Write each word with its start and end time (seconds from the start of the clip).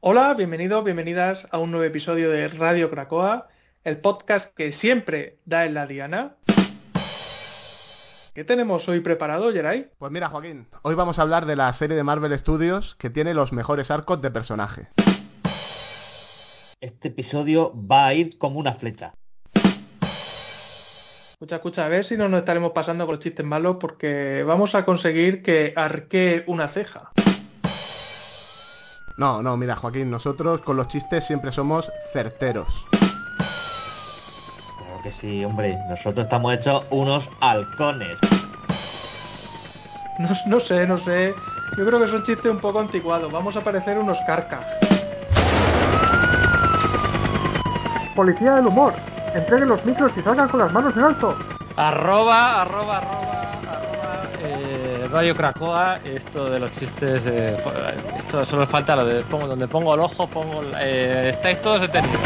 Hola, 0.00 0.32
bienvenidos, 0.34 0.84
bienvenidas 0.84 1.48
a 1.50 1.58
un 1.58 1.72
nuevo 1.72 1.84
episodio 1.84 2.30
de 2.30 2.46
Radio 2.46 2.88
Cracoa, 2.88 3.48
el 3.82 3.96
podcast 3.96 4.54
que 4.54 4.70
siempre 4.70 5.38
da 5.44 5.66
en 5.66 5.74
la 5.74 5.88
diana. 5.88 6.36
¿Qué 8.32 8.44
tenemos 8.44 8.88
hoy 8.88 9.00
preparado, 9.00 9.52
Geray? 9.52 9.88
Pues 9.98 10.12
mira, 10.12 10.28
Joaquín, 10.28 10.68
hoy 10.82 10.94
vamos 10.94 11.18
a 11.18 11.22
hablar 11.22 11.46
de 11.46 11.56
la 11.56 11.72
serie 11.72 11.96
de 11.96 12.04
Marvel 12.04 12.38
Studios 12.38 12.94
que 13.00 13.10
tiene 13.10 13.34
los 13.34 13.52
mejores 13.52 13.90
arcos 13.90 14.22
de 14.22 14.30
personaje. 14.30 14.86
Este 16.80 17.08
episodio 17.08 17.72
va 17.74 18.06
a 18.06 18.14
ir 18.14 18.38
como 18.38 18.60
una 18.60 18.74
flecha. 18.74 19.14
Escucha, 21.32 21.56
escucha, 21.56 21.86
a 21.86 21.88
ver 21.88 22.04
si 22.04 22.16
no 22.16 22.28
nos 22.28 22.38
estaremos 22.38 22.70
pasando 22.70 23.04
con 23.04 23.16
los 23.16 23.24
chistes 23.24 23.44
malos 23.44 23.78
porque 23.80 24.44
vamos 24.46 24.76
a 24.76 24.84
conseguir 24.84 25.42
que 25.42 25.72
arquee 25.74 26.44
una 26.46 26.68
ceja. 26.68 27.10
No, 29.18 29.42
no, 29.42 29.56
mira, 29.56 29.74
Joaquín, 29.74 30.10
nosotros 30.12 30.60
con 30.60 30.76
los 30.76 30.86
chistes 30.86 31.26
siempre 31.26 31.50
somos 31.50 31.90
certeros. 32.12 32.68
Claro 34.78 35.02
que 35.02 35.10
sí, 35.10 35.44
hombre. 35.44 35.76
Nosotros 35.88 36.24
estamos 36.24 36.54
hechos 36.54 36.84
unos 36.90 37.28
halcones. 37.40 38.16
No, 40.20 40.28
no 40.46 40.60
sé, 40.60 40.86
no 40.86 40.98
sé. 40.98 41.34
Yo 41.76 41.84
creo 41.84 41.98
que 41.98 42.06
son 42.06 42.22
chistes 42.22 42.46
un 42.46 42.60
poco 42.60 42.78
anticuados. 42.78 43.32
Vamos 43.32 43.56
a 43.56 43.60
parecer 43.60 43.98
unos 43.98 44.16
carcas. 44.24 44.64
Policía 48.14 48.54
del 48.54 48.68
humor. 48.68 48.94
Entreguen 49.34 49.68
los 49.68 49.84
micros 49.84 50.12
y 50.16 50.22
salgan 50.22 50.48
con 50.48 50.60
las 50.60 50.72
manos 50.72 50.96
en 50.96 51.02
alto. 51.02 51.36
Arroba, 51.76 52.62
arroba, 52.62 52.98
arroba, 52.98 53.27
Radio 55.10 55.34
Cracoa, 55.34 56.00
esto 56.04 56.50
de 56.50 56.58
los 56.58 56.70
chistes, 56.74 57.22
eh, 57.24 57.56
esto 58.18 58.44
solo 58.44 58.66
falta 58.66 58.94
lo 58.94 59.06
de 59.06 59.22
pongo, 59.22 59.46
donde 59.46 59.66
pongo 59.66 59.94
el 59.94 60.00
ojo, 60.00 60.26
pongo, 60.28 60.62
eh, 60.78 61.30
estáis 61.34 61.62
todos 61.62 61.80
detenidos. 61.80 62.20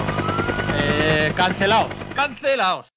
Eh, 0.75 1.33
cancelaos, 1.37 1.91
cancelaos. 2.15 2.93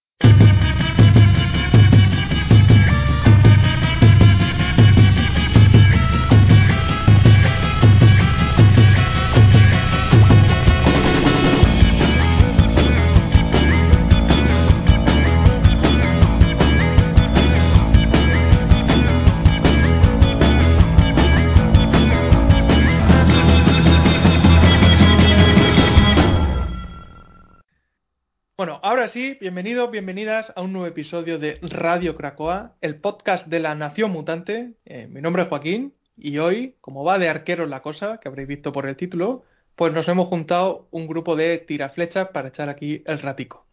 Bueno, 28.57 28.79
ahora 28.83 29.09
sí, 29.09 29.37
bienvenidos, 29.41 29.91
bienvenidas 29.91 30.53
a 30.55 30.61
un 30.61 30.71
nuevo 30.71 30.87
episodio 30.87 31.37
de 31.37 31.59
Radio 31.61 32.15
Cracoa, 32.15 32.77
el 32.79 32.95
podcast 33.01 33.47
de 33.47 33.59
la 33.59 33.75
Nación 33.75 34.11
Mutante. 34.11 34.75
Eh, 34.85 35.07
mi 35.07 35.19
nombre 35.19 35.43
es 35.43 35.49
Joaquín 35.49 35.93
y 36.15 36.37
hoy, 36.37 36.77
como 36.79 37.03
va 37.03 37.19
de 37.19 37.27
arqueros 37.27 37.67
la 37.67 37.81
cosa, 37.81 38.17
que 38.21 38.29
habréis 38.29 38.47
visto 38.47 38.71
por 38.71 38.87
el 38.87 38.95
título, 38.95 39.43
pues 39.75 39.91
nos 39.91 40.07
hemos 40.07 40.29
juntado 40.29 40.87
un 40.91 41.05
grupo 41.05 41.35
de 41.35 41.57
tiraflechas 41.57 42.29
para 42.29 42.47
echar 42.47 42.69
aquí 42.69 43.03
el 43.05 43.19
ratico. 43.19 43.65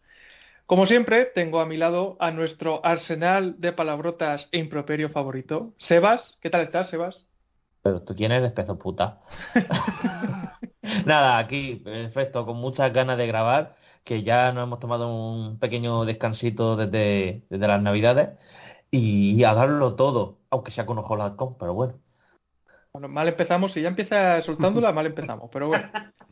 Como 0.65 0.85
siempre, 0.85 1.23
tengo 1.23 1.61
a 1.61 1.65
mi 1.65 1.77
lado 1.77 2.17
a 2.19 2.31
nuestro 2.31 2.85
arsenal 2.85 3.55
de 3.61 3.71
palabrotas 3.71 4.49
e 4.51 4.57
improperio 4.57 5.07
favorito, 5.09 5.71
Sebas. 5.77 6.37
¿Qué 6.41 6.49
tal 6.49 6.61
estás, 6.61 6.89
Sebas? 6.89 7.25
Pero 7.83 8.01
tú 8.01 8.15
quién 8.17 8.33
eres, 8.33 8.51
pezo 8.51 8.77
puta. 8.77 9.21
Nada, 11.05 11.37
aquí, 11.37 11.75
perfecto, 11.75 12.45
con 12.45 12.57
muchas 12.57 12.91
ganas 12.91 13.17
de 13.17 13.27
grabar, 13.27 13.77
que 14.03 14.23
ya 14.23 14.51
nos 14.51 14.63
hemos 14.63 14.79
tomado 14.79 15.13
un 15.13 15.59
pequeño 15.59 16.05
descansito 16.05 16.75
desde, 16.75 17.43
desde 17.49 17.67
las 17.67 17.81
navidades 17.81 18.37
y, 18.91 19.43
a 19.43 19.53
darlo 19.53 19.95
todo, 19.95 20.37
aunque 20.49 20.71
sea 20.71 20.85
con 20.85 20.99
ojo 20.99 21.21
al 21.21 21.35
pero 21.59 21.73
bueno. 21.73 21.99
Bueno, 22.93 23.07
mal 23.07 23.27
empezamos, 23.27 23.73
si 23.73 23.81
ya 23.81 23.87
empieza 23.87 24.39
soltándola, 24.41 24.91
mal 24.91 25.07
empezamos, 25.07 25.49
pero 25.51 25.69
bueno. 25.69 25.85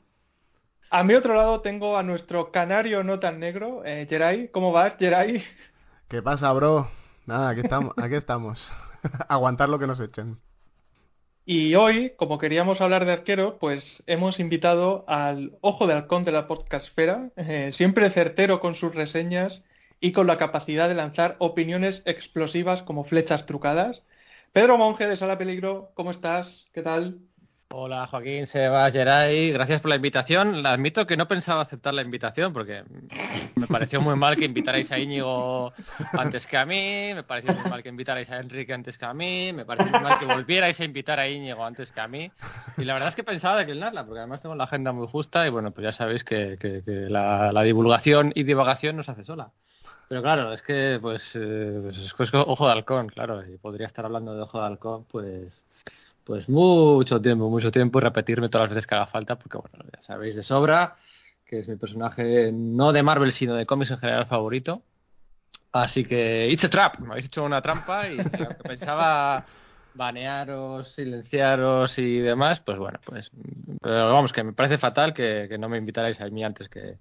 A 0.94 1.06
mi 1.06 1.13
otro 1.13 1.34
lado 1.35 1.62
tengo 1.62 1.97
a 1.97 2.03
nuestro 2.03 2.51
canario 2.51 3.01
no 3.01 3.18
tan 3.18 3.40
negro, 3.40 3.81
eh, 3.85 4.06
Geray. 4.09 4.50
¿Cómo 4.50 4.74
vas, 4.74 4.97
Geray? 5.00 5.41
¿Qué 6.09 6.22
pasa, 6.22 6.51
bro? 6.51 6.90
Nada, 7.25 7.51
aquí 7.51 7.62
estamos, 7.62 7.94
aquí 7.95 8.16
estamos. 8.16 8.74
Aguantar 9.29 9.69
lo 9.69 9.79
que 9.79 9.88
nos 9.88 10.01
echen. 10.01 10.38
Y 11.46 11.75
hoy, 11.75 12.13
como 12.18 12.38
queríamos 12.38 12.81
hablar 12.81 13.06
de 13.06 13.13
arqueros, 13.13 13.56
pues 13.59 14.03
hemos 14.07 14.40
invitado 14.40 15.03
al 15.07 15.57
ojo 15.62 15.88
de 15.88 15.94
halcón 15.94 16.24
de 16.24 16.31
la 16.31 16.47
podcastfera, 16.47 17.31
eh, 17.35 17.72
siempre 17.72 18.09
certero 18.12 18.59
con 18.59 18.75
sus 18.75 18.94
reseñas 18.94 19.63
y 20.00 20.12
con 20.13 20.28
la 20.28 20.38
capacidad 20.38 20.88
de 20.88 20.96
lanzar 20.96 21.35
opiniones 21.40 22.03
explosivas 22.06 22.84
como 22.84 23.03
flechas 23.06 23.46
trucadas. 23.46 24.03
Pedro 24.53 24.78
Monge 24.78 25.07
de 25.07 25.16
Sala 25.16 25.38
Peligro, 25.38 25.91
¿cómo 25.96 26.12
estás? 26.12 26.68
¿Qué 26.74 26.81
tal? 26.84 27.19
Hola 27.73 28.05
Joaquín, 28.07 28.47
Sebas, 28.47 28.91
Geray, 28.91 29.53
gracias 29.53 29.79
por 29.79 29.89
la 29.89 29.95
invitación. 29.95 30.65
Admito 30.65 31.07
que 31.07 31.15
no 31.15 31.29
pensaba 31.29 31.61
aceptar 31.61 31.93
la 31.93 32.01
invitación 32.01 32.51
porque 32.51 32.83
me 33.55 33.65
pareció 33.65 34.01
muy 34.01 34.17
mal 34.17 34.35
que 34.35 34.43
invitarais 34.43 34.91
a 34.91 34.99
Íñigo 34.99 35.71
antes 36.11 36.45
que 36.45 36.57
a 36.57 36.65
mí, 36.65 37.13
me 37.15 37.23
pareció 37.23 37.53
muy 37.53 37.69
mal 37.69 37.81
que 37.81 37.87
invitarais 37.87 38.29
a 38.29 38.39
Enrique 38.39 38.73
antes 38.73 38.97
que 38.97 39.05
a 39.05 39.13
mí, 39.13 39.53
me 39.53 39.63
pareció 39.63 39.89
muy 39.89 40.01
mal 40.01 40.19
que 40.19 40.25
volvierais 40.25 40.77
a 40.81 40.83
invitar 40.83 41.17
a 41.19 41.29
Íñigo 41.29 41.63
antes 41.63 41.89
que 41.91 42.01
a 42.01 42.09
mí. 42.09 42.29
Y 42.77 42.83
la 42.83 42.93
verdad 42.93 43.07
es 43.07 43.15
que 43.15 43.23
pensaba 43.23 43.59
declinarla 43.59 44.05
porque 44.05 44.19
además 44.19 44.41
tengo 44.41 44.55
la 44.55 44.65
agenda 44.65 44.91
muy 44.91 45.07
justa 45.07 45.47
y 45.47 45.49
bueno, 45.49 45.71
pues 45.71 45.85
ya 45.85 45.93
sabéis 45.93 46.25
que, 46.25 46.83
la, 46.85 47.63
divulgación 47.63 48.33
y 48.35 48.43
divagación 48.43 48.97
nos 48.97 49.07
hace 49.07 49.23
sola. 49.23 49.49
Pero 50.09 50.21
claro, 50.21 50.51
es 50.51 50.61
que 50.61 50.99
pues, 51.01 51.31
eh, 51.35 51.79
pues 51.83 51.97
es 51.97 52.33
ojo 52.33 52.65
de 52.65 52.73
halcón, 52.73 53.07
claro, 53.07 53.45
y 53.47 53.57
podría 53.57 53.88
estar 53.88 54.03
hablando 54.03 54.35
de 54.35 54.41
ojo 54.41 54.59
de 54.59 54.65
halcón, 54.65 55.05
pues 55.05 55.53
pues 56.23 56.47
mucho 56.49 57.21
tiempo, 57.21 57.49
mucho 57.49 57.71
tiempo 57.71 57.99
y 57.99 58.01
repetirme 58.01 58.49
todas 58.49 58.67
las 58.67 58.75
veces 58.75 58.87
que 58.87 58.95
haga 58.95 59.07
falta, 59.07 59.37
porque 59.37 59.57
bueno, 59.57 59.85
ya 59.93 60.01
sabéis 60.01 60.35
de 60.35 60.43
sobra 60.43 60.97
que 61.51 61.59
es 61.59 61.67
mi 61.67 61.75
personaje 61.75 62.49
no 62.53 62.93
de 62.93 63.03
Marvel, 63.03 63.33
sino 63.33 63.55
de 63.55 63.65
cómics 63.65 63.91
en 63.91 63.99
general 63.99 64.25
favorito. 64.25 64.83
Así 65.73 66.05
que, 66.05 66.49
it's 66.49 66.63
a 66.63 66.69
trap, 66.69 66.99
me 66.99 67.11
habéis 67.11 67.25
hecho 67.25 67.43
una 67.43 67.61
trampa 67.61 68.07
y 68.07 68.17
aunque 68.39 68.63
pensaba 68.63 69.45
banearos, 69.93 70.93
silenciaros 70.93 71.97
y 71.97 72.19
demás, 72.19 72.61
pues 72.61 72.77
bueno, 72.77 72.99
pues 73.05 73.29
pero 73.81 74.13
vamos, 74.13 74.31
que 74.31 74.43
me 74.43 74.53
parece 74.53 74.77
fatal 74.77 75.13
que, 75.13 75.47
que 75.49 75.57
no 75.57 75.67
me 75.67 75.77
invitarais 75.77 76.21
a 76.21 76.29
mí 76.29 76.41
antes 76.41 76.69
que, 76.69 76.99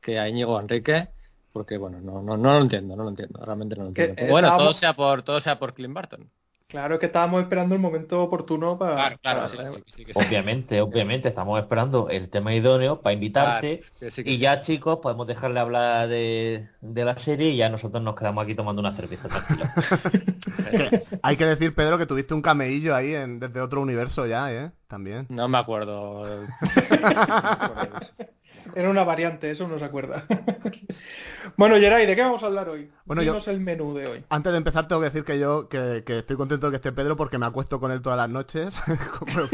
que 0.00 0.20
a 0.20 0.28
Íñigo 0.28 0.54
o 0.54 0.60
Enrique, 0.60 1.08
porque 1.52 1.76
bueno, 1.76 2.00
no, 2.00 2.22
no, 2.22 2.36
no 2.36 2.54
lo 2.54 2.62
entiendo, 2.62 2.94
no 2.94 3.02
lo 3.02 3.08
entiendo, 3.08 3.44
realmente 3.44 3.74
no 3.74 3.82
lo 3.82 3.88
entiendo. 3.88 4.14
Pero 4.14 4.28
eh, 4.28 4.30
bueno, 4.30 4.56
todo 4.56 4.72
sea 4.72 4.94
por 4.94 5.24
todo 5.24 5.40
sea 5.40 5.58
por 5.58 5.74
Clint 5.74 5.94
Barton. 5.94 6.30
Claro 6.70 6.98
que 6.98 7.06
estábamos 7.06 7.42
esperando 7.42 7.74
el 7.74 7.80
momento 7.80 8.22
oportuno 8.22 8.78
para... 8.78 8.94
Claro, 8.94 9.18
claro, 9.20 9.56
para- 9.56 9.70
sí, 9.70 9.82
sí, 9.86 9.92
sí 9.96 10.04
que 10.04 10.14
sí. 10.14 10.20
Obviamente, 10.20 10.80
obviamente, 10.80 11.28
estamos 11.28 11.58
esperando 11.60 12.08
el 12.08 12.30
tema 12.30 12.54
idóneo 12.54 13.00
para 13.00 13.12
invitarte. 13.12 13.80
Claro, 13.80 13.94
que 13.98 14.10
sí, 14.10 14.24
que 14.24 14.30
Y 14.30 14.34
sí. 14.36 14.40
ya, 14.40 14.60
chicos, 14.60 14.98
podemos 15.02 15.26
dejarle 15.26 15.58
hablar 15.60 16.08
de, 16.08 16.68
de 16.80 17.04
la 17.04 17.18
serie 17.18 17.50
y 17.50 17.56
ya 17.56 17.68
nosotros 17.68 18.02
nos 18.02 18.14
quedamos 18.14 18.44
aquí 18.44 18.54
tomando 18.54 18.80
una 18.80 18.94
cerveza, 18.94 19.28
tranquilo. 19.28 19.64
Hay 21.22 21.36
que 21.36 21.44
decir, 21.44 21.74
Pedro, 21.74 21.98
que 21.98 22.06
tuviste 22.06 22.34
un 22.34 22.42
cameillo 22.42 22.94
ahí 22.94 23.14
en, 23.14 23.40
desde 23.40 23.60
otro 23.60 23.80
universo 23.80 24.26
ya, 24.26 24.52
¿eh? 24.52 24.70
También. 24.86 25.26
No 25.28 25.48
me 25.48 25.58
acuerdo. 25.58 26.46
Era 28.74 28.90
una 28.90 29.04
variante, 29.04 29.50
eso 29.50 29.66
no 29.68 29.78
se 29.78 29.84
acuerda. 29.84 30.24
bueno, 31.56 31.76
Geray, 31.76 32.06
¿de 32.06 32.14
qué 32.14 32.22
vamos 32.22 32.42
a 32.42 32.46
hablar 32.46 32.68
hoy? 32.68 32.90
Bueno, 33.04 33.22
yo- 33.22 33.36
el 33.46 33.60
menú 33.60 33.94
de 33.94 34.06
hoy. 34.06 34.24
Antes 34.28 34.52
de 34.52 34.58
empezar 34.58 34.86
tengo 34.88 35.00
que 35.00 35.06
decir 35.08 35.24
que 35.24 35.38
yo 35.38 35.68
que, 35.68 36.02
que 36.06 36.18
estoy 36.18 36.36
contento 36.36 36.66
de 36.66 36.70
que 36.72 36.76
esté 36.76 36.92
Pedro 36.92 37.16
porque 37.16 37.38
me 37.38 37.46
acuesto 37.46 37.80
con 37.80 37.90
él 37.90 38.00
todas 38.02 38.16
las 38.18 38.30
noches. 38.30 38.74
con, 39.18 39.48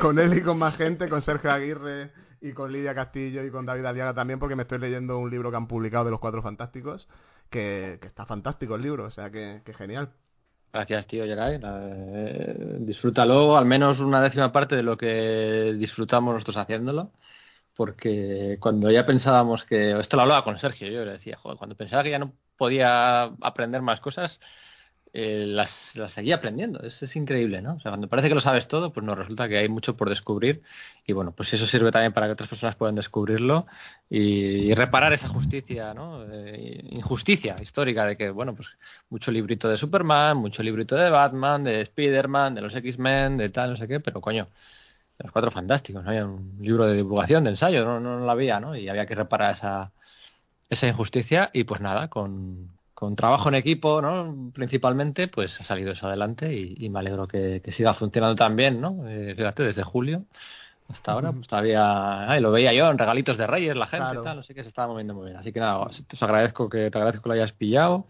con 0.00 0.18
él 0.18 0.36
y 0.36 0.42
con 0.42 0.58
más 0.58 0.76
gente, 0.76 1.08
con 1.08 1.22
Sergio 1.22 1.52
Aguirre 1.52 2.10
y 2.40 2.52
con 2.52 2.72
Lidia 2.72 2.94
Castillo 2.94 3.44
y 3.44 3.50
con 3.50 3.64
David 3.66 3.84
Aliaga 3.86 4.14
también 4.14 4.38
porque 4.38 4.56
me 4.56 4.62
estoy 4.62 4.78
leyendo 4.78 5.18
un 5.18 5.30
libro 5.30 5.50
que 5.50 5.56
han 5.56 5.66
publicado 5.68 6.04
de 6.06 6.10
los 6.10 6.20
Cuatro 6.20 6.42
Fantásticos 6.42 7.08
que, 7.50 7.98
que 8.00 8.06
está 8.08 8.26
fantástico 8.26 8.74
el 8.74 8.82
libro, 8.82 9.04
o 9.04 9.10
sea 9.10 9.30
que, 9.30 9.62
que 9.64 9.72
genial. 9.74 10.10
Gracias, 10.72 11.06
tío 11.06 11.24
Geray. 11.24 11.58
La- 11.60 11.78
eh, 11.88 12.76
disfrútalo, 12.80 13.56
al 13.56 13.64
menos 13.64 14.00
una 14.00 14.20
décima 14.20 14.50
parte 14.50 14.74
de 14.74 14.82
lo 14.82 14.96
que 14.96 15.74
disfrutamos 15.78 16.34
nosotros 16.34 16.56
haciéndolo. 16.56 17.12
Porque 17.74 18.56
cuando 18.60 18.90
ya 18.90 19.06
pensábamos 19.06 19.64
que. 19.64 19.98
Esto 19.98 20.16
lo 20.16 20.22
hablaba 20.22 20.44
con 20.44 20.58
Sergio, 20.58 20.88
yo 20.88 21.04
le 21.04 21.12
decía, 21.12 21.36
joder, 21.36 21.58
cuando 21.58 21.76
pensaba 21.76 22.02
que 22.04 22.10
ya 22.10 22.18
no 22.20 22.34
podía 22.56 23.24
aprender 23.24 23.82
más 23.82 24.00
cosas, 24.00 24.38
eh, 25.12 25.44
las, 25.46 25.94
las 25.96 26.12
seguía 26.12 26.36
aprendiendo. 26.36 26.80
Es, 26.82 27.02
es 27.02 27.14
increíble, 27.16 27.62
¿no? 27.62 27.74
O 27.76 27.80
sea, 27.80 27.92
cuando 27.92 28.08
parece 28.08 28.28
que 28.28 28.34
lo 28.34 28.40
sabes 28.40 28.68
todo, 28.68 28.92
pues 28.92 29.06
nos 29.06 29.16
resulta 29.18 29.48
que 29.48 29.58
hay 29.58 29.68
mucho 29.68 29.96
por 29.96 30.08
descubrir. 30.08 30.62
Y 31.06 31.12
bueno, 31.12 31.32
pues 31.34 31.52
eso 31.54 31.66
sirve 31.66 31.92
también 31.92 32.12
para 32.12 32.26
que 32.26 32.32
otras 32.32 32.48
personas 32.48 32.76
puedan 32.76 32.96
descubrirlo 32.96 33.66
y, 34.10 34.70
y 34.70 34.74
reparar 34.74 35.12
esa 35.12 35.28
justicia, 35.28 35.94
¿no? 35.94 36.24
Eh, 36.32 36.80
injusticia 36.90 37.56
histórica 37.62 38.06
de 38.06 38.16
que, 38.16 38.30
bueno, 38.30 38.54
pues 38.56 38.68
mucho 39.08 39.30
librito 39.30 39.68
de 39.68 39.76
Superman, 39.78 40.36
mucho 40.36 40.62
librito 40.62 40.96
de 40.96 41.10
Batman, 41.10 41.64
de 41.64 41.80
Spider-Man, 41.82 42.54
de 42.56 42.60
los 42.62 42.74
X-Men, 42.74 43.36
de 43.38 43.50
tal, 43.50 43.70
no 43.72 43.76
sé 43.76 43.86
qué, 43.88 44.00
pero 44.00 44.20
coño, 44.20 44.48
los 45.18 45.32
cuatro 45.32 45.50
fantásticos, 45.50 46.02
¿no? 46.02 46.10
Había 46.10 46.26
un 46.26 46.58
libro 46.60 46.86
de 46.86 46.96
divulgación, 46.96 47.44
de 47.44 47.50
ensayo, 47.50 47.84
no, 47.84 48.00
no, 48.00 48.18
lo 48.18 48.30
había, 48.30 48.60
¿no? 48.60 48.76
Y 48.76 48.88
había 48.88 49.06
que 49.06 49.14
reparar 49.14 49.54
esa, 49.54 49.92
esa 50.68 50.88
injusticia 50.88 51.50
y 51.52 51.64
pues 51.64 51.80
nada, 51.80 52.08
con, 52.08 52.70
con 52.94 53.16
trabajo 53.16 53.48
en 53.48 53.54
equipo, 53.56 54.02
¿no? 54.02 54.50
Principalmente, 54.52 55.28
pues 55.28 55.60
ha 55.60 55.64
salido 55.64 55.92
eso 55.92 56.06
adelante 56.06 56.54
y, 56.54 56.88
me 56.90 56.98
alegro 56.98 57.28
que, 57.28 57.60
siga 57.72 57.94
funcionando 57.94 58.36
tan 58.36 58.56
bien, 58.56 58.80
¿no? 58.80 59.08
Eh, 59.08 59.34
fíjate, 59.36 59.62
desde 59.62 59.82
julio 59.82 60.24
hasta 60.88 61.12
ahora, 61.12 61.32
pues 61.32 61.48
todavía 61.48 62.28
ay, 62.30 62.40
lo 62.40 62.50
veía 62.52 62.72
yo 62.74 62.90
en 62.90 62.98
regalitos 62.98 63.38
de 63.38 63.46
Reyes, 63.46 63.74
la 63.74 63.86
gente 63.86 64.18
tal, 64.22 64.36
no 64.36 64.42
sé 64.42 64.54
qué, 64.54 64.62
se 64.62 64.68
estaba 64.68 64.88
moviendo 64.88 65.14
muy 65.14 65.26
bien. 65.26 65.36
Así 65.36 65.52
que 65.52 65.60
nada, 65.60 65.88
te 65.88 66.24
agradezco 66.24 66.68
que 66.68 66.90
te 66.90 66.98
agradezco 66.98 67.22
que 67.22 67.28
lo 67.30 67.34
hayas 67.34 67.52
pillado 67.52 68.06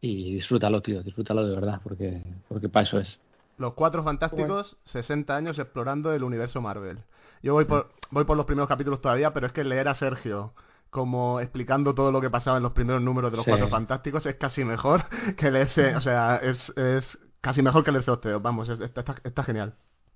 y 0.00 0.34
disfrútalo, 0.34 0.80
tío, 0.80 1.02
disfrútalo 1.02 1.46
de 1.46 1.54
verdad, 1.54 1.80
porque, 1.82 2.22
porque 2.48 2.68
para 2.68 2.84
eso 2.84 3.00
es. 3.00 3.18
Los 3.56 3.74
Cuatro 3.74 4.02
Fantásticos, 4.02 4.76
60 4.84 5.36
años 5.36 5.58
explorando 5.58 6.12
el 6.12 6.24
universo 6.24 6.60
Marvel. 6.60 6.98
Yo 7.42 7.52
voy 7.52 7.64
por, 7.66 7.90
voy 8.10 8.24
por 8.24 8.36
los 8.36 8.46
primeros 8.46 8.68
capítulos 8.68 9.00
todavía, 9.00 9.32
pero 9.32 9.46
es 9.46 9.52
que 9.52 9.64
leer 9.64 9.88
a 9.88 9.94
Sergio 9.94 10.52
como 10.90 11.40
explicando 11.40 11.94
todo 11.94 12.12
lo 12.12 12.20
que 12.20 12.30
pasaba 12.30 12.56
en 12.56 12.62
los 12.62 12.72
primeros 12.72 13.02
números 13.02 13.32
de 13.32 13.36
los 13.38 13.46
Cuatro 13.46 13.68
Fantásticos 13.68 14.24
es 14.26 14.36
casi 14.36 14.64
mejor 14.64 15.04
que 15.36 15.50
leerse, 15.50 15.96
o 15.96 16.00
sea, 16.00 16.36
es, 16.36 16.70
es 16.76 17.18
casi 17.40 17.62
mejor 17.62 17.84
que 17.84 17.90
leerse 17.90 18.12
los 18.12 18.20
teos, 18.20 18.40
vamos, 18.40 18.68
está, 18.68 19.04
está 19.24 19.42
genial. 19.42 19.74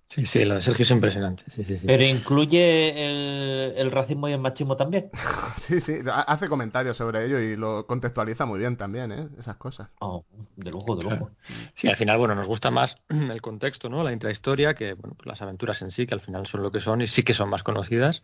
Sí, 0.08 0.25
sí, 0.25 0.44
lo 0.46 0.55
de 0.55 0.62
Sergio 0.62 0.84
es 0.84 0.90
impresionante. 0.90 1.43
Sí, 1.55 1.64
sí, 1.64 1.76
sí. 1.76 1.87
Pero 1.87 2.02
incluye 2.02 3.78
el, 3.78 3.90
racismo 3.90 4.26
y 4.28 4.32
el 4.32 4.40
machismo 4.40 4.75
también. 4.75 5.10
sí, 5.66 5.81
sí, 5.81 5.99
hace 6.06 6.49
comentarios 6.49 6.96
sobre 6.96 7.26
ello 7.26 7.38
y 7.38 7.56
lo 7.56 7.87
contextualiza 7.87 8.46
muy 8.46 8.58
bien 8.58 8.78
también, 8.78 9.12
¿eh? 9.12 9.28
Esas 9.38 9.56
cosas. 9.56 9.90
Oh, 10.00 10.25
de 10.56 10.70
lujo, 10.70 10.96
de 10.96 11.02
lujo. 11.02 11.31
Sí, 11.75 11.88
al 11.88 11.96
final, 11.96 12.16
bueno, 12.16 12.34
nos 12.34 12.46
gusta 12.46 12.70
más 12.70 12.96
el 13.10 13.43
contexto, 13.43 13.90
¿no? 13.90 14.02
La 14.02 14.12
intrahistoria 14.12 14.72
que, 14.72 14.94
bueno, 14.94 15.14
pues 15.14 15.26
las 15.26 15.43
aventuras 15.43 15.82
en 15.82 15.90
sí, 15.90 16.06
que 16.06 16.14
al 16.14 16.22
final 16.22 16.46
son 16.46 16.62
lo 16.62 16.72
que 16.72 16.81
son 16.81 17.02
y 17.02 17.06
sí 17.06 17.22
que 17.22 17.34
son 17.34 17.50
más 17.50 17.62
conocidas. 17.62 18.22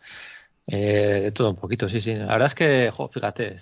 Eh, 0.66 1.20
de 1.25 1.32
todo 1.32 1.50
un 1.50 1.56
poquito, 1.56 1.90
sí, 1.90 2.00
sí. 2.00 2.14
La 2.14 2.32
verdad 2.32 2.46
es 2.46 2.54
que, 2.54 2.90
jo, 2.92 3.08
fíjate, 3.08 3.58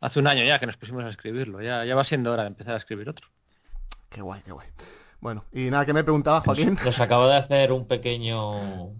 hace 0.00 0.18
un 0.18 0.26
año 0.26 0.44
ya 0.44 0.58
que 0.58 0.66
nos 0.66 0.78
pusimos 0.78 1.04
a 1.04 1.10
escribirlo. 1.10 1.60
Ya, 1.60 1.84
ya 1.84 1.94
va 1.94 2.04
siendo 2.04 2.32
hora 2.32 2.44
de 2.44 2.48
empezar 2.48 2.72
a 2.72 2.78
escribir 2.78 3.10
otro. 3.10 3.28
Qué 4.08 4.22
guay, 4.22 4.40
qué 4.46 4.52
guay. 4.52 4.68
Bueno, 5.24 5.42
y 5.54 5.70
nada, 5.70 5.86
que 5.86 5.94
me 5.94 6.04
preguntaba 6.04 6.42
Joaquín. 6.42 6.76
Nos 6.84 7.00
acabo 7.00 7.26
de 7.28 7.36
hacer 7.36 7.72
un 7.72 7.88
pequeño 7.88 8.90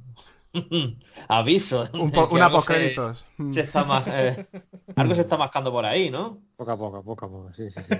aviso. 1.29 1.87
una 2.31 2.49
postcréditos. 2.49 3.27
Se 3.53 3.61
está 3.61 3.85
más, 3.85 4.07
eh, 4.07 4.47
algo 4.97 5.15
se 5.15 5.21
está 5.21 5.37
mascando 5.37 5.71
por 5.71 5.85
ahí, 5.85 6.09
¿no? 6.09 6.39
Poco 6.57 6.71
a 6.71 6.79
poco, 6.79 7.05
poco 7.05 7.27
a 7.27 7.29
poco, 7.29 7.53
sí, 7.53 7.71
sí, 7.71 7.79
sí. 7.87 7.95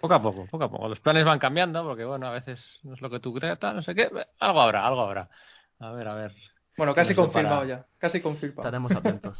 poco 0.00 0.14
a 0.14 0.22
poco, 0.22 0.46
poco 0.46 0.64
a 0.64 0.70
poco. 0.70 0.88
Los 0.88 1.00
planes 1.00 1.24
van 1.24 1.40
cambiando 1.40 1.82
porque, 1.82 2.04
bueno, 2.04 2.28
a 2.28 2.30
veces 2.30 2.64
no 2.84 2.94
es 2.94 3.00
lo 3.00 3.10
que 3.10 3.18
tú 3.18 3.34
crees, 3.34 3.58
no 3.60 3.82
sé 3.82 3.96
qué. 3.96 4.08
Algo 4.38 4.60
habrá, 4.60 4.86
algo 4.86 5.00
habrá. 5.00 5.28
A 5.80 5.90
ver, 5.90 6.06
a 6.06 6.14
ver. 6.14 6.36
Bueno, 6.76 6.94
casi 6.94 7.12
confirmado 7.12 7.64
ya, 7.64 7.86
casi 7.98 8.20
confirmado. 8.20 8.68
Estaremos 8.68 8.92
atentos. 8.92 9.36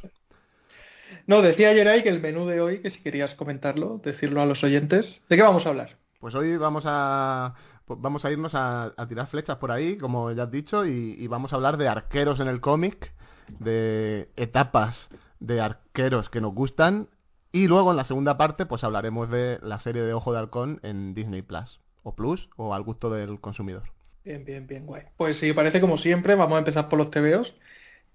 no, 1.29 1.41
decía 1.41 1.69
ayer 1.69 1.87
ahí 1.87 2.03
que 2.03 2.09
el 2.09 2.21
menú 2.21 2.49
de 2.49 2.61
hoy, 2.61 2.83
que 2.83 2.91
si 2.91 3.01
querías 3.01 3.37
comentarlo, 3.37 4.01
decirlo 4.03 4.43
a 4.43 4.47
los 4.47 4.65
oyentes, 4.65 5.23
¿de 5.29 5.37
qué 5.37 5.43
vamos 5.43 5.67
a 5.67 5.69
hablar? 5.69 6.03
Pues 6.19 6.37
hoy 6.37 6.57
vamos 6.57 6.85
a 6.87 7.53
pues 7.87 8.01
vamos 8.01 8.25
a 8.25 8.31
irnos 8.31 8.53
a, 8.55 8.95
tirar 9.09 9.27
flechas 9.27 9.57
por 9.57 9.71
ahí, 9.71 9.97
como 9.97 10.31
ya 10.33 10.45
has 10.45 10.51
dicho, 10.51 10.87
y, 10.87 11.27
vamos 11.27 11.53
a 11.53 11.57
hablar 11.57 11.77
de 11.77 11.89
arqueros 11.89 12.41
en 12.41 12.49
el 12.49 12.61
cómic, 12.61 13.13
de 13.59 14.29
etapas 14.37 15.11
de 15.41 15.61
arqueros 15.61 16.31
que 16.31 16.41
nos 16.41 16.55
gustan, 16.55 17.09
y 17.51 17.67
luego 17.67 17.91
en 17.91 17.97
la 17.97 18.05
segunda 18.05 18.39
parte 18.39 18.65
pues 18.65 18.83
hablaremos 18.85 19.31
de 19.31 19.59
la 19.63 19.79
serie 19.79 20.03
de 20.03 20.15
Ojo 20.15 20.33
de 20.33 20.39
Halcón 20.39 20.81
en 20.83 21.15
Disney 21.15 21.43
Plus, 21.43 21.81
o 22.03 22.15
Plus, 22.15 22.49
o 22.57 22.75
al 22.75 22.83
gusto 22.83 23.11
del 23.11 23.41
consumidor. 23.41 23.83
Bien, 24.25 24.45
bien, 24.45 24.67
bien, 24.67 24.87
guay. 24.87 25.03
Pues 25.17 25.39
sí, 25.39 25.53
parece 25.53 25.81
como 25.81 25.99
siempre, 25.99 26.35
vamos 26.37 26.57
a 26.57 26.61
empezar 26.61 26.89
por 26.89 26.99
los 26.99 27.11
TVOs 27.11 27.53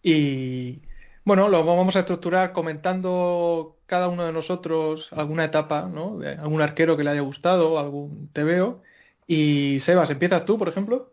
y 0.01 0.81
bueno, 1.25 1.49
lo 1.49 1.65
vamos 1.65 1.95
a 1.97 1.99
estructurar 1.99 2.53
comentando 2.53 3.75
cada 3.85 4.07
uno 4.07 4.25
de 4.25 4.31
nosotros 4.31 5.09
alguna 5.11 5.43
etapa, 5.43 5.89
¿no? 5.93 6.19
algún 6.39 6.61
arquero 6.61 6.95
que 6.95 7.03
le 7.03 7.09
haya 7.09 7.21
gustado, 7.21 7.77
algún 7.77 8.29
TVO 8.31 8.81
y 9.27 9.79
Sebas, 9.79 10.09
¿empiezas 10.09 10.45
tú, 10.45 10.57
por 10.57 10.69
ejemplo? 10.69 11.11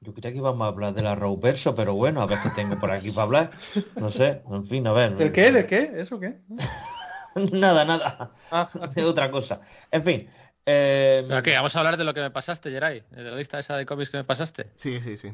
Yo 0.00 0.14
creía 0.14 0.32
que 0.32 0.38
íbamos 0.38 0.64
a 0.64 0.68
hablar 0.68 0.94
de 0.94 1.02
la 1.02 1.14
Verso, 1.14 1.74
pero 1.74 1.94
bueno, 1.94 2.22
a 2.22 2.26
ver 2.26 2.38
qué 2.42 2.50
tengo 2.50 2.78
por 2.78 2.90
aquí 2.90 3.10
para 3.10 3.24
hablar. 3.24 3.50
No 3.96 4.10
sé, 4.10 4.40
en 4.50 4.66
fin, 4.66 4.86
a 4.86 4.92
ver. 4.92 5.14
¿De 5.16 5.30
qué? 5.30 5.52
¿De 5.52 5.66
qué? 5.66 5.92
¿Eso 5.96 6.18
qué? 6.18 6.38
nada, 7.52 7.84
nada. 7.84 8.30
Ah, 8.50 8.68
otra 9.04 9.30
cosa. 9.30 9.60
En 9.90 10.02
fin. 10.02 10.30
Eh... 10.64 11.42
qué? 11.44 11.54
¿Vamos 11.54 11.76
a 11.76 11.78
hablar 11.80 11.98
de 11.98 12.04
lo 12.04 12.14
que 12.14 12.20
me 12.20 12.30
pasaste, 12.30 12.70
Geray? 12.70 13.02
¿De 13.10 13.24
la 13.24 13.36
lista 13.36 13.58
esa 13.58 13.76
de 13.76 13.84
cómics 13.84 14.10
que 14.10 14.16
me 14.16 14.24
pasaste? 14.24 14.70
Sí, 14.76 15.00
sí, 15.00 15.18
sí. 15.18 15.32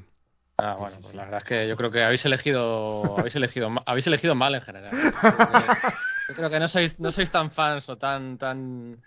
Ah, 0.58 0.74
bueno, 0.78 0.96
pues 1.02 1.14
la 1.14 1.24
verdad 1.24 1.42
es 1.42 1.44
que 1.44 1.68
yo 1.68 1.76
creo 1.76 1.90
que 1.90 2.02
habéis 2.02 2.24
elegido, 2.24 3.18
habéis 3.18 3.36
elegido, 3.36 3.70
habéis 3.84 4.06
elegido 4.06 4.34
mal 4.34 4.54
en 4.54 4.62
general. 4.62 4.90
Yo 6.28 6.34
creo 6.34 6.50
que 6.50 6.58
no 6.58 6.66
sois, 6.66 6.98
no 6.98 7.12
sois 7.12 7.30
tan 7.30 7.52
fans 7.52 7.88
o 7.88 7.98
tan, 7.98 8.36
tan 8.36 9.00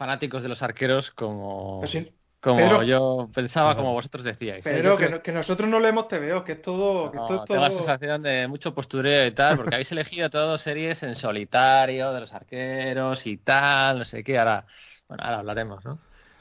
fanáticos 0.00 0.42
de 0.42 0.48
los 0.48 0.62
arqueros 0.62 1.10
como, 1.10 1.82
como 2.40 2.82
yo 2.84 3.28
pensaba, 3.34 3.76
como 3.76 3.92
vosotros 3.92 4.24
decíais. 4.24 4.64
¿eh? 4.64 4.70
Pero 4.72 5.22
que, 5.22 5.30
nosotros 5.30 5.68
no 5.68 5.78
leemos 5.78 6.08
TVO, 6.08 6.42
que 6.42 6.52
es 6.52 6.62
todo... 6.62 7.10
Que 7.10 7.18
es 7.18 7.26
todo... 7.26 7.44
Tengo 7.44 7.60
la 7.60 7.70
sensación 7.70 8.22
de 8.22 8.48
mucho 8.48 8.74
postureo 8.74 9.26
y 9.26 9.32
tal, 9.32 9.58
porque 9.58 9.74
habéis 9.74 9.92
elegido 9.92 10.30
todas 10.30 10.62
series 10.62 11.02
en 11.02 11.16
solitario, 11.16 12.14
de 12.14 12.20
los 12.20 12.32
arqueros 12.32 13.26
y 13.26 13.36
tal, 13.36 13.98
no 13.98 14.04
sé 14.06 14.24
qué, 14.24 14.38
ahora, 14.38 14.64
bueno, 15.06 15.22
ahora 15.22 15.40
hablaremos, 15.40 15.84
¿no? 15.84 15.98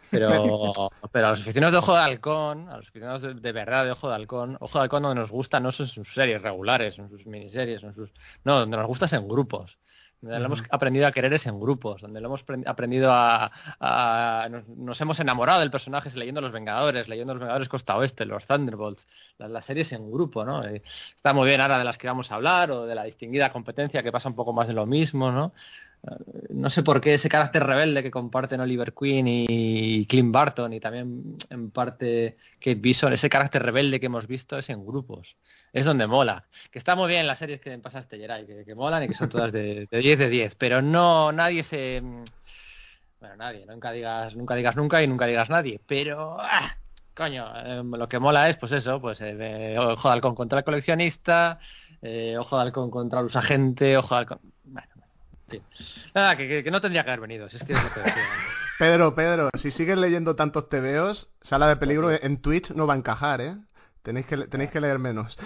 Pero, 0.09 0.29
pero 1.11 1.27
a 1.27 1.31
los 1.31 1.41
aficionados 1.41 1.73
de 1.73 1.79
Ojo 1.79 1.93
de 1.95 1.99
Halcón, 1.99 2.69
a 2.69 2.77
los 2.77 2.87
aficionados 2.87 3.41
de, 3.41 3.51
verdad 3.51 3.83
de 3.83 3.91
Ojo 3.91 4.07
de 4.07 4.15
Halcón, 4.15 4.55
Ojo 4.61 4.77
de 4.77 4.83
Halcón 4.83 5.03
donde 5.03 5.19
nos 5.19 5.31
gusta 5.31 5.59
no 5.59 5.73
son 5.73 5.87
sus 5.87 6.13
series 6.13 6.41
regulares, 6.41 6.95
son 6.95 7.09
sus 7.09 7.25
miniseries, 7.25 7.81
son 7.81 7.93
sus... 7.93 8.09
No, 8.45 8.57
donde 8.57 8.77
nos 8.77 8.87
gusta 8.87 9.07
es 9.07 9.11
en 9.11 9.27
grupos 9.27 9.77
donde 10.21 10.39
lo 10.39 10.45
hemos 10.47 10.63
aprendido 10.69 11.07
a 11.07 11.11
querer 11.11 11.31
es 11.33 11.45
en 11.45 11.59
grupos, 11.59 12.01
donde 12.01 12.19
lo 12.19 12.27
hemos 12.27 12.43
aprendido 12.65 13.09
a, 13.11 14.49
nos, 14.49 14.99
hemos 14.99 15.19
enamorado 15.19 15.61
del 15.61 15.71
personaje 15.71 16.09
leyendo 16.15 16.41
Los 16.41 16.51
Vengadores, 16.51 17.07
leyendo 17.07 17.33
Los 17.33 17.41
Vengadores 17.41 17.69
Costa 17.69 17.95
Oeste, 17.95 18.25
los 18.25 18.45
Thunderbolts, 18.45 19.07
las, 19.37 19.63
series 19.63 19.91
en 19.93 20.11
grupo, 20.11 20.43
¿no? 20.43 20.65
Eh, 20.65 20.81
está 21.15 21.33
muy 21.33 21.47
bien 21.47 21.61
ahora 21.61 21.77
de 21.77 21.85
las 21.85 21.97
que 21.97 22.07
vamos 22.07 22.31
a 22.31 22.35
hablar 22.35 22.71
o 22.71 22.85
de 22.85 22.95
la 22.95 23.05
distinguida 23.05 23.51
competencia 23.53 24.03
que 24.03 24.11
pasa 24.11 24.27
un 24.27 24.35
poco 24.35 24.51
más 24.51 24.67
de 24.67 24.73
lo 24.73 24.85
mismo, 24.85 25.31
¿no? 25.31 25.53
Eh, 26.03 26.15
no 26.49 26.69
sé 26.69 26.83
por 26.83 26.99
qué 26.99 27.13
ese 27.13 27.29
carácter 27.29 27.63
rebelde 27.63 28.03
que 28.03 28.11
comparten 28.11 28.59
Oliver 28.59 28.93
Queen 28.93 29.25
y 29.27 30.05
Clint 30.05 30.33
Barton 30.33 30.73
y 30.73 30.81
también 30.81 31.37
en 31.49 31.71
parte 31.71 32.35
Kate 32.55 32.75
Bison, 32.75 33.13
ese 33.13 33.29
carácter 33.29 33.63
rebelde 33.63 33.99
que 34.01 34.07
hemos 34.07 34.27
visto 34.27 34.57
es 34.57 34.69
en 34.69 34.85
grupos 34.85 35.37
es 35.73 35.85
donde 35.85 36.07
mola. 36.07 36.45
Que 36.71 36.79
está 36.79 36.95
muy 36.95 37.07
bien 37.09 37.27
las 37.27 37.39
series 37.39 37.61
que 37.61 37.77
pasaste, 37.79 38.17
Geray, 38.17 38.45
que, 38.45 38.65
que 38.65 38.75
molan 38.75 39.03
y 39.03 39.07
que 39.07 39.13
son 39.13 39.29
todas 39.29 39.51
de, 39.51 39.87
de 39.89 39.97
10 39.97 40.19
de 40.19 40.29
10, 40.29 40.55
pero 40.55 40.81
no, 40.81 41.31
nadie 41.31 41.63
se... 41.63 42.01
Bueno, 43.19 43.35
nadie, 43.35 43.65
nunca 43.65 43.91
digas 43.91 44.33
nunca 44.35 44.55
digas 44.55 44.75
nunca 44.75 45.03
y 45.03 45.07
nunca 45.07 45.25
digas 45.25 45.49
nadie, 45.49 45.79
pero... 45.85 46.37
¡ah! 46.39 46.75
Coño, 47.15 47.51
em, 47.65 47.91
lo 47.91 48.07
que 48.07 48.17
mola 48.17 48.47
es, 48.47 48.55
pues 48.55 48.71
eso, 48.71 49.01
pues 49.01 49.19
eh, 49.21 49.75
Ojo 49.77 50.07
de 50.07 50.13
Halcón 50.13 50.35
contra 50.35 50.59
el 50.59 50.63
coleccionista, 50.63 51.59
eh, 52.01 52.37
Ojo 52.37 52.55
de 52.55 52.61
Halcón 52.61 52.89
contra 52.89 53.21
los 53.21 53.35
agentes, 53.35 53.97
Ojo 53.97 54.15
de 54.15 54.19
Halcón... 54.19 54.39
Bueno, 54.63 54.87
Nada, 56.13 56.37
que, 56.37 56.69
no 56.71 56.81
tendría 56.81 57.03
que 57.03 57.09
haber 57.09 57.21
venido, 57.21 57.47
es 57.47 57.63
que 57.63 57.73
Pedro, 58.79 59.13
Pedro, 59.13 59.49
si 59.59 59.71
sigues 59.71 59.97
leyendo 59.97 60.35
tantos 60.35 60.69
TVOs, 60.69 61.27
Sala 61.41 61.67
de 61.67 61.75
Peligro 61.75 62.11
en 62.11 62.41
Twitch 62.41 62.71
no 62.71 62.87
va 62.87 62.93
a 62.93 62.97
encajar, 62.97 63.41
¿eh? 63.41 63.57
Tenéis 64.01 64.25
que, 64.25 64.37
tenéis 64.47 64.71
que 64.71 64.81
leer 64.81 64.99
menos. 64.99 65.37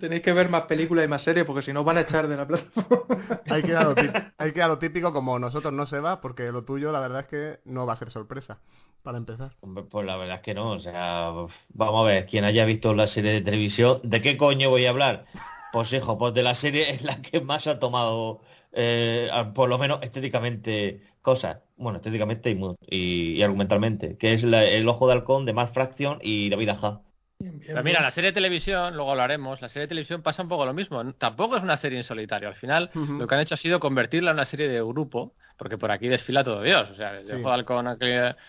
tenéis 0.00 0.22
que 0.22 0.32
ver 0.32 0.48
más 0.48 0.62
películas 0.62 1.04
y 1.04 1.08
más 1.08 1.22
series 1.22 1.46
porque 1.46 1.62
si 1.62 1.72
no 1.72 1.84
van 1.84 1.98
a 1.98 2.02
echar 2.02 2.28
de 2.28 2.36
la 2.36 2.46
plataforma. 2.46 3.40
hay, 3.50 3.62
que 3.62 3.72
dar 3.72 3.86
lo 3.86 3.94
típico, 3.94 4.18
hay 4.38 4.52
que 4.52 4.60
lo 4.60 4.78
típico 4.78 5.12
como 5.12 5.38
nosotros 5.38 5.72
no 5.72 5.86
se 5.86 6.00
va 6.00 6.20
porque 6.20 6.50
lo 6.52 6.64
tuyo 6.64 6.92
la 6.92 7.00
verdad 7.00 7.20
es 7.20 7.26
que 7.26 7.60
no 7.64 7.86
va 7.86 7.94
a 7.94 7.96
ser 7.96 8.10
sorpresa 8.10 8.58
para 9.02 9.18
empezar. 9.18 9.52
Pues 9.90 10.06
la 10.06 10.16
verdad 10.16 10.36
es 10.36 10.42
que 10.42 10.54
no, 10.54 10.72
o 10.72 10.80
sea, 10.80 11.30
vamos 11.68 12.00
a 12.00 12.02
ver, 12.02 12.26
quien 12.26 12.44
haya 12.44 12.64
visto 12.64 12.92
la 12.92 13.06
serie 13.06 13.32
de 13.32 13.40
televisión, 13.40 14.00
¿de 14.02 14.20
qué 14.20 14.36
coño 14.36 14.68
voy 14.68 14.86
a 14.86 14.90
hablar? 14.90 15.26
Pues 15.72 15.92
hijo, 15.92 16.18
pues 16.18 16.34
de 16.34 16.42
la 16.42 16.56
serie 16.56 16.90
es 16.90 17.02
la 17.02 17.22
que 17.22 17.40
más 17.40 17.68
ha 17.68 17.78
tomado, 17.78 18.40
eh, 18.72 19.30
por 19.54 19.68
lo 19.68 19.78
menos 19.78 20.00
estéticamente, 20.02 21.02
cosas. 21.22 21.58
Bueno, 21.76 21.98
estéticamente 21.98 22.50
y, 22.50 23.36
y, 23.38 23.42
argumentalmente, 23.42 24.16
que 24.16 24.32
es 24.32 24.42
El 24.42 24.88
Ojo 24.88 25.06
de 25.06 25.12
Halcón 25.12 25.44
de 25.44 25.52
Matt 25.52 25.72
Fraction 25.72 26.18
y 26.22 26.50
David 26.50 26.70
Aja. 26.70 27.02
Pero 27.38 27.82
mira, 27.82 28.00
la 28.00 28.10
serie 28.10 28.30
de 28.30 28.34
televisión, 28.34 28.94
luego 28.94 29.10
hablaremos, 29.10 29.60
la 29.60 29.68
serie 29.68 29.82
de 29.82 29.88
televisión 29.88 30.22
pasa 30.22 30.42
un 30.42 30.48
poco 30.48 30.64
lo 30.64 30.72
mismo. 30.72 31.12
Tampoco 31.14 31.56
es 31.56 31.62
una 31.62 31.76
serie 31.76 31.98
en 31.98 32.04
solitario. 32.04 32.48
Al 32.48 32.54
final, 32.54 32.90
lo 32.94 33.26
que 33.26 33.34
han 33.34 33.40
hecho 33.42 33.54
ha 33.54 33.58
sido 33.58 33.78
convertirla 33.78 34.30
en 34.30 34.36
una 34.36 34.46
serie 34.46 34.68
de 34.68 34.80
grupo, 34.80 35.34
porque 35.58 35.76
por 35.76 35.90
aquí 35.90 36.08
desfila 36.08 36.44
todo 36.44 36.62
Dios. 36.62 36.90
O 36.90 36.94
sea, 36.94 37.12
desde 37.12 37.36
sí. 37.36 37.42
Halcón, 37.44 37.98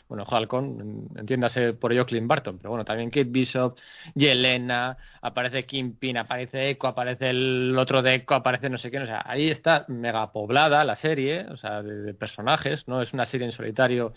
bueno, 0.08 0.26
Halcón, 0.30 1.10
entiéndase 1.18 1.74
por 1.74 1.92
ello 1.92 2.06
Clint 2.06 2.28
Barton, 2.28 2.58
pero 2.58 2.70
bueno, 2.70 2.86
también 2.86 3.10
Kate 3.10 3.26
Bishop, 3.26 3.78
Yelena, 4.16 4.98
aparece 5.22 5.66
Kingpin, 5.66 6.18
aparece 6.18 6.70
Echo, 6.70 6.88
aparece 6.88 7.30
el 7.30 7.76
otro 7.78 8.02
de 8.02 8.16
Echo, 8.16 8.36
aparece 8.36 8.70
no 8.70 8.78
sé 8.78 8.90
qué. 8.90 9.00
O 9.00 9.06
sea, 9.06 9.24
ahí 9.26 9.50
está 9.50 9.86
mega 9.90 10.32
poblada 10.32 10.84
la 10.86 10.96
serie, 10.96 11.46
o 11.50 11.58
sea, 11.58 11.82
de 11.82 12.14
personajes, 12.14 12.88
no 12.88 13.02
es 13.02 13.14
una 13.14 13.26
serie 13.26 13.48
en 13.48 13.54
solitario 13.54 14.14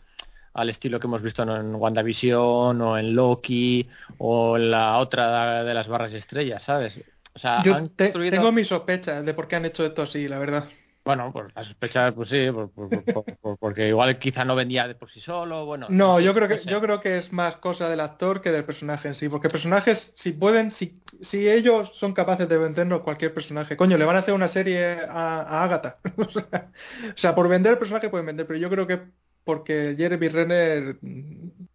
al 0.54 0.68
estilo 0.70 0.98
que 1.00 1.06
hemos 1.06 1.22
visto 1.22 1.42
en 1.42 1.74
WandaVision 1.74 2.80
o 2.80 2.98
en 2.98 3.14
Loki 3.14 3.88
o 4.18 4.56
en 4.56 4.70
la 4.70 4.98
otra 4.98 5.62
de 5.64 5.74
las 5.74 5.88
barras 5.88 6.12
estrellas, 6.14 6.62
¿sabes? 6.62 7.00
O 7.34 7.38
sea, 7.38 7.62
Yo 7.62 7.74
han 7.74 7.88
te- 7.90 8.04
construido- 8.06 8.30
tengo 8.32 8.52
mis 8.52 8.66
sospechas 8.68 9.24
de 9.24 9.34
por 9.34 9.46
qué 9.48 9.56
han 9.56 9.64
hecho 9.64 9.84
esto 9.86 10.02
así, 10.02 10.26
la 10.28 10.38
verdad. 10.38 10.64
Bueno, 11.02 11.32
pues 11.32 11.46
la 11.54 11.64
sospecha, 11.64 12.12
pues 12.12 12.28
sí, 12.28 12.50
por- 12.52 12.70
por- 12.72 13.04
por- 13.04 13.24
por- 13.38 13.58
porque 13.58 13.88
igual 13.88 14.18
quizá 14.18 14.44
no 14.44 14.54
vendía 14.54 14.86
de 14.86 14.94
por 14.94 15.10
sí 15.10 15.18
solo, 15.20 15.64
bueno. 15.64 15.86
No, 15.88 16.20
yo 16.20 16.34
creo 16.34 16.46
que 16.46 16.56
no 16.56 16.60
sé. 16.60 16.70
yo 16.70 16.80
creo 16.80 17.00
que 17.00 17.16
es 17.16 17.32
más 17.32 17.56
cosa 17.56 17.88
del 17.88 18.00
actor 18.00 18.42
que 18.42 18.50
del 18.50 18.64
personaje 18.64 19.08
en 19.08 19.14
sí, 19.14 19.28
porque 19.28 19.48
personajes 19.48 20.12
si 20.16 20.32
pueden 20.32 20.70
si 20.70 21.00
si 21.22 21.48
ellos 21.48 21.90
son 21.94 22.12
capaces 22.12 22.48
de 22.48 22.58
vendernos 22.58 23.00
cualquier 23.00 23.32
personaje, 23.32 23.76
coño, 23.78 23.96
le 23.96 24.04
van 24.04 24.16
a 24.16 24.18
hacer 24.20 24.34
una 24.34 24.48
serie 24.48 25.00
a, 25.08 25.40
a 25.40 25.64
Agatha. 25.64 25.98
o 26.18 27.16
sea, 27.16 27.34
por 27.34 27.48
vender 27.48 27.72
el 27.72 27.78
personaje 27.78 28.10
pueden 28.10 28.26
vender, 28.26 28.46
pero 28.46 28.58
yo 28.58 28.68
creo 28.68 28.86
que 28.86 29.00
porque 29.44 29.94
Jeremy 29.96 30.28
Renner 30.28 30.96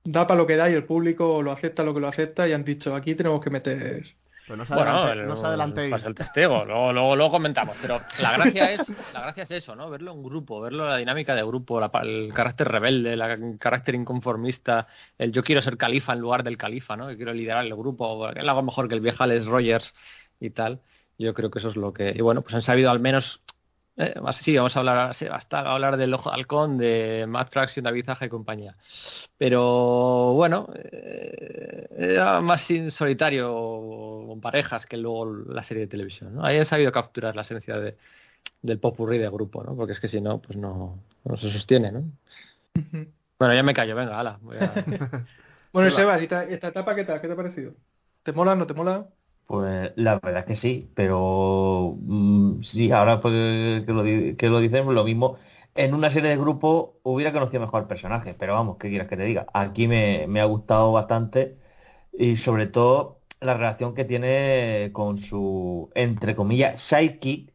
da 0.03 0.27
para 0.27 0.37
lo 0.39 0.47
que 0.47 0.55
da 0.55 0.69
y 0.69 0.73
el 0.73 0.83
público 0.85 1.41
lo 1.41 1.51
acepta 1.51 1.83
lo 1.83 1.93
que 1.93 1.99
lo 1.99 2.07
acepta 2.07 2.47
y 2.47 2.53
han 2.53 2.63
dicho, 2.63 2.95
aquí 2.95 3.15
tenemos 3.15 3.41
que 3.43 3.49
meter 3.49 4.03
Pues 4.47 4.59
no 4.59 4.65
se, 4.67 4.75
Bueno, 4.75 4.91
adelante- 4.91 5.21
el- 5.23 5.27
no 5.27 5.37
se 5.37 5.45
adelantéis. 5.47 5.89
pasa 5.91 6.07
el 6.07 6.13
testigo, 6.13 6.65
luego, 6.65 6.93
luego, 6.93 7.15
luego 7.15 7.31
comentamos. 7.31 7.75
Pero 7.81 7.99
la 8.21 8.33
gracia 8.33 8.71
es, 8.73 8.87
la 9.11 9.21
gracia 9.21 9.41
es 9.41 9.49
eso, 9.49 9.75
¿no? 9.75 9.89
Verlo 9.89 10.11
en 10.11 10.21
grupo, 10.21 10.61
verlo 10.61 10.87
la 10.87 10.97
dinámica 10.97 11.33
de 11.33 11.41
grupo, 11.43 11.79
la 11.79 11.89
pa- 11.89 12.03
el 12.03 12.31
carácter 12.31 12.67
rebelde, 12.67 13.15
la- 13.15 13.33
el 13.33 13.57
carácter 13.57 13.95
inconformista, 13.95 14.85
el 15.17 15.31
yo 15.31 15.43
quiero 15.43 15.63
ser 15.63 15.77
califa 15.77 16.13
en 16.13 16.19
lugar 16.19 16.43
del 16.43 16.57
califa, 16.59 16.95
¿no? 16.95 17.07
Que 17.07 17.15
quiero 17.15 17.33
liderar 17.33 17.65
el 17.65 17.75
grupo, 17.75 18.29
él 18.29 18.47
hago 18.47 18.61
mejor 18.61 18.87
que 18.87 18.93
el 18.93 19.01
viejales 19.01 19.47
Rogers 19.47 19.95
y 20.39 20.51
tal. 20.51 20.79
Yo 21.17 21.33
creo 21.33 21.49
que 21.49 21.57
eso 21.57 21.69
es 21.69 21.75
lo 21.75 21.91
que. 21.91 22.13
Y 22.15 22.21
bueno, 22.21 22.43
pues 22.43 22.53
han 22.53 22.61
sabido 22.61 22.91
al 22.91 22.99
menos. 22.99 23.41
Eh, 23.97 24.13
sí, 24.33 24.55
vamos 24.57 24.75
a 24.75 24.79
hablar, 24.79 25.15
sí, 25.15 25.25
basta 25.25 25.59
hablar 25.61 25.95
del 25.95 26.13
Ojo 26.13 26.29
de 26.29 26.35
Halcón, 26.35 26.77
de 26.77 27.25
Matt 27.29 27.51
Fraction, 27.51 27.83
David 27.85 28.05
Zaja 28.05 28.25
y 28.25 28.29
compañía. 28.29 28.75
Pero 29.37 30.33
bueno, 30.33 30.67
eh, 30.75 31.87
era 31.97 32.41
más 32.41 32.61
sin 32.63 32.91
solitario 32.91 33.53
o 33.55 34.27
con 34.27 34.41
parejas 34.41 34.85
que 34.85 34.97
luego 34.97 35.25
la 35.27 35.63
serie 35.63 35.83
de 35.83 35.87
televisión. 35.89 36.35
¿no? 36.35 36.45
Ahí 36.45 36.57
han 36.57 36.65
sabido 36.65 36.91
capturar 36.91 37.35
la 37.35 37.43
esencia 37.43 37.77
de, 37.79 37.97
del 38.61 38.79
popurrí 38.79 39.17
de 39.19 39.29
grupo, 39.29 39.63
¿no? 39.63 39.75
Porque 39.75 39.93
es 39.93 39.99
que 40.01 40.07
si 40.09 40.21
no, 40.21 40.39
pues 40.41 40.57
no, 40.57 40.99
no 41.25 41.37
se 41.37 41.51
sostiene, 41.51 41.91
¿no? 41.91 42.03
Bueno, 43.39 43.53
ya 43.53 43.63
me 43.63 43.73
callo, 43.73 43.95
venga, 43.95 44.19
ala. 44.19 44.39
voy 44.41 44.57
a- 44.57 44.85
Bueno. 45.73 45.91
Sebas, 45.91 46.21
¿y 46.21 46.23
esta, 46.25 46.43
esta 46.45 46.67
etapa 46.69 46.95
qué 46.95 47.03
tal? 47.05 47.21
¿Qué 47.21 47.27
te 47.27 47.33
ha 47.33 47.35
parecido? 47.35 47.75
¿Te 48.23 48.31
mola, 48.33 48.55
no 48.55 48.65
te 48.67 48.73
mola? 48.73 49.09
Pues 49.47 49.91
la 49.95 50.15
verdad 50.19 50.39
es 50.41 50.45
que 50.45 50.55
sí, 50.55 50.91
pero 50.95 51.95
mm, 52.01 52.63
sí, 52.63 52.91
ahora 52.91 53.21
pues, 53.21 53.85
que 53.85 53.91
lo, 53.93 54.03
que 54.37 54.47
lo 54.49 54.59
dicen, 54.59 54.93
lo 54.93 55.03
mismo. 55.03 55.37
En 55.75 55.93
una 55.93 56.09
serie 56.11 56.29
de 56.31 56.37
grupos 56.37 56.91
hubiera 57.03 57.31
conocido 57.33 57.61
mejor 57.61 57.87
personaje, 57.87 58.33
pero 58.33 58.53
vamos, 58.53 58.77
¿qué 58.79 58.89
quieres 58.89 59.07
que 59.07 59.17
te 59.17 59.23
diga? 59.23 59.45
Aquí 59.53 59.87
me, 59.87 60.25
me 60.27 60.41
ha 60.41 60.45
gustado 60.45 60.91
bastante 60.93 61.57
y 62.13 62.37
sobre 62.37 62.67
todo 62.67 63.21
la 63.41 63.55
relación 63.55 63.93
que 63.95 64.05
tiene 64.05 64.91
con 64.93 65.19
su, 65.19 65.91
entre 65.95 66.35
comillas, 66.35 66.81
sidekick, 66.81 67.53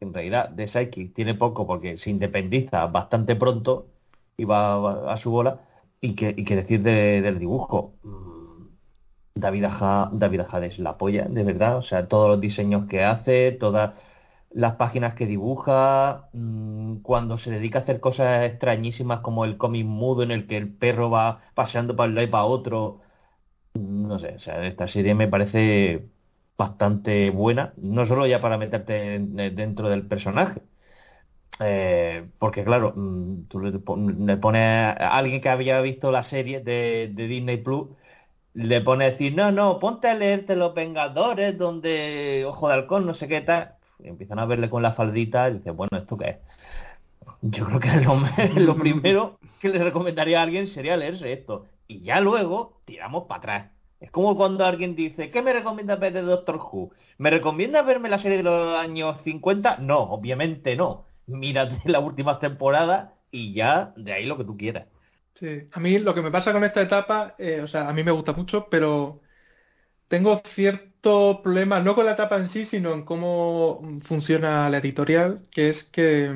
en 0.00 0.14
realidad 0.14 0.50
de 0.50 0.68
sidekick 0.68 1.14
tiene 1.14 1.34
poco 1.34 1.66
porque 1.66 1.96
se 1.98 2.10
independiza 2.10 2.86
bastante 2.88 3.36
pronto 3.36 3.88
y 4.36 4.44
va, 4.44 5.12
a 5.12 5.18
su 5.18 5.30
bola, 5.30 5.60
y 6.00 6.14
que, 6.16 6.34
y 6.36 6.44
que 6.44 6.56
decir 6.56 6.82
de- 6.82 7.22
del 7.22 7.38
dibujo. 7.40 7.94
David 9.34 9.64
Aja, 9.64 10.10
David 10.12 10.40
Ajad 10.40 10.64
es 10.64 10.78
la 10.78 10.96
polla, 10.98 11.24
de 11.28 11.42
verdad. 11.42 11.76
O 11.78 11.82
sea, 11.82 12.06
todos 12.08 12.28
los 12.30 12.40
diseños 12.40 12.86
que 12.88 13.02
hace, 13.04 13.52
todas 13.52 13.94
las 14.50 14.76
páginas 14.76 15.14
que 15.14 15.26
dibuja, 15.26 16.28
mm, 16.32 16.98
cuando 17.02 17.36
se 17.38 17.50
dedica 17.50 17.80
a 17.80 17.82
hacer 17.82 18.00
cosas 18.00 18.44
extrañísimas 18.44 19.20
como 19.20 19.44
el 19.44 19.56
cómic 19.58 19.84
mudo 19.86 20.22
en 20.22 20.30
el 20.30 20.46
que 20.46 20.56
el 20.56 20.72
perro 20.72 21.10
va 21.10 21.40
paseando 21.54 21.96
para 21.96 22.08
un 22.08 22.14
lado 22.14 22.26
y 22.28 22.30
para 22.30 22.44
otro. 22.44 23.00
Mm, 23.74 24.08
No 24.08 24.18
sé, 24.20 24.34
o 24.36 24.40
sea, 24.40 24.66
esta 24.66 24.88
serie 24.88 25.14
me 25.14 25.28
parece 25.28 26.08
bastante 26.58 27.30
buena, 27.30 27.74
no 27.78 28.06
solo 28.06 28.26
ya 28.26 28.40
para 28.40 28.58
meterte 28.58 29.16
en- 29.16 29.36
dentro 29.56 29.88
del 29.90 30.06
personaje, 30.08 30.62
eh, 31.60 32.28
porque 32.38 32.64
claro, 32.64 32.92
mm, 32.96 33.44
tú 33.48 33.60
le 33.60 34.36
pones 34.38 34.62
a 34.62 35.16
alguien 35.16 35.40
que 35.40 35.48
había 35.48 35.80
visto 35.80 36.10
la 36.10 36.24
serie 36.24 36.60
de, 36.60 37.10
de 37.14 37.28
Disney 37.28 37.58
Plus, 37.58 37.88
le 38.54 38.80
pone 38.80 39.04
a 39.04 39.10
decir, 39.10 39.34
no, 39.34 39.50
no, 39.50 39.78
ponte 39.78 40.08
a 40.08 40.14
leerte 40.14 40.56
Los 40.56 40.74
Vengadores, 40.74 41.58
donde 41.58 42.44
Ojo 42.46 42.68
de 42.68 42.74
Halcón, 42.74 43.04
no 43.04 43.14
sé 43.14 43.28
qué 43.28 43.40
tal. 43.40 43.74
Empiezan 44.02 44.38
a 44.38 44.46
verle 44.46 44.70
con 44.70 44.82
la 44.82 44.92
faldita 44.92 45.50
y 45.50 45.54
dice, 45.54 45.70
bueno, 45.72 45.98
¿esto 45.98 46.16
qué 46.16 46.28
es? 46.30 46.36
Yo 47.42 47.66
creo 47.66 47.80
que 47.80 48.60
lo, 48.60 48.76
primero 48.78 49.38
que 49.60 49.68
le 49.68 49.82
recomendaría 49.82 50.40
a 50.40 50.44
alguien 50.44 50.68
sería 50.68 50.96
leerse 50.96 51.32
esto. 51.32 51.66
Y 51.88 52.00
ya 52.00 52.20
luego 52.20 52.80
tiramos 52.84 53.24
para 53.24 53.38
atrás. 53.38 53.70
Es 54.00 54.10
como 54.10 54.36
cuando 54.36 54.64
alguien 54.64 54.94
dice, 54.94 55.30
¿qué 55.30 55.42
me 55.42 55.52
recomiendas 55.52 55.98
ver 55.98 56.12
de 56.12 56.22
Doctor 56.22 56.56
Who? 56.56 56.90
¿Me 57.18 57.30
recomiendas 57.30 57.84
verme 57.86 58.08
la 58.08 58.18
serie 58.18 58.38
de 58.38 58.44
los 58.44 58.78
años 58.78 59.20
50? 59.22 59.78
No, 59.78 59.98
obviamente 59.98 60.76
no. 60.76 61.04
Mírate 61.26 61.80
la 61.90 62.00
última 62.00 62.38
temporada 62.38 63.14
y 63.30 63.52
ya 63.52 63.92
de 63.96 64.12
ahí 64.12 64.26
lo 64.26 64.36
que 64.36 64.44
tú 64.44 64.56
quieras. 64.56 64.86
Sí, 65.34 65.68
a 65.72 65.80
mí 65.80 65.98
lo 65.98 66.14
que 66.14 66.22
me 66.22 66.30
pasa 66.30 66.52
con 66.52 66.62
esta 66.62 66.80
etapa, 66.82 67.34
eh, 67.38 67.60
o 67.60 67.66
sea, 67.66 67.88
a 67.88 67.92
mí 67.92 68.04
me 68.04 68.12
gusta 68.12 68.32
mucho, 68.32 68.68
pero 68.70 69.20
tengo 70.08 70.42
cierto 70.54 71.42
problema, 71.42 71.80
no 71.80 71.94
con 71.94 72.06
la 72.06 72.12
etapa 72.12 72.36
en 72.38 72.48
sí, 72.48 72.64
sino 72.64 72.94
en 72.94 73.04
cómo 73.04 73.80
funciona 74.02 74.70
la 74.70 74.78
editorial, 74.78 75.48
que 75.50 75.70
es 75.70 75.84
que, 75.84 76.30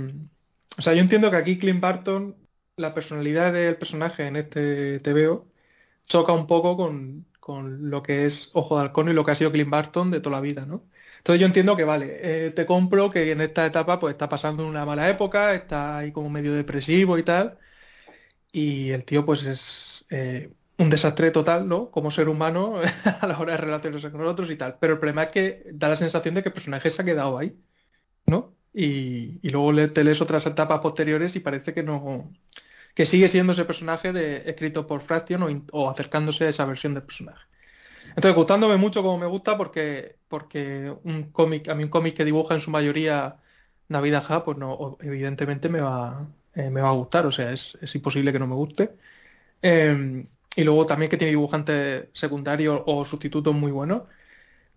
o 0.79 0.83
sea, 0.83 0.95
yo 0.95 1.01
entiendo 1.03 1.31
que 1.31 1.37
aquí 1.39 1.59
Clint 1.59 1.81
Barton, 1.81 2.37
la 2.77 2.95
personalidad 2.95 3.53
del 3.53 3.77
personaje 3.79 4.27
en 4.27 4.37
este 4.37 5.01
TVO, 5.01 5.49
choca 6.07 6.33
un 6.33 6.47
poco 6.47 6.77
con, 6.77 7.27
con 7.41 7.91
lo 7.91 8.03
que 8.03 8.27
es 8.27 8.51
Ojo 8.55 8.77
de 8.79 8.83
Halcón 8.85 9.09
y 9.11 9.15
lo 9.15 9.25
que 9.25 9.33
ha 9.33 9.35
sido 9.37 9.53
Clint 9.53 9.71
Barton 9.71 10.11
de 10.11 10.21
toda 10.21 10.37
la 10.37 10.43
vida, 10.43 10.67
¿no? 10.67 10.89
Entonces 11.19 11.41
yo 11.41 11.47
entiendo 11.47 11.77
que 11.77 11.85
vale, 11.85 12.47
eh, 12.49 12.51
te 12.53 12.67
compro 12.67 13.11
que 13.11 13.33
en 13.33 13.41
esta 13.43 13.67
etapa 13.67 13.99
pues 14.01 14.13
está 14.15 14.29
pasando 14.29 14.67
una 14.67 14.85
mala 14.87 15.09
época, 15.11 15.55
está 15.55 15.99
ahí 15.99 16.13
como 16.13 16.31
medio 16.31 16.55
depresivo 16.55 17.19
y 17.19 17.25
tal 17.25 17.59
y 18.59 18.91
el 18.91 19.05
tío 19.05 19.25
pues 19.25 19.45
es 19.45 20.05
eh, 20.11 20.51
un 20.79 20.91
desastre 20.91 21.31
total, 21.31 21.69
¿no? 21.69 21.91
Como 21.91 22.11
ser 22.11 22.29
humano 22.29 22.81
a 23.21 23.27
la 23.27 23.39
hora 23.39 23.53
de 23.53 23.59
relacionarse 23.59 24.11
con 24.11 24.27
otros 24.27 24.51
y 24.51 24.57
tal. 24.57 24.77
Pero 24.81 24.95
el 24.95 24.99
problema 24.99 25.25
es 25.25 25.31
que 25.31 25.63
da 25.73 25.89
la 25.89 25.97
sensación 25.97 26.35
de 26.35 26.43
que 26.43 26.49
el 26.51 26.55
personaje 26.55 26.91
se 26.91 27.03
ha 27.03 27.05
quedado 27.05 27.39
ahí, 27.39 27.57
¿no? 28.27 28.55
Y, 28.75 29.41
y 29.43 29.51
luego 29.51 29.73
le, 29.73 29.89
lees 29.89 30.21
otras 30.21 30.47
etapas 30.47 30.81
posteriores 30.81 31.35
y 31.37 31.41
parece 31.41 31.75
que 31.75 31.83
no, 31.83 32.31
que 32.95 33.07
sigue 33.07 33.29
siendo 33.29 33.53
ese 33.53 33.65
personaje 33.65 34.13
de, 34.13 34.49
escrito 34.51 34.87
por 34.87 35.03
Fraction 35.03 35.67
o, 35.73 35.91
acercándose 35.91 36.47
a 36.47 36.49
esa 36.49 36.65
versión 36.65 36.95
del 36.95 37.05
personaje. 37.05 37.47
Entonces, 38.09 38.35
gustándome 38.35 38.77
mucho 38.77 39.03
como 39.03 39.19
me 39.19 39.27
gusta 39.27 39.57
porque, 39.57 40.17
porque 40.29 40.93
un 41.05 41.31
cómic, 41.33 41.69
a 41.69 41.75
mí 41.75 41.85
un 41.85 41.91
cómic 41.91 42.17
que 42.17 42.25
dibuja 42.25 42.55
en 42.55 42.61
su 42.61 42.71
mayoría 42.71 43.37
David 43.89 44.15
Aja, 44.15 44.45
pues 44.45 44.59
no, 44.59 44.99
evidentemente 45.01 45.69
me 45.69 45.81
va, 45.81 46.27
eh, 46.59 46.71
me 46.71 46.83
va 46.83 46.91
a 46.91 46.93
gustar, 46.93 47.27
o 47.27 47.33
sea, 47.33 47.53
es, 47.53 47.79
es 47.81 47.95
imposible 47.95 48.33
que 48.33 48.39
no 48.41 48.47
me 48.49 48.55
guste. 48.57 48.97
Eh, 49.63 50.25
y 50.57 50.65
luego 50.65 50.87
también 50.87 51.11
que 51.11 51.17
tiene 51.19 51.31
dibujantes 51.33 52.09
secundarios 52.15 52.83
o 52.87 53.05
sustitutos 53.07 53.55
muy 53.55 53.73
buenos. 53.73 54.05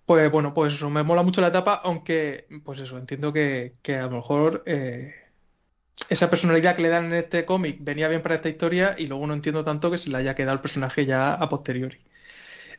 Pues 0.05 0.31
bueno, 0.31 0.53
pues 0.53 0.73
eso, 0.73 0.89
me 0.89 1.03
mola 1.03 1.23
mucho 1.23 1.41
la 1.41 1.50
etapa, 1.50 1.75
aunque, 1.83 2.47
pues 2.65 2.79
eso, 2.81 2.97
entiendo 2.97 3.33
que, 3.33 3.77
que 3.83 3.97
a 3.97 4.03
lo 4.03 4.11
mejor 4.11 4.63
eh, 4.65 5.13
esa 6.09 6.29
personalidad 6.29 6.75
que 6.75 6.83
le 6.83 6.89
dan 6.89 7.05
en 7.05 7.13
este 7.13 7.45
cómic 7.45 7.77
venía 7.81 8.07
bien 8.09 8.21
para 8.21 8.35
esta 8.35 8.50
historia 8.50 8.95
y 8.97 9.07
luego 9.07 9.27
no 9.27 9.33
entiendo 9.33 9.63
tanto 9.63 9.91
que 9.91 9.97
se 9.97 10.09
le 10.09 10.17
haya 10.17 10.35
quedado 10.35 10.55
el 10.55 10.61
personaje 10.61 11.05
ya 11.05 11.33
a 11.33 11.50
posteriori. 11.50 12.00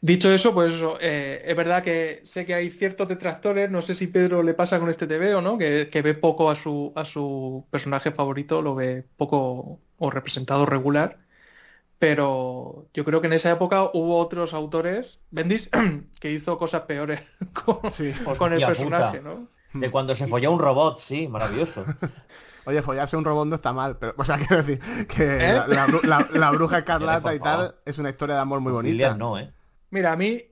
Dicho 0.04 0.32
eso, 0.32 0.52
pues 0.52 0.74
eso, 0.74 0.98
eh, 1.00 1.42
es 1.46 1.56
verdad 1.56 1.82
que 1.84 2.22
sé 2.24 2.44
que 2.44 2.54
hay 2.54 2.70
ciertos 2.70 3.06
detractores, 3.08 3.70
no 3.70 3.82
sé 3.82 3.94
si 3.94 4.08
Pedro 4.08 4.42
le 4.42 4.52
pasa 4.52 4.80
con 4.80 4.90
este 4.90 5.06
TV 5.06 5.32
o 5.36 5.40
no, 5.40 5.56
que, 5.56 5.88
que 5.92 6.02
ve 6.02 6.14
poco 6.14 6.50
a 6.50 6.56
su, 6.56 6.92
a 6.96 7.04
su 7.04 7.64
personaje 7.70 8.10
favorito, 8.10 8.62
lo 8.62 8.74
ve 8.74 9.04
poco 9.16 9.78
o 9.98 10.10
representado 10.10 10.66
regular, 10.66 11.18
pero 12.00 12.86
yo 12.94 13.04
creo 13.04 13.20
que 13.20 13.28
en 13.28 13.34
esa 13.34 13.52
época 13.52 13.84
hubo 13.94 14.18
otros 14.18 14.54
autores, 14.54 15.20
Bendis, 15.30 15.70
que 16.20 16.32
hizo 16.32 16.58
cosas 16.58 16.82
peores 16.82 17.20
con, 17.64 17.92
Sí. 17.92 18.12
con 18.38 18.52
el 18.52 18.64
personaje, 18.64 19.18
puta. 19.20 19.30
¿no? 19.30 19.48
De 19.80 19.90
cuando 19.90 20.16
se 20.16 20.26
folló 20.26 20.50
un 20.52 20.58
robot, 20.58 20.98
sí, 20.98 21.28
maravilloso. 21.28 21.84
Oye, 22.64 22.82
follarse 22.82 23.16
un 23.16 23.24
robot 23.24 23.46
no 23.48 23.54
está 23.56 23.72
mal, 23.72 23.96
pero, 23.98 24.14
o 24.16 24.24
sea, 24.24 24.36
quiero 24.46 24.62
decir 24.64 24.80
que 25.06 25.24
¿Eh? 25.24 25.52
la, 25.52 25.66
la 25.68 25.86
bru- 25.86 26.02
la- 26.02 26.28
la 26.32 26.50
bruja 26.50 26.78
escarlata 26.78 27.34
y 27.34 27.38
tal 27.38 27.76
es 27.84 27.98
una 27.98 28.10
historia 28.10 28.34
de 28.34 28.40
amor 28.40 28.60
muy 28.60 28.72
bonita. 28.72 28.92
William 28.92 29.18
no, 29.18 29.38
¿eh? 29.38 29.50
Mira, 29.92 30.12
a 30.12 30.16
mí, 30.16 30.42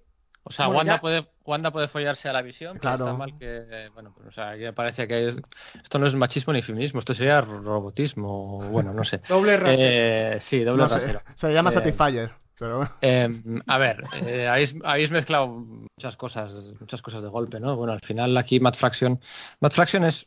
O 0.43 0.53
sea, 0.53 0.67
Bueno, 0.67 0.79
Wanda 0.79 0.95
ya- 0.95 1.01
puede 1.01 1.27
Wanda 1.45 1.71
puede 1.71 1.89
follarse 1.89 2.29
a 2.29 2.33
la 2.33 2.41
visión, 2.41 2.73
pero 2.73 2.81
Claro. 2.81 3.05
está 3.07 3.13
mal 3.19 3.35
que 3.39 3.91
bueno, 3.93 4.11
pues, 4.15 4.29
o 4.29 4.33
sea, 4.33 4.57
que 4.57 4.73
parece 4.73 5.07
que 5.07 5.29
es- 5.29 5.37
esto 5.83 5.99
no 5.99 6.07
es 6.07 6.15
machismo 6.15 6.53
ni 6.55 6.63
feminismo, 6.63 7.01
esto 7.01 7.13
sería 7.15 7.41
robotismo, 7.43 8.69
o 8.69 8.71
bueno, 8.71 8.95
no 8.95 9.05
sé. 9.05 9.21
doble 9.29 9.57
rasero. 9.59 9.81
Eh, 9.83 10.39
sí, 10.41 10.65
doble 10.65 10.85
No 10.85 10.89
sé, 10.89 10.95
rasero. 10.95 11.23
se 11.37 11.53
llama 11.53 11.71
Eh, 11.71 11.75
Satisfyer, 11.75 12.31
pero. 12.59 12.89
Eh, 13.03 13.29
a 13.67 13.79
ver, 13.79 14.03
eh, 14.25 14.47
habéis, 14.49 14.75
habéis 14.83 15.11
mezclado 15.11 15.49
muchas 15.49 16.17
cosas, 16.17 16.53
muchas 16.81 17.03
cosas 17.03 17.23
de 17.23 17.29
golpe, 17.29 17.61
¿no? 17.61 17.77
Bueno, 17.77 17.93
al 17.93 18.01
final 18.01 18.35
aquí 18.39 18.61
Matt 18.61 18.77
Fraction, 18.77 19.21
Matt 19.61 19.75
Fraction 19.75 20.05
es 20.05 20.27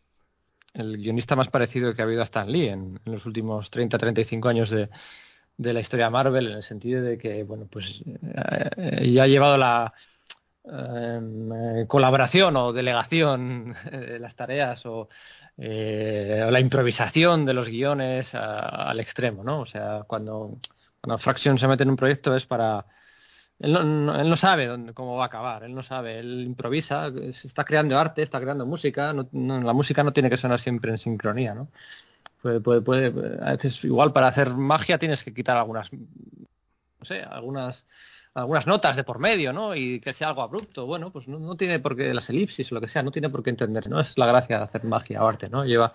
el 0.75 0.98
guionista 0.98 1.36
más 1.36 1.48
parecido 1.50 1.93
que 1.96 2.01
ha 2.01 2.05
habido 2.05 2.22
a 2.22 2.25
Stan 2.25 2.51
Lee 2.51 2.67
en, 2.70 3.00
en 3.03 3.12
los 3.13 3.25
últimos 3.25 3.70
30-35 3.72 4.48
años 4.50 4.70
de, 4.70 4.89
de 5.58 5.74
la 5.74 5.80
historia 5.80 6.10
Marvel 6.10 6.48
en 6.48 6.54
el 6.54 6.64
sentido 6.64 7.02
de 7.02 7.18
que, 7.18 7.44
bueno, 7.44 7.68
pues 7.70 8.02
eh, 8.06 9.12
ya 9.12 9.24
ha 9.24 9.28
llevado 9.28 9.58
la 9.58 9.94
em, 10.66 11.86
colaboración 11.88 12.56
o 12.58 12.74
delegación 12.74 13.76
de 13.92 14.20
las 14.20 14.36
tareas 14.36 14.86
o, 14.86 15.10
la 15.58 16.60
improvisación 16.60 17.46
de 17.46 17.54
los 17.54 17.68
guiones 17.70 18.34
al 18.34 19.00
extremo, 19.00 19.44
¿no? 19.44 19.62
O 19.62 19.66
sea, 19.68 20.04
cuando, 20.08 20.58
cuando 21.00 21.20
Fraction 21.20 21.60
se 21.60 21.68
mete 21.68 21.84
en 21.84 21.92
un 21.92 21.96
proyecto 21.96 22.36
es 22.36 22.46
para 22.48 22.86
él 23.60 24.06
no, 24.06 24.36
sabe 24.36 24.68
dónde, 24.68 24.94
cómo 24.94 25.16
va 25.16 25.24
a 25.24 25.28
acabar, 25.28 25.64
él 25.64 25.74
no 25.74 25.84
sabe, 25.84 26.20
él 26.20 26.44
improvisa, 26.46 27.08
está 27.46 27.64
creando 27.64 27.98
arte, 27.98 28.22
está 28.22 28.42
creando 28.42 28.66
música, 28.66 29.14
la 29.14 29.74
música 29.74 30.04
no 30.04 30.12
tiene 30.12 30.30
que 30.30 30.38
sonar 30.38 30.60
siempre 30.60 30.92
en 30.92 30.98
sincronía, 30.98 31.54
¿no? 31.54 31.70
Puede, 32.44 32.82
puede, 32.82 33.08
a 33.42 33.54
veces 33.54 33.84
igual 33.84 34.14
para 34.14 34.28
hacer 34.28 34.52
magia 34.52 35.00
tienes 35.00 35.24
que 35.24 35.34
quitar 35.34 35.58
algunas, 35.58 35.92
no 35.94 37.06
sé, 37.06 37.22
algunas 37.24 37.86
algunas 38.36 38.68
notas 38.68 38.96
de 38.96 39.04
por 39.04 39.20
medio, 39.20 39.54
¿no? 39.54 39.76
Y 39.76 40.00
que 40.02 40.12
sea 40.12 40.30
algo 40.30 40.42
abrupto, 40.42 40.86
bueno, 40.86 41.12
pues 41.12 41.28
no, 41.28 41.40
no 41.40 41.56
tiene 41.56 41.80
por 41.80 41.96
qué 41.96 42.14
las 42.14 42.30
elipsis 42.30 42.72
o 42.72 42.76
lo 42.76 42.82
que 42.82 42.88
sea, 42.88 43.04
no 43.04 43.12
tiene 43.12 43.30
por 43.30 43.44
qué 43.44 43.52
entender, 43.52 43.90
¿no? 43.90 44.00
Es 44.00 44.18
la 44.18 44.26
gracia 44.26 44.58
de 44.58 44.64
hacer 44.64 44.84
magia 44.84 45.24
o 45.24 45.28
arte, 45.28 45.50
¿no? 45.50 45.66
Lleva 45.66 45.94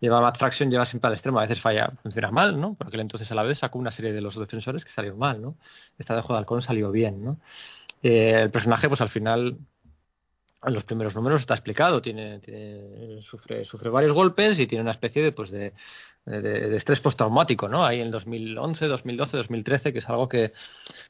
lleva 0.00 0.20
Matt 0.20 0.38
lleva 0.60 0.86
siempre 0.86 1.08
al 1.08 1.14
extremo, 1.14 1.38
a 1.38 1.42
veces 1.42 1.60
falla, 1.60 1.92
funciona 2.02 2.30
mal, 2.30 2.60
¿no? 2.60 2.74
Porque 2.74 3.00
entonces 3.00 3.30
a 3.32 3.34
la 3.34 3.42
vez 3.42 3.58
sacó 3.58 3.78
una 3.78 3.90
serie 3.90 4.12
de 4.12 4.20
los 4.20 4.38
defensores 4.38 4.84
que 4.84 4.90
salió 4.90 5.16
mal, 5.16 5.42
¿no? 5.42 5.56
Esta 5.98 6.14
de 6.14 6.22
Juego 6.22 6.34
de 6.34 6.38
Halcón 6.40 6.62
salió 6.62 6.90
bien, 6.92 7.24
¿no? 7.24 7.40
Eh, 8.02 8.42
el 8.42 8.50
personaje, 8.50 8.88
pues 8.88 9.00
al 9.00 9.10
final, 9.10 9.58
en 10.62 10.74
los 10.74 10.84
primeros 10.84 11.14
números 11.14 11.40
está 11.40 11.54
explicado, 11.54 12.02
tiene, 12.02 12.40
tiene, 12.40 13.20
sufre, 13.22 13.64
sufre 13.64 13.90
varios 13.90 14.12
golpes 14.12 14.58
y 14.58 14.66
tiene 14.66 14.82
una 14.82 14.90
especie 14.92 15.22
de, 15.22 15.32
pues 15.32 15.50
de, 15.50 15.72
de, 16.28 16.76
estrés 16.76 17.00
postraumático, 17.00 17.68
¿no? 17.68 17.84
Ahí 17.84 18.00
en 18.00 18.10
2011, 18.10 18.86
2012, 18.86 19.36
2013, 19.38 19.92
que 19.92 19.98
es 20.00 20.08
algo 20.08 20.28
que, 20.28 20.52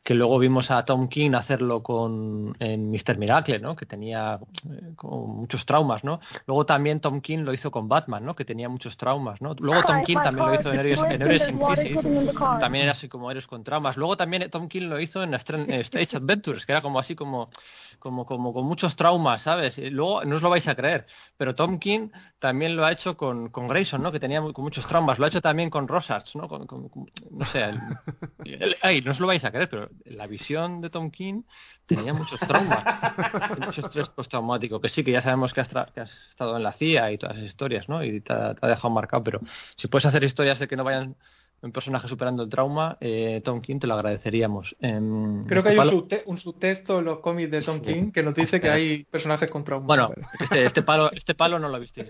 que 0.02 0.14
luego 0.14 0.38
vimos 0.38 0.70
a 0.70 0.84
Tom 0.84 1.08
King 1.08 1.32
hacerlo 1.32 1.82
con 1.82 2.56
en 2.60 2.90
Mr. 2.90 3.18
Miracle, 3.18 3.58
¿no? 3.58 3.75
Que 3.75 3.87
tenía 3.87 4.38
eh, 4.70 4.94
muchos 5.02 5.66
traumas, 5.66 6.04
¿no? 6.04 6.20
Luego 6.46 6.66
también 6.66 7.00
Tom 7.00 7.20
King 7.20 7.40
lo 7.40 7.52
hizo 7.52 7.70
con 7.70 7.88
Batman, 7.88 8.25
¿no? 8.25 8.37
Que 8.37 8.44
tenía 8.44 8.68
muchos 8.68 8.96
traumas, 8.96 9.40
¿no? 9.40 9.54
Luego 9.58 9.82
Tom 9.82 10.04
King 10.04 10.18
también 10.22 10.46
lo 10.46 10.54
hizo 10.54 10.72
en 10.72 10.78
Héroes, 10.78 11.42
en 11.42 11.58
Crisis, 11.58 12.00
también 12.60 12.84
era 12.84 12.92
así 12.92 13.08
como 13.08 13.30
Héroes 13.30 13.46
con 13.46 13.64
traumas. 13.64 13.96
Luego 13.96 14.16
también 14.16 14.48
Tom 14.50 14.68
King 14.68 14.88
lo 14.88 15.00
hizo 15.00 15.22
en 15.22 15.34
Stage 15.34 16.16
Adventures, 16.16 16.64
que 16.64 16.72
era 16.72 16.82
como 16.82 16.98
así 16.98 17.14
como 17.14 17.50
como, 17.98 18.26
como 18.26 18.52
con 18.52 18.64
muchos 18.64 18.96
traumas, 18.96 19.42
¿sabes? 19.42 19.78
Y 19.78 19.90
luego 19.90 20.25
no 20.25 20.37
os 20.37 20.42
lo 20.42 20.50
vais 20.50 20.66
a 20.68 20.75
creer, 20.75 21.06
pero 21.37 21.54
Tom 21.54 21.78
King 21.78 22.10
también 22.38 22.76
lo 22.76 22.84
ha 22.84 22.92
hecho 22.92 23.16
con, 23.16 23.48
con 23.48 23.68
Grayson, 23.68 24.02
¿no? 24.02 24.12
Que 24.12 24.20
tenía 24.20 24.40
con 24.40 24.64
muchos 24.64 24.87
traumas. 24.87 25.07
Lo 25.16 25.24
ha 25.24 25.28
hecho 25.28 25.40
también 25.40 25.70
con 25.70 25.88
Rosards, 25.88 26.36
¿no? 26.36 26.48
Con, 26.48 26.66
no 27.30 27.44
sé, 27.46 27.72
no 27.72 29.10
os 29.10 29.20
lo 29.20 29.26
vais 29.26 29.44
a 29.44 29.50
creer, 29.50 29.68
pero 29.70 29.88
la 30.04 30.26
visión 30.26 30.80
de 30.80 30.90
Tom 30.90 31.10
King 31.10 31.42
tenía 31.86 32.12
muchos 32.12 32.38
traumas, 32.40 32.84
mucho 33.58 33.80
estrés 33.80 34.08
postraumático, 34.10 34.80
que 34.80 34.88
sí, 34.88 35.02
que 35.04 35.12
ya 35.12 35.22
sabemos 35.22 35.54
que 35.54 35.60
has, 35.62 35.68
estado 36.30 36.56
en 36.56 36.62
la 36.62 36.72
CIA 36.72 37.12
y 37.12 37.18
todas 37.18 37.36
esas 37.36 37.48
historias, 37.48 37.88
¿no? 37.88 38.04
Y 38.04 38.20
te 38.20 38.32
ha 38.32 38.54
dejado 38.54 38.90
marcado, 38.90 39.24
pero 39.24 39.40
si 39.76 39.88
puedes 39.88 40.04
hacer 40.04 40.24
historias 40.24 40.58
de 40.58 40.68
que 40.68 40.76
no 40.76 40.84
vayan 40.84 41.16
un 41.60 41.72
personaje 41.72 42.06
superando 42.06 42.44
el 42.44 42.48
trauma, 42.48 42.96
eh, 43.00 43.40
Tom 43.44 43.60
King 43.60 43.80
te 43.80 43.86
lo 43.86 43.94
agradeceríamos. 43.94 44.76
Creo 44.78 45.62
que 45.62 45.68
hay 45.70 45.78
un, 46.26 46.38
subtexto 46.38 47.00
en 47.00 47.06
los 47.06 47.18
cómics 47.18 47.50
de 47.50 47.62
Tom 47.62 47.80
King 47.80 48.12
que 48.12 48.22
nos 48.22 48.34
dice 48.34 48.60
que 48.60 48.70
hay 48.70 49.04
personajes 49.04 49.50
con 49.50 49.64
trauma. 49.64 49.86
Bueno, 49.86 50.12
este, 50.38 50.64
este, 50.64 50.82
palo, 50.82 51.10
este 51.12 51.34
palo 51.34 51.58
no 51.58 51.68
lo 51.68 51.80
visteis 51.80 52.08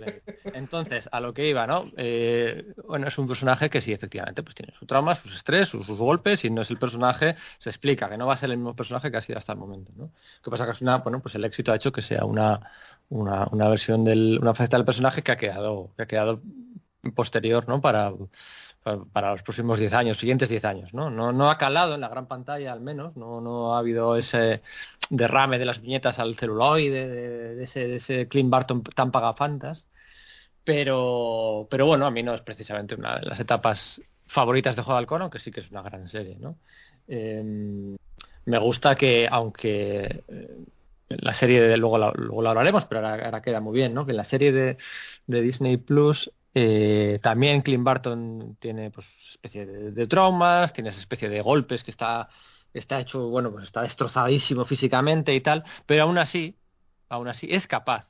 Entonces, 0.53 1.09
a 1.11 1.21
lo 1.21 1.33
que 1.33 1.49
iba, 1.49 1.67
¿no? 1.67 1.85
Eh, 1.97 2.73
bueno, 2.87 3.09
es 3.09 3.17
un 3.17 3.27
personaje 3.27 3.71
que 3.71 3.81
sí, 3.81 3.93
efectivamente, 3.93 4.43
pues 4.43 4.55
tiene 4.55 4.75
su 4.79 4.85
trauma, 4.85 5.17
sus 5.17 5.35
estrés, 5.35 5.69
sus, 5.69 5.87
golpes, 5.87 6.45
y 6.45 6.51
no 6.51 6.63
es 6.63 6.71
el 6.71 6.79
personaje, 6.79 7.37
se 7.59 7.71
explica 7.71 8.09
que 8.11 8.19
no 8.19 8.27
va 8.27 8.35
a 8.35 8.37
ser 8.37 8.51
el 8.51 8.59
mismo 8.59 8.77
personaje 8.77 9.11
que 9.11 9.17
ha 9.17 9.23
sido 9.23 9.39
hasta 9.39 9.53
el 9.53 9.59
momento, 9.59 9.93
¿no? 9.97 10.11
¿Qué 10.45 10.51
pasa? 10.51 10.67
Que 10.67 10.73
es 10.73 10.83
una, 10.83 10.99
bueno, 10.99 11.21
pues 11.21 11.35
el 11.35 11.45
éxito 11.45 11.73
ha 11.73 11.77
hecho 11.77 11.91
que 11.91 12.03
sea 12.03 12.27
una, 12.27 12.61
una, 13.09 13.49
una 13.51 13.69
versión 13.69 14.05
del, 14.05 14.39
una 14.43 14.55
faceta 14.55 14.77
del 14.77 14.85
personaje 14.85 15.23
que 15.23 15.33
ha 15.33 15.37
quedado, 15.37 15.91
que 15.97 16.03
ha 16.03 16.07
quedado 16.07 16.43
posterior, 17.15 17.67
¿no? 17.69 17.81
Para 17.81 18.13
para 19.13 19.33
los 19.33 19.43
próximos 19.43 19.79
10 19.79 19.93
años, 19.93 20.19
siguientes 20.19 20.49
10 20.49 20.65
años, 20.65 20.95
¿no? 20.95 21.11
¿no? 21.11 21.51
Ha 21.51 21.59
calado 21.59 21.95
en 21.95 22.01
la 22.01 22.09
gran 22.09 22.27
pantalla 22.27 22.73
al 22.73 22.81
menos, 22.81 23.17
no, 23.17 23.41
no 23.41 23.75
ha 23.75 23.79
habido 23.79 24.17
ese 24.17 24.63
derrame 25.11 25.59
de 25.59 25.65
las 25.65 25.81
viñetas 25.81 26.19
al 26.19 26.37
celuloide, 26.37 27.09
de, 27.09 27.63
ese, 27.63 27.89
de 27.89 27.97
ese 27.97 28.29
Clint 28.29 28.51
Barton 28.51 28.83
tan 28.83 29.11
pagafantas, 29.11 29.89
pero, 30.65 31.67
pero 31.71 31.87
bueno, 31.87 32.07
a 32.07 32.11
mí 32.11 32.23
no 32.23 32.35
es 32.35 32.43
precisamente 32.43 32.95
una 32.95 33.19
de 33.19 33.27
las 33.27 33.41
etapas 33.41 34.01
favoritas 34.27 34.77
de 34.77 34.83
Juego 34.83 34.97
de 34.97 34.99
Halcón, 34.99 35.23
aunque 35.23 35.39
sí 35.39 35.51
que 35.51 35.61
es 35.61 35.71
una 35.71 35.83
gran 35.83 36.09
serie, 36.09 36.37
¿no? 36.39 36.59
Em, 37.09 37.97
me 38.45 38.59
gusta 38.59 38.95
que, 38.95 39.27
aunque 39.31 40.25
eh, 40.29 40.65
la 41.09 41.33
serie 41.35 41.61
de, 41.63 41.77
luego, 41.77 41.99
la, 41.99 42.13
luego 42.15 42.43
la 42.43 42.51
hablaremos, 42.51 42.85
pero 42.85 43.07
ahora, 43.07 43.43
queda 43.43 43.61
muy 43.61 43.75
bien, 43.75 43.95
¿no? 43.95 44.07
Que 44.07 44.13
la 44.13 44.25
serie 44.25 44.53
de, 44.53 44.77
de 45.27 45.41
Disney 45.41 45.79
Plus 45.79 46.31
eh, 46.55 47.19
también 47.23 47.63
Clint 47.63 47.85
Barton 47.85 48.57
tiene 48.61 48.91
pues 48.91 49.07
especie 49.31 49.67
de, 49.67 50.07
traumas, 50.07 50.73
tiene 50.73 50.91
esa 50.91 51.01
especie 51.01 51.29
de 51.29 51.41
golpes 51.41 51.85
que 51.85 51.91
está, 51.91 52.29
está 52.73 53.01
hecho, 53.01 53.29
bueno, 53.29 53.53
pues 53.53 53.65
está 53.65 53.83
destrozadísimo 53.83 54.65
físicamente 54.65 55.35
y 55.35 55.41
tal, 55.41 55.65
pero 55.87 56.05
aún 56.05 56.19
así, 56.19 56.57
aún 57.09 57.29
así 57.29 57.49
es 57.51 57.67
capaz 57.67 58.09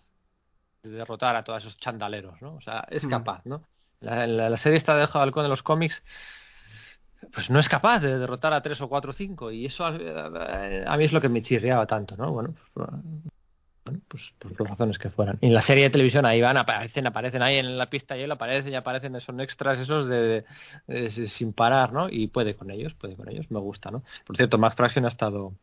de 0.83 0.91
derrotar 0.91 1.37
a 1.37 1.45
todos 1.45 1.63
esos 1.63 1.77
chandaleros, 1.79 2.41
¿no? 2.41 2.55
O 2.55 2.61
sea, 2.61 2.87
es 2.91 3.05
mm. 3.05 3.11
capaz, 3.11 3.43
¿no? 3.45 3.63
La, 4.01 4.27
la, 4.27 4.57
serie 4.57 4.79
está 4.79 4.97
de 4.97 5.09
Halcón 5.13 5.43
de 5.43 5.49
los 5.49 5.65
cómics 5.65 6.05
pues 7.33 7.51
no 7.51 7.59
es 7.59 7.69
capaz 7.69 8.01
de 8.01 8.19
derrotar 8.19 8.53
a 8.53 8.63
tres 8.63 8.81
o 8.81 8.89
cuatro 8.89 9.11
o 9.11 9.15
cinco 9.15 9.51
y 9.51 9.67
eso 9.67 9.85
a, 9.85 9.89
a, 9.89 10.97
mí 10.97 11.05
es 11.05 11.13
lo 11.13 11.21
que 11.21 11.29
me 11.29 11.43
chirriaba 11.43 11.87
tanto, 11.87 12.17
¿no? 12.17 12.33
Bueno, 12.33 12.55
pues, 12.73 12.89
pues 14.09 14.23
por 14.39 14.53
las 14.61 14.71
razones 14.71 14.99
que 14.99 15.11
fueran. 15.11 15.39
Y 15.41 15.47
en 15.47 15.55
la 15.55 15.63
serie 15.63 15.85
de 15.85 15.91
televisión 15.91 16.27
ahí 16.27 16.41
van, 16.41 16.57
aparecen, 16.57 17.07
aparecen 17.07 17.43
ahí 17.43 17.57
en 17.57 17.79
la 17.79 17.91
pista 17.91 18.17
y 18.17 18.23
él 18.23 18.31
aparecen 18.31 18.73
y 18.73 18.77
aparecen, 18.77 19.21
son 19.21 19.41
extras 19.41 19.79
esos 19.79 20.09
de, 20.09 20.45
sin 21.27 21.53
parar, 21.53 21.93
¿no? 21.93 22.09
Y 22.11 22.29
puede 22.29 22.55
con 22.55 22.71
ellos, 22.71 22.95
puede 22.95 23.17
con 23.17 23.29
ellos, 23.29 23.51
me 23.51 23.59
gusta, 23.59 23.91
¿no? 23.91 24.03
Por 24.27 24.37
cierto, 24.37 24.59
Matt 24.59 24.77
Fraction 24.77 25.05
ha 25.05 25.09
estado 25.09 25.55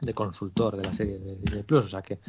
de 0.00 0.14
consultor 0.14 0.76
de 0.76 0.84
la 0.84 0.94
serie 0.94 1.18
de 1.18 1.36
Disney 1.36 1.62
Plus, 1.64 1.86
o 1.86 1.88
sea 1.88 2.02
que 2.02 2.20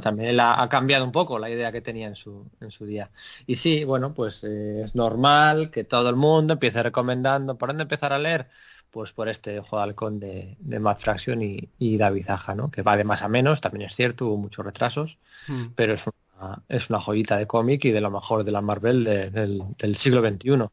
también 0.00 0.30
él 0.30 0.40
ha, 0.40 0.68
cambiado 0.68 1.04
un 1.04 1.12
poco 1.12 1.38
la 1.38 1.50
idea 1.50 1.72
que 1.72 1.80
tenía 1.80 2.06
en 2.06 2.14
su, 2.14 2.48
en 2.60 2.70
su 2.70 2.86
día. 2.86 3.10
Y 3.46 3.56
sí, 3.56 3.84
bueno, 3.84 4.14
pues 4.14 4.44
eh, 4.44 4.82
es 4.84 4.94
normal 4.94 5.70
que 5.70 5.84
todo 5.84 6.08
el 6.08 6.16
mundo 6.16 6.52
empiece 6.52 6.82
recomendando, 6.82 7.56
¿por 7.56 7.70
dónde 7.70 7.82
empezar 7.82 8.12
a 8.12 8.18
leer? 8.18 8.48
Pues 8.90 9.12
por 9.12 9.28
este 9.28 9.58
Ojo 9.58 9.76
de 9.76 9.82
Halcón 9.82 10.20
de, 10.20 10.56
de 10.58 10.78
Matt 10.78 11.00
Fraction 11.00 11.40
y, 11.42 11.98
David 11.98 12.30
Aja, 12.30 12.54
¿no? 12.54 12.70
Que 12.70 12.82
va 12.82 12.96
de 12.96 13.04
más 13.04 13.22
a 13.22 13.28
menos, 13.28 13.60
también 13.60 13.88
es 13.88 13.94
cierto, 13.94 14.26
hubo 14.26 14.36
muchos 14.36 14.64
retrasos, 14.64 15.18
hmm. 15.48 15.66
pero 15.74 15.94
es 15.94 16.02
una, 16.06 16.62
es 16.68 16.88
una 16.88 17.00
joyita 17.00 17.36
de 17.36 17.46
cómic 17.46 17.84
y 17.84 17.90
de 17.90 18.00
lo 18.00 18.10
mejor 18.10 18.44
de 18.44 18.52
la 18.52 18.60
Marvel 18.60 19.04
del, 19.04 19.96
siglo 19.96 20.26
XXI. 20.26 20.68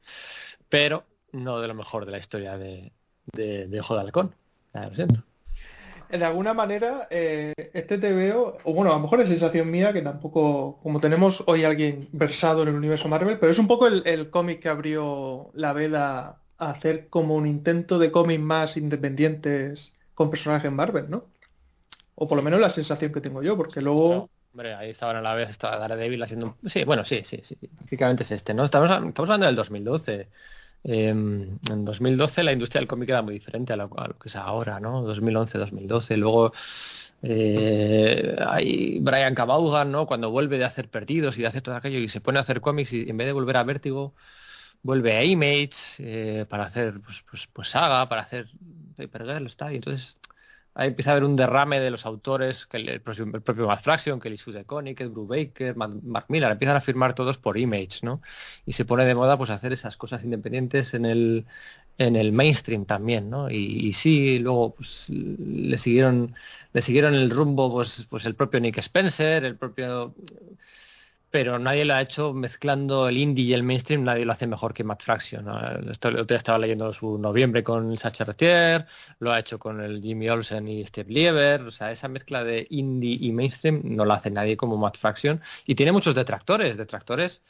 Pero 0.69 1.03
no 1.31 1.59
de 1.59 1.67
lo 1.67 1.73
mejor 1.73 2.05
de 2.05 2.11
la 2.11 2.19
historia 2.19 2.57
de, 2.57 2.91
de, 3.33 3.79
Ojo 3.79 3.95
de 3.95 4.01
Halcón. 4.01 4.35
lo 4.73 4.95
siento. 4.95 5.23
De 6.09 6.23
alguna 6.23 6.53
manera, 6.53 7.07
eh, 7.09 7.53
este 7.73 7.97
te 7.97 8.13
veo, 8.13 8.57
o 8.63 8.73
bueno, 8.73 8.91
a 8.91 8.95
lo 8.95 9.01
mejor 9.01 9.21
es 9.21 9.29
sensación 9.29 9.71
mía, 9.71 9.91
que 9.93 10.03
tampoco, 10.03 10.79
como 10.83 10.99
tenemos 10.99 11.43
hoy 11.47 11.63
alguien 11.63 12.07
versado 12.11 12.61
en 12.61 12.67
el 12.67 12.75
universo 12.75 13.07
Marvel, 13.07 13.39
pero 13.39 13.51
es 13.51 13.57
un 13.57 13.67
poco 13.67 13.87
el, 13.87 14.03
el 14.05 14.29
cómic 14.29 14.61
que 14.61 14.69
abrió 14.69 15.49
la 15.55 15.73
veda 15.73 16.42
hacer 16.71 17.07
como 17.09 17.35
un 17.35 17.47
intento 17.47 17.99
de 17.99 18.11
cómics 18.11 18.41
más 18.41 18.77
independientes 18.77 19.93
con 20.13 20.29
personajes 20.29 20.67
en 20.67 20.75
Marvel, 20.75 21.09
¿no? 21.09 21.25
O 22.15 22.27
por 22.27 22.37
lo 22.37 22.43
menos 22.43 22.59
la 22.59 22.69
sensación 22.69 23.11
que 23.11 23.21
tengo 23.21 23.41
yo, 23.41 23.57
porque 23.57 23.81
luego... 23.81 24.29
hombre, 24.51 24.75
ahí 24.75 24.91
estaban 24.91 25.15
a 25.15 25.21
la 25.21 25.33
vez, 25.33 25.49
estaba 25.49 25.77
Daredevil 25.77 26.21
haciendo... 26.21 26.57
Sí, 26.65 26.83
bueno, 26.83 27.03
sí, 27.05 27.21
sí, 27.23 27.39
sí. 27.43 27.57
Básicamente 27.79 28.23
es 28.23 28.31
este, 28.31 28.53
¿no? 28.53 28.65
Estamos, 28.65 28.89
estamos 28.89 29.17
hablando 29.17 29.47
del 29.47 29.55
2012. 29.55 30.27
Em, 30.85 31.57
en 31.69 31.85
2012 31.85 32.43
la 32.43 32.51
industria 32.51 32.81
del 32.81 32.89
cómic 32.89 33.09
era 33.09 33.21
muy 33.21 33.33
diferente 33.33 33.71
a 33.71 33.77
lo, 33.77 33.89
que 33.89 34.29
es 34.29 34.35
ahora, 34.35 34.79
¿no? 34.79 35.01
2011, 35.01 35.57
2012. 35.57 36.17
Luego 36.17 36.53
eh, 37.21 38.35
hay 38.45 38.99
Brian 38.99 39.33
Cabaugan, 39.33 39.91
¿no? 39.91 40.05
Cuando 40.05 40.29
vuelve 40.29 40.57
de 40.57 40.65
hacer 40.65 40.89
perdidos 40.89 41.37
y 41.37 41.41
de 41.41 41.47
hacer 41.47 41.61
todo 41.61 41.75
aquello 41.75 41.99
y 41.99 42.09
se 42.09 42.21
pone 42.21 42.37
a 42.39 42.41
hacer 42.41 42.61
cómics 42.61 42.91
y 42.93 43.09
en 43.09 43.17
vez 43.17 43.27
de 43.27 43.33
volver 43.33 43.57
a 43.57 43.63
Vértigo 43.63 44.13
vuelve 44.83 45.17
a 45.17 45.23
Image 45.23 45.71
eh, 45.99 46.45
para 46.49 46.65
hacer 46.65 46.99
pues, 47.01 47.23
pues, 47.29 47.47
pues, 47.51 47.69
saga, 47.69 48.07
para 48.09 48.23
hacer 48.23 48.47
Paper 48.97 49.23
está 49.47 49.71
y 49.71 49.77
entonces 49.77 50.17
ahí 50.75 50.89
empieza 50.89 51.11
a 51.11 51.13
haber 51.13 51.23
un 51.23 51.35
derrame 51.35 51.79
de 51.79 51.91
los 51.91 52.05
autores, 52.05 52.65
que 52.67 52.77
el, 52.77 53.01
propio, 53.01 53.25
el 53.25 53.41
propio 53.41 53.67
Matt 53.67 53.83
Fraction, 53.83 54.19
que 54.19 54.29
el 54.29 54.37
de 54.37 54.65
Connick, 54.65 55.01
el 55.01 55.09
Baker, 55.09 55.75
Mark 55.75 56.25
Miller, 56.29 56.51
empiezan 56.51 56.75
a 56.77 56.81
firmar 56.81 57.13
todos 57.13 57.37
por 57.37 57.57
Image, 57.57 57.99
¿no? 58.01 58.21
Y 58.65 58.73
se 58.73 58.85
pone 58.85 59.05
de 59.05 59.15
moda 59.15 59.37
pues 59.37 59.49
hacer 59.49 59.73
esas 59.73 59.97
cosas 59.97 60.23
independientes 60.23 60.93
en 60.93 61.05
el 61.05 61.45
en 61.99 62.15
el 62.15 62.31
mainstream 62.31 62.85
también, 62.85 63.29
¿no? 63.29 63.51
Y, 63.51 63.55
y 63.87 63.93
sí, 63.93 64.39
luego 64.39 64.73
pues, 64.75 65.05
le 65.09 65.77
siguieron 65.77 66.35
le 66.73 66.81
siguieron 66.81 67.13
el 67.13 67.29
rumbo 67.29 67.71
pues 67.71 68.05
pues 68.09 68.25
el 68.25 68.35
propio 68.35 68.59
Nick 68.59 68.79
Spencer, 68.79 69.45
el 69.45 69.57
propio 69.57 70.15
pero 71.33 71.57
nadie 71.57 71.83
lo 71.83 71.95
ha 71.95 72.01
hecho 72.03 72.31
mezclando 72.31 73.07
el 73.09 73.17
indie 73.17 73.45
y 73.45 73.53
el 73.53 73.63
mainstream, 73.63 74.03
nadie 74.03 74.23
lo 74.23 74.33
hace 74.33 74.45
mejor 74.45 74.71
que 74.71 74.83
Matt 74.83 75.01
Fraction. 75.01 75.47
Esto, 75.89 76.11
día 76.25 76.37
estaba 76.37 76.59
leyendo 76.59 76.93
su 76.93 77.17
noviembre 77.17 77.63
con 77.63 77.97
Sacha 77.97 78.23
Retier, 78.23 78.85
lo 79.17 79.31
ha 79.31 79.39
hecho 79.39 79.57
con 79.57 79.81
el 79.81 79.99
Jimmy 79.99 80.29
Olsen 80.29 80.67
y 80.67 80.85
Steve 80.85 81.11
Lieber, 81.11 81.61
o 81.63 81.71
sea, 81.71 81.91
esa 81.91 82.07
mezcla 82.07 82.43
de 82.43 82.67
indie 82.69 83.17
y 83.19 83.31
mainstream 83.31 83.81
no 83.83 84.05
la 84.05 84.13
hace 84.13 84.29
nadie 84.29 84.55
como 84.55 84.77
Matt 84.77 84.99
Fraction 84.99 85.41
y 85.65 85.73
tiene 85.73 85.91
muchos 85.91 86.13
detractores, 86.13 86.77
detractores 86.77 87.41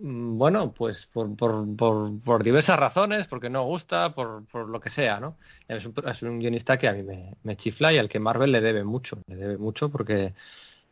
mm, 0.00 0.38
bueno, 0.38 0.72
pues 0.72 1.06
por, 1.12 1.36
por, 1.36 1.76
por, 1.76 2.20
por, 2.20 2.44
diversas 2.44 2.78
razones, 2.78 3.26
porque 3.26 3.50
no 3.50 3.64
gusta, 3.64 4.14
por, 4.14 4.46
por 4.46 4.68
lo 4.68 4.78
que 4.78 4.90
sea, 4.90 5.18
¿no? 5.18 5.36
Es 5.66 5.84
un, 5.84 5.94
es 6.06 6.22
un 6.22 6.38
guionista 6.38 6.78
que 6.78 6.86
a 6.86 6.92
mí 6.92 7.02
me, 7.02 7.56
chifla 7.56 7.92
y 7.92 7.98
al 7.98 8.08
que 8.08 8.20
Marvel 8.20 8.52
le 8.52 8.60
debe 8.60 8.84
mucho, 8.84 9.18
le 9.26 9.34
debe 9.34 9.58
mucho 9.58 9.88
porque 9.88 10.32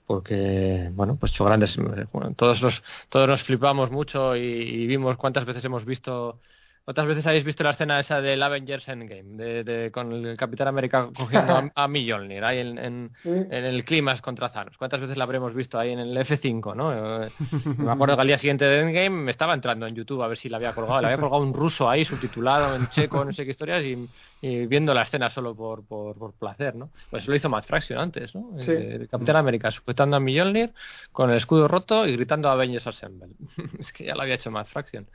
porque 0.07 0.91
bueno 0.93 1.17
pues 1.17 1.33
hecho 1.33 1.45
grandes 1.45 1.77
bueno, 2.13 2.35
todos 2.35 2.61
los 2.63 2.83
todos 3.09 3.29
nos 3.29 3.43
flipamos 3.43 3.91
mucho 3.91 4.37
y, 4.37 4.41
y, 4.41 4.87
vimos 4.87 5.17
cuántas 5.17 5.45
veces 5.45 5.65
hemos 5.65 5.85
visto 5.85 6.41
¿Cuántas 6.85 7.07
veces 7.07 7.25
habéis 7.29 7.45
visto 7.45 7.63
la 7.63 7.71
escena 7.71 8.01
esa 8.01 8.21
del 8.21 8.43
Avengers 8.43 8.89
Endgame? 8.89 9.37
De, 9.37 9.63
de, 9.63 9.93
con 9.93 10.13
el 10.13 10.37
Capitán 10.37 10.67
América 10.67 11.11
cogiendo 11.17 11.55
a, 11.55 11.71
a 11.85 11.89
Mjolnir 11.89 12.43
ahí 12.43 12.59
en, 12.59 12.77
en, 12.77 13.11
en 13.25 13.65
el 13.65 13.85
Climax 13.85 14.21
contra 14.21 14.51
Thanos. 14.51 14.77
¿Cuántas 14.77 15.01
veces 15.01 15.17
la 15.17 15.23
habremos 15.23 15.55
visto 15.55 15.79
ahí 15.79 15.93
en 15.93 16.01
el 16.01 16.17
F5? 16.17 16.75
¿no? 16.75 17.23
Eh, 17.25 17.31
me 17.79 17.93
acuerdo 17.93 18.17
que 18.17 18.23
al 18.23 18.27
día 18.27 18.39
siguiente 18.39 18.65
de 18.65 18.81
Endgame 18.81 19.11
me 19.11 19.31
estaba 19.31 19.55
entrando 19.55 19.87
en 19.87 19.95
YouTube 19.95 20.23
a 20.23 20.27
ver 20.27 20.37
si 20.37 20.49
la 20.49 20.57
había 20.57 20.75
colgado. 20.75 21.01
Le 21.03 21.07
había 21.07 21.19
colgado 21.19 21.45
un 21.45 21.55
ruso 21.55 21.89
ahí 21.89 22.05
subtitulado 22.05 22.75
en 22.75 22.89
checo, 22.91 23.25
no 23.25 23.33
sé 23.33 23.45
qué 23.45 23.53
historias, 23.53 23.85
y, 23.85 24.09
y 24.41 24.67
viendo 24.67 24.93
la 24.93 25.03
escena 25.03 25.31
solo 25.31 25.55
por, 25.55 25.85
por, 25.85 26.19
por, 26.19 26.33
placer. 26.33 26.75
¿no? 26.75 26.91
Pues 27.11 27.29
lo 27.29 27.37
hizo 27.37 27.49
Matt 27.49 27.67
Fraction 27.67 28.01
antes, 28.01 28.35
¿no? 28.35 28.61
Sí. 28.61 28.73
El, 28.73 29.09
Capitán 29.09 29.37
América 29.37 29.71
sujetando 29.71 30.17
a 30.17 30.21
Mjolnir 30.21 30.73
con 31.13 31.31
el 31.31 31.37
escudo 31.37 31.69
roto 31.69 32.09
y 32.09 32.17
gritando 32.17 32.49
a 32.49 32.53
Avengers 32.53 32.89
Assemble. 32.89 33.29
es 33.79 33.93
que 33.93 34.07
ya 34.07 34.17
lo 34.17 34.23
había 34.23 34.35
hecho 34.35 34.51
Matt 34.51 34.67
Fraction 34.67 35.07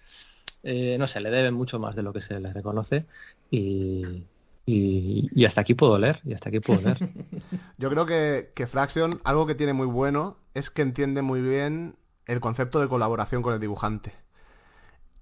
eh, 0.64 0.98
no 0.98 1.08
sé, 1.08 1.20
le 1.22 1.30
deben 1.30 1.54
mucho 1.54 1.80
más 1.80 1.96
de 1.96 2.04
lo 2.04 2.14
que 2.14 2.22
se 2.22 2.40
le 2.40 2.52
reconoce 2.54 3.06
y, 3.50 4.24
y, 4.66 5.46
hasta 5.46 5.62
aquí 5.62 5.74
puedo 5.74 5.98
leer, 5.98 6.20
y 6.26 6.34
hasta 6.34 6.50
aquí 6.50 6.60
puedo 6.60 6.82
leer. 6.82 6.98
Yo 7.78 7.90
creo 7.90 8.06
que, 8.06 8.52
que 8.54 8.68
Fraction, 8.68 9.22
algo 9.24 9.48
que 9.48 9.56
tiene 9.56 9.74
muy 9.74 9.88
bueno 9.88 10.38
es 10.54 10.70
que 10.70 10.82
entiende 10.82 11.22
muy 11.22 11.42
bien 11.42 11.96
el 12.26 12.40
concepto 12.42 12.80
de 12.80 12.90
colaboración 12.90 13.42
con 13.42 13.54
el 13.54 13.60
dibujante. 13.60 14.14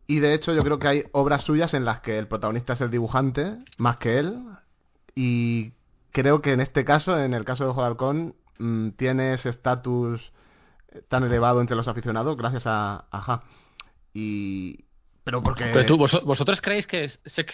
Y 0.08 0.20
de 0.20 0.34
hecho 0.34 0.54
yo 0.54 0.62
creo 0.62 0.78
que 0.78 0.88
hay 0.88 1.04
obras 1.14 1.44
suyas 1.44 1.74
en 1.74 1.84
las 1.84 2.02
que 2.02 2.20
el 2.20 2.28
protagonista 2.28 2.74
es 2.74 2.82
el 2.82 2.92
dibujante 2.92 3.58
más 3.78 3.98
que 3.98 4.20
él. 4.20 4.40
Y 5.16 5.74
creo 6.12 6.42
que 6.42 6.54
en 6.54 6.62
este 6.62 6.86
caso, 6.86 7.20
en 7.20 7.34
el 7.34 7.44
caso 7.44 7.64
de 7.64 7.70
Ojo 7.72 8.14
mmm, 8.60 8.90
tiene 8.92 9.34
ese 9.34 9.50
estatus 9.50 10.32
tan 11.08 11.24
elevado 11.24 11.62
entre 11.62 11.76
los 11.76 11.88
aficionados 11.88 12.38
gracias 12.38 12.68
a 12.68 13.06
Aja. 13.12 13.44
Y, 14.14 14.85
pero 15.26 15.42
porque... 15.42 15.84
Tú, 15.88 15.98
vos, 15.98 16.24
vosotros 16.24 16.62
creéis 16.62 16.86
que 16.86 17.10
sex, 17.26 17.52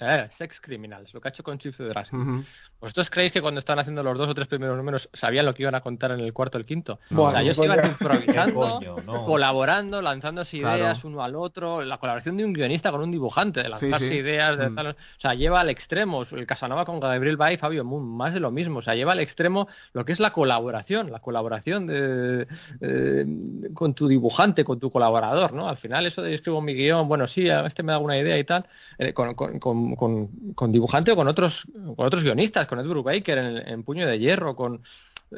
eh, 0.00 0.28
sex 0.36 0.60
Criminals, 0.60 1.12
lo 1.14 1.20
que 1.20 1.28
ha 1.28 1.30
hecho 1.30 1.42
con 1.42 1.58
Chief 1.58 1.76
Draski. 1.78 2.16
Uh 2.16 2.20
-huh. 2.20 2.44
¿Vosotros 2.80 3.08
creéis 3.08 3.32
que 3.32 3.40
cuando 3.40 3.60
están 3.60 3.78
haciendo 3.78 4.02
los 4.02 4.18
dos 4.18 4.28
o 4.28 4.34
tres 4.34 4.46
primeros 4.48 4.76
números 4.76 5.08
sabían 5.14 5.46
lo 5.46 5.54
que 5.54 5.62
iban 5.62 5.74
a 5.74 5.80
contar 5.80 6.10
en 6.10 6.20
el 6.20 6.32
cuarto 6.34 6.58
o 6.58 6.60
el 6.60 6.66
quinto? 6.66 6.98
No, 7.10 7.22
o 7.24 7.30
sea, 7.30 7.40
ellos 7.40 7.56
pues 7.56 7.70
iban 7.72 7.86
improvisando, 7.86 8.54
coño, 8.80 8.96
no. 9.06 9.24
colaborando, 9.24 10.02
lanzándose 10.02 10.58
ideas 10.58 10.98
Claro. 10.98 11.08
uno 11.08 11.22
al 11.22 11.34
otro, 11.36 11.80
la 11.82 11.96
colaboración 11.98 12.36
de 12.36 12.44
un 12.44 12.52
guionista 12.52 12.90
con 12.90 13.00
un 13.00 13.10
dibujante, 13.10 13.62
de 13.62 13.68
lanzarse 13.70 14.08
sí. 14.08 14.14
ideas, 14.16 14.58
de 14.58 14.68
Mm. 14.68 14.74
tal- 14.74 14.86
o 14.88 15.20
sea, 15.20 15.34
lleva 15.34 15.60
al 15.60 15.70
extremo, 15.70 16.24
el 16.30 16.46
Casanova 16.46 16.84
con 16.84 17.00
Gabriel 17.00 17.36
Bay 17.38 17.54
y 17.54 17.58
Fabio 17.58 17.84
Moon, 17.84 18.04
más 18.06 18.34
de 18.34 18.40
lo 18.40 18.50
mismo, 18.50 18.80
o 18.80 18.82
sea, 18.82 18.94
lleva 18.94 19.12
al 19.12 19.20
extremo 19.20 19.68
lo 19.94 20.04
que 20.04 20.12
es 20.12 20.20
la 20.20 20.32
colaboración, 20.32 21.10
la 21.10 21.20
colaboración 21.20 21.86
de, 21.86 22.46
eh, 22.80 23.26
con 23.72 23.94
tu 23.94 24.08
dibujante, 24.08 24.64
con 24.64 24.78
tu 24.78 24.90
colaborador, 24.90 25.52
¿no? 25.52 25.68
Al 25.68 25.78
final 25.78 26.04
eso 26.06 26.20
de 26.22 26.30
yo 26.30 26.34
escribo 26.36 26.60
mi 26.60 26.74
guion, 26.74 27.08
bueno, 27.08 27.26
sí, 27.26 27.48
a 27.48 27.66
este 27.66 27.82
me 27.82 27.92
da 27.92 27.98
una 27.98 28.18
idea 28.18 28.38
y 28.38 28.44
tal, 28.44 28.66
eh, 28.98 29.12
con, 29.12 29.34
con, 29.34 29.58
con, 29.58 29.83
con, 29.96 30.28
con 30.54 30.72
dibujante 30.72 31.12
o 31.12 31.16
con 31.16 31.28
otros, 31.28 31.62
con 31.96 32.06
otros 32.06 32.22
guionistas, 32.24 32.66
con 32.68 32.78
Ed 32.80 32.86
Brubaker 32.86 33.38
en, 33.38 33.56
en 33.68 33.82
Puño 33.82 34.06
de 34.06 34.18
Hierro, 34.18 34.54
con... 34.56 34.82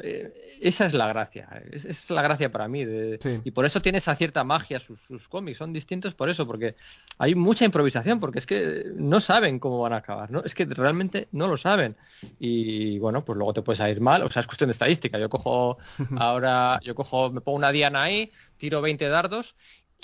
eh, 0.01 0.31
esa 0.61 0.85
es 0.87 0.93
la 0.93 1.07
gracia, 1.07 1.47
es, 1.71 1.85
es 1.85 2.09
la 2.09 2.21
gracia 2.23 2.51
para 2.51 2.67
mí, 2.67 2.83
de- 2.83 3.19
Sí. 3.21 3.39
y 3.43 3.51
por 3.51 3.65
eso 3.65 3.79
tiene 3.81 3.99
esa 3.99 4.15
cierta 4.15 4.43
magia 4.43 4.79
sus, 4.79 4.99
sus 5.01 5.27
cómics, 5.27 5.57
son 5.59 5.71
distintos 5.71 6.13
por 6.15 6.29
eso, 6.29 6.45
porque 6.47 6.75
hay 7.19 7.35
mucha 7.35 7.63
improvisación, 7.65 8.19
porque 8.19 8.39
es 8.39 8.45
que 8.47 8.83
no 8.95 9.21
saben 9.21 9.59
cómo 9.59 9.79
van 9.81 9.93
a 9.93 9.97
acabar, 9.97 10.31
¿no? 10.31 10.43
Es 10.43 10.55
que 10.55 10.65
realmente 10.65 11.27
no 11.31 11.47
lo 11.47 11.57
saben. 11.57 11.95
Y 12.39 12.97
bueno, 12.99 13.23
pues 13.23 13.37
luego 13.37 13.53
te 13.53 13.61
puedes 13.61 13.77
salir 13.77 14.01
mal, 14.01 14.23
o 14.23 14.31
sea, 14.31 14.41
es 14.41 14.47
cuestión 14.47 14.67
de 14.69 14.71
estadística. 14.73 15.19
Yo 15.19 15.29
cojo 15.29 15.77
ahora, 16.17 16.79
yo 16.83 16.95
cojo, 16.95 17.31
me 17.31 17.41
pongo 17.41 17.57
una 17.57 17.71
diana 17.71 18.03
ahí, 18.03 18.31
tiro 18.57 18.81
20 18.81 19.07
dardos 19.09 19.55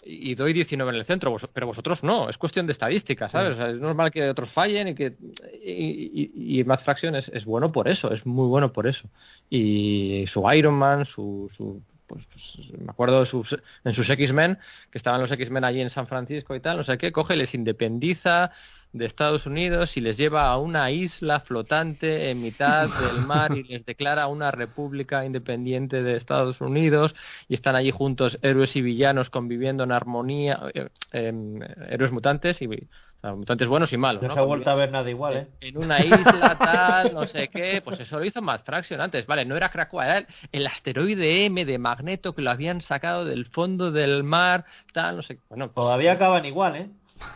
y 0.05 0.35
doy 0.35 0.53
19 0.53 0.91
en 0.91 0.97
el 0.97 1.05
centro, 1.05 1.31
vos- 1.31 1.49
pero 1.53 1.67
vosotros 1.67 2.03
no, 2.03 2.29
es 2.29 2.37
cuestión 2.37 2.65
de 2.67 2.73
estadística, 2.73 3.29
¿sabes? 3.29 3.53
O 3.53 3.55
sea, 3.57 3.69
es 3.69 3.79
normal 3.79 4.11
que 4.11 4.29
otros 4.29 4.51
fallen 4.51 4.89
y 4.89 4.95
que 4.95 5.15
y, 5.63 6.31
y, 6.35 6.59
y 6.59 6.63
Matt 6.63 6.83
Fraction 6.83 7.15
es, 7.15 7.29
es 7.29 7.45
bueno 7.45 7.71
por 7.71 7.87
eso, 7.87 8.11
es 8.13 8.25
muy 8.25 8.47
bueno 8.47 8.71
por 8.73 8.87
eso. 8.87 9.09
Y 9.49 10.25
su 10.27 10.49
Iron 10.53 10.73
Man, 10.75 11.05
su, 11.05 11.49
su 11.55 11.81
pues, 12.07 12.25
pues, 12.31 12.71
me 12.79 12.89
acuerdo 12.91 13.21
de 13.21 13.25
sus, 13.25 13.57
en 13.83 13.93
sus 13.93 14.09
X-Men, 14.09 14.57
que 14.91 14.97
estaban 14.97 15.21
los 15.21 15.31
X-Men 15.31 15.63
allí 15.63 15.81
en 15.81 15.89
San 15.89 16.07
Francisco 16.07 16.55
y 16.55 16.59
tal, 16.59 16.77
no 16.77 16.83
sé 16.83 16.97
qué, 16.97 17.11
coge, 17.11 17.35
les 17.35 17.53
independiza 17.55 18.51
de 18.93 19.05
Estados 19.05 19.47
Unidos 19.47 19.97
y 19.97 20.01
les 20.01 20.17
lleva 20.17 20.49
a 20.49 20.57
una 20.59 20.91
isla 20.91 21.39
flotante 21.39 22.29
en 22.29 22.41
mitad 22.41 22.87
del 22.87 23.25
mar 23.25 23.57
y 23.57 23.63
les 23.63 23.85
declara 23.85 24.27
una 24.27 24.51
república 24.51 25.25
independiente 25.25 26.03
de 26.03 26.15
Estados 26.15 26.61
Unidos 26.61 27.15
y 27.49 27.55
están 27.55 27.75
allí 27.75 27.89
juntos 27.89 28.37
héroes 28.43 28.75
y 28.75 28.81
villanos 28.83 29.31
conviviendo 29.31 29.83
en 29.83 29.91
armonía, 29.91 30.59
eh, 30.75 30.89
eh, 31.11 31.59
héroes 31.89 32.11
mutantes 32.11 32.61
y 32.61 32.67
o 32.67 33.19
sea, 33.21 33.33
mutantes 33.33 33.67
buenos 33.67 33.91
y 33.93 33.97
malos. 33.97 34.21
No, 34.21 34.27
¿no? 34.27 34.33
se 34.35 34.39
ha 34.39 34.43
vuelto 34.43 34.69
a 34.69 34.75
ver 34.75 34.91
nada 34.91 35.09
igual, 35.09 35.37
¿eh? 35.37 35.47
en 35.61 35.77
una 35.77 35.99
isla 36.05 36.55
tal, 36.59 37.13
no 37.15 37.25
sé 37.25 37.47
qué, 37.47 37.81
pues 37.83 37.99
eso 37.99 38.19
lo 38.19 38.25
hizo 38.25 38.43
Matt 38.43 38.63
Fraction 38.63 39.01
antes, 39.01 39.25
vale, 39.25 39.43
no 39.43 39.55
era 39.55 39.69
Krakoa, 39.69 40.05
era 40.05 40.17
el, 40.19 40.27
el 40.51 40.67
asteroide 40.67 41.45
M 41.45 41.65
de 41.65 41.79
Magneto 41.79 42.35
que 42.35 42.43
lo 42.43 42.51
habían 42.51 42.81
sacado 42.81 43.25
del 43.25 43.45
fondo 43.45 43.91
del 43.91 44.23
mar, 44.23 44.65
tal, 44.93 45.15
no 45.15 45.21
sé, 45.23 45.39
bueno, 45.49 45.71
pues, 45.71 45.83
Todavía 45.83 46.11
acaban 46.11 46.45
igual, 46.45 46.75
¿eh? 46.75 46.89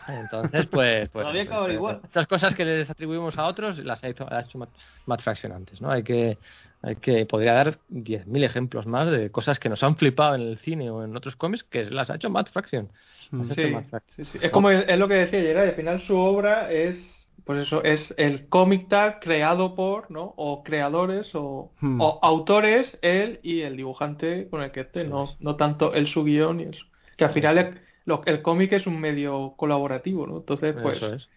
Entonces 0.08 0.66
pues, 0.66 1.08
pues 1.10 1.22
Todavía 1.24 1.44
pues, 1.46 1.58
pues, 1.58 1.74
igual. 1.74 2.00
esas 2.10 2.26
cosas 2.26 2.54
que 2.54 2.64
les 2.64 2.88
atribuimos 2.90 3.36
a 3.38 3.46
otros 3.46 3.78
las 3.78 4.02
ha 4.04 4.08
hecho, 4.08 4.24
las 4.24 4.44
ha 4.44 4.48
hecho 4.48 4.58
Matt, 4.58 4.70
Matt 5.06 5.20
Fraction 5.22 5.52
antes, 5.52 5.80
¿no? 5.80 5.90
Hay 5.90 6.02
que 6.02 6.38
hay 6.82 6.94
que 6.96 7.26
podría 7.26 7.54
dar 7.54 7.78
10.000 7.88 8.44
ejemplos 8.44 8.86
más 8.86 9.10
de 9.10 9.30
cosas 9.30 9.58
que 9.58 9.68
nos 9.68 9.82
han 9.82 9.96
flipado 9.96 10.36
en 10.36 10.42
el 10.42 10.58
cine 10.58 10.90
o 10.90 11.02
en 11.04 11.16
otros 11.16 11.34
cómics 11.36 11.64
que 11.64 11.84
las 11.90 12.08
ha 12.10 12.14
hecho 12.16 12.30
Matt 12.30 12.50
Fraction. 12.52 12.88
Hecho 13.32 13.54
Sí, 13.54 13.66
Matt 13.66 13.88
Fraction. 13.90 14.24
sí, 14.26 14.32
sí. 14.32 14.38
Es 14.40 14.50
como 14.52 14.70
es 14.70 14.98
lo 14.98 15.08
que 15.08 15.14
decía 15.14 15.40
Gerard, 15.40 15.68
al 15.70 15.74
final 15.74 16.00
su 16.00 16.16
obra 16.16 16.70
es, 16.70 17.28
pues 17.44 17.62
eso, 17.66 17.82
es 17.82 18.14
el 18.16 18.48
cómic 18.48 18.88
tag 18.88 19.18
creado 19.20 19.74
por, 19.74 20.10
¿no? 20.10 20.34
O 20.36 20.62
creadores 20.62 21.34
o, 21.34 21.72
Hmm. 21.80 22.00
o 22.00 22.20
autores, 22.22 22.96
él 23.02 23.40
y 23.42 23.62
el 23.62 23.76
dibujante 23.76 24.48
con 24.48 24.62
el 24.62 24.70
que 24.70 24.80
esté, 24.80 25.04
no, 25.04 25.34
no 25.40 25.56
tanto 25.56 25.94
él 25.94 26.06
su 26.06 26.22
guion 26.24 26.60
y 26.60 26.64
eso. 26.64 26.84
Que 27.16 27.24
al 27.24 27.32
final 27.32 27.58
es- 27.58 27.76
lo- 28.08 28.22
el 28.26 28.42
cómic 28.42 28.72
es 28.72 28.86
un 28.86 28.98
medio 29.00 29.54
colaborativo, 29.56 30.26
¿no? 30.26 30.38
Entonces, 30.38 30.74
pues, 30.82 30.96
Eso 30.96 31.14
es. 31.14 31.28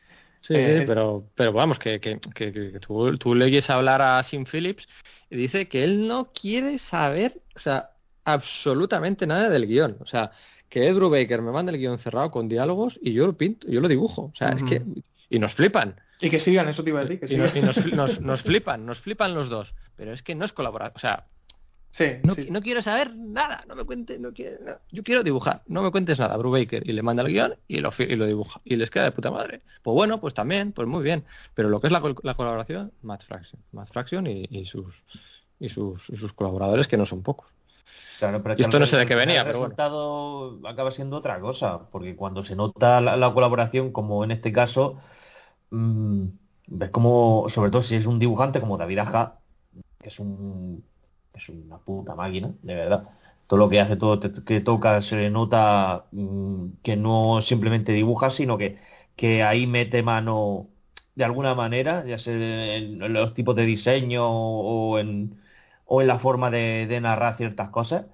Sí, 0.41 0.55
eh, 0.55 0.79
sí, 0.79 0.83
pero, 0.87 1.25
pero 1.35 1.53
vamos, 1.53 1.77
que, 1.77 1.99
que, 1.99 2.19
que, 2.33 2.51
que 2.51 2.79
tú, 2.79 3.15
tú 3.17 3.35
le 3.35 3.45
oyes 3.45 3.69
hablar 3.69 4.01
a 4.01 4.23
Sim 4.23 4.45
Phillips 4.51 4.87
y 5.29 5.35
dice 5.35 5.67
que 5.67 5.83
él 5.83 6.07
no 6.07 6.31
quiere 6.33 6.79
saber, 6.79 7.39
o 7.55 7.59
sea, 7.59 7.91
absolutamente 8.23 9.27
nada 9.27 9.49
del 9.49 9.67
guion. 9.67 9.97
O 9.99 10.05
sea, 10.07 10.31
que 10.67 10.87
Ed 10.87 10.95
Brubaker 10.95 11.41
me 11.43 11.51
manda 11.51 11.71
el 11.71 11.77
guion 11.77 11.99
cerrado 11.99 12.31
con 12.31 12.49
diálogos 12.49 12.97
y 13.01 13.13
yo 13.13 13.27
lo 13.27 13.33
pinto, 13.37 13.67
yo 13.67 13.81
lo 13.81 13.87
dibujo. 13.87 14.31
O 14.33 14.35
sea, 14.35 14.49
es 14.49 14.63
que... 14.63 14.81
Y 15.29 15.37
nos 15.39 15.53
flipan. 15.53 15.95
y 16.19 16.29
que 16.29 16.39
sigan, 16.39 16.67
eso 16.67 16.83
te 16.83 16.89
iba 16.89 16.99
a 17.01 17.05
decir, 17.05 17.19
que 17.19 17.33
Y, 17.33 17.37
nos, 17.37 17.55
y 17.55 17.61
nos, 17.61 17.77
nos- 17.93 18.21
nos 18.21 18.41
flipan, 18.41 18.85
nos 18.85 18.99
flipan 18.99 19.33
los 19.35 19.47
dos. 19.49 19.73
Pero 19.95 20.11
es 20.13 20.23
que 20.23 20.33
no 20.35 20.43
es 20.45 20.53
colaborar. 20.53 20.91
O 20.95 20.99
sea, 20.99 21.25
Sí, 21.91 22.05
no, 22.23 22.35
sí. 22.35 22.47
no 22.49 22.61
quiero 22.61 22.81
saber 22.81 23.15
nada, 23.15 23.63
no 23.67 23.75
me 23.75 23.83
cuentes, 23.83 24.19
no 24.19 24.31
quiero, 24.33 24.57
no. 24.65 24.73
yo 24.91 25.03
quiero 25.03 25.23
dibujar, 25.23 25.61
no 25.67 25.81
me 25.81 25.91
cuentes 25.91 26.17
nada, 26.19 26.37
Brubaker, 26.37 26.87
y 26.89 26.93
le 26.93 27.01
manda 27.01 27.21
el 27.23 27.29
guion 27.29 27.55
y 27.67 27.79
lo, 27.79 27.91
y 27.99 28.15
lo 28.15 28.25
dibuja, 28.25 28.61
y 28.63 28.77
les 28.77 28.89
queda 28.89 29.03
de 29.05 29.11
puta 29.11 29.29
madre. 29.29 29.61
Pues 29.83 29.93
bueno, 29.93 30.21
pues 30.21 30.33
también, 30.33 30.71
pues 30.71 30.87
muy 30.87 31.03
bien, 31.03 31.25
pero 31.53 31.67
lo 31.69 31.81
que 31.81 31.87
es 31.87 31.93
la, 31.93 32.01
la 32.23 32.33
colaboración, 32.35 32.93
Matt 33.01 33.23
Fraction, 33.25 33.61
Matt 33.73 33.89
Fraction 33.91 34.25
y, 34.27 34.47
y 34.49 34.65
sus 34.65 34.95
y 35.59 35.69
sus, 35.69 36.09
y 36.09 36.17
sus 36.17 36.33
colaboradores 36.33 36.87
que 36.87 36.97
no 36.97 37.05
son 37.05 37.21
pocos. 37.23 37.47
Claro, 38.19 38.41
pero 38.41 38.55
Y 38.57 38.61
esto 38.61 38.79
no 38.79 38.85
sé 38.87 38.97
de 38.97 39.05
qué 39.05 39.15
venía, 39.15 39.41
el 39.41 39.47
pero 39.47 39.59
bueno. 39.59 39.75
resultado 39.75 40.59
acaba 40.67 40.91
siendo 40.91 41.17
otra 41.17 41.39
cosa, 41.39 41.89
porque 41.91 42.15
cuando 42.15 42.43
se 42.43 42.55
nota 42.55 43.01
la, 43.01 43.15
la 43.17 43.33
colaboración, 43.33 43.91
como 43.91 44.23
en 44.23 44.31
este 44.31 44.51
caso, 44.51 44.99
mm, 45.71 46.25
ves 46.67 46.89
como, 46.91 47.47
sobre 47.49 47.71
todo 47.71 47.83
si 47.83 47.95
es 47.95 48.05
un 48.05 48.19
dibujante 48.19 48.59
como 48.59 48.77
David 48.77 48.99
Aja, 48.99 49.39
que 49.99 50.09
es 50.09 50.19
un, 50.19 50.83
es 51.33 51.49
una 51.49 51.77
puta 51.77 52.15
máquina, 52.15 52.53
de 52.61 52.75
verdad. 52.75 53.09
Todo 53.47 53.59
lo 53.59 53.69
que 53.69 53.79
hace, 53.81 53.97
todo 53.97 54.19
que 54.45 54.61
toca, 54.61 55.01
se 55.01 55.17
le 55.17 55.29
nota 55.29 56.05
mm, 56.11 56.67
que 56.83 56.95
no 56.95 57.41
simplemente 57.41 57.91
dibuja, 57.93 58.29
sino 58.31 58.57
que, 58.57 58.79
que 59.15 59.43
ahí 59.43 59.67
mete 59.67 60.03
mano 60.03 60.67
de 61.15 61.25
alguna 61.25 61.55
manera, 61.55 62.05
ya 62.05 62.17
sea 62.17 62.33
en, 62.33 62.99
los 63.13 63.33
tipos 63.33 63.55
de 63.55 63.65
diseño 63.65 64.25
o 64.29 64.99
en, 64.99 65.39
o 65.85 66.01
en 66.01 66.07
la 66.07 66.19
forma 66.19 66.49
de, 66.51 66.99
narrar 67.01 67.35
ciertas 67.37 67.69
cosas. 67.69 68.05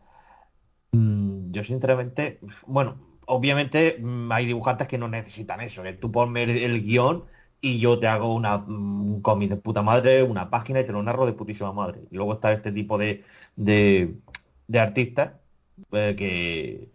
yo 0.92 1.64
sinceramente, 1.64 2.40
bueno, 2.66 2.98
obviamente 3.26 3.98
mm, 4.00 4.32
hay 4.32 4.46
dibujantes 4.46 4.88
que 4.88 4.98
no 4.98 5.08
necesitan 5.08 5.62
eso, 5.62 5.84
que 5.84 5.94
tú 5.94 6.12
ponme 6.12 6.44
el 6.44 6.82
guion 6.84 7.26
y 7.62 7.80
yo 7.80 8.00
te 8.00 8.08
hago 8.08 8.34
una, 8.36 8.58
mm, 8.60 9.14
un 9.16 9.22
cómic 9.22 9.50
de 9.50 9.58
puta 9.58 9.82
madre, 9.82 10.24
una 10.24 10.50
página 10.50 10.80
y 10.82 10.86
te 10.86 10.92
lo 10.94 11.04
narro 11.04 11.26
de 11.26 11.34
putísima 11.34 11.74
madre. 11.74 12.02
Y 12.12 12.16
luego 12.16 12.34
está 12.34 12.52
este 12.54 12.72
tipo 12.72 12.98
de, 12.98 13.24
de, 13.56 14.16
de 14.68 14.80
artistas 14.80 15.34
eh, 15.92 16.16
que, 16.18 16.90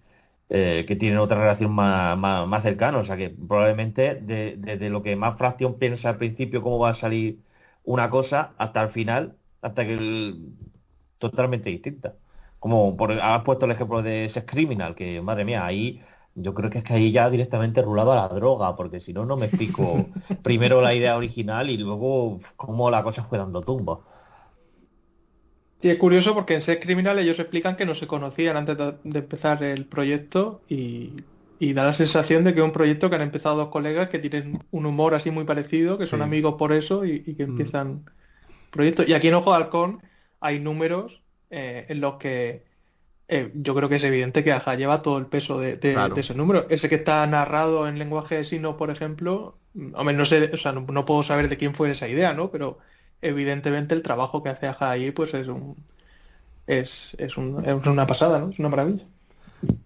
eh, 0.48 0.84
que 0.86 0.96
tienen 0.96 1.18
otra 1.18 1.38
relación 1.40 1.72
más, 1.72 2.16
más, 2.18 2.46
más 2.46 2.62
cercana. 2.62 2.98
O 2.98 3.04
sea 3.04 3.16
que 3.16 3.30
probablemente 3.30 4.14
desde 4.16 4.56
de, 4.56 4.76
de 4.78 4.90
lo 4.90 5.02
que 5.02 5.16
más 5.16 5.38
fracción 5.38 5.78
piensa 5.78 6.10
al 6.10 6.18
principio 6.18 6.62
cómo 6.62 6.78
va 6.78 6.90
a 6.90 6.94
salir 6.94 7.40
una 7.84 8.10
cosa 8.10 8.54
hasta 8.58 8.82
el 8.82 8.90
final, 8.90 9.36
hasta 9.62 9.84
que 9.86 9.94
el- 9.94 10.54
totalmente 11.18 11.70
distinta. 11.70 12.16
Como 12.58 12.96
por, 12.96 13.12
has 13.12 13.42
puesto 13.42 13.64
el 13.66 13.72
ejemplo 13.72 14.02
de 14.02 14.28
Sex 14.28 14.46
Criminal, 14.46 14.94
que 14.94 15.20
madre 15.20 15.44
mía, 15.44 15.64
ahí 15.66 16.00
yo 16.34 16.54
creo 16.54 16.70
que 16.70 16.78
es 16.78 16.84
que 16.84 16.94
ahí 16.94 17.12
ya 17.12 17.30
directamente 17.30 17.82
rulado 17.82 18.12
a 18.12 18.16
la 18.16 18.28
droga, 18.28 18.76
porque 18.76 19.00
si 19.00 19.12
no, 19.12 19.24
no 19.26 19.36
me 19.36 19.46
explico 19.46 20.12
primero 20.42 20.80
la 20.82 20.94
idea 20.94 21.16
original 21.16 21.70
y 21.70 21.76
luego 21.78 22.40
cómo 22.56 22.90
la 22.90 23.02
cosa 23.04 23.24
fue 23.24 23.38
dando 23.38 23.64
tumba. 23.64 24.00
Sí, 25.80 25.90
es 25.90 25.98
curioso 25.98 26.32
porque 26.34 26.54
en 26.54 26.62
Sex 26.62 26.80
Criminal 26.80 27.18
ellos 27.18 27.40
explican 27.40 27.74
que 27.76 27.84
no 27.84 27.96
se 27.96 28.06
conocían 28.06 28.56
antes 28.56 28.78
de, 28.78 29.18
empezar 29.18 29.64
el 29.64 29.88
proyecto 29.88 30.62
y, 30.68 31.26
y 31.58 31.72
da 31.72 31.84
la 31.84 31.92
sensación 31.92 32.44
de 32.44 32.54
que 32.54 32.60
es 32.60 32.64
un 32.64 32.72
proyecto 32.72 33.10
que 33.10 33.16
han 33.16 33.22
empezado 33.22 33.56
dos 33.56 33.68
colegas 33.70 34.08
que 34.08 34.20
tienen 34.20 34.64
un 34.70 34.86
humor 34.86 35.14
así 35.14 35.32
muy 35.32 35.44
parecido, 35.44 35.98
que 35.98 36.06
son 36.06 36.22
Sí. 36.22 36.22
amigos 36.22 36.54
por 36.56 36.72
eso 36.72 37.04
y, 37.04 37.24
y 37.26 37.34
que 37.36 37.42
Mm. 37.46 37.52
empiezan 37.52 38.04
proyectos. 38.70 39.08
Y 39.08 39.14
aquí 39.14 39.28
en 39.28 39.34
Ojo 39.34 39.50
de 39.52 39.56
Halcón 39.58 40.02
hay 40.40 40.60
números 40.60 41.24
eh, 41.50 41.86
en 41.88 42.00
los 42.00 42.16
que 42.18 42.66
eh, 43.32 43.50
yo 43.54 43.74
creo 43.74 43.88
que 43.88 43.96
es 43.96 44.04
evidente 44.04 44.44
que 44.44 44.52
Aja 44.52 44.74
lleva 44.76 45.02
todo 45.02 45.18
el 45.18 45.26
peso 45.26 45.58
de, 45.60 45.76
de, 45.76 45.94
Claro. 45.94 46.14
de 46.14 46.20
ese 46.20 46.34
número. 46.34 46.68
Ese 46.70 46.88
que 46.88 46.96
está 46.96 47.26
narrado 47.26 47.88
en 47.88 47.98
lenguaje 47.98 48.36
de 48.36 48.44
signos, 48.44 48.76
por 48.76 48.90
ejemplo, 48.90 49.58
mm, 49.74 49.94
hombre, 49.96 50.14
no 50.16 50.26
sé, 50.26 50.50
o 50.52 50.56
sea, 50.58 50.72
no, 50.72 50.82
no 50.82 51.04
puedo 51.06 51.22
saber 51.22 51.48
de 51.48 51.56
quién 51.58 51.74
fue 51.74 51.90
esa 51.90 52.08
idea, 52.08 52.34
¿no? 52.34 52.50
Pero 52.50 52.78
evidentemente 53.22 53.94
el 53.94 54.02
trabajo 54.02 54.42
que 54.42 54.50
hace 54.50 54.66
Aja 54.68 54.90
ahí, 54.90 55.10
pues 55.12 55.34
es 55.34 55.48
un 55.48 55.76
es, 56.66 57.14
es, 57.18 57.36
un- 57.36 57.64
es 57.64 57.86
una 57.86 58.06
pasada, 58.06 58.40
¿no? 58.40 58.50
Es 58.50 58.58
una 58.58 58.68
maravilla. 58.70 59.06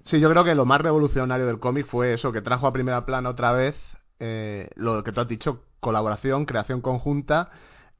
Sí, 0.04 0.20
yo 0.20 0.30
creo 0.30 0.44
que 0.44 0.54
lo 0.54 0.64
más 0.64 0.80
revolucionario 0.80 1.46
del 1.46 1.58
cómic 1.58 1.86
fue 1.86 2.14
eso, 2.14 2.32
que 2.32 2.40
trajo 2.42 2.66
a 2.66 2.72
primera 2.72 3.04
plana 3.04 3.28
otra 3.30 3.52
vez 3.52 3.74
eh, 4.20 4.70
lo 4.76 5.02
que 5.04 5.12
tú 5.12 5.20
has 5.20 5.28
dicho, 5.28 5.62
colaboración, 5.80 6.46
creación 6.46 6.80
conjunta. 6.80 7.50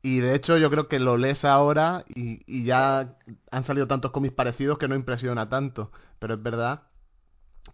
Y 0.03 0.21
de 0.21 0.35
hecho 0.35 0.57
yo 0.59 0.71
creo 0.71 0.89
que 0.89 0.99
lo 1.01 1.17
lees 1.17 1.45
ahora 1.45 2.05
y, 2.09 2.43
y 2.47 2.65
ya 2.65 3.17
han 3.51 3.65
salido 3.65 3.89
tantos 3.89 4.13
cómics 4.13 4.35
parecidos 4.35 4.79
que 4.79 4.89
no 4.89 4.95
impresiona 4.95 5.49
tanto. 5.49 5.91
Pero 6.19 6.35
es 6.35 6.43
verdad 6.43 6.85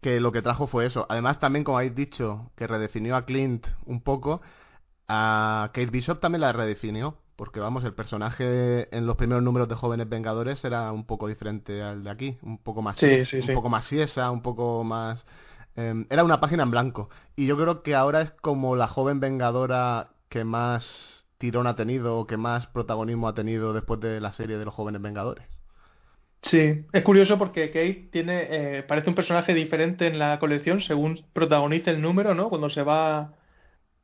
que 0.00 0.20
lo 0.20 0.32
que 0.32 0.42
trajo 0.42 0.66
fue 0.66 0.86
eso. 0.86 1.06
Además 1.08 1.38
también, 1.40 1.64
como 1.64 1.78
habéis 1.78 1.94
dicho, 1.94 2.50
que 2.56 2.66
redefinió 2.66 3.16
a 3.16 3.26
Clint 3.26 3.66
un 3.86 4.02
poco, 4.02 4.40
a 5.08 5.70
Kate 5.74 5.86
Bishop 5.90 6.20
también 6.20 6.42
la 6.42 6.52
redefinió. 6.52 7.18
Porque 7.36 7.60
vamos, 7.60 7.84
el 7.84 7.94
personaje 7.94 8.94
en 8.96 9.06
los 9.06 9.16
primeros 9.16 9.42
números 9.42 9.68
de 9.68 9.74
Jóvenes 9.76 10.08
Vengadores 10.08 10.64
era 10.64 10.92
un 10.92 11.06
poco 11.06 11.28
diferente 11.28 11.82
al 11.82 12.04
de 12.04 12.10
aquí. 12.10 12.38
Un 12.42 12.58
poco 12.58 12.82
más 12.82 12.98
Sí, 12.98 13.24
sí, 13.26 13.42
un 13.42 13.50
sí. 13.50 13.52
poco 13.52 13.68
más 13.70 13.86
siesa, 13.86 14.30
un 14.30 14.42
poco 14.42 14.84
más... 14.84 15.26
em, 15.76 16.06
era 16.10 16.24
una 16.24 16.40
página 16.40 16.62
en 16.64 16.70
blanco. 16.70 17.10
Y 17.36 17.46
yo 17.46 17.56
creo 17.56 17.82
que 17.82 17.94
ahora 17.94 18.22
es 18.22 18.30
como 18.32 18.76
la 18.76 18.88
joven 18.88 19.20
vengadora 19.20 20.10
que 20.28 20.44
más 20.44 21.21
tirón 21.42 21.66
ha 21.66 21.74
tenido 21.74 22.18
o 22.20 22.26
que 22.28 22.36
más 22.36 22.68
protagonismo 22.68 23.26
ha 23.26 23.34
tenido 23.34 23.72
después 23.72 23.98
de 23.98 24.20
la 24.20 24.32
serie 24.32 24.58
de 24.58 24.64
los 24.64 24.72
jóvenes 24.72 25.02
vengadores. 25.02 25.44
Sí, 26.40 26.84
es 26.92 27.02
curioso 27.02 27.36
porque 27.36 27.68
Kate 27.72 28.08
tiene, 28.12 28.46
eh, 28.78 28.82
parece 28.84 29.08
un 29.08 29.16
personaje 29.16 29.52
diferente 29.52 30.06
en 30.06 30.20
la 30.20 30.38
colección 30.38 30.80
según 30.80 31.24
protagonice 31.32 31.90
el 31.90 32.00
número, 32.00 32.34
¿no? 32.34 32.48
Cuando 32.48 32.70
se 32.70 32.82
va 32.82 33.34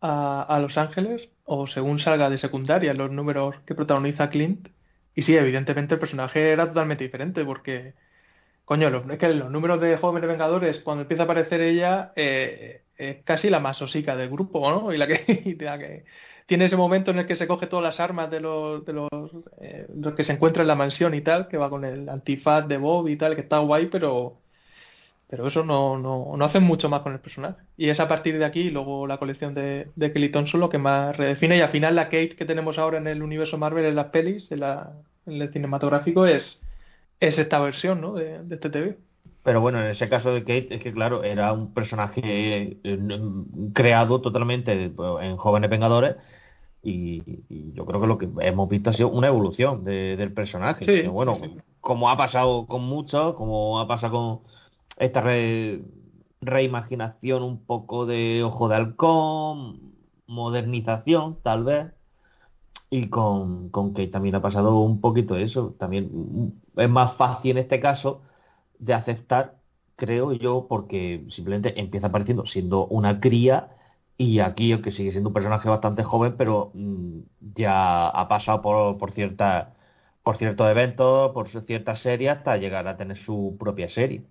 a, 0.01 0.59
Los 0.61 0.77
Ángeles 0.79 1.29
o 1.45 1.69
según 1.69 2.01
salga 2.01 2.29
de 2.29 2.39
secundaria 2.39 2.93
los 2.95 3.11
números 3.11 3.55
que 3.67 3.75
protagoniza 3.77 4.31
Clint. 4.31 4.69
Y 5.15 5.23
sí, 5.23 5.37
evidentemente 5.37 5.95
el 5.95 6.01
personaje 6.01 6.51
era 6.53 6.67
totalmente 6.67 7.05
diferente 7.05 7.45
porque, 7.45 7.95
coño, 8.65 8.91
los, 8.91 9.09
es 9.11 9.19
que 9.19 9.29
los 9.35 9.51
números 9.51 9.81
de 9.81 9.97
Jóvenes 9.97 10.29
Vengadores, 10.29 10.81
cuando 10.81 11.03
empieza 11.03 11.23
a 11.23 11.27
aparecer 11.27 11.61
ella, 11.61 12.13
eh, 12.17 12.83
es 12.97 13.23
casi 13.25 13.49
la 13.51 13.61
más 13.61 13.81
osica 13.81 14.17
del 14.17 14.31
grupo, 14.31 14.69
¿no? 14.71 14.93
Y 14.93 14.99
la 14.99 15.07
que, 15.07 15.25
y 15.45 15.55
la 15.55 15.79
que 15.79 16.05
tiene 16.49 16.65
ese 16.65 16.79
momento 16.79 17.11
en 17.11 17.19
el 17.19 17.27
que 17.27 17.37
se 17.37 17.47
coge 17.47 17.67
todas 17.67 17.85
las 17.85 18.01
armas 18.01 18.31
de 18.31 18.41
los, 18.41 18.83
de 18.87 18.95
los, 18.95 19.11
eh, 19.61 19.87
que 20.17 20.25
se 20.25 20.33
encuentra 20.33 20.63
en 20.63 20.69
la 20.69 20.75
mansión 20.77 21.13
y 21.15 21.21
tal, 21.21 21.47
que 21.47 21.59
va 21.59 21.69
con 21.69 21.85
el 21.85 22.09
antifaz 22.09 22.67
de 22.67 22.79
Bob 22.79 23.07
y 23.09 23.17
tal, 23.19 23.35
que 23.35 23.43
está 23.43 23.59
guay, 23.59 23.89
pero, 23.89 24.39
pero 25.29 25.47
eso 25.47 25.63
no, 25.63 25.99
no, 25.99 26.35
no 26.39 26.45
hacen 26.47 26.63
mucho 26.63 26.89
más 26.89 27.03
con 27.03 27.13
el 27.13 27.21
personaje. 27.21 27.63
Y 27.77 27.91
es 27.91 28.01
a 28.01 28.09
partir 28.09 28.39
de 28.39 28.47
aquí, 28.47 28.71
luego 28.71 29.07
la 29.07 29.19
colección 29.19 29.53
de, 29.53 29.91
de 29.95 30.11
Kelly 30.11 30.31
Thompson 30.31 30.61
lo 30.61 30.71
que 30.71 30.79
más 30.79 31.15
redefine, 31.19 31.59
y 31.59 31.61
al 31.61 31.69
final 31.69 31.95
la 31.95 32.07
Kate 32.07 32.31
que 32.31 32.47
tenemos 32.47 32.79
ahora 32.79 32.97
en 32.97 33.09
el 33.09 33.23
universo 33.23 33.59
Marvel, 33.59 33.85
en 33.85 33.97
las 33.97 34.07
pelis, 34.07 34.51
en, 34.51 34.61
la, 34.61 34.95
en 35.27 35.43
el 35.43 35.53
cinematográfico, 35.53 36.25
es, 36.25 36.63
es 37.21 37.39
esta 37.39 37.59
versión, 37.61 38.01
¿no? 38.01 38.15
de, 38.15 38.43
de 38.43 38.55
este 38.55 38.71
TV. 38.71 38.97
Pero 39.43 39.61
bueno, 39.61 39.81
en 39.81 39.89
ese 39.89 40.09
caso 40.09 40.33
de 40.33 40.41
Kate, 40.41 40.69
es 40.71 40.81
que 40.81 40.95
claro, 40.95 41.25
era 41.25 41.53
un 41.53 41.75
personaje 41.75 42.23
eh, 42.25 43.21
creado 43.75 44.23
totalmente 44.23 44.89
pues, 44.89 45.27
en 45.27 45.37
Jóvenes 45.37 45.69
Vengadores 45.69 46.17
y, 46.89 47.45
y 47.49 47.73
yo 47.75 47.85
creo 47.87 48.01
que 48.01 48.07
lo 48.07 48.19
que 48.19 48.29
hemos 48.41 48.69
visto 48.69 48.91
ha 48.91 48.93
sido 48.93 49.09
una 49.11 49.29
evolución 49.29 49.85
de- 49.85 50.17
del 50.17 50.33
personaje. 50.33 50.85
Sí, 50.85 51.03
Que, 51.03 51.09
bueno, 51.09 51.35
sí, 51.35 51.57
como 51.81 52.11
ha 52.11 52.17
pasado 52.17 52.67
con 52.67 52.83
muchos, 52.85 53.35
como 53.35 53.79
ha 53.81 53.87
pasado 53.89 54.13
con 54.13 54.41
esta 54.99 55.21
re- 55.21 55.83
reimaginación 56.41 57.43
un 57.43 57.65
poco 57.65 58.07
de 58.07 58.43
Ojo 58.45 58.69
de 58.69 58.77
Halcón, 58.77 59.93
modernización 60.27 61.39
tal 61.43 61.65
vez, 61.65 61.87
y 62.91 63.09
con, 63.11 63.69
con 63.71 63.91
Kate 63.93 64.09
también 64.09 64.35
ha 64.35 64.43
pasado 64.43 64.81
un 64.81 65.01
poquito 65.01 65.37
eso. 65.37 65.75
También 65.79 66.61
es 66.77 66.89
más 66.89 67.15
fácil 67.17 67.53
en 67.53 67.59
este 67.59 67.81
caso 67.81 68.23
de 68.79 68.95
aceptar, 68.95 69.57
creo 69.97 70.33
yo, 70.33 70.67
porque 70.69 71.25
simplemente 71.31 71.81
empieza 71.81 72.09
apareciendo 72.09 72.47
siendo 72.47 72.87
una 72.89 73.21
cría 73.21 73.71
y 74.19 74.41
aquí 74.41 74.81
que 74.83 74.93
sigue 74.93 75.13
siendo 75.13 75.31
un 75.31 75.35
personaje 75.35 75.69
bastante 75.71 76.05
joven, 76.05 76.37
pero 76.39 76.73
mm, 76.75 77.21
ya 77.57 78.09
ha 78.11 78.29
pasado 78.29 78.63
por, 78.63 78.99
por 78.99 79.13
ciertas 79.13 79.69
por 80.25 80.37
ciertos 80.39 80.69
eventos, 80.71 81.33
por 81.33 81.49
ciertas 81.51 82.01
series, 82.03 82.33
hasta 82.33 82.57
llegar 82.59 82.87
a 82.89 82.97
tener 82.99 83.17
su 83.19 83.57
propia 83.59 83.91
serie. 83.91 84.25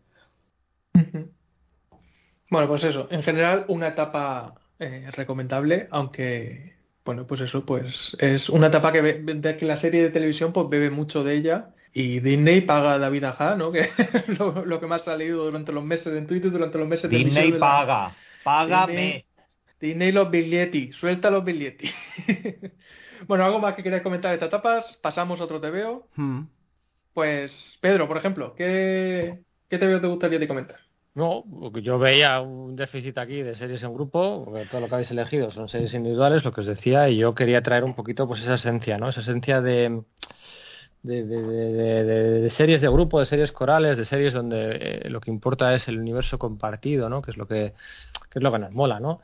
Bueno, 2.49 2.67
pues 2.67 2.83
eso, 2.83 3.07
en 3.11 3.23
general 3.23 3.65
una 3.67 3.89
etapa 3.89 4.55
eh, 4.79 5.09
recomendable, 5.11 5.87
aunque, 5.91 6.77
bueno, 7.03 7.27
pues 7.27 7.41
eso, 7.41 7.65
pues 7.65 8.15
es 8.19 8.49
una 8.49 8.67
etapa 8.67 8.91
que, 8.93 9.01
be- 9.01 9.21
de 9.35 9.57
que 9.57 9.65
la 9.65 9.75
serie 9.77 10.01
de 10.03 10.09
televisión 10.11 10.53
pues 10.53 10.69
bebe 10.69 10.89
mucho 10.89 11.23
de 11.23 11.35
ella 11.35 11.73
y 11.93 12.19
Disney 12.21 12.61
paga 12.61 12.93
a 12.93 12.99
David 12.99 13.25
Aja, 13.25 13.55
¿no? 13.55 13.71
Que 13.71 13.81
es 13.81 13.89
lo, 14.39 14.63
lo 14.65 14.79
que 14.79 14.87
más 14.87 15.01
ha 15.03 15.05
salido 15.05 15.43
durante 15.45 15.73
los 15.73 15.83
meses 15.83 16.07
en 16.15 16.25
Twitter, 16.27 16.51
durante 16.51 16.77
los 16.77 16.87
meses 16.87 17.11
de 17.11 17.19
Disney 17.19 17.51
la- 17.51 17.59
paga, 17.59 18.01
págame. 18.43 19.05
Disney, 19.05 19.26
Disney 19.79 20.11
los 20.11 20.29
billetti, 20.31 20.91
suelta 20.91 21.29
los 21.29 21.43
billetti. 21.43 21.89
Bueno, 23.27 23.43
algo 23.45 23.57
más 23.59 23.73
que 23.73 23.81
queráis 23.81 24.03
comentar 24.03 24.29
de 24.29 24.35
estas 24.35 24.49
etapas, 24.49 24.99
pasamos 25.01 25.41
a 25.41 25.45
otro 25.45 25.59
TVO. 25.59 26.07
Hmm. 26.15 26.41
Pues, 27.13 27.77
Pedro, 27.81 28.07
por 28.07 28.17
ejemplo, 28.17 28.53
¿qué, 28.55 29.39
qué 29.67 29.77
TVO 29.79 29.99
te 29.99 30.05
gustaría 30.07 30.37
de 30.37 30.47
comentar? 30.47 30.77
No, 31.15 31.43
yo 31.81 31.97
veía 31.97 32.39
un 32.41 32.75
déficit 32.75 33.17
aquí 33.17 33.41
de 33.41 33.55
series 33.55 33.81
en 33.81 33.91
grupo, 33.95 34.43
porque 34.45 34.65
todo 34.69 34.81
lo 34.81 34.87
que 34.87 34.93
habéis 34.93 35.09
elegido 35.09 35.49
son 35.49 35.67
series 35.67 35.95
individuales, 35.95 36.43
lo 36.43 36.51
que 36.53 36.61
os 36.61 36.67
decía, 36.67 37.09
y 37.09 37.17
yo 37.17 37.33
quería 37.33 37.63
traer 37.63 37.83
un 37.83 37.95
poquito 37.95 38.27
pues 38.27 38.41
esa 38.43 38.53
esencia, 38.53 38.99
¿no? 38.99 39.09
Esa 39.09 39.21
esencia 39.21 39.59
de, 39.59 40.03
de, 41.01 41.23
de- 41.25 41.41
de- 41.41 42.03
de- 42.03 42.41
de 42.41 42.49
series 42.51 42.81
de 42.81 42.87
grupo, 42.89 43.19
de 43.19 43.25
series 43.25 43.51
corales, 43.51 43.97
de 43.97 44.05
series 44.05 44.35
donde 44.35 44.77
eh, 45.05 45.09
lo 45.09 45.19
que 45.21 45.31
importa 45.31 45.73
es 45.73 45.87
el 45.87 45.97
universo 45.99 46.37
compartido, 46.37 47.09
¿no? 47.09 47.23
Que 47.23 47.31
es 47.31 47.37
lo 47.37 47.47
que, 47.47 47.73
que 48.29 48.37
es 48.37 48.43
lo 48.43 48.51
que 48.51 48.59
nos 48.59 48.71
mola, 48.73 48.99
¿no? 48.99 49.21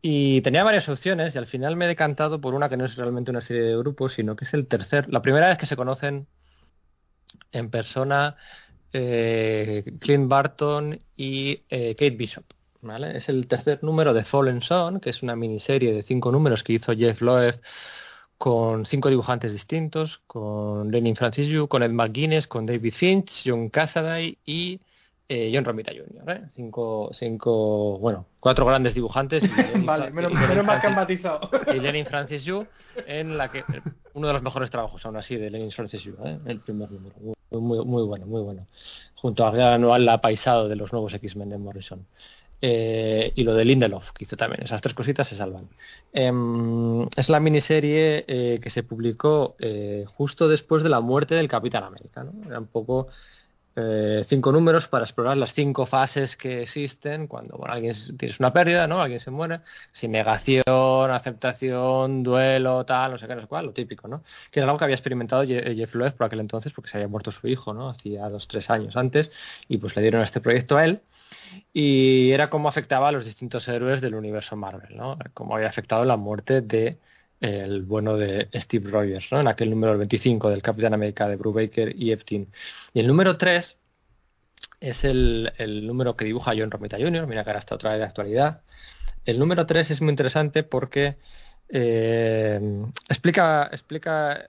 Y 0.00 0.40
tenía 0.42 0.64
varias 0.64 0.88
opciones 0.88 1.34
y 1.34 1.38
al 1.38 1.46
final 1.46 1.76
me 1.76 1.84
he 1.84 1.88
decantado 1.88 2.40
por 2.40 2.54
una 2.54 2.68
que 2.68 2.76
no 2.76 2.84
es 2.84 2.96
realmente 2.96 3.30
una 3.30 3.40
serie 3.40 3.62
de 3.62 3.76
grupos, 3.76 4.14
sino 4.14 4.36
que 4.36 4.44
es 4.44 4.54
el 4.54 4.66
tercer, 4.66 5.06
la 5.08 5.22
primera 5.22 5.48
vez 5.48 5.58
que 5.58 5.66
se 5.66 5.76
conocen 5.76 6.26
en 7.52 7.70
persona 7.70 8.36
eh, 8.92 9.84
Clint 10.00 10.28
Barton 10.28 10.98
y 11.16 11.62
eh, 11.68 11.94
Kate 11.94 12.16
Bishop. 12.16 12.44
¿vale? 12.82 13.16
Es 13.16 13.28
el 13.28 13.46
tercer 13.48 13.82
número 13.82 14.14
de 14.14 14.24
Fallen 14.24 14.62
Son, 14.62 15.00
que 15.00 15.10
es 15.10 15.22
una 15.22 15.36
miniserie 15.36 15.92
de 15.92 16.02
cinco 16.02 16.32
números 16.32 16.62
que 16.62 16.74
hizo 16.74 16.94
Jeff 16.94 17.20
Loeb 17.20 17.60
con 18.38 18.86
cinco 18.86 19.08
dibujantes 19.08 19.52
distintos, 19.52 20.20
con 20.26 20.90
Lenin 20.90 21.16
Francis 21.16 21.48
con 21.68 21.82
Ed 21.82 21.90
McGuinness, 21.90 22.46
con 22.46 22.66
David 22.66 22.92
Finch, 22.92 23.42
John 23.44 23.70
Cassaday 23.70 24.38
y 24.44 24.80
eh, 25.28 25.50
John 25.52 25.64
Romita 25.64 25.92
Jr. 25.92 26.30
¿eh? 26.30 26.42
Cinco, 26.54 27.10
cinco, 27.12 27.98
bueno, 27.98 28.26
cuatro 28.40 28.64
grandes 28.64 28.94
dibujantes. 28.94 29.44
Y 29.44 29.80
Vale, 29.84 30.10
menos, 30.10 30.32
mal 30.32 30.80
que 30.80 30.86
han 30.86 30.94
matizado. 30.94 31.50
y 31.74 31.80
Lenin 31.80 32.06
Francis 32.06 32.44
Yu, 32.44 32.66
en 33.06 33.36
la 33.36 33.50
que 33.50 33.64
uno 34.14 34.28
de 34.28 34.32
los 34.32 34.42
mejores 34.42 34.70
trabajos 34.70 35.04
aún 35.04 35.16
así 35.16 35.36
de 35.36 35.50
Lenin 35.50 35.72
Francis 35.72 36.02
Yu, 36.02 36.14
¿eh? 36.24 36.38
el 36.46 36.60
primer 36.60 36.90
número. 36.90 37.16
Muy, 37.50 37.84
muy 37.84 38.04
bueno, 38.04 38.26
muy 38.26 38.42
bueno. 38.42 38.66
Junto 39.14 39.44
a 39.44 39.74
anual 39.74 40.08
apaisado 40.08 40.68
de 40.68 40.76
los 40.76 40.92
nuevos 40.92 41.12
X-Men 41.14 41.50
de 41.50 41.58
Morrison. 41.58 42.06
Eh, 42.62 43.32
y 43.34 43.44
lo 43.44 43.54
de 43.54 43.64
Lindelof, 43.64 44.12
que 44.12 44.24
hizo 44.24 44.36
también. 44.36 44.62
Esas 44.62 44.80
tres 44.80 44.94
cositas 44.94 45.28
se 45.28 45.36
salvan. 45.36 45.68
Em, 46.12 47.02
es 47.16 47.28
la 47.28 47.38
miniserie 47.38 48.24
eh, 48.26 48.60
que 48.62 48.70
se 48.70 48.82
publicó 48.82 49.56
eh, 49.58 50.04
justo 50.14 50.48
después 50.48 50.82
de 50.82 50.88
la 50.88 51.00
muerte 51.00 51.34
del 51.34 51.48
Capitán 51.48 51.84
América. 51.84 52.24
¿no? 52.24 52.32
Era 52.48 52.58
un 52.58 52.66
poco 52.66 53.08
cinco 54.28 54.52
números 54.52 54.86
para 54.88 55.04
explorar 55.04 55.36
las 55.36 55.52
cinco 55.52 55.84
fases 55.84 56.36
que 56.36 56.62
existen 56.62 57.26
cuando 57.26 57.58
bueno, 57.58 57.74
alguien 57.74 57.94
tienes 58.16 58.40
una 58.40 58.52
pérdida, 58.52 58.86
¿no? 58.86 59.02
Alguien 59.02 59.20
se 59.20 59.30
muere, 59.30 59.60
sin 59.92 60.12
negación, 60.12 60.64
aceptación, 61.10 62.22
duelo, 62.22 62.86
tal, 62.86 63.12
no 63.12 63.18
sé 63.18 63.26
qué, 63.26 63.34
no 63.34 63.42
sé 63.42 63.46
cuál, 63.46 63.66
lo 63.66 63.72
típico, 63.72 64.08
¿no? 64.08 64.22
Que 64.50 64.60
era 64.60 64.68
algo 64.68 64.78
que 64.78 64.84
había 64.84 64.96
experimentado 64.96 65.44
Jeff 65.44 65.94
Loeb 65.94 66.14
por 66.14 66.26
aquel 66.26 66.40
entonces 66.40 66.72
porque 66.72 66.90
se 66.90 66.96
había 66.96 67.08
muerto 67.08 67.32
su 67.32 67.46
hijo, 67.48 67.74
¿no? 67.74 67.90
Hacía 67.90 68.28
dos, 68.28 68.48
tres 68.48 68.70
años 68.70 68.96
antes 68.96 69.30
y 69.68 69.76
pues 69.76 69.94
le 69.94 70.02
dieron 70.02 70.22
este 70.22 70.40
proyecto 70.40 70.78
a 70.78 70.84
él 70.84 71.02
y 71.72 72.30
era 72.32 72.48
cómo 72.50 72.68
afectaba 72.68 73.08
a 73.08 73.12
los 73.12 73.24
distintos 73.24 73.68
héroes 73.68 74.00
del 74.00 74.14
universo 74.14 74.56
Marvel, 74.56 74.96
¿no? 74.96 75.18
Cómo 75.34 75.54
había 75.54 75.68
afectado 75.68 76.04
la 76.04 76.16
muerte 76.16 76.62
de 76.62 76.98
el 77.46 77.82
bueno 77.82 78.16
de 78.16 78.48
Steve 78.54 78.90
Rogers, 78.90 79.30
¿no? 79.30 79.40
En 79.40 79.48
aquel 79.48 79.70
número 79.70 79.96
25 79.98 80.50
del 80.50 80.62
Capitán 80.62 80.94
América 80.94 81.28
de 81.28 81.36
Brubaker 81.36 81.94
y 81.96 82.12
Epstein. 82.12 82.48
Y 82.92 83.00
el 83.00 83.06
número 83.06 83.36
3 83.36 83.76
es 84.80 85.04
el, 85.04 85.52
número 85.86 86.16
que 86.16 86.24
dibuja 86.24 86.52
John 86.56 86.70
Romita 86.70 86.98
Jr., 86.98 87.26
mira 87.26 87.44
que 87.44 87.50
ahora 87.50 87.60
está 87.60 87.74
otra 87.74 87.90
vez 87.90 88.00
de 88.00 88.04
actualidad. 88.06 88.62
El 89.24 89.38
número 89.38 89.66
3 89.66 89.90
es 89.92 90.00
muy 90.00 90.10
interesante 90.10 90.62
porque 90.62 91.16
eh, 91.68 92.60
explica, 93.08 93.68
explica 93.72 94.48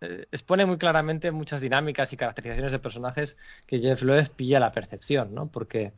eh, 0.00 0.26
expone 0.30 0.66
muy 0.66 0.76
claramente 0.76 1.30
muchas 1.30 1.60
dinámicas 1.60 2.12
y 2.12 2.16
caracterizaciones 2.16 2.72
de 2.72 2.78
personajes 2.78 3.36
que 3.66 3.80
Jeff 3.80 4.02
Loeb 4.02 4.30
pilla 4.30 4.60
la 4.60 4.72
percepción, 4.72 5.34
¿no? 5.34 5.48
Porque 5.48 5.92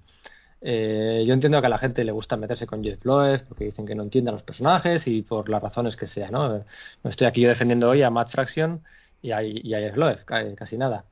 eh, 0.61 1.25
yo 1.27 1.35
entiendo 1.35 1.61
que 1.61 1.66
a 1.66 1.71
la 1.71 1.79
gente 1.79 2.05
le 2.05 2.12
gusta 2.12 2.37
meterse 2.37 2.66
con 2.66 2.83
Jeff 2.83 3.05
Loeb 3.05 3.47
porque 3.49 3.64
dicen 3.66 3.87
que 3.87 3.94
no 3.94 4.03
entienden 4.03 4.35
los 4.35 4.42
personajes 4.42 5.07
y 5.07 5.23
por 5.23 5.49
las 5.49 5.62
razones 5.62 5.97
que 5.97 6.07
sea, 6.07 6.29
¿no? 6.29 6.64
No 7.05 7.11
estoy 7.11 7.27
aquí 7.27 7.40
yo 7.42 7.49
defendiendo 7.49 7.88
hoy 7.88 8.03
a 8.03 8.11
Matt 8.11 8.31
Fraction 8.31 8.83
y 9.23 9.33
a, 9.33 9.40
Jeff 9.40 9.97
Loeb, 9.97 10.25
casi 10.25 10.77
nada. 10.79 11.05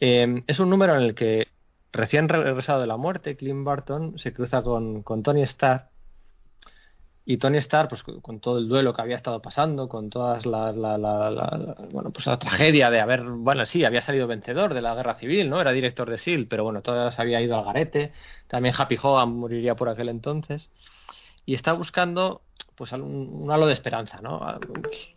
Eh, 0.00 0.42
es 0.46 0.58
un 0.60 0.70
número 0.70 0.94
en 0.96 1.02
el 1.02 1.14
que 1.14 1.48
recién 1.92 2.28
regresado 2.28 2.80
de 2.80 2.86
la 2.86 2.96
muerte, 2.96 3.36
Clint 3.36 3.64
Barton 3.64 4.18
se 4.18 4.32
cruza 4.32 4.62
con, 4.62 5.02
con 5.02 5.22
Tony 5.22 5.42
Stark 5.42 5.88
y 7.28 7.38
Tony 7.38 7.58
Stark, 7.58 7.88
pues 7.88 8.04
con 8.04 8.38
todo 8.38 8.58
el 8.58 8.68
duelo 8.68 8.94
que 8.94 9.02
había 9.02 9.16
estado 9.16 9.42
pasando, 9.42 9.88
con 9.88 10.10
todas 10.10 10.46
la, 10.46 10.70
bueno, 11.90 12.12
pues 12.12 12.24
la 12.26 12.38
tragedia 12.38 12.88
de 12.88 13.00
haber, 13.00 13.24
bueno, 13.24 13.66
sí, 13.66 13.84
había 13.84 14.00
salido 14.00 14.28
vencedor 14.28 14.74
de 14.74 14.80
la 14.80 14.94
guerra 14.94 15.16
civil, 15.16 15.50
¿no? 15.50 15.60
Era 15.60 15.72
director 15.72 16.08
de 16.08 16.18
SEAL, 16.18 16.46
pero 16.46 16.62
bueno, 16.62 16.82
todas 16.82 17.18
había 17.18 17.40
ido 17.40 17.58
al 17.58 17.64
garete. 17.64 18.12
También 18.46 18.76
Happy 18.78 18.96
Hogan 19.02 19.30
moriría 19.36 19.74
por 19.74 19.88
aquel 19.88 20.08
entonces. 20.08 20.70
Y 21.44 21.54
está 21.54 21.72
buscando, 21.72 22.42
pues, 22.76 22.92
un, 22.92 23.48
halo 23.50 23.66
de 23.66 23.72
esperanza, 23.72 24.20
¿no? 24.22 24.40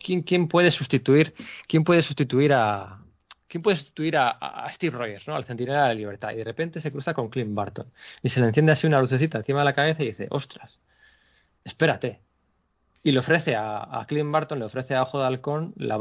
¿Quién, 0.04 0.22
quién 0.22 0.48
puede 0.48 0.72
sustituir, 0.72 1.32
quién 1.68 1.84
puede 1.84 2.02
sustituir 2.02 2.52
a, 2.54 2.98
¿Quién 3.46 3.62
puede 3.62 3.76
sustituir 3.76 4.16
a, 4.16 4.68
Steve 4.74 4.96
Rogers, 4.96 5.28
¿no? 5.28 5.36
al 5.36 5.44
centinela 5.44 5.82
de 5.82 5.88
la 5.88 5.94
libertad? 5.94 6.32
Y 6.32 6.36
de 6.36 6.44
repente 6.44 6.80
se 6.80 6.90
cruza 6.90 7.14
con 7.14 7.28
Clint 7.30 7.54
Barton. 7.54 7.86
Y 8.22 8.30
se 8.30 8.40
le 8.40 8.46
enciende 8.46 8.72
así 8.72 8.86
una 8.88 9.00
lucecita 9.00 9.38
encima 9.38 9.60
de 9.60 9.64
la 9.64 9.74
cabeza 9.74 10.02
y 10.02 10.06
dice, 10.06 10.26
ostras, 10.30 10.78
espérate. 11.64 12.20
Y 13.02 13.12
le 13.12 13.20
ofrece 13.20 13.56
a, 13.56 14.00
a 14.00 14.06
Clint 14.06 14.30
Barton, 14.30 14.58
le 14.58 14.66
ofrece 14.66 14.94
a 14.94 15.02
Ojo 15.02 15.18
de 15.18 15.26
Halcón 15.26 15.72
la, 15.76 15.96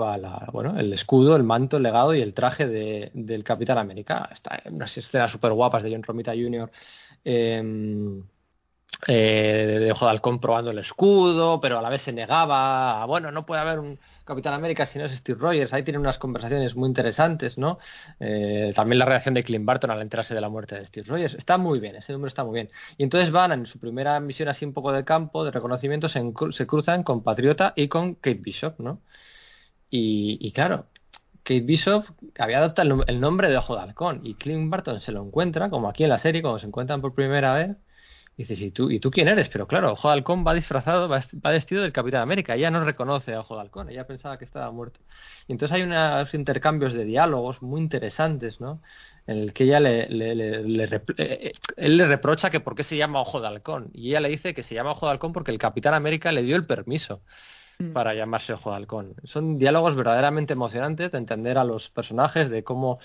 bueno, 0.51 0.77
el 0.77 0.91
escudo, 0.91 1.35
el 1.37 1.43
manto, 1.43 1.77
el 1.77 1.83
legado 1.83 2.13
y 2.13 2.21
el 2.21 2.33
traje 2.33 2.67
de, 2.67 3.11
del 3.13 3.43
Capitán 3.45 3.77
América. 3.77 4.29
Está 4.33 4.61
en 4.65 4.75
unas 4.75 4.97
escenas 4.97 5.31
súper 5.31 5.53
guapas 5.53 5.81
de 5.83 5.91
John 5.91 6.03
Romita 6.03 6.33
Jr. 6.33 6.69
Em, 7.23 8.23
eh, 9.07 9.77
de 9.79 9.91
Ojo 9.91 10.05
de 10.05 10.11
Halcón 10.11 10.39
probando 10.39 10.71
el 10.71 10.79
escudo, 10.79 11.61
pero 11.61 11.79
a 11.79 11.81
la 11.81 11.89
vez 11.89 12.01
se 12.01 12.11
negaba. 12.11 13.05
bueno, 13.05 13.31
no 13.31 13.45
puede 13.45 13.61
haber 13.61 13.79
un, 13.79 13.99
Capitán 14.29 14.53
América 14.53 14.85
si 14.85 14.99
no 14.99 15.05
es 15.05 15.11
Steve 15.11 15.39
Rogers. 15.39 15.73
Ahí 15.73 15.81
tiene 15.83 15.97
unas 15.97 16.19
conversaciones 16.19 16.75
muy 16.75 16.87
interesantes, 16.87 17.57
¿no? 17.57 17.79
Eh, 18.19 18.73
también 18.75 18.99
la 18.99 19.05
reacción 19.05 19.33
de 19.33 19.43
Clint 19.43 19.65
Barton 19.65 19.89
al 19.89 20.01
enterarse 20.01 20.35
de 20.35 20.41
la 20.41 20.49
muerte 20.49 20.75
de 20.75 20.85
Steve 20.85 21.07
Rogers. 21.07 21.33
Está 21.33 21.57
muy 21.57 21.79
bien, 21.79 21.95
ese 21.95 22.13
número 22.13 22.27
está 22.27 22.43
muy 22.43 22.53
bien. 22.53 22.69
Y 22.97 23.03
entonces 23.03 23.31
van 23.31 23.51
en 23.51 23.65
su 23.65 23.79
primera 23.79 24.19
misión 24.19 24.47
así 24.47 24.65
un 24.65 24.73
poco 24.73 24.91
de 24.91 25.03
campo, 25.03 25.43
de 25.43 25.51
reconocimiento, 25.51 26.09
se, 26.09 26.21
cruzan 26.67 27.01
con 27.03 27.23
Patriota 27.23 27.73
y 27.75 27.87
con 27.87 28.13
Kate 28.15 28.39
Bishop, 28.41 28.79
¿no? 28.79 29.01
Y, 29.89 30.51
claro, 30.51 30.85
Kate 31.43 31.61
Bishop 31.61 32.05
había 32.37 32.59
adoptado 32.59 33.03
el, 33.07 33.19
nombre 33.19 33.49
de 33.49 33.57
Ojo 33.57 33.75
de 33.75 33.81
Halcón 33.81 34.21
y 34.23 34.35
Clint 34.35 34.69
Barton 34.69 35.01
se 35.01 35.11
lo 35.11 35.23
encuentra, 35.25 35.69
como 35.71 35.89
aquí 35.89 36.03
en 36.03 36.09
la 36.09 36.19
serie, 36.19 36.43
como 36.43 36.59
se 36.59 36.67
encuentran 36.67 37.01
por 37.01 37.15
primera 37.15 37.55
vez, 37.55 37.77
dices, 38.39 38.61
¿y 38.61 38.71
tú, 38.71 38.89
¿y 38.89 38.99
tú 38.99 39.11
quién 39.11 39.27
eres? 39.27 39.49
Pero 39.49 39.67
claro, 39.67 39.91
Ojo 39.91 40.07
de 40.07 40.13
Halcón 40.13 40.45
va 40.47 40.53
disfrazado, 40.53 41.09
va, 41.09 41.21
vestido 41.51 41.81
del 41.81 41.91
Capitán 41.91 42.21
América. 42.21 42.55
Ella 42.55 42.71
no 42.71 42.83
reconoce 42.85 43.33
a 43.33 43.41
Ojo 43.41 43.55
de 43.55 43.61
Halcón, 43.61 43.89
ella 43.89 44.07
pensaba 44.07 44.37
que 44.37 44.45
estaba 44.45 44.71
muerto. 44.71 45.01
Y 45.47 45.51
entonces 45.51 45.75
hay 45.75 45.83
unos 45.83 46.33
intercambios 46.33 46.93
de 46.93 47.03
diálogos 47.03 47.61
muy 47.61 47.81
interesantes, 47.81 48.61
¿no? 48.61 48.81
En 49.27 49.37
el 49.39 49.53
que 49.53 49.65
ella 49.65 49.81
le, 49.81 50.07
le, 50.09 50.35
le, 50.35 50.83
eh, 50.85 51.01
eh, 51.17 51.51
él 51.75 51.97
le 51.97 52.07
reprocha 52.07 52.49
que 52.49 52.61
por 52.61 52.75
qué 52.75 52.83
se 52.83 52.95
llama 52.95 53.19
Ojo 53.19 53.41
de 53.41 53.47
Halcón. 53.47 53.89
Y 53.93 54.09
ella 54.09 54.21
le 54.21 54.29
dice 54.29 54.53
que 54.53 54.63
se 54.63 54.73
llama 54.73 54.91
Ojo 54.91 55.05
de 55.05 55.11
Halcón 55.11 55.33
porque 55.33 55.51
el 55.51 55.57
Capitán 55.57 55.93
América 55.93 56.31
le 56.31 56.43
dio 56.43 56.55
el 56.55 56.65
permiso. 56.65 57.21
Mm. 57.81 57.93
para 57.93 58.13
llamarse 58.13 58.51
Ojo 58.51 58.71
de 58.71 58.75
Halcón. 58.75 59.15
Son 59.23 59.57
diálogos 59.57 59.95
verdaderamente 59.95 60.51
emocionantes 60.51 61.13
de 61.13 61.17
entender 61.17 61.57
a 61.57 61.63
los 61.63 61.89
personajes, 61.89 62.49
de 62.49 62.61
cómo 62.61 62.99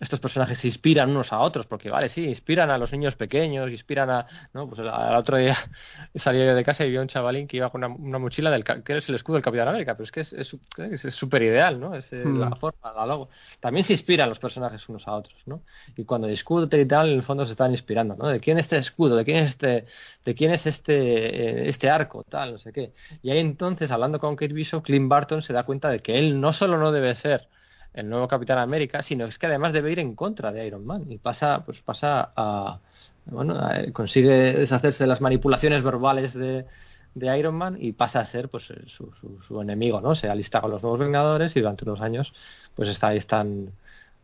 estos 0.00 0.18
personajes 0.18 0.58
se 0.58 0.66
inspiran 0.66 1.10
unos 1.10 1.32
a 1.32 1.40
otros, 1.40 1.66
porque 1.66 1.90
vale, 1.90 2.08
sí, 2.08 2.24
inspiran 2.24 2.70
a 2.70 2.78
los 2.78 2.90
niños 2.90 3.16
pequeños, 3.16 3.70
inspiran 3.70 4.08
a, 4.08 4.26
no, 4.54 4.66
pues 4.66 4.80
el, 4.80 4.88
otro 4.88 5.36
día 5.36 5.56
salía 6.14 6.46
yo 6.46 6.54
de 6.54 6.64
casa 6.64 6.86
y 6.86 6.90
vi 6.90 6.96
a 6.96 7.02
un 7.02 7.08
chavalín 7.08 7.46
que 7.46 7.58
iba 7.58 7.68
con 7.70 7.84
una, 7.84 8.18
mochila 8.18 8.50
del 8.50 8.64
que 8.64 8.96
es 8.96 9.08
el 9.10 9.14
escudo 9.16 9.34
del 9.34 9.44
Capitán 9.44 9.68
América, 9.68 9.94
pero 9.94 10.04
es 10.04 10.12
que 10.12 10.20
es 10.20 11.14
súper 11.14 11.42
ideal, 11.42 11.78
¿no? 11.78 11.94
Es 11.94 12.10
mm. 12.12 12.38
la 12.38 12.56
forma, 12.56 12.92
la 12.94 13.04
logo. 13.04 13.28
También 13.60 13.84
se 13.84 13.92
inspiran 13.92 14.28
los 14.30 14.38
personajes 14.38 14.88
unos 14.88 15.06
a 15.06 15.12
otros, 15.12 15.36
¿no? 15.44 15.62
Y 15.96 16.04
cuando 16.06 16.26
discuten 16.26 16.80
y 16.80 16.86
tal, 16.86 17.10
en 17.10 17.16
el 17.16 17.22
fondo 17.22 17.44
se 17.44 17.52
están 17.52 17.70
inspirando, 17.70 18.16
¿no? 18.16 18.28
¿De 18.28 18.40
quién 18.40 18.58
es 18.58 18.64
este 18.64 18.78
escudo? 18.78 19.16
¿De 19.16 19.24
quién 19.24 19.44
es 19.44 19.50
este, 19.50 19.84
de 20.24 20.34
quién 20.34 20.50
es 20.52 20.64
este, 20.66 20.94
eh, 20.94 21.68
este 21.68 21.90
arco? 21.90 22.24
Tal, 22.24 22.52
no 22.52 22.58
sé 22.58 22.72
qué. 22.72 22.92
Y 23.22 23.30
ahí 23.30 23.38
entonces, 23.38 23.90
hablando 23.90 24.18
con 24.18 24.34
Kate 24.34 24.54
Bishop, 24.54 24.82
Clint 24.82 25.08
Barton 25.08 25.42
se 25.42 25.52
da 25.52 25.64
cuenta 25.64 25.90
de 25.90 26.00
que 26.00 26.18
él 26.18 26.40
no 26.40 26.54
solo 26.54 26.78
no 26.78 26.90
debe 26.90 27.14
ser 27.14 27.48
el 27.94 28.08
nuevo 28.08 28.28
Capitán 28.28 28.58
América, 28.58 29.02
sino 29.02 29.26
es 29.26 29.38
que 29.38 29.46
además 29.46 29.72
debe 29.72 29.92
ir 29.92 29.98
en 29.98 30.14
contra 30.14 30.52
de 30.52 30.66
Iron 30.66 30.84
Man 30.84 31.06
y 31.10 31.18
pasa, 31.18 31.62
pues 31.64 31.80
pasa 31.80 32.32
a, 32.36 32.78
bueno, 33.26 33.58
consigue 33.92 34.52
deshacerse 34.54 35.04
de 35.04 35.08
las 35.08 35.20
manipulaciones 35.20 35.82
verbales 35.82 36.34
de, 36.34 36.66
de 37.14 37.38
Iron 37.38 37.54
Man 37.54 37.76
y 37.78 37.92
pasa 37.92 38.20
a 38.20 38.24
ser 38.24 38.48
pues 38.48 38.64
su, 38.86 39.12
su, 39.46 39.60
enemigo, 39.60 40.00
¿no? 40.00 40.14
Se 40.14 40.28
alista 40.28 40.60
con 40.60 40.70
los 40.70 40.82
nuevos 40.82 41.00
Vengadores 41.00 41.56
y 41.56 41.60
durante 41.60 41.84
unos 41.84 42.00
años 42.00 42.32
pues 42.74 42.88
está 42.88 43.08
ahí 43.08 43.18
están 43.18 43.72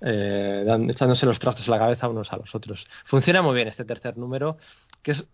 eh, 0.01 0.65
echándose 0.89 1.27
los 1.27 1.39
trastos 1.39 1.69
a 1.69 1.71
la 1.73 1.79
cabeza 1.79 2.09
unos 2.09 2.33
a 2.33 2.37
los 2.37 2.55
otros. 2.55 2.87
Funciona 3.05 3.43
muy 3.43 3.55
bien 3.55 3.69
este 3.69 3.85
tercer 3.85 4.17
número, 4.17 4.59
que 5.03 5.13
es 5.13 5.25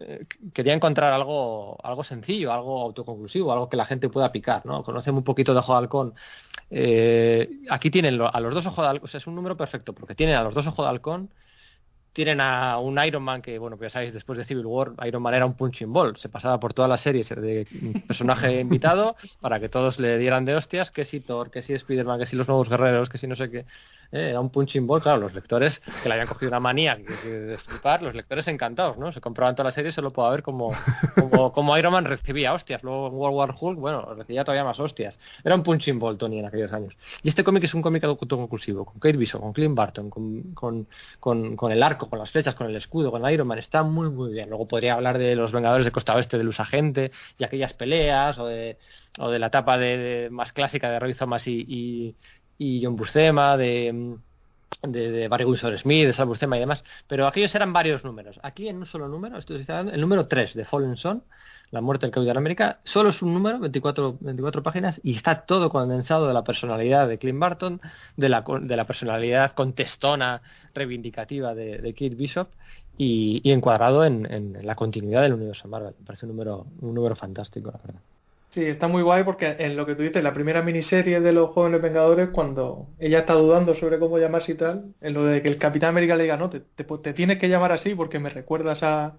eh, 0.00 0.26
quería 0.52 0.74
encontrar 0.74 1.12
algo, 1.12 1.78
algo 1.84 2.02
sencillo, 2.04 2.52
algo 2.52 2.82
autoconclusivo, 2.82 3.52
algo 3.52 3.68
que 3.68 3.76
la 3.76 3.86
gente 3.86 4.08
pueda 4.08 4.32
picar, 4.32 4.66
¿no? 4.66 4.82
Conoce 4.82 5.10
un 5.10 5.22
poquito 5.22 5.52
de 5.52 5.60
Ojo 5.60 5.72
de 5.72 5.78
Halcón. 5.78 6.14
Eh, 6.70 7.48
aquí 7.70 7.90
tienen 7.90 8.20
a 8.20 8.40
los 8.40 8.54
dos 8.54 8.66
Ojos 8.66 8.84
de 8.84 8.88
Halcón, 8.88 9.06
o 9.06 9.08
sea, 9.08 9.18
es 9.18 9.26
un 9.26 9.34
número 9.34 9.56
perfecto, 9.56 9.92
porque 9.92 10.14
tienen 10.14 10.36
a 10.36 10.42
los 10.42 10.54
dos 10.54 10.66
Ojos 10.66 10.84
de 10.84 10.90
Halcón, 10.90 11.30
tienen 12.14 12.40
a 12.40 12.78
un 12.78 12.96
Iron 13.04 13.24
Man 13.24 13.42
que, 13.42 13.58
bueno, 13.58 13.76
pues 13.76 13.92
ya 13.92 13.94
sabéis, 13.94 14.12
después 14.12 14.38
de 14.38 14.44
Civil 14.44 14.66
War, 14.66 14.92
Iron 15.04 15.20
Man 15.20 15.34
era 15.34 15.46
un 15.46 15.54
punching 15.54 15.92
ball. 15.92 16.16
Se 16.16 16.28
pasaba 16.28 16.60
por 16.60 16.72
todas 16.72 16.88
las 16.88 17.00
series 17.00 17.28
de 17.28 17.66
personaje 18.06 18.60
invitado 18.60 19.16
para 19.40 19.58
que 19.58 19.68
todos 19.68 19.98
le 19.98 20.16
dieran 20.16 20.44
de 20.44 20.54
hostias, 20.54 20.92
que 20.92 21.04
si 21.04 21.20
Thor, 21.20 21.50
que 21.50 21.62
si 21.62 21.72
Spider-Man, 21.72 22.20
que 22.20 22.26
si 22.26 22.36
los 22.36 22.46
nuevos 22.46 22.68
guerreros, 22.68 23.08
que 23.08 23.18
si 23.18 23.26
no 23.26 23.34
sé 23.34 23.50
qué. 23.50 23.66
Eh, 24.14 24.30
era 24.30 24.38
un 24.38 24.48
punching 24.48 24.86
ball, 24.86 25.02
claro, 25.02 25.22
los 25.22 25.34
lectores 25.34 25.80
que 25.80 26.08
le 26.08 26.14
habían 26.14 26.28
cogido 26.28 26.48
una 26.48 26.60
manía 26.60 26.94
de 26.94 27.58
flipar, 27.58 28.00
los 28.00 28.14
lectores 28.14 28.46
encantados, 28.46 28.96
¿no? 28.96 29.12
Se 29.12 29.20
compraban 29.20 29.56
toda 29.56 29.64
la 29.64 29.72
serie 29.72 29.88
y 29.88 29.92
solo 29.92 30.12
puedo 30.12 30.30
ver 30.30 30.44
como, 30.44 30.72
como, 31.52 31.76
Iron 31.76 31.92
Man 31.92 32.04
recibía 32.04 32.54
hostias. 32.54 32.84
Luego 32.84 33.08
en 33.08 33.14
World 33.14 33.36
War 33.36 33.56
Hulk, 33.60 33.76
bueno, 33.76 34.14
recibía 34.14 34.44
todavía 34.44 34.62
más 34.62 34.78
hostias. 34.78 35.18
Era 35.42 35.56
un 35.56 35.64
punching 35.64 35.98
ball, 35.98 36.16
Tony, 36.16 36.38
en 36.38 36.46
aquellos 36.46 36.72
años. 36.72 36.96
Y 37.24 37.28
este 37.28 37.42
cómic 37.42 37.64
es 37.64 37.74
un 37.74 37.82
cómic 37.82 38.04
autoconclusivo, 38.04 38.84
con 38.84 39.00
Kate 39.00 39.16
Bishop, 39.16 39.40
con 39.40 39.52
Clint 39.52 39.74
Barton, 39.74 40.10
con, 40.10 40.54
con, 40.54 40.86
con, 41.18 41.72
el 41.72 41.82
arco, 41.82 42.08
con 42.08 42.20
las 42.20 42.30
flechas, 42.30 42.54
con 42.54 42.68
el 42.68 42.76
escudo, 42.76 43.10
con 43.10 43.28
Iron 43.28 43.48
Man. 43.48 43.58
Está 43.58 43.82
muy, 43.82 44.10
muy 44.10 44.32
bien. 44.32 44.48
Luego 44.48 44.68
podría 44.68 44.94
hablar 44.94 45.18
de 45.18 45.34
los 45.34 45.50
Vengadores 45.50 45.86
de 45.86 45.90
Costa 45.90 46.14
Oeste, 46.14 46.38
de 46.38 46.44
Luz 46.44 46.60
Agente 46.60 47.10
y 47.36 47.42
aquellas 47.42 47.72
peleas, 47.72 48.38
o 48.38 48.46
de, 48.46 48.78
o 49.18 49.28
de 49.28 49.40
la 49.40 49.46
etapa 49.48 49.76
de, 49.76 50.28
más 50.30 50.52
clásica 50.52 50.88
de 50.88 51.00
Roy 51.00 51.14
Thomas 51.14 51.48
y 51.48 52.14
John 52.58 52.96
Buscema, 52.96 53.56
de 53.56 54.18
de, 54.82 55.28
Barry 55.28 55.44
Windsor 55.44 55.78
Smith, 55.78 56.06
de 56.06 56.12
Sal 56.12 56.26
Buscema 56.26 56.56
y 56.56 56.60
demás, 56.60 56.82
pero 57.06 57.26
aquellos 57.26 57.54
eran 57.54 57.72
varios 57.72 58.04
números. 58.04 58.38
Aquí 58.42 58.68
en 58.68 58.76
un 58.76 58.86
solo 58.86 59.08
número, 59.08 59.38
estoy 59.38 59.64
el 59.68 60.00
número 60.00 60.26
3 60.26 60.54
de 60.54 60.64
Fallen 60.64 60.96
Son, 60.96 61.22
La 61.70 61.80
muerte 61.80 62.06
del 62.06 62.12
Capitán 62.12 62.36
América, 62.36 62.78
solo 62.84 63.10
es 63.10 63.22
un 63.22 63.34
número, 63.34 63.58
24, 63.58 64.18
24 64.20 64.62
páginas, 64.62 65.00
y 65.02 65.16
está 65.16 65.40
todo 65.46 65.70
condensado 65.70 66.28
de 66.28 66.34
la 66.34 66.44
personalidad 66.44 67.08
de 67.08 67.18
Clint 67.18 67.38
Barton, 67.38 67.80
de 68.16 68.28
la, 68.28 68.44
de 68.60 68.76
la 68.76 68.86
personalidad 68.86 69.52
contestona, 69.52 70.42
reivindicativa 70.74 71.54
de, 71.54 71.78
de 71.78 71.92
Kate 71.92 72.14
Bishop, 72.14 72.48
y, 72.96 73.40
y 73.42 73.50
encuadrado 73.50 74.04
en, 74.04 74.30
en, 74.30 74.64
la 74.64 74.76
continuidad 74.76 75.22
del 75.22 75.32
universo 75.32 75.66
Marvel. 75.66 75.94
Me 75.98 76.06
parece 76.06 76.26
un 76.26 76.32
número, 76.32 76.66
un 76.80 76.94
número 76.94 77.16
fantástico, 77.16 77.72
la 77.72 77.78
verdad. 77.84 78.00
Sí, 78.54 78.64
está 78.64 78.86
muy 78.86 79.02
guay 79.02 79.24
porque 79.24 79.56
en 79.58 79.74
lo 79.76 79.84
que 79.84 79.96
tú 79.96 80.02
dices, 80.02 80.22
la 80.22 80.32
primera 80.32 80.62
miniserie 80.62 81.20
de 81.20 81.32
los 81.32 81.50
jóvenes 81.50 81.82
Vengadores, 81.82 82.28
cuando 82.30 82.88
ella 82.98 83.20
está 83.20 83.32
dudando 83.34 83.74
sobre 83.74 83.98
cómo 83.98 84.18
llamarse 84.18 84.52
y 84.52 84.54
tal, 84.54 84.94
en 85.00 85.12
lo 85.14 85.24
de 85.24 85.42
que 85.42 85.48
el 85.48 85.58
Capitán 85.58 85.88
América 85.90 86.14
le 86.14 86.22
diga, 86.24 86.36
no, 86.36 86.50
te, 86.50 86.60
te, 86.60 86.84
te 86.84 87.12
tienes 87.14 87.38
que 87.40 87.48
llamar 87.48 87.72
así 87.72 87.94
porque 87.96 88.20
me 88.20 88.30
recuerdas 88.30 88.82
a, 88.84 89.16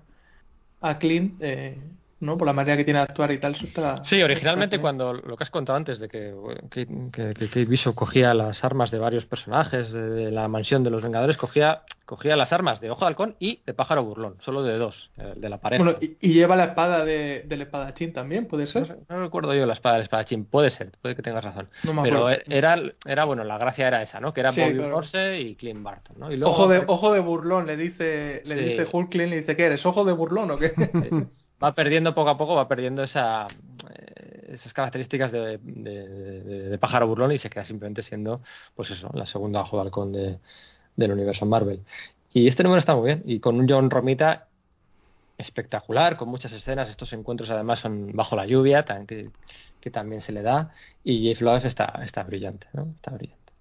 a 0.82 1.00
Clint, 1.00 1.42
eh, 1.42 1.78
¿no? 2.26 2.38
Por 2.38 2.48
la 2.48 2.54
manera 2.54 2.76
que 2.78 2.84
tiene 2.84 3.00
de 3.00 3.04
actuar 3.04 3.32
y 3.32 3.40
tal. 3.40 3.56
Eso 3.56 3.66
está, 3.68 4.04
sí, 4.04 4.22
originalmente 4.22 4.80
cuando 4.80 5.14
lo 5.14 5.38
que 5.38 5.44
has 5.44 5.50
contado 5.50 5.78
antes 5.78 6.00
de 6.00 6.10
que, 6.10 6.34
que, 6.72 6.88
que, 7.12 7.34
que 7.34 7.48
Kate 7.48 7.66
Bishop 7.66 7.96
cogía 7.96 8.34
las 8.34 8.64
armas 8.64 8.92
de 8.92 9.00
varios 9.00 9.26
personajes 9.26 9.92
de, 9.92 10.10
de, 10.10 10.32
la 10.32 10.48
mansión 10.48 10.84
de 10.84 10.90
los 10.90 11.04
Vengadores, 11.04 11.38
cogía, 11.38 11.84
cogía 12.06 12.36
las 12.36 12.52
armas 12.52 12.82
de 12.82 12.90
Ojo 12.90 13.02
de 13.02 13.08
Halcón 13.08 13.36
y 13.40 13.62
de 13.66 13.74
Pájaro 13.74 14.04
Burlón, 14.04 14.36
solo 14.42 14.64
de 14.64 14.78
dos, 14.78 15.12
de 15.36 15.50
la 15.50 15.60
pareja. 15.60 15.84
Bueno, 15.84 15.98
y, 16.02 16.18
y 16.20 16.34
lleva 16.34 16.56
la 16.56 16.66
espada 16.66 17.06
de, 17.06 17.44
del 17.46 17.62
espadachín 17.62 18.14
también, 18.14 18.48
¿puede 18.48 18.68
ser? 18.68 18.98
No, 19.10 19.16
no, 19.16 19.22
recuerdo 19.22 19.54
yo 19.54 19.66
la 19.66 19.74
espada 19.74 19.96
del 19.96 20.04
espadachín, 20.04 20.46
puede 20.46 20.70
ser, 20.70 20.92
puede 21.02 21.16
que 21.16 21.22
tengas 21.22 21.44
razón. 21.44 21.70
No 21.84 22.04
Pero 22.04 22.30
era, 22.30 22.82
era, 23.06 23.26
bueno, 23.26 23.44
la 23.44 23.58
gracia 23.58 23.88
era 23.88 24.02
esa, 24.02 24.20
¿no? 24.20 24.34
Que 24.34 24.42
era 24.42 24.52
sí, 24.52 24.62
Bobby 24.62 24.74
claro. 24.74 24.96
Morse 24.96 25.40
y 25.40 25.56
Clint 25.56 25.84
Barton, 25.84 26.20
¿no? 26.20 26.32
Y 26.32 26.38
luego, 26.38 26.54
ojo, 26.54 26.68
de, 26.68 26.84
ojo 26.88 27.14
de 27.14 27.20
burlón, 27.20 27.68
le 27.68 27.78
dice, 27.78 28.42
le 28.46 28.56
sí. 28.56 28.64
dice 28.64 28.88
Hulk 28.92 29.10
Clint, 29.10 29.30
le 29.30 29.38
dice, 29.38 29.56
¿qué 29.56 29.66
eres? 29.66 29.86
¿Ojo 29.86 30.04
de 30.06 30.14
burlón 30.14 30.52
o 30.52 30.58
qué? 30.58 30.74
va 31.64 31.74
perdiendo 31.74 32.14
poco 32.14 32.30
a 32.30 32.38
poco, 32.38 32.56
va 32.56 32.68
perdiendo 32.68 33.04
esa, 33.04 33.48
eh, 33.94 34.54
esas 34.54 34.74
características 34.74 35.32
de, 35.32 35.58
de, 35.58 36.10
de, 36.10 36.70
de, 36.70 36.78
pájaro 36.78 37.08
burlón 37.08 37.32
y 37.32 37.38
se 37.38 37.50
queda 37.50 37.64
simplemente 37.64 38.04
siendo, 38.04 38.42
pues 38.76 38.92
eso, 38.92 39.10
la 39.14 39.26
segunda 39.26 39.62
ojo 39.62 39.78
de 39.78 39.82
halcón 39.84 40.12
de, 40.12 40.40
del 40.96 41.12
universo 41.12 41.46
Marvel. 41.46 41.82
Y 42.34 42.48
este 42.48 42.64
número 42.64 42.80
está 42.80 42.96
muy 42.96 43.08
bien, 43.08 43.24
y 43.26 43.40
con 43.40 43.60
un 43.60 43.68
John 43.70 43.90
Romita 43.90 44.48
espectacular, 45.38 46.18
con 46.18 46.30
muchas 46.30 46.52
escenas, 46.52 46.90
estos 46.90 47.14
encuentros 47.14 47.50
además 47.50 47.80
son 47.80 48.12
bajo 48.14 48.36
la 48.36 48.46
lluvia, 48.46 48.84
tan, 48.84 49.06
que, 49.06 49.30
que, 49.82 49.92
también 49.92 50.22
se 50.22 50.32
le 50.32 50.42
da, 50.42 50.74
y 51.04 51.24
Jeff 51.24 51.42
Love 51.42 51.66
está, 51.66 52.02
está 52.04 52.24
brillante, 52.24 52.68
¿no? 52.74 52.88
Está 52.96 53.12
brillante. 53.12 53.54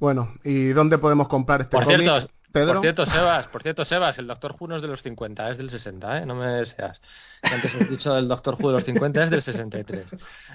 Bueno, 0.00 0.34
¿y 0.44 0.68
dónde 0.68 0.98
podemos 0.98 1.28
comprar 1.28 1.62
este 1.62 1.76
Por 1.76 1.86
cierto, 1.86 2.28
Pedro. 2.52 2.74
Por 2.74 2.82
cierto, 2.82 3.06
Sebas, 3.06 3.46
por 3.48 3.62
cierto, 3.62 3.84
Sebas, 3.84 4.18
el 4.18 4.26
Doctor 4.26 4.56
Who 4.58 4.68
no 4.68 4.76
es 4.76 4.82
de 4.82 4.88
los 4.88 5.02
50, 5.02 5.50
es 5.50 5.58
del 5.58 5.70
60, 5.70 6.18
¿eh? 6.18 6.26
No 6.26 6.34
me 6.34 6.64
seas. 6.64 7.00
Antes 7.42 7.74
he 7.74 7.84
dicho 7.84 8.16
el 8.16 8.26
Doctor 8.26 8.56
Who 8.58 8.68
de 8.68 8.74
los 8.76 8.84
50 8.84 9.24
es 9.24 9.30
del 9.30 9.42
63. 9.42 10.06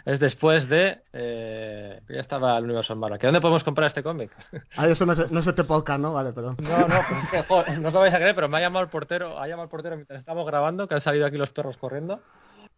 Es 0.05 0.19
después 0.19 0.67
de... 0.67 1.01
Eh, 1.13 2.01
ya 2.09 2.19
estaba 2.19 2.57
el 2.57 2.63
universo 2.63 2.93
en 2.93 2.99
Marvel. 2.99 3.19
¿Dónde 3.21 3.41
podemos 3.41 3.63
comprar 3.63 3.87
este 3.87 4.01
cómic? 4.01 4.31
Ah, 4.75 4.87
eso 4.87 5.05
no 5.05 5.13
es, 5.13 5.31
no 5.31 5.39
es 5.39 5.47
este 5.47 5.63
podcast, 5.63 5.99
¿no? 5.99 6.13
Vale, 6.13 6.33
perdón. 6.33 6.57
No, 6.59 6.87
no, 6.87 7.01
pues 7.07 7.23
es 7.23 7.29
que, 7.29 7.43
joder, 7.43 7.79
no 7.79 7.91
lo 7.91 7.99
vais 7.99 8.13
a 8.13 8.17
creer, 8.17 8.33
pero 8.33 8.49
me 8.49 8.57
ha 8.57 8.61
llamado 8.61 8.83
el 8.83 8.89
portero, 8.89 9.39
ha 9.39 9.47
llamado 9.47 9.65
el 9.65 9.69
portero 9.69 9.95
mientras 9.95 10.19
estamos 10.19 10.45
grabando, 10.45 10.87
que 10.87 10.95
han 10.95 11.01
salido 11.01 11.25
aquí 11.25 11.37
los 11.37 11.51
perros 11.51 11.77
corriendo 11.77 12.21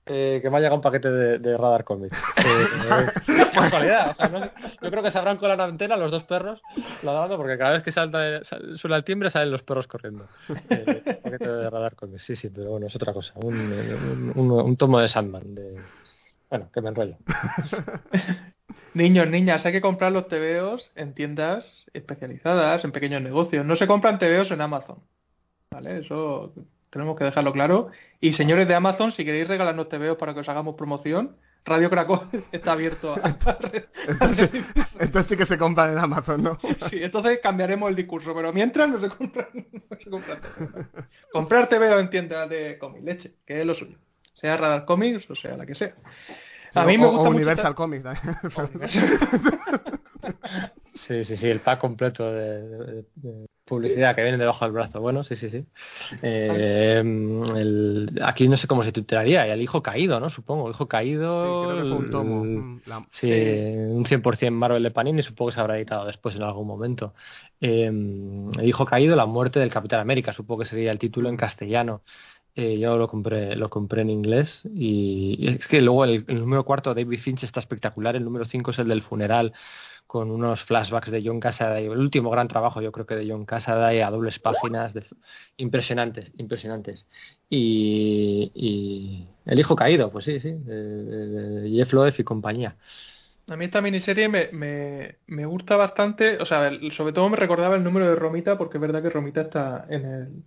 eh, 0.06 0.39
que 0.41 0.49
me 0.49 0.58
ha 0.58 0.60
llegado 0.60 0.76
un 0.76 0.82
paquete 0.82 1.10
de, 1.10 1.39
de 1.39 1.58
Radar 1.58 1.84
Comics. 1.84 2.18
Eh, 2.45 2.68
eh, 3.28 3.45
casualidad. 3.53 4.12
O 4.12 4.14
sea, 4.14 4.28
no, 4.28 4.39
yo 4.39 4.91
creo 4.91 5.01
que 5.01 5.10
se 5.10 5.18
habrán 5.18 5.38
colado 5.38 5.58
la 5.58 5.64
antena 5.64 5.97
los 5.97 6.12
dos 6.12 6.24
perros 6.26 6.62
ladrando 7.01 7.38
porque 7.38 7.58
cada 7.58 7.72
vez 7.72 7.82
que 7.82 7.91
salta, 7.91 8.43
suena 8.76 8.97
el 8.97 9.03
timbre 9.03 9.32
salen 9.32 9.51
los 9.51 9.64
perros 9.64 9.88
corriendo. 9.88 10.28
Eh, 10.70 11.20
paquete 11.24 11.47
de 11.47 11.70
Radar 11.70 11.95
Comics. 11.95 12.24
Sí, 12.24 12.36
sí, 12.36 12.49
pero 12.49 12.72
bueno, 12.72 12.86
es 12.86 12.95
otra 12.95 13.14
cosa. 13.14 13.34
Un, 13.38 13.56
un, 13.56 14.34
un, 14.36 14.51
un 14.51 14.78
tomo 14.78 14.99
de 14.99 15.08
Sandman. 15.08 15.56
De... 15.56 15.82
Bueno, 16.49 16.70
que 16.72 16.82
me 16.82 16.89
enrollo. 16.89 17.18
Niños, 18.93 19.28
niñas, 19.28 19.66
hay 19.66 19.74
que 19.74 19.82
comprar 19.82 20.14
los 20.14 20.30
TVOs 20.30 20.89
en 20.95 21.14
tiendas 21.14 21.86
especializadas, 21.93 22.86
en 22.86 22.93
pequeños 22.93 23.22
negocios. 23.22 23.66
No 23.66 23.76
se 23.76 23.88
compran 23.88 24.20
TVOs 24.20 24.51
en 24.51 24.62
Amazon. 24.62 24.99
¿Vale? 25.70 25.99
Eso 25.99 26.53
tenemos 26.96 27.18
que 27.18 27.26
dejarlo 27.26 27.52
claro. 27.52 27.89
Y 28.22 28.32
señores 28.32 28.70
de 28.70 28.74
Amazon, 28.74 29.12
si 29.12 29.26
queréis 29.26 29.50
regalarnos 29.50 29.89
TVOs 29.89 30.16
para 30.16 30.34
que 30.34 30.39
os 30.39 30.48
hagamos 30.48 30.76
promoción, 30.76 31.36
Radio 31.66 31.89
Cracó 31.89 32.30
está 32.54 32.72
abierto 32.72 33.14
a... 33.14 33.28
entonces, 33.28 33.84
entonces, 35.00 35.26
sí 35.30 35.36
que 35.36 35.46
se 35.46 35.58
compran 35.58 35.91
en 35.91 35.98
Amazon, 35.98 36.41
¿no? 36.41 36.58
Sí, 36.89 37.04
entonces 37.04 37.41
cambiaremos 37.43 37.89
el 37.89 37.98
discurso, 37.98 38.34
pero 38.34 38.54
mientras 38.54 38.88
no 38.88 39.02
se 39.02 39.10
compran, 39.10 39.48
no 39.54 39.98
se 40.02 40.10
compran 40.10 40.39
Comprar 41.34 41.68
TVO 41.68 42.00
en 42.00 42.10
tiendas 42.10 42.50
de 42.50 42.78
cómic, 42.80 43.04
leche, 43.04 43.34
que 43.46 43.60
es 43.60 43.66
lo 43.66 43.76
suyo. 43.76 43.98
Sea 44.34 44.56
Radar 44.56 44.86
Comics 44.86 45.30
o 45.30 45.36
sea 45.36 45.58
la 45.58 45.66
que 45.66 45.76
sea. 45.76 45.96
A 46.76 46.86
mí 46.86 46.98
me 46.98 47.08
gusta 47.08 47.28
o 47.28 47.30
Universal. 47.30 47.76
Comics. 47.76 48.06
Sí, 50.96 51.24
sí, 51.24 51.38
sí, 51.38 51.48
el 51.48 51.60
pack 51.60 51.80
completo 51.80 52.32
de, 52.32 52.62
de, 52.62 53.06
de, 53.16 53.46
publicidad 53.66 54.16
que 54.16 54.24
viene 54.24 54.38
debajo 54.38 54.64
del 54.66 54.74
brazo. 54.74 55.02
Bueno, 55.02 55.24
sí, 55.24 55.36
sí, 55.36 55.50
sí. 55.50 55.66
Eh, 56.22 57.00
el, 57.00 58.20
aquí 58.24 58.48
no 58.48 58.58
sé 58.58 58.68
cómo 58.68 58.84
se 58.84 58.91
titularía, 58.91 59.48
el 59.48 59.62
hijo 59.62 59.82
caído, 59.82 60.20
¿no? 60.20 60.30
Supongo, 60.30 60.68
el 60.68 60.74
hijo 60.74 60.88
caído. 60.88 61.64
Sí, 61.64 61.70
creo 61.70 61.84
que 61.84 61.89
fue 61.89 61.98
un 61.98 62.12
tomo. 62.12 62.80
La, 62.86 63.04
sí, 63.12 63.28
sí, 63.28 63.34
un 63.34 64.06
100% 64.06 64.52
Marvel 64.52 64.84
de 64.84 64.91
Panini, 64.91 65.24
supongo 65.24 65.50
que 65.50 65.56
se 65.56 65.62
habrá 65.62 65.78
editado 65.78 66.06
después 66.06 66.36
en 66.36 66.43
algún 66.43 66.68
momento. 66.68 67.14
Eh, 67.60 67.86
el 67.86 68.68
hijo 68.68 68.86
caído, 68.86 69.16
la 69.16 69.26
muerte 69.26 69.60
del 69.60 69.72
Capitán 69.72 70.00
América, 70.00 70.32
supongo 70.34 70.62
que 70.62 70.70
sería 70.70 70.91
el 70.91 71.00
título 71.00 71.30
en 71.30 71.38
castellano. 71.38 72.04
Eh, 72.58 72.80
yo 72.80 72.96
lo 72.98 73.10
compré, 73.10 73.56
lo 73.58 73.70
compré 73.70 74.04
en 74.04 74.10
inglés 74.10 74.62
y, 74.74 75.36
y 75.39 75.48
es 75.50 75.68
que 75.68 75.82
luego 75.82 76.06
el, 76.06 76.24
el, 76.30 76.39
número 76.39 76.64
cuarto 76.64 76.93
David 76.93 77.20
Finch 77.20 77.43
está 77.43 77.60
espectacular, 77.60 78.16
el 78.16 78.24
número 78.24 78.46
cinco 78.46 78.72
es 78.72 78.80
el 78.80 78.88
del 78.88 79.02
funeral 79.02 79.52
con 80.16 80.32
unos 80.32 80.63
flashbacks 80.63 81.11
de 81.11 81.22
John 81.26 81.41
Cassaday, 81.41 81.88
el 81.88 81.97
último 81.97 82.30
gran 82.30 82.47
trabajo 82.47 82.82
yo 82.82 82.93
creo 82.93 83.05
que 83.05 83.18
de 83.18 83.30
John 83.30 83.43
Cassaday 83.43 83.99
a 83.99 84.09
dobles 84.09 84.39
páginas, 84.39 84.93
impresionantes, 85.57 86.32
impresionantes. 86.38 87.05
Y, 87.49 88.49
y, 88.55 89.28
El 89.45 89.59
hijo 89.59 89.76
caído, 89.76 90.09
pues 90.13 90.24
sí, 90.24 90.39
sí, 90.39 90.53
de 90.53 91.70
Jeff 91.70 91.91
Loeb 91.91 92.13
y 92.18 92.24
compañía. 92.24 92.78
A 93.49 93.57
mí 93.57 93.66
esta 93.66 93.82
miniserie 93.82 94.30
me, 94.30 94.47
me, 94.53 95.18
me 95.28 95.45
gusta 95.45 95.76
bastante, 95.76 96.38
o 96.38 96.45
sea, 96.45 96.72
sobre 96.95 97.11
todo 97.11 97.28
me 97.28 97.36
recordaba 97.36 97.76
el 97.76 97.84
número 97.84 98.07
de 98.07 98.16
Romita, 98.16 98.57
porque 98.57 98.78
es 98.78 98.82
verdad 98.82 99.03
que 99.03 99.09
Romita 99.09 99.41
está 99.41 99.86
en 99.89 100.05
el, 100.05 100.43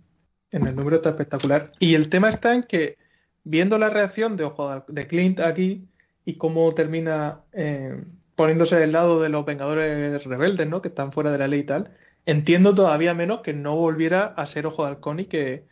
en 0.49 0.67
el 0.67 0.75
número 0.75 0.95
está 0.95 1.09
espectacular. 1.09 1.73
Y 1.77 1.93
el 1.93 2.09
tema 2.09 2.29
está 2.29 2.55
en 2.55 2.63
que, 2.63 2.97
viendo 3.43 3.77
la 3.77 3.91
reacción 3.91 4.35
de, 4.35 4.45
ojo, 4.45 4.83
de 4.87 5.05
Clint 5.05 5.39
aquí 5.39 5.87
y 6.25 6.37
cómo 6.37 6.73
termina 6.73 7.41
eh, 7.53 8.01
poniéndose 8.39 8.77
del 8.77 8.93
lado 8.93 9.21
de 9.21 9.27
los 9.27 9.45
Vengadores 9.45 10.23
rebeldes, 10.23 10.65
¿no? 10.65 10.81
Que 10.81 10.87
están 10.87 11.11
fuera 11.11 11.29
de 11.29 11.39
la 11.39 11.49
ley 11.49 11.59
y 11.59 11.63
tal, 11.65 11.91
entiendo 12.25 12.73
todavía 12.73 13.13
menos 13.13 13.41
que 13.41 13.51
no 13.53 13.75
volviera 13.75 14.27
a 14.27 14.45
ser 14.45 14.65
Ojo 14.65 14.85
de 14.85 14.91
Halcón 14.91 15.19
y 15.19 15.25
que, 15.25 15.65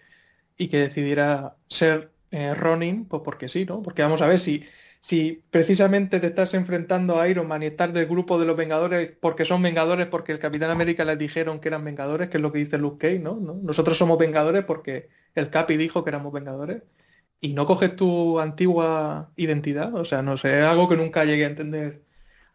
y 0.57 0.67
que 0.67 0.79
decidiera 0.79 1.55
ser 1.69 2.11
eh, 2.31 2.53
Ronin, 2.55 3.05
pues 3.05 3.21
porque 3.23 3.47
sí, 3.47 3.63
¿no? 3.65 3.81
Porque 3.81 4.01
vamos 4.01 4.21
a 4.21 4.27
ver 4.27 4.39
si 4.39 4.65
si 4.99 5.43
precisamente 5.49 6.19
te 6.19 6.27
estás 6.27 6.53
enfrentando 6.53 7.21
a 7.21 7.29
Iron 7.29 7.47
Man 7.47 7.63
y 7.63 7.67
estás 7.67 7.93
del 7.93 8.07
grupo 8.07 8.37
de 8.37 8.45
los 8.45 8.57
Vengadores 8.57 9.15
porque 9.21 9.45
son 9.45 9.61
Vengadores, 9.61 10.07
porque 10.07 10.33
el 10.33 10.39
Capitán 10.39 10.69
América 10.71 11.05
les 11.05 11.17
dijeron 11.17 11.61
que 11.61 11.69
eran 11.69 11.85
Vengadores, 11.85 12.29
que 12.29 12.37
es 12.37 12.41
lo 12.43 12.51
que 12.51 12.59
dice 12.59 12.77
Luke 12.77 12.97
Cage, 12.97 13.19
¿no? 13.19 13.35
¿no? 13.35 13.53
Nosotros 13.53 13.97
somos 13.97 14.17
Vengadores 14.17 14.65
porque 14.65 15.07
el 15.35 15.49
Capi 15.49 15.77
dijo 15.77 16.03
que 16.03 16.09
éramos 16.09 16.33
Vengadores 16.33 16.83
y 17.39 17.53
no 17.53 17.65
coges 17.65 17.95
tu 17.95 18.39
antigua 18.39 19.31
identidad, 19.37 19.95
o 19.95 20.03
sea, 20.03 20.21
no 20.21 20.37
sé, 20.37 20.59
es 20.59 20.65
algo 20.65 20.89
que 20.89 20.97
nunca 20.97 21.23
llegué 21.23 21.45
a 21.45 21.49
entender 21.49 22.06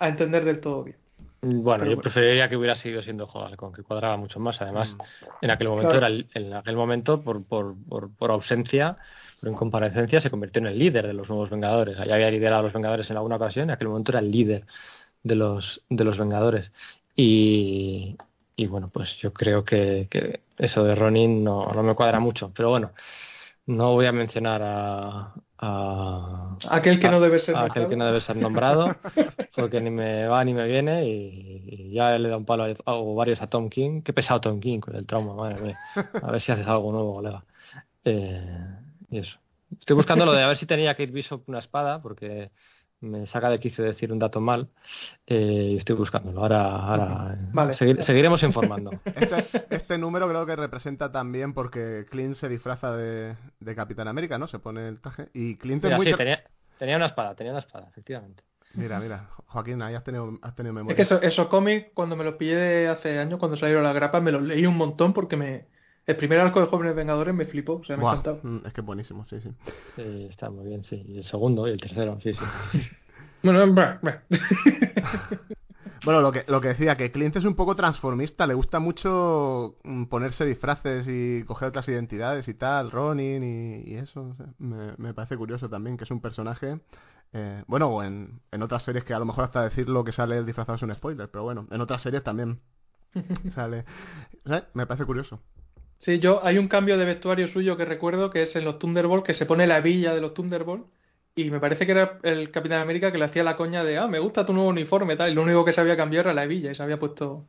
a 0.05 0.09
entender 0.09 0.45
del 0.45 0.61
todo 0.61 0.85
bien. 0.85 0.97
Bueno, 1.43 1.81
Pero 1.81 1.91
yo 1.91 1.97
bueno. 1.97 2.03
preferiría 2.03 2.49
que 2.49 2.57
hubiera 2.57 2.77
seguido 2.77 3.03
siendo 3.03 3.27
con 3.27 3.73
que 3.73 3.83
cuadraba 3.83 4.17
mucho 4.17 4.39
más. 4.39 4.61
Además, 4.63 4.95
mm. 4.95 5.45
en 5.45 5.51
aquel 5.51 5.69
momento 5.69 5.99
claro. 5.99 6.07
era 6.07 6.25
en 6.35 6.55
aquel 6.55 6.77
momento 6.77 7.21
por, 7.21 7.45
por, 7.45 7.75
por, 7.89 8.11
por 8.15 8.31
ausencia 8.31 8.97
pero 9.43 9.51
en 9.51 9.59
comparecencia 9.59 10.21
se 10.21 10.31
convirtió 10.31 10.61
en 10.61 10.69
el 10.69 10.79
líder 10.79 11.05
de 11.05 11.15
los 11.15 11.29
nuevos 11.29 11.51
Vengadores. 11.51 11.97
Ya 11.97 12.15
había 12.15 12.31
liderado 12.31 12.61
a 12.61 12.63
los 12.63 12.73
Vengadores 12.73 13.11
en 13.11 13.17
alguna 13.17 13.35
ocasión, 13.35 13.65
en 13.65 13.71
aquel 13.73 13.89
momento 13.89 14.13
era 14.13 14.21
el 14.21 14.31
líder 14.31 14.67
de 15.25 15.35
los, 15.35 15.83
de 15.91 16.05
los 16.05 16.17
Vengadores. 16.17 16.71
Y, 17.17 18.17
y 18.55 18.67
bueno, 18.69 18.89
pues 18.93 19.17
yo 19.17 19.33
creo 19.33 19.65
que, 19.65 20.07
que 20.09 20.43
eso 20.59 20.85
de 20.85 20.95
Ronin 20.95 21.43
no, 21.43 21.67
no, 21.73 21.83
me 21.83 21.97
cuadra 21.97 22.21
mucho. 22.21 22.53
Pero 22.55 22.71
bueno, 22.71 22.93
no 23.67 23.93
voy 23.93 24.07
a 24.07 24.13
mencionar 24.13 24.61
a. 24.63 25.35
a 25.59 26.57
aquel 26.71 26.99
que 26.99 27.07
a, 27.07 27.11
no 27.11 27.21
debe 27.21 27.39
ser 27.39 27.55
nombrado. 27.55 27.71
Aquel 27.71 27.89
que 27.89 27.97
no 27.97 28.07
debe 28.07 28.21
ser 28.21 28.37
nombrado, 28.37 28.97
porque 29.57 29.81
ni 29.81 29.91
me 29.91 30.27
va 30.27 30.45
ni 30.45 30.55
me 30.55 30.67
viene. 30.67 31.09
Y, 31.09 31.65
y 31.67 31.93
ya 31.93 32.19
le 32.19 32.29
da 32.29 32.37
un 32.37 32.45
palo 32.45 32.65
a, 32.65 32.95
o 32.95 33.15
varios 33.15 33.41
a 33.43 33.49
Tom 33.49 33.69
King. 33.69 34.03
Qué 34.03 34.13
pesado 34.13 34.41
Tom 34.41 34.61
King 34.61 34.81
con 34.81 34.97
el 34.97 35.07
trauma, 35.07 35.35
madre 35.35 35.63
mía. 35.63 35.79
A 35.95 36.31
ver 36.31 36.41
si 36.41 36.53
haces 36.53 36.67
algo 36.67 36.93
nuevo, 36.93 37.15
colega. 37.15 37.45
Eh, 38.05 38.67
y 39.11 39.19
eso. 39.19 39.39
Estoy 39.79 39.97
buscando 39.97 40.27
lo 40.27 40.33
de 40.33 40.43
a 40.43 40.49
ver 40.49 40.59
si 40.59 40.67
tenía 40.67 40.95
Kate 40.95 41.13
Bishop 41.13 41.49
una 41.49 41.61
espada, 41.61 42.03
porque 42.03 42.51
me 43.03 43.27
saca 43.27 43.51
de 43.51 43.61
quicio 43.61 43.85
decir 43.85 44.11
un 44.13 44.19
dato 44.19 44.41
mal 44.41 44.69
eh, 45.27 45.71
y 45.73 45.77
estoy 45.77 45.97
buscándolo. 45.97 46.41
Ahora, 46.41 46.77
ahora 46.77 47.37
Vale. 47.53 47.73
segui- 47.75 48.01
seguiremos 48.01 48.43
informando. 48.43 48.91
Este, 49.15 49.45
este 49.71 49.99
número 49.99 50.29
creo 50.29 50.47
que 50.47 50.57
representa 50.57 51.13
también 51.13 51.53
porque 51.53 52.07
Clint 52.11 52.35
se 52.35 52.49
disfraza 52.49 52.97
de, 52.97 53.37
de 53.61 53.75
Capitán 53.75 54.09
América, 54.09 54.39
¿no? 54.39 54.47
Se 54.47 54.59
pone 54.59 54.89
el 54.89 55.01
traje. 55.01 55.29
Y 55.35 55.57
Clint 55.57 55.85
es 55.85 55.89
Mira, 55.89 55.97
muy... 55.97 56.07
sí, 56.07 56.13
tra- 56.13 56.17
tenía, 56.17 56.43
tenía 56.79 56.97
una 56.97 57.07
espada, 57.07 57.35
tenía 57.35 57.53
una 57.53 57.61
espada, 57.61 57.89
efectivamente. 57.91 58.43
Mira, 58.75 58.99
mira, 59.01 59.29
Joaquín, 59.47 59.83
ahí 59.83 59.95
has 59.95 60.03
tenido, 60.05 60.33
has 60.41 60.55
tenido 60.55 60.73
memoria. 60.73 60.93
Es 60.93 60.97
que 60.97 61.03
eso- 61.03 61.21
esos 61.23 61.49
cómics, 61.49 61.89
cuando 61.93 62.17
me 62.17 62.25
los 62.25 62.37
pillé 62.37 62.57
de 62.57 62.89
hace 62.89 63.19
años, 63.19 63.39
cuando 63.39 63.57
salieron 63.57 63.83
las 63.85 63.95
grapas, 63.95 64.23
me 64.23 64.33
los 64.33 64.43
leí 64.43 64.65
un 64.65 64.77
montón 64.79 65.13
porque 65.13 65.37
me 65.37 65.67
el 66.07 66.17
primer 66.17 66.41
arco 66.41 66.61
de 66.61 66.67
Jóvenes 66.67 66.95
Vengadores 66.97 67.35
me 67.35 67.47
flipó, 67.47 67.75
o 67.75 67.85
sea, 67.85 67.97
me 67.97 68.03
Buah, 68.03 68.13
encantaba. 68.13 68.39
mm, 68.43 68.67
es 68.67 68.73
que 68.73 68.81
es 68.81 68.87
buenísimo, 68.87 69.27
sí, 69.27 69.41
sí. 69.41 69.51
Sí, 69.97 70.27
está 70.31 70.51
muy 70.51 70.65
bien, 70.67 70.83
sí. 70.85 71.03
Y 71.07 71.19
el 71.19 71.25
segundo 71.25 71.67
y 71.69 71.71
el 71.73 71.81
tercero, 71.81 72.19
sí, 72.23 72.35
sí. 72.35 72.45
Bueno, 73.43 73.73
bah, 73.75 73.99
bah. 74.03 74.23
Bueno, 76.05 76.21
lo 76.21 76.33
que, 76.33 76.45
lo 76.49 76.61
que 76.61 76.69
decía, 76.69 76.97
que 76.97 77.13
Clint 77.13 77.37
es 77.37 77.45
un 77.45 77.55
poco 77.55 77.77
transformista, 77.77 78.47
le 78.47 78.55
gusta 78.55 78.81
mucho 78.81 79.77
mm, 79.85 80.05
ponerse 80.07 80.45
disfraces 80.45 81.07
y 81.09 81.45
coger 81.45 81.69
otras 81.69 81.89
identidades 81.89 82.49
y 82.49 82.55
tal, 82.55 82.91
Ronin 82.91 83.43
y, 83.45 83.89
y 83.89 83.95
eso, 83.97 84.23
o 84.29 84.35
sea, 84.35 84.47
me, 84.59 84.95
me 84.97 85.15
parece 85.15 85.37
curioso 85.37 85.69
también 85.69 85.97
que 85.97 86.05
es 86.05 86.11
un 86.11 86.21
personaje, 86.21 86.81
eh, 87.33 87.63
bueno, 87.69 87.87
o 87.89 88.03
en, 88.03 88.41
en 88.51 88.63
otras 88.63 88.83
series 88.83 89.05
que 89.05 89.15
a 89.15 89.19
lo 89.21 89.27
mejor 89.27 89.45
hasta 89.45 89.63
decirlo 89.63 90.03
que 90.03 90.11
sale 90.13 90.37
el 90.39 90.47
disfrazado 90.47 90.77
es 90.77 90.83
un 90.83 90.95
spoiler, 90.95 91.31
pero 91.31 91.45
bueno, 91.45 91.69
en 91.71 91.81
otras 91.81 92.03
series 92.03 92.25
también 92.25 92.61
sale, 93.55 93.85
¿sabes? 94.45 94.65
me 94.75 94.87
parece 94.87 95.05
curioso. 95.05 95.41
Sí, 96.03 96.19
yo 96.19 96.45
hay 96.45 96.59
un 96.59 96.67
cambio 96.67 96.99
de 96.99 97.05
vestuario 97.05 97.47
suyo 97.47 97.77
que 97.77 97.85
recuerdo 97.85 98.29
que 98.31 98.43
es 98.43 98.57
en 98.57 98.65
los 98.65 98.81
Thunderbolts 98.81 99.25
que 99.25 99.35
se 99.35 99.47
pone 99.47 99.69
la 99.69 99.81
villa 99.81 100.13
de 100.13 100.21
los 100.21 100.35
Thunderbolts 100.35 100.89
y 101.37 101.49
me 101.51 101.61
parece 101.61 101.87
que 101.87 101.93
era 101.93 102.19
el 102.25 102.51
Capitán 102.51 102.81
América 102.81 103.13
que 103.13 103.19
le 103.19 103.25
hacía 103.25 103.45
la 103.45 103.57
coña 103.57 103.85
de 103.85 103.99
ah, 103.99 104.09
me 104.09 104.19
gusta 104.19 104.45
tu 104.45 104.53
nuevo 104.53 104.69
uniforme 104.71 105.17
tal 105.17 105.31
y 105.31 105.35
lo 105.35 105.43
único 105.43 105.65
que 105.65 105.73
se 105.73 105.81
había 105.81 105.97
cambiado 105.97 106.25
era 106.25 106.35
la 106.35 106.43
hebilla 106.43 106.73
y 106.73 106.75
se 106.75 106.83
había 106.83 106.99
puesto 106.99 107.47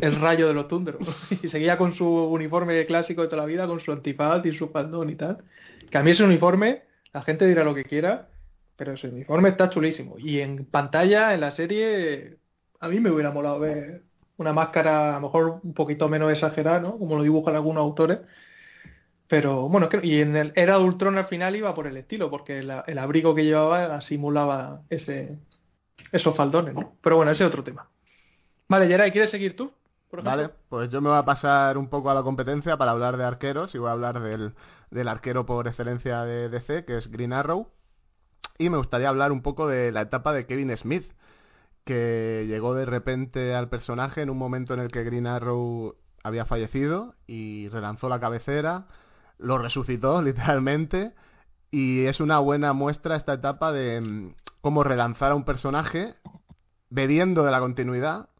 el 0.00 0.16
rayo 0.20 0.48
de 0.48 0.54
los 0.54 0.66
Thunderbolts 0.66 1.14
y 1.44 1.46
seguía 1.46 1.78
con 1.78 1.94
su 1.94 2.06
uniforme 2.08 2.84
clásico 2.86 3.22
de 3.22 3.28
toda 3.28 3.42
la 3.42 3.46
vida 3.46 3.68
con 3.68 3.78
su 3.78 3.92
antifaz 3.92 4.44
y 4.44 4.52
su 4.52 4.68
faldón 4.70 5.10
y 5.10 5.14
tal. 5.14 5.44
Que 5.88 5.98
a 5.98 6.02
mí 6.02 6.10
ese 6.10 6.24
uniforme, 6.24 6.82
la 7.12 7.22
gente 7.22 7.46
dirá 7.46 7.62
lo 7.62 7.74
que 7.74 7.84
quiera, 7.84 8.28
pero 8.76 8.94
ese 8.94 9.08
uniforme 9.08 9.50
está 9.50 9.70
chulísimo 9.70 10.16
y 10.18 10.40
en 10.40 10.64
pantalla 10.66 11.34
en 11.34 11.40
la 11.40 11.52
serie 11.52 12.38
a 12.80 12.88
mí 12.88 12.98
me 12.98 13.12
hubiera 13.12 13.30
molado 13.30 13.60
ver 13.60 14.05
una 14.38 14.52
máscara 14.52 15.10
a 15.10 15.20
lo 15.20 15.26
mejor 15.26 15.60
un 15.62 15.74
poquito 15.74 16.08
menos 16.08 16.30
exagerada, 16.30 16.80
¿no? 16.80 16.98
Como 16.98 17.16
lo 17.16 17.22
dibujan 17.22 17.54
algunos 17.54 17.82
autores. 17.82 18.20
Pero 19.28 19.68
bueno, 19.68 19.88
y 20.02 20.20
en 20.20 20.36
el 20.36 20.52
Era 20.54 20.78
de 20.78 20.84
Ultron 20.84 21.18
al 21.18 21.26
final 21.26 21.56
iba 21.56 21.74
por 21.74 21.86
el 21.86 21.96
estilo, 21.96 22.30
porque 22.30 22.60
el 22.60 22.98
abrigo 22.98 23.34
que 23.34 23.44
llevaba 23.44 24.00
simulaba 24.00 24.82
ese, 24.88 25.36
esos 26.12 26.36
faldones, 26.36 26.74
¿no? 26.74 26.96
Pero 27.00 27.16
bueno, 27.16 27.32
ese 27.32 27.44
es 27.44 27.48
otro 27.48 27.64
tema. 27.64 27.88
Vale, 28.68 28.86
Geray, 28.86 29.10
¿quieres 29.10 29.30
seguir 29.30 29.56
tú? 29.56 29.72
Vale, 30.10 30.50
pues 30.68 30.88
yo 30.88 31.00
me 31.00 31.08
voy 31.08 31.18
a 31.18 31.24
pasar 31.24 31.76
un 31.76 31.88
poco 31.88 32.10
a 32.10 32.14
la 32.14 32.22
competencia 32.22 32.76
para 32.76 32.92
hablar 32.92 33.16
de 33.16 33.24
arqueros 33.24 33.74
y 33.74 33.78
voy 33.78 33.88
a 33.88 33.92
hablar 33.92 34.20
del, 34.20 34.54
del 34.90 35.08
arquero 35.08 35.44
por 35.46 35.66
excelencia 35.66 36.22
de 36.22 36.48
DC, 36.48 36.84
que 36.84 36.96
es 36.96 37.10
Green 37.10 37.32
Arrow. 37.32 37.68
Y 38.58 38.70
me 38.70 38.78
gustaría 38.78 39.08
hablar 39.08 39.32
un 39.32 39.42
poco 39.42 39.66
de 39.66 39.92
la 39.92 40.02
etapa 40.02 40.32
de 40.32 40.46
Kevin 40.46 40.74
Smith, 40.76 41.10
que 41.86 42.44
llegó 42.48 42.74
de 42.74 42.84
repente 42.84 43.54
al 43.54 43.70
personaje 43.70 44.20
en 44.22 44.30
un 44.30 44.38
momento 44.38 44.74
en 44.74 44.80
el 44.80 44.88
que 44.88 45.04
Green 45.04 45.26
Arrow 45.26 45.96
había 46.24 46.44
fallecido 46.44 47.14
y 47.26 47.68
relanzó 47.68 48.08
la 48.08 48.20
cabecera, 48.20 48.88
lo 49.38 49.58
resucitó 49.58 50.20
literalmente 50.22 51.14
y 51.70 52.06
es 52.06 52.20
una 52.20 52.40
buena 52.40 52.72
muestra 52.72 53.16
esta 53.16 53.34
etapa 53.34 53.72
de 53.72 54.00
mm, 54.00 54.34
cómo 54.60 54.84
relanzar 54.84 55.32
a 55.32 55.36
un 55.36 55.44
personaje 55.44 56.16
bebiendo 56.90 57.44
de 57.44 57.52
la 57.52 57.60
continuidad 57.60 58.30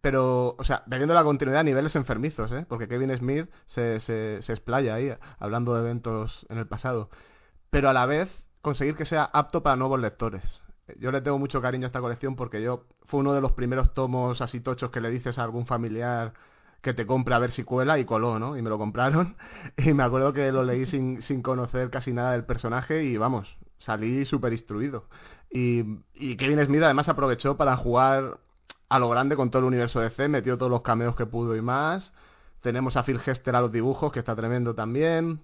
pero, 0.00 0.54
o 0.58 0.64
sea, 0.64 0.82
bebiendo 0.86 1.14
la 1.14 1.24
continuidad 1.24 1.60
a 1.60 1.64
niveles 1.64 1.96
enfermizos, 1.96 2.52
¿eh? 2.52 2.64
Porque 2.68 2.88
Kevin 2.88 3.14
Smith 3.16 3.50
se, 3.66 4.00
se, 4.00 4.40
se 4.42 4.52
explaya 4.52 4.94
ahí, 4.94 5.12
hablando 5.38 5.74
de 5.74 5.80
eventos 5.80 6.46
en 6.48 6.58
el 6.58 6.68
pasado. 6.68 7.10
Pero 7.70 7.88
a 7.88 7.92
la 7.92 8.06
vez, 8.06 8.30
conseguir 8.62 8.96
que 8.96 9.04
sea 9.04 9.24
apto 9.24 9.62
para 9.62 9.76
nuevos 9.76 10.00
lectores. 10.00 10.62
Yo 10.98 11.12
le 11.12 11.20
tengo 11.20 11.38
mucho 11.38 11.60
cariño 11.60 11.86
a 11.86 11.88
esta 11.88 12.00
colección 12.00 12.36
porque 12.36 12.62
yo 12.62 12.84
fue 13.06 13.20
uno 13.20 13.32
de 13.34 13.40
los 13.40 13.52
primeros 13.52 13.94
tomos 13.94 14.40
así 14.40 14.60
tochos 14.60 14.90
que 14.90 15.00
le 15.00 15.10
dices 15.10 15.38
a 15.38 15.44
algún 15.44 15.66
familiar 15.66 16.32
que 16.80 16.94
te 16.94 17.06
compre 17.06 17.34
a 17.34 17.38
ver 17.38 17.52
si 17.52 17.64
cuela 17.64 17.98
y 17.98 18.04
coló, 18.04 18.38
¿no? 18.38 18.56
Y 18.56 18.62
me 18.62 18.70
lo 18.70 18.78
compraron 18.78 19.36
y 19.76 19.92
me 19.92 20.02
acuerdo 20.02 20.32
que 20.32 20.52
lo 20.52 20.64
leí 20.64 20.86
sin, 20.86 21.22
sin 21.22 21.42
conocer 21.42 21.90
casi 21.90 22.12
nada 22.12 22.32
del 22.32 22.44
personaje 22.44 23.04
y 23.04 23.16
vamos, 23.16 23.56
salí 23.78 24.24
súper 24.24 24.52
instruido. 24.52 25.06
Y, 25.50 25.84
y 26.14 26.36
Kevin 26.36 26.62
Smith 26.64 26.82
además 26.82 27.08
aprovechó 27.08 27.56
para 27.56 27.76
jugar 27.76 28.38
a 28.88 28.98
lo 28.98 29.08
grande 29.08 29.36
con 29.36 29.50
todo 29.50 29.60
el 29.60 29.66
universo 29.66 30.00
DC, 30.00 30.28
metió 30.28 30.56
todos 30.56 30.70
los 30.70 30.82
cameos 30.82 31.16
que 31.16 31.26
pudo 31.26 31.56
y 31.56 31.62
más. 31.62 32.12
Tenemos 32.60 32.96
a 32.96 33.02
Phil 33.02 33.20
Hester 33.24 33.54
a 33.54 33.60
los 33.60 33.72
dibujos, 33.72 34.12
que 34.12 34.18
está 34.18 34.34
tremendo 34.34 34.74
también. 34.74 35.40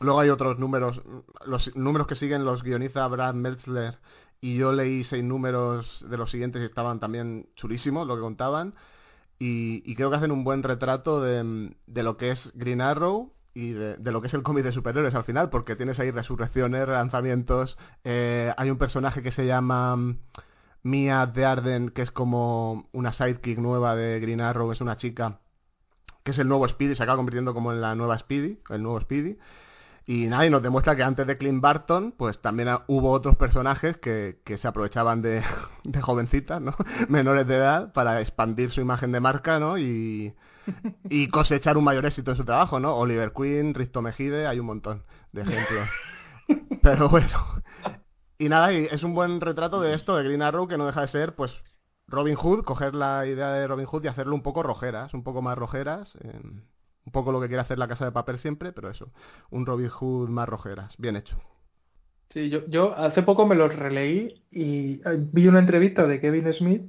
Luego 0.00 0.20
hay 0.20 0.30
otros 0.30 0.58
números, 0.58 1.02
los 1.44 1.74
números 1.76 2.06
que 2.06 2.16
siguen 2.16 2.44
los 2.44 2.62
guioniza 2.62 3.06
Brad 3.08 3.34
Meltzler 3.34 3.98
y 4.42 4.56
yo 4.56 4.72
leí 4.74 5.04
seis 5.04 5.24
números 5.24 6.04
de 6.10 6.18
los 6.18 6.30
siguientes 6.30 6.60
y 6.60 6.66
estaban 6.66 7.00
también 7.00 7.48
chulísimos 7.54 8.06
lo 8.06 8.16
que 8.16 8.22
contaban. 8.22 8.74
Y, 9.38 9.82
y 9.86 9.94
creo 9.96 10.10
que 10.10 10.16
hacen 10.16 10.32
un 10.32 10.44
buen 10.44 10.62
retrato 10.62 11.22
de, 11.22 11.74
de 11.86 12.02
lo 12.02 12.16
que 12.16 12.30
es 12.32 12.52
Green 12.54 12.80
Arrow 12.80 13.32
y 13.54 13.72
de, 13.72 13.96
de 13.96 14.12
lo 14.12 14.20
que 14.20 14.28
es 14.28 14.34
el 14.34 14.42
cómic 14.42 14.64
de 14.64 14.72
superhéroes 14.72 15.14
al 15.14 15.24
final, 15.24 15.48
porque 15.50 15.76
tienes 15.76 15.98
ahí 16.00 16.10
resurrecciones, 16.10 16.88
lanzamientos. 16.88 17.78
eh, 18.04 18.52
hay 18.56 18.70
un 18.70 18.78
personaje 18.78 19.22
que 19.22 19.32
se 19.32 19.46
llama 19.46 19.96
mm, 19.96 20.18
Mia 20.82 21.26
de 21.26 21.44
Arden, 21.44 21.90
que 21.90 22.02
es 22.02 22.10
como 22.10 22.88
una 22.92 23.12
sidekick 23.12 23.58
nueva 23.58 23.94
de 23.96 24.20
Green 24.20 24.40
Arrow, 24.40 24.72
es 24.72 24.80
una 24.80 24.96
chica 24.96 25.40
que 26.24 26.32
es 26.32 26.38
el 26.38 26.48
nuevo 26.48 26.66
Speedy, 26.68 26.96
se 26.96 27.02
acaba 27.02 27.16
convirtiendo 27.16 27.54
como 27.54 27.72
en 27.72 27.80
la 27.80 27.94
nueva 27.94 28.18
Speedy, 28.18 28.58
el 28.70 28.82
nuevo 28.82 29.00
Speedy. 29.00 29.38
Y 30.04 30.26
nada, 30.26 30.46
y 30.46 30.50
nos 30.50 30.62
demuestra 30.62 30.96
que 30.96 31.02
antes 31.04 31.26
de 31.26 31.38
Clint 31.38 31.60
Barton, 31.62 32.12
pues 32.12 32.40
también 32.40 32.68
hubo 32.88 33.10
otros 33.12 33.36
personajes 33.36 33.96
que, 33.98 34.40
que 34.44 34.58
se 34.58 34.66
aprovechaban 34.68 35.22
de, 35.22 35.42
de 35.84 36.00
jovencitas, 36.00 36.60
¿no? 36.60 36.74
Menores 37.08 37.46
de 37.46 37.56
edad, 37.56 37.92
para 37.92 38.20
expandir 38.20 38.70
su 38.72 38.80
imagen 38.80 39.12
de 39.12 39.20
marca, 39.20 39.58
¿no? 39.60 39.78
Y, 39.78 40.34
y 41.08 41.28
cosechar 41.30 41.76
un 41.78 41.84
mayor 41.84 42.06
éxito 42.06 42.32
en 42.32 42.36
su 42.38 42.44
trabajo, 42.44 42.80
¿no? 42.80 42.96
Oliver 42.96 43.32
Queen, 43.32 43.74
Risto 43.74 44.02
Mejide, 44.02 44.46
hay 44.46 44.60
un 44.60 44.66
montón 44.66 45.04
de 45.32 45.42
ejemplos. 45.42 45.88
Pero 46.82 47.08
bueno. 47.08 47.62
Y 48.38 48.48
nada, 48.48 48.72
y 48.72 48.84
es 48.86 49.02
un 49.02 49.14
buen 49.14 49.40
retrato 49.40 49.80
de 49.80 49.94
esto, 49.94 50.16
de 50.16 50.24
Green 50.24 50.42
Arrow, 50.42 50.68
que 50.68 50.76
no 50.78 50.86
deja 50.86 51.02
de 51.02 51.08
ser, 51.08 51.34
pues, 51.36 51.62
Robin 52.06 52.34
Hood, 52.34 52.64
coger 52.64 52.94
la 52.94 53.26
idea 53.26 53.50
de 53.52 53.66
Robin 53.68 53.86
Hood 53.86 54.04
y 54.04 54.08
hacerlo 54.08 54.34
un 54.34 54.42
poco 54.42 54.62
rojeras, 54.62 55.14
un 55.14 55.22
poco 55.24 55.42
más 55.42 55.56
rojeras. 55.58 56.16
eh, 56.22 56.40
un 57.06 57.12
poco 57.12 57.32
lo 57.32 57.40
que 57.40 57.48
quiere 57.48 57.62
hacer 57.62 57.78
la 57.78 57.88
casa 57.88 58.04
de 58.04 58.12
papel 58.12 58.38
siempre, 58.38 58.72
pero 58.72 58.90
eso, 58.90 59.12
un 59.50 59.66
Robin 59.66 59.88
Hood 59.88 60.28
más 60.30 60.48
rojeras, 60.48 60.94
bien 60.98 61.16
hecho. 61.16 61.40
Sí, 62.30 62.48
yo, 62.48 62.66
yo 62.66 62.96
hace 62.96 63.22
poco 63.22 63.46
me 63.46 63.54
los 63.54 63.74
releí 63.74 64.42
y 64.50 65.02
eh, 65.06 65.18
vi 65.18 65.48
una 65.48 65.58
entrevista 65.58 66.06
de 66.06 66.18
Kevin 66.20 66.50
Smith 66.54 66.82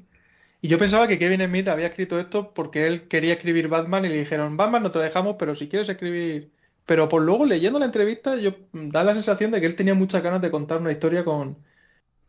y 0.61 0.69
yo 0.69 0.79
pensaba 0.79 1.07
que 1.07 1.19
Kevin 1.19 1.45
Smith 1.47 1.67
había 1.69 1.87
escrito 1.87 2.19
esto 2.19 2.53
porque 2.53 2.87
él 2.87 3.07
quería 3.09 3.33
escribir 3.35 3.67
Batman 3.69 4.05
y 4.05 4.09
le 4.09 4.17
dijeron, 4.19 4.57
Batman 4.57 4.83
no 4.83 4.91
te 4.91 4.99
dejamos, 4.99 5.37
pero 5.39 5.55
si 5.55 5.69
quieres 5.69 5.89
escribir... 5.89 6.53
Pero 6.85 7.09
por 7.09 7.21
luego 7.23 7.45
leyendo 7.45 7.79
la 7.79 7.85
entrevista 7.85 8.35
yo 8.37 8.51
mm, 8.73 8.89
da 8.89 9.03
la 9.03 9.13
sensación 9.13 9.51
de 9.51 9.61
que 9.61 9.67
él 9.67 9.75
tenía 9.75 9.95
muchas 9.95 10.23
ganas 10.23 10.41
de 10.41 10.51
contar 10.51 10.81
una 10.81 10.91
historia 10.93 11.25
con, 11.25 11.57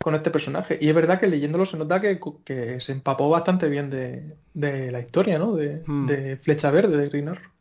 con 0.01 0.15
este 0.17 0.31
personaje. 0.33 0.79
Y 0.81 0.89
es 0.91 0.97
verdad 0.97 1.21
que 1.21 1.29
leyéndolo 1.29 1.67
se 1.67 1.79
nota 1.79 2.01
que, 2.01 2.21
que 2.45 2.81
se 2.81 2.93
empapó 2.93 3.31
bastante 3.31 3.69
bien 3.71 3.91
de, 3.91 4.39
de 4.55 4.93
la 4.93 5.01
historia, 5.01 5.39
¿no? 5.39 5.55
De, 5.57 5.87
Hmm. 5.87 6.07
de 6.07 6.39
Flecha 6.39 6.71
Verde, 6.73 6.97
de 6.99 7.09
Green 7.11 7.31
Arrow. 7.31 7.53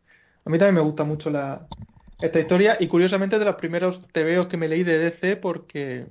A 0.45 0.49
mí 0.49 0.57
también 0.57 0.75
me 0.75 0.81
gusta 0.81 1.03
mucho 1.03 1.29
la, 1.29 1.67
esta 2.21 2.39
historia 2.39 2.77
y 2.79 2.87
curiosamente 2.87 3.39
de 3.39 3.45
los 3.45 3.55
primeros 3.55 4.07
tebeos 4.11 4.47
que 4.47 4.57
me 4.57 4.67
leí 4.67 4.83
de 4.83 4.97
DC 4.97 5.37
porque, 5.37 6.07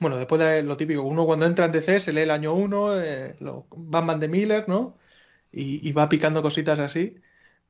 bueno, 0.00 0.16
después 0.16 0.40
de 0.40 0.62
lo 0.62 0.76
típico, 0.76 1.02
uno 1.02 1.26
cuando 1.26 1.46
entra 1.46 1.66
en 1.66 1.72
DC 1.72 2.00
se 2.00 2.12
lee 2.12 2.22
el 2.22 2.30
año 2.30 2.54
1, 2.54 3.00
eh, 3.00 3.36
los 3.40 3.64
Batman 3.70 4.20
de 4.20 4.28
Miller, 4.28 4.68
¿no? 4.68 4.98
Y, 5.52 5.92
va 5.92 6.08
picando 6.08 6.42
cositas 6.42 6.78
así. 6.78 7.16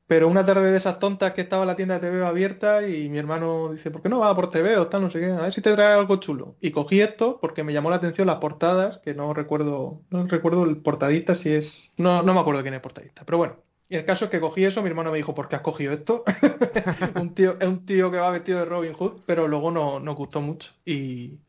Pero 0.07 0.27
una 0.29 0.45
tarde 0.45 0.71
de 0.71 0.77
esas 0.77 0.99
tontas 0.99 1.33
que 1.33 1.41
estaba 1.41 1.65
la 1.65 1.75
tienda 1.75 1.99
de 1.99 2.09
TVO 2.09 2.27
abierta 2.27 2.87
y 2.87 3.09
mi 3.09 3.17
hermano 3.19 3.73
dice, 3.73 3.91
¿por 3.91 4.01
qué 4.01 4.09
no 4.09 4.19
vas 4.19 4.31
a 4.31 4.35
por 4.35 4.51
TVO? 4.51 4.87
Tal, 4.87 5.01
no 5.01 5.11
sé 5.11 5.19
qué, 5.19 5.27
a 5.31 5.41
ver 5.41 5.53
si 5.53 5.61
te 5.61 5.73
trae 5.73 5.93
algo 5.93 6.17
chulo. 6.17 6.55
Y 6.61 6.71
cogí 6.71 7.01
esto 7.01 7.39
porque 7.41 7.63
me 7.63 7.73
llamó 7.73 7.89
la 7.89 7.97
atención 7.97 8.27
las 8.27 8.37
portadas, 8.37 8.99
que 8.99 9.13
no 9.15 9.33
recuerdo, 9.33 10.01
no 10.09 10.27
recuerdo 10.27 10.65
el 10.65 10.77
portadista 10.77 11.35
si 11.35 11.51
es, 11.53 11.93
no, 11.97 12.21
no 12.23 12.33
me 12.33 12.39
acuerdo 12.41 12.61
quién 12.61 12.73
es 12.75 12.81
portadista, 12.81 13.23
pero 13.25 13.37
bueno. 13.37 13.72
Y 13.89 13.95
el 13.95 14.05
caso 14.05 14.25
es 14.25 14.31
que 14.31 14.39
cogí 14.39 14.65
eso, 14.65 14.81
mi 14.81 14.89
hermano 14.89 15.11
me 15.11 15.17
dijo, 15.17 15.35
¿por 15.35 15.49
qué 15.49 15.55
has 15.55 15.61
cogido 15.61 15.93
esto? 15.93 16.23
un 17.19 17.35
tío, 17.35 17.57
es 17.59 17.67
un 17.67 17.85
tío 17.85 18.09
que 18.09 18.17
va 18.17 18.31
vestido 18.31 18.59
de 18.59 18.65
Robin 18.65 18.93
Hood, 18.93 19.21
pero 19.25 19.47
luego 19.47 19.71
no 19.71 19.99
nos 19.99 20.15
gustó 20.15 20.41
mucho. 20.41 20.71
Y, 20.85 21.39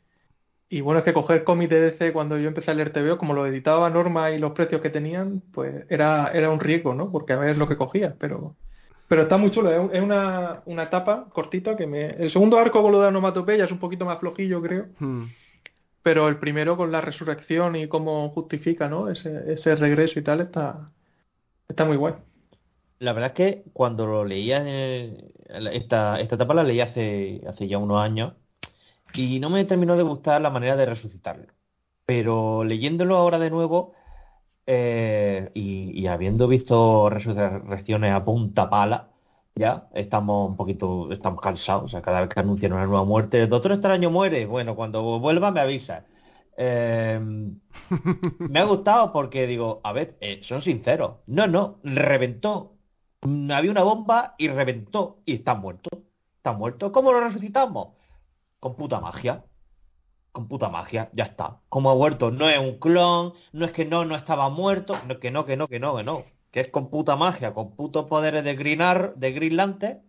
y 0.68 0.80
bueno, 0.80 0.98
es 0.98 1.04
que 1.04 1.12
coger 1.12 1.44
cómic 1.44 1.70
de 1.70 1.80
DC 1.80 2.12
cuando 2.12 2.36
yo 2.36 2.48
empecé 2.48 2.70
a 2.70 2.74
leer 2.74 2.92
TVO, 2.92 3.16
como 3.16 3.34
lo 3.34 3.46
editaba 3.46 3.88
Norma 3.90 4.30
y 4.32 4.38
los 4.38 4.52
precios 4.52 4.80
que 4.80 4.90
tenían, 4.90 5.42
pues 5.52 5.86
era, 5.88 6.32
era 6.34 6.50
un 6.50 6.60
riesgo, 6.60 6.94
¿no? 6.94 7.12
Porque 7.12 7.32
a 7.32 7.38
ver 7.38 7.56
lo 7.56 7.68
que 7.68 7.76
cogías, 7.76 8.14
pero, 8.18 8.56
pero 9.08 9.22
está 9.22 9.36
muy 9.36 9.50
chulo, 9.50 9.90
es 9.92 10.02
una, 10.02 10.62
una 10.66 10.82
etapa 10.84 11.26
cortita 11.32 11.76
que 11.76 11.86
me... 11.86 12.06
El 12.06 12.30
segundo 12.30 12.58
arco 12.58 12.82
con 12.82 12.92
lo 12.92 13.00
de 13.00 13.08
onomatopeya 13.08 13.66
es 13.66 13.72
un 13.72 13.78
poquito 13.78 14.04
más 14.04 14.18
flojillo, 14.18 14.60
creo. 14.60 14.86
Hmm. 14.98 15.26
pero 16.02 16.28
el 16.28 16.38
primero 16.38 16.76
con 16.76 16.92
la 16.92 17.00
resurrección 17.00 17.76
y 17.76 17.88
cómo 17.88 18.28
justifica, 18.30 18.88
¿no? 18.88 19.08
Ese, 19.08 19.52
ese 19.52 19.76
regreso 19.76 20.18
y 20.18 20.22
tal 20.22 20.40
está, 20.40 20.90
está 21.68 21.84
muy 21.84 21.96
guay. 21.96 22.14
La 22.98 23.12
verdad 23.12 23.30
es 23.30 23.36
que 23.36 23.64
cuando 23.72 24.06
lo 24.06 24.24
leía, 24.24 24.64
esta, 25.72 26.20
esta 26.20 26.34
etapa 26.36 26.54
la 26.54 26.62
leí 26.64 26.80
hace, 26.80 27.42
hace 27.48 27.68
ya 27.68 27.78
unos 27.78 28.00
años 28.00 28.34
y 29.14 29.40
no 29.40 29.50
me 29.50 29.64
terminó 29.64 29.96
de 29.96 30.02
gustar 30.02 30.40
la 30.40 30.50
manera 30.50 30.76
de 30.76 30.86
resucitarlo. 30.86 31.46
Pero 32.06 32.64
leyéndolo 32.64 33.16
ahora 33.16 33.38
de 33.38 33.50
nuevo 33.50 33.94
eh, 34.66 35.50
y, 35.54 36.06
habiendo 36.06 36.48
visto 36.48 37.10
resurrecciones 37.10 38.12
a 38.12 38.24
punta 38.24 38.70
pala, 38.70 39.10
ya 39.54 39.88
estamos 39.94 40.50
un 40.50 40.56
poquito, 40.56 41.12
estamos 41.12 41.40
cansados. 41.40 41.84
O 41.84 41.88
sea, 41.88 42.02
cada 42.02 42.20
vez 42.20 42.30
que 42.30 42.40
anuncian 42.40 42.72
una 42.72 42.86
nueva 42.86 43.04
muerte, 43.04 43.42
el 43.42 43.48
Doctor 43.50 43.72
Extraño 43.72 44.10
muere. 44.10 44.46
Bueno, 44.46 44.76
cuando 44.76 45.20
vuelva 45.20 45.50
me 45.50 45.60
avisa. 45.60 46.04
Eh, 46.56 47.20
me 48.38 48.58
ha 48.60 48.64
gustado 48.64 49.12
porque 49.12 49.46
digo, 49.46 49.80
a 49.84 49.92
ver, 49.92 50.16
eh, 50.20 50.40
son 50.42 50.62
sinceros. 50.62 51.18
No, 51.26 51.46
no, 51.46 51.80
reventó. 51.82 52.76
Había 53.22 53.70
una 53.70 53.82
bomba 53.82 54.34
y 54.38 54.48
reventó 54.48 55.22
y 55.24 55.34
está 55.34 55.54
muerto. 55.54 55.90
Está 56.36 56.52
muerto. 56.52 56.92
¿Cómo 56.92 57.12
lo 57.12 57.20
resucitamos? 57.20 57.94
Con 58.60 58.76
puta 58.76 59.00
magia. 59.00 59.44
Con 60.32 60.48
puta 60.48 60.68
magia, 60.68 61.10
ya 61.12 61.24
está. 61.24 61.60
Como 61.68 61.90
ha 61.90 61.94
muerto, 61.94 62.30
no 62.30 62.48
es 62.48 62.58
un 62.58 62.78
clon, 62.80 63.34
no 63.52 63.64
es 63.66 63.72
que 63.72 63.84
no, 63.84 64.04
no 64.04 64.16
estaba 64.16 64.48
muerto, 64.50 64.96
no, 65.06 65.20
que 65.20 65.30
no, 65.30 65.46
que 65.46 65.56
no, 65.56 65.68
que 65.68 65.78
no, 65.78 65.96
que 65.96 66.02
no. 66.02 66.24
Que 66.50 66.60
es 66.60 66.68
con 66.68 66.90
puta 66.90 67.16
magia, 67.16 67.54
con 67.54 67.76
putos 67.76 68.06
poderes 68.06 68.44
de 68.44 68.56
Greenar, 68.56 69.14
de 69.14 69.32
Green 69.32 69.56
Lantern, 69.56 70.02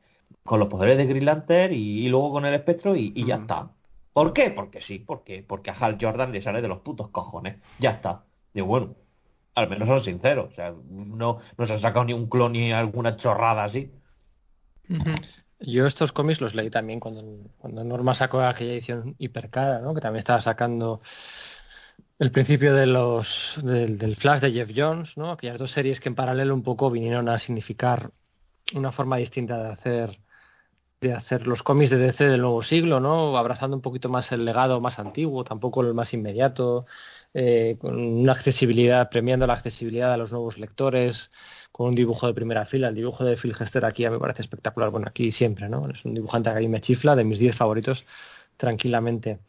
con 0.43 0.60
los 0.60 0.68
poderes 0.70 0.98
de 0.98 1.06
Green 1.06 1.26
Lantern 1.26 1.74
y, 1.74 2.08
luego 2.10 2.32
con 2.32 2.46
el 2.46 2.56
espectro 2.56 2.96
y, 2.96 3.14
ya 3.26 3.36
está. 3.36 3.75
¿Por 4.16 4.32
qué? 4.32 4.49
Porque 4.49 4.80
sí, 4.80 4.99
porque, 4.99 5.43
porque 5.45 5.72
a 5.72 5.74
Hal 5.74 5.97
Jordan 5.99 6.32
le 6.32 6.41
sale 6.41 6.61
de 6.61 6.70
los 6.70 6.80
putos 6.80 7.09
cojones. 7.09 7.57
Ya 7.80 7.91
está. 7.91 8.24
Digo, 8.53 8.68
bueno, 8.68 8.95
al 9.55 9.70
menos 9.70 9.89
son 9.89 10.01
sinceros. 10.05 10.53
O 10.53 10.55
sea, 10.55 10.74
no, 10.89 11.41
no 11.57 11.68
se 11.68 11.74
han 11.74 11.82
sacado 11.82 12.05
ni 12.05 12.13
un 12.13 12.30
clon 12.30 12.53
ni 12.53 12.72
alguna 12.72 13.18
chorrada 13.18 13.66
así. 13.66 13.91
Yo 15.59 15.86
estos 15.86 16.13
cómics 16.13 16.39
los 16.39 16.55
leí 16.55 16.70
también 16.70 17.01
cuando, 17.01 17.84
Norma 17.84 18.16
sacó 18.16 18.39
aquella 18.39 18.72
edición 18.72 19.16
hipercara, 19.18 19.82
¿no? 19.82 19.93
que 19.93 19.99
también 19.99 20.20
estaba 20.20 20.39
sacando 20.39 21.01
el 22.18 22.32
principio 22.32 22.74
de 22.74 22.86
los 22.86 23.59
del, 23.63 24.16
Flash 24.16 24.39
de 24.39 24.53
Jeff 24.53 24.72
Jones, 24.74 25.18
¿no? 25.18 25.30
aquellas 25.30 25.59
dos 25.59 25.72
series 25.72 25.99
que 25.99 26.07
en 26.07 26.16
paralelo 26.16 26.53
un 26.53 26.63
poco 26.63 26.89
vinieron 26.89 27.28
a 27.28 27.38
significar 27.38 28.11
una 28.74 28.93
forma 28.93 29.18
distinta 29.18 29.61
de 29.61 29.74
hacer 29.74 30.25
de 31.06 31.14
hacer 31.14 31.47
los 31.47 31.64
cómics 31.64 31.91
de 31.91 31.97
DC 31.97 32.26
del 32.26 32.41
nuevo 32.41 32.64
siglo, 32.64 32.99
¿no? 32.99 33.38
abrazando 33.38 33.76
un 33.78 33.82
poquito 33.82 34.10
más 34.10 34.32
el 34.32 34.45
legado 34.45 34.82
más 34.82 34.99
antiguo, 34.99 35.43
tampoco 35.43 35.82
el 35.82 35.93
más 35.93 36.14
inmediato, 36.14 36.86
eh, 37.34 37.78
con 37.80 37.95
una 37.99 38.32
accesibilidad, 38.34 39.10
premiando 39.10 39.45
la 39.45 39.53
accesibilidad 39.53 40.14
a 40.14 40.18
los 40.18 40.32
nuevos 40.32 40.58
lectores, 40.58 41.32
con 41.72 41.89
un 41.89 41.95
dibujo 41.95 42.28
de 42.28 42.34
primera 42.34 42.66
fila. 42.66 42.88
El 42.88 42.95
dibujo 42.95 43.24
de 43.26 43.38
Phil 43.38 43.56
Hester 43.60 43.86
aquí 43.86 44.08
me 44.10 44.20
parece 44.20 44.41
espectacular. 44.41 44.89
Bueno, 44.89 45.08
aquí 45.10 45.32
siempre, 45.32 45.70
¿no? 45.70 45.89
Es 45.89 46.03
un 46.06 46.14
dibujante 46.14 46.51
que 46.51 46.66
a 46.66 46.70
me 46.70 46.82
chifla, 46.82 47.16
de 47.16 47.24
mis 47.26 47.39
10 47.39 47.56
favoritos, 47.56 48.06
tranquilamente. 48.58 49.39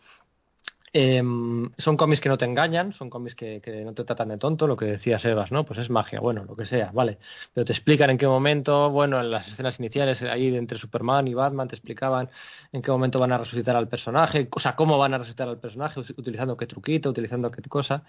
Em, 0.93 1.71
son 1.79 1.97
cómics 1.97 2.21
que 2.21 2.29
no 2.29 2.39
te 2.39 2.45
engañan, 2.45 2.93
son 2.95 3.11
cómics 3.11 3.35
que, 3.35 3.61
no 3.85 3.93
te 3.93 4.05
tratan 4.05 4.29
de 4.29 4.39
tonto, 4.39 4.67
lo 4.67 4.77
que 4.77 4.87
decía 4.87 5.19
Sebas, 5.19 5.53
¿no? 5.53 5.65
Pues 5.65 5.79
es 5.81 5.91
magia, 5.91 6.21
bueno, 6.21 6.45
lo 6.45 6.57
que 6.57 6.65
sea, 6.67 6.91
vale. 6.93 7.19
Pero 7.53 7.65
te 7.65 7.73
explican 7.73 8.11
en 8.11 8.19
qué 8.19 8.27
momento, 8.27 8.91
bueno, 8.91 9.21
en 9.21 9.31
las 9.31 9.47
escenas 9.49 9.79
iniciales, 9.79 10.23
ahí 10.23 10.57
entre 10.57 10.79
Superman 10.79 11.29
y 11.29 11.35
Batman, 11.35 11.69
te 11.69 11.75
explicaban 11.75 12.31
en 12.73 12.83
qué 12.83 12.91
momento 12.91 13.19
van 13.19 13.33
a 13.33 13.39
resucitar 13.39 13.77
al 13.77 13.89
personaje, 13.89 14.49
o 14.51 14.61
sea, 14.61 14.77
cómo 14.77 14.99
van 14.99 15.15
a 15.15 15.19
resucitar 15.19 15.49
al 15.49 15.59
personaje, 15.59 16.01
utilizando 16.01 16.57
qué 16.57 16.67
truquito, 16.67 17.11
utilizando 17.11 17.51
qué 17.51 17.63
cosa 17.63 18.05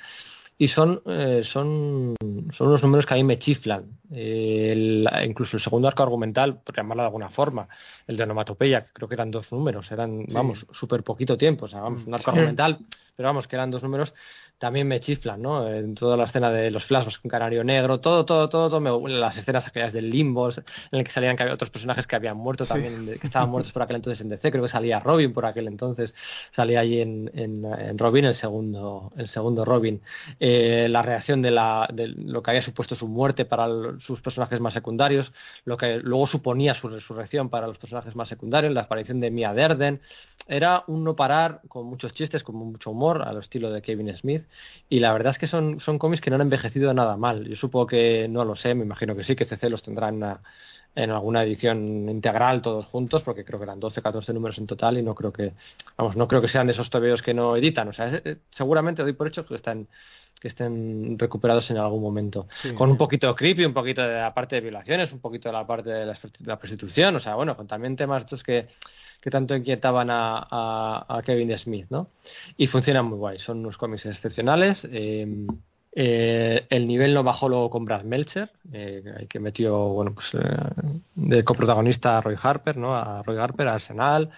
y 0.59 0.67
son, 0.67 1.01
eh, 1.05 1.41
son, 1.43 2.15
son 2.51 2.67
unos 2.67 2.81
números 2.81 3.05
que 3.05 3.13
a 3.13 3.17
mí 3.17 3.23
me 3.23 3.37
chiflan. 3.37 3.85
Eh, 4.11 5.05
incluso 5.25 5.57
el 5.57 5.63
segundo 5.63 5.87
arco 5.87 6.01
argumental, 6.01 6.59
por 6.61 6.75
llamarlo 6.75 7.03
de 7.03 7.07
alguna 7.07 7.29
forma, 7.29 7.67
el 8.07 8.17
de 8.17 8.23
onomatopeya, 8.23 8.85
que 8.85 8.93
creo 8.93 9.07
que 9.07 9.15
eran 9.15 9.29
dos 9.29 9.51
números, 9.51 9.91
eran, 9.91 10.25
vamos, 10.27 10.65
súper 10.71 11.03
poquito 11.03 11.37
tiempo, 11.37 11.65
o 11.65 11.67
sea, 11.67 11.81
vamos, 11.81 12.05
un 12.07 12.13
arco 12.13 12.31
argumental, 12.31 12.79
pero 13.15 13.29
vamos, 13.29 13.47
que 13.47 13.55
eran 13.55 13.69
dos 13.69 13.83
números 13.83 14.13
también 14.57 14.87
me 14.87 14.99
chiflan, 14.99 15.41
¿no? 15.41 15.67
En 15.67 15.93
toda 15.93 16.17
la 16.17 16.23
escena 16.23 16.51
de 16.51 16.71
los 16.71 16.83
flashbacks 16.85 17.19
con 17.19 17.29
Canario 17.29 17.63
Negro, 17.63 17.99
todo, 17.99 18.25
todo, 18.25 18.49
todo, 18.49 18.69
todo 18.69 19.07
las 19.07 19.37
escenas 19.37 19.67
aquellas 19.67 19.93
del 19.93 20.09
limbo, 20.09 20.49
en 20.49 20.63
el 20.91 21.03
que 21.03 21.11
salían 21.11 21.37
que 21.37 21.43
había 21.43 21.53
otros 21.53 21.69
personajes 21.69 22.07
que 22.07 22.15
habían 22.15 22.37
muerto 22.37 22.65
también, 22.65 23.17
que 23.19 23.27
estaban 23.27 23.49
muertos 23.49 23.71
por 23.71 23.83
aquel 23.83 23.97
entonces 23.97 24.21
en 24.21 24.29
DC, 24.29 24.51
creo 24.51 24.63
que 24.63 24.69
salía 24.69 24.99
Robin 24.99 25.33
por 25.33 25.45
aquel 25.45 25.67
entonces, 25.67 26.15
salía 26.51 26.79
allí 26.79 27.01
en, 27.01 27.31
en, 27.35 27.97
Robin 27.97 28.25
el 28.25 28.35
segundo, 28.35 29.11
el 29.17 29.27
segundo 29.27 29.63
Robin. 29.63 30.01
Eh, 30.39 30.87
la 30.89 31.03
reacción 31.03 31.41
de, 31.41 31.51
la, 31.51 31.87
de 31.93 32.07
lo 32.07 32.41
que 32.41 32.51
había 32.51 32.61
supuesto 32.63 32.95
su 32.95 33.07
muerte 33.07 33.45
para 33.45 33.67
sus 33.99 34.21
personajes 34.21 34.59
más 34.59 34.73
secundarios, 34.73 35.31
lo 35.65 35.77
que 35.77 35.97
luego 35.97 36.25
suponía 36.25 36.73
su 36.73 36.87
resurrección 36.89 37.49
para 37.49 37.67
los 37.67 37.77
personajes 37.77 38.15
más 38.15 38.29
secundarios, 38.29 38.73
la 38.73 38.81
aparición 38.81 39.19
de 39.19 39.29
Mia 39.29 39.53
Derden, 39.53 40.01
era 40.47 40.83
un 40.87 41.03
no 41.03 41.15
parar 41.15 41.61
con 41.67 41.85
muchos 41.85 42.13
chistes, 42.13 42.43
con 42.43 42.55
mucho 42.55 42.91
humor, 42.91 43.21
al 43.21 43.37
estilo 43.37 43.71
de 43.71 43.81
Kevin 43.81 44.15
Smith 44.15 44.43
y 44.89 44.99
la 44.99 45.13
verdad 45.13 45.31
es 45.31 45.39
que 45.39 45.47
son, 45.47 45.79
son 45.79 45.99
cómics 45.99 46.21
que 46.21 46.29
no 46.29 46.35
han 46.35 46.41
envejecido 46.41 46.93
nada 46.93 47.17
mal. 47.17 47.47
Yo 47.47 47.55
supongo 47.55 47.87
que, 47.87 48.27
no 48.29 48.45
lo 48.45 48.55
sé, 48.55 48.73
me 48.73 48.83
imagino 48.83 49.15
que 49.15 49.23
sí, 49.23 49.35
que 49.35 49.45
CC 49.45 49.69
los 49.69 49.83
tendrá 49.83 50.09
en, 50.09 51.11
alguna 51.11 51.43
edición 51.43 52.09
integral 52.09 52.61
todos 52.61 52.85
juntos, 52.87 53.21
porque 53.23 53.45
creo 53.45 53.59
que 53.59 53.65
eran 53.65 53.79
12, 53.79 54.01
14 54.01 54.33
números 54.33 54.57
en 54.57 54.67
total 54.67 54.97
y 54.97 55.03
no 55.03 55.13
creo 55.13 55.31
que, 55.31 55.53
vamos, 55.97 56.15
no 56.15 56.27
creo 56.27 56.41
que 56.41 56.47
sean 56.47 56.67
de 56.67 56.73
esos 56.73 56.89
tebeos 56.89 57.21
que 57.21 57.33
no 57.33 57.55
editan. 57.55 57.89
O 57.89 57.93
sea, 57.93 58.21
seguramente 58.49 59.03
doy 59.03 59.13
por 59.13 59.27
hecho 59.27 59.45
que 59.45 59.55
están 59.55 59.87
que 60.39 60.47
estén 60.47 61.17
recuperados 61.17 61.69
en 61.71 61.77
algún 61.77 62.01
momento. 62.01 62.47
Con 62.75 62.89
un 62.89 62.97
poquito 62.97 63.27
de 63.27 63.35
creepy, 63.35 63.65
un 63.65 63.73
poquito 63.73 64.01
de 64.01 64.15
la 64.15 64.33
parte 64.33 64.55
de 64.55 64.61
violaciones, 64.61 65.11
un 65.11 65.19
poquito 65.19 65.49
de 65.49 65.53
la 65.53 65.65
parte 65.65 65.89
de 65.89 66.05
la, 66.45 66.57
prostitución, 66.57 67.15
o 67.15 67.19
sea, 67.19 67.35
bueno, 67.35 67.55
con 67.55 67.67
también 67.67 67.95
temas 67.95 68.23
estos 68.23 68.43
que, 68.43 68.67
que 69.19 69.31
tanto 69.31 69.55
inquietaban 69.55 70.09
a, 70.11 71.21
Kevin 71.25 71.57
Smith, 71.57 71.88
¿no? 71.89 72.09
Y 72.57 72.67
funcionan 72.67 73.05
muy 73.05 73.17
guay, 73.17 73.39
son 73.39 73.59
unos 73.59 73.77
cómics 73.77 74.05
excepcionales. 74.05 74.88
Em, 74.91 75.47
eh, 75.99 76.67
el 76.69 76.88
nivel 76.88 77.15
lo 77.15 77.23
bajó 77.23 77.49
luego 77.49 77.71
con 77.71 77.83
Brad 77.83 78.03
Melcher, 78.03 78.51
eh, 78.71 79.25
que 79.27 79.39
metió, 79.39 79.75
bueno, 79.89 80.13
pues 80.13 80.31
eh, 80.35 80.39
de 81.15 81.43
coprotagonista 81.43 82.19
a 82.19 82.21
Roy 82.21 82.35
Harper, 82.39 82.77
¿no? 82.77 82.95
A 82.95 83.23
Roy 83.23 83.38
Harper, 83.38 83.67
a 83.67 83.73
Arsenal, 83.73 84.29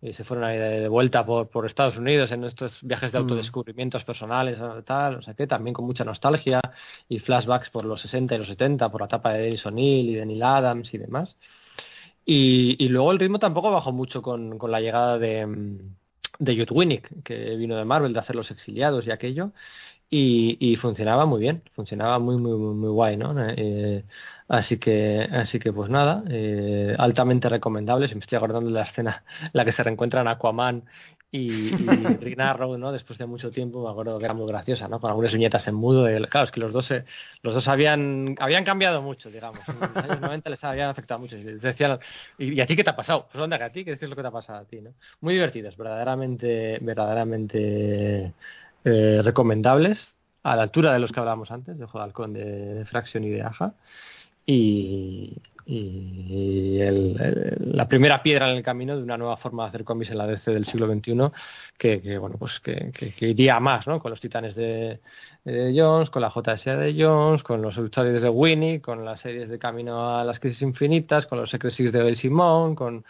y 0.00 0.12
se 0.12 0.24
fueron 0.24 0.44
ahí 0.44 0.58
de, 0.58 0.88
vuelta 0.88 1.26
por, 1.26 1.48
por, 1.48 1.66
Estados 1.66 1.96
Unidos 1.96 2.30
en 2.30 2.44
estos 2.44 2.78
viajes 2.82 3.10
de 3.12 3.18
mm. 3.18 3.22
autodescubrimientos 3.22 4.04
personales, 4.04 4.58
tal, 4.84 5.16
o 5.16 5.22
sea 5.22 5.34
que 5.34 5.46
también 5.46 5.74
con 5.74 5.84
mucha 5.84 6.04
nostalgia 6.04 6.60
y 7.08 7.18
flashbacks 7.18 7.70
por 7.70 7.84
los 7.84 8.00
60 8.02 8.34
y 8.34 8.38
los 8.38 8.48
70, 8.48 8.90
por 8.90 9.00
la 9.00 9.06
etapa 9.06 9.32
de 9.32 9.42
Dennis 9.42 9.66
O'Neill 9.66 10.10
y 10.10 10.14
de 10.14 10.26
Neil 10.26 10.42
Adams 10.42 10.94
y 10.94 10.98
demás. 10.98 11.36
Y, 12.24 12.88
luego 12.88 13.10
el 13.10 13.18
ritmo 13.18 13.38
tampoco 13.38 13.70
bajó 13.70 13.90
mucho 13.90 14.20
con, 14.20 14.58
con 14.58 14.70
la 14.70 14.80
llegada 14.80 15.18
de, 15.18 15.78
de 16.38 16.56
Jude 16.56 16.72
Winnick, 16.72 17.22
que 17.22 17.56
vino 17.56 17.76
de 17.76 17.84
Marvel 17.84 18.12
de 18.12 18.20
hacer 18.20 18.36
los 18.36 18.50
exiliados 18.50 19.06
y 19.06 19.10
aquello. 19.10 19.52
Y, 20.10 20.56
y 20.58 20.76
funcionaba 20.76 21.26
muy 21.26 21.40
bien, 21.40 21.62
funcionaba 21.74 22.18
muy, 22.18 22.36
muy, 22.38 22.56
muy, 22.56 22.74
muy 22.74 22.88
guay, 22.88 23.18
¿no? 23.18 23.34
Eh, 23.50 24.04
así 24.48 24.78
que, 24.78 25.28
así 25.30 25.58
que 25.58 25.70
pues 25.70 25.90
nada, 25.90 26.24
eh, 26.30 26.96
altamente 26.98 27.48
recomendable. 27.50 28.08
Si 28.08 28.14
me 28.14 28.20
estoy 28.20 28.36
acordando 28.36 28.70
de 28.70 28.74
la 28.74 28.84
escena 28.84 29.22
en 29.42 29.50
la 29.52 29.64
que 29.66 29.72
se 29.72 29.82
reencuentran 29.82 30.26
Aquaman 30.26 30.84
y, 31.30 31.74
y 31.74 32.34
Narrow, 32.36 32.78
¿no? 32.78 32.90
Después 32.90 33.18
de 33.18 33.26
mucho 33.26 33.50
tiempo, 33.50 33.84
me 33.84 33.90
acuerdo 33.90 34.18
que 34.18 34.24
era 34.24 34.32
muy 34.32 34.46
graciosa, 34.46 34.88
¿no? 34.88 34.98
Con 34.98 35.10
algunas 35.10 35.30
viñetas 35.30 35.68
en 35.68 35.74
mudo. 35.74 36.06
claro, 36.30 36.46
es 36.46 36.52
que 36.52 36.60
los 36.60 36.72
dos, 36.72 36.90
los 37.42 37.54
dos 37.54 37.68
habían, 37.68 38.34
habían 38.40 38.64
cambiado 38.64 39.02
mucho, 39.02 39.30
digamos. 39.30 39.60
En 39.68 39.78
los 39.78 40.04
años 40.04 40.20
90 40.22 40.48
les 40.48 40.64
habían 40.64 40.88
afectado 40.88 41.20
mucho. 41.20 41.36
decían, 41.36 41.98
¿y, 42.38 42.58
a 42.62 42.66
ti 42.66 42.76
qué 42.76 42.84
te 42.84 42.88
ha 42.90 42.96
pasado? 42.96 43.28
Pues 43.30 43.44
anda, 43.44 43.58
que 43.58 43.64
a 43.64 43.72
ti, 43.72 43.84
¿qué 43.84 43.92
es 43.92 44.02
lo 44.02 44.16
que 44.16 44.22
te 44.22 44.28
ha 44.28 44.30
pasado 44.32 44.60
a 44.60 44.64
ti, 44.64 44.80
no? 44.80 44.94
Muy 45.20 45.34
divertidos, 45.34 45.76
verdaderamente, 45.76 46.78
verdaderamente 46.80 48.32
eh, 48.88 49.22
recomendables, 49.22 50.14
a 50.42 50.56
la 50.56 50.62
altura 50.62 50.92
de 50.92 50.98
los 50.98 51.12
que 51.12 51.20
hablábamos 51.20 51.50
antes, 51.50 51.78
de 51.78 51.84
Ojo 51.84 52.00
de 52.28 52.74
de, 52.74 52.84
Fraction 52.84 53.24
y 53.24 53.30
de 53.30 53.42
Aja. 53.42 53.74
Y, 54.46 55.36
y 55.70 56.78
la 57.60 57.86
primera 57.86 58.22
piedra 58.22 58.50
en 58.50 58.56
el 58.56 58.62
camino 58.62 58.96
de 58.96 59.02
una 59.02 59.18
nueva 59.18 59.36
forma 59.36 59.64
de 59.64 59.68
hacer 59.68 59.84
cómics 59.84 60.10
en 60.10 60.16
la 60.16 60.26
DC 60.26 60.50
del 60.50 60.64
siglo 60.64 60.86
XXI 60.86 61.30
que, 61.76 62.16
bueno 62.16 62.36
pues 62.38 62.58
que, 62.60 62.90
iría 63.20 63.60
más 63.60 63.86
¿no? 63.86 64.00
con 64.00 64.10
los 64.10 64.18
titanes 64.18 64.54
de, 64.54 64.98
Jones 65.44 66.08
con 66.08 66.22
la 66.22 66.30
JSA 66.30 66.76
de 66.76 66.96
Jones 66.98 67.42
con 67.42 67.60
los 67.60 67.76
luchadores 67.76 68.22
de 68.22 68.30
Winnie 68.30 68.80
con 68.80 69.04
las 69.04 69.20
series 69.20 69.50
de 69.50 69.58
Camino 69.58 70.16
a 70.16 70.24
las 70.24 70.40
Crisis 70.40 70.62
Infinitas 70.62 71.26
con 71.26 71.38
los 71.38 71.50
Secret 71.50 71.74
de 71.74 72.02
Bill 72.02 72.16
Simón 72.16 72.74
con 72.74 73.04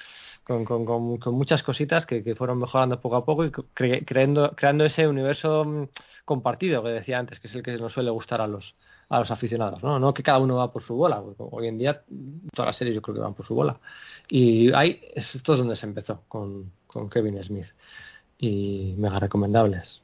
con, 0.48 1.18
con, 1.18 1.34
muchas 1.34 1.62
cositas 1.62 2.06
que, 2.06 2.34
fueron 2.34 2.58
mejorando 2.58 3.00
poco 3.00 3.16
a 3.16 3.24
poco 3.24 3.44
y 3.44 3.50
creando, 3.50 4.52
creando 4.56 4.84
ese 4.86 5.06
universo 5.06 5.64
mm, 5.64 5.88
compartido 6.24 6.82
que 6.82 6.88
decía 6.88 7.18
antes, 7.18 7.38
que 7.38 7.48
es 7.48 7.54
el 7.54 7.62
que 7.62 7.76
nos 7.76 7.92
suele 7.92 8.10
gustar 8.10 8.40
a 8.40 8.46
los, 8.46 8.74
a 9.10 9.20
los 9.20 9.30
aficionados, 9.30 9.82
¿no? 9.82 9.98
No 9.98 10.14
que 10.14 10.22
cada 10.22 10.38
uno 10.38 10.56
va 10.56 10.72
por 10.72 10.82
su 10.82 10.94
bola. 10.94 11.22
Hoy 11.38 11.68
en 11.68 11.76
día 11.76 12.02
todas 12.54 12.68
las 12.68 12.76
series 12.76 12.94
yo 12.94 13.02
creo 13.02 13.16
que 13.16 13.20
van 13.20 13.34
por 13.34 13.44
su 13.44 13.54
bola. 13.54 13.78
Y 14.28 14.72
ahí, 14.72 15.00
esto 15.14 15.52
es 15.52 15.58
donde 15.58 15.76
se 15.76 15.84
empezó 15.84 16.22
con, 16.28 16.72
con 16.86 17.10
Kevin 17.10 17.42
Smith. 17.44 17.68
Y 18.38 18.94
mega 18.96 19.18
recomendables. 19.18 20.00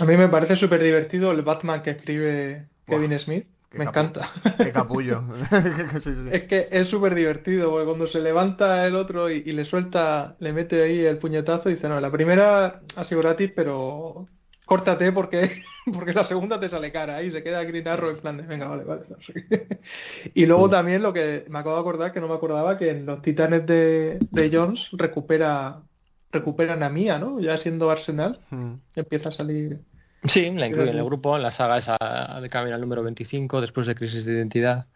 A 0.00 0.06
mí 0.06 0.16
me 0.16 0.28
parece 0.28 0.56
súper 0.56 0.82
divertido 0.82 1.32
el 1.32 1.42
Batman 1.42 1.82
que 1.82 1.90
escribe 1.90 2.68
Kevin 2.86 3.18
Smith. 3.18 3.46
Me 3.76 3.84
encanta. 3.84 4.30
Qué 4.58 4.72
capullo. 4.72 5.22
Es 6.32 6.44
que 6.44 6.68
es 6.70 6.88
súper 6.88 7.14
divertido, 7.14 7.70
porque 7.70 7.86
cuando 7.86 8.06
se 8.06 8.20
levanta 8.20 8.86
el 8.86 8.94
otro 8.96 9.30
y, 9.30 9.42
le 9.42 9.64
suelta, 9.64 10.36
le 10.38 10.52
mete 10.52 10.82
ahí 10.82 11.00
el 11.00 11.18
puñetazo 11.18 11.70
y 11.70 11.74
dice, 11.74 11.88
no, 11.88 12.00
la 12.00 12.10
primera 12.10 12.80
ha 12.96 13.04
sido 13.04 13.20
gratis, 13.22 13.52
pero 13.54 14.26
córtate 14.64 15.12
porque, 15.12 15.62
porque 15.92 16.12
la 16.12 16.24
segunda 16.24 16.58
te 16.58 16.68
sale 16.68 16.92
cara. 16.92 17.16
Ahí 17.16 17.30
se 17.30 17.42
queda 17.42 17.64
Green 17.64 17.88
Arrow 17.88 18.10
en 18.10 18.20
plan 18.20 18.36
de, 18.36 18.44
venga, 18.44 18.68
vale, 18.68 18.84
vale. 18.84 19.02
Y 20.34 20.46
luego 20.46 20.68
también 20.68 21.02
lo 21.02 21.12
que 21.12 21.44
me 21.48 21.58
acabo 21.58 21.76
de 21.76 21.80
acordar, 21.80 22.12
que 22.12 22.20
no 22.20 22.28
me 22.28 22.34
acordaba, 22.34 22.78
que 22.78 22.90
en 22.90 23.06
los 23.06 23.22
titanes 23.22 23.66
de, 23.66 24.18
de 24.30 24.50
Jones 24.52 24.88
recupera 24.92 25.82
recuperan 26.34 26.82
a 26.82 26.90
Mia, 26.90 27.18
¿no? 27.18 27.40
Ya 27.40 27.56
siendo 27.56 27.90
Arsenal, 27.90 28.40
hmm. 28.50 28.74
empieza 28.96 29.30
a 29.30 29.32
salir 29.32 29.78
Sí, 30.26 30.50
la 30.52 30.66
incluye 30.66 30.90
en 30.90 30.96
el 30.96 31.04
grupo, 31.04 31.36
en 31.36 31.42
la 31.42 31.50
saga 31.50 31.76
esa 31.76 31.98
de 32.40 32.48
camino 32.48 32.74
al 32.74 32.80
número 32.80 33.02
25, 33.02 33.60
después 33.60 33.86
de 33.86 33.94
Crisis 33.94 34.24
de 34.24 34.32
Identidad. 34.32 34.86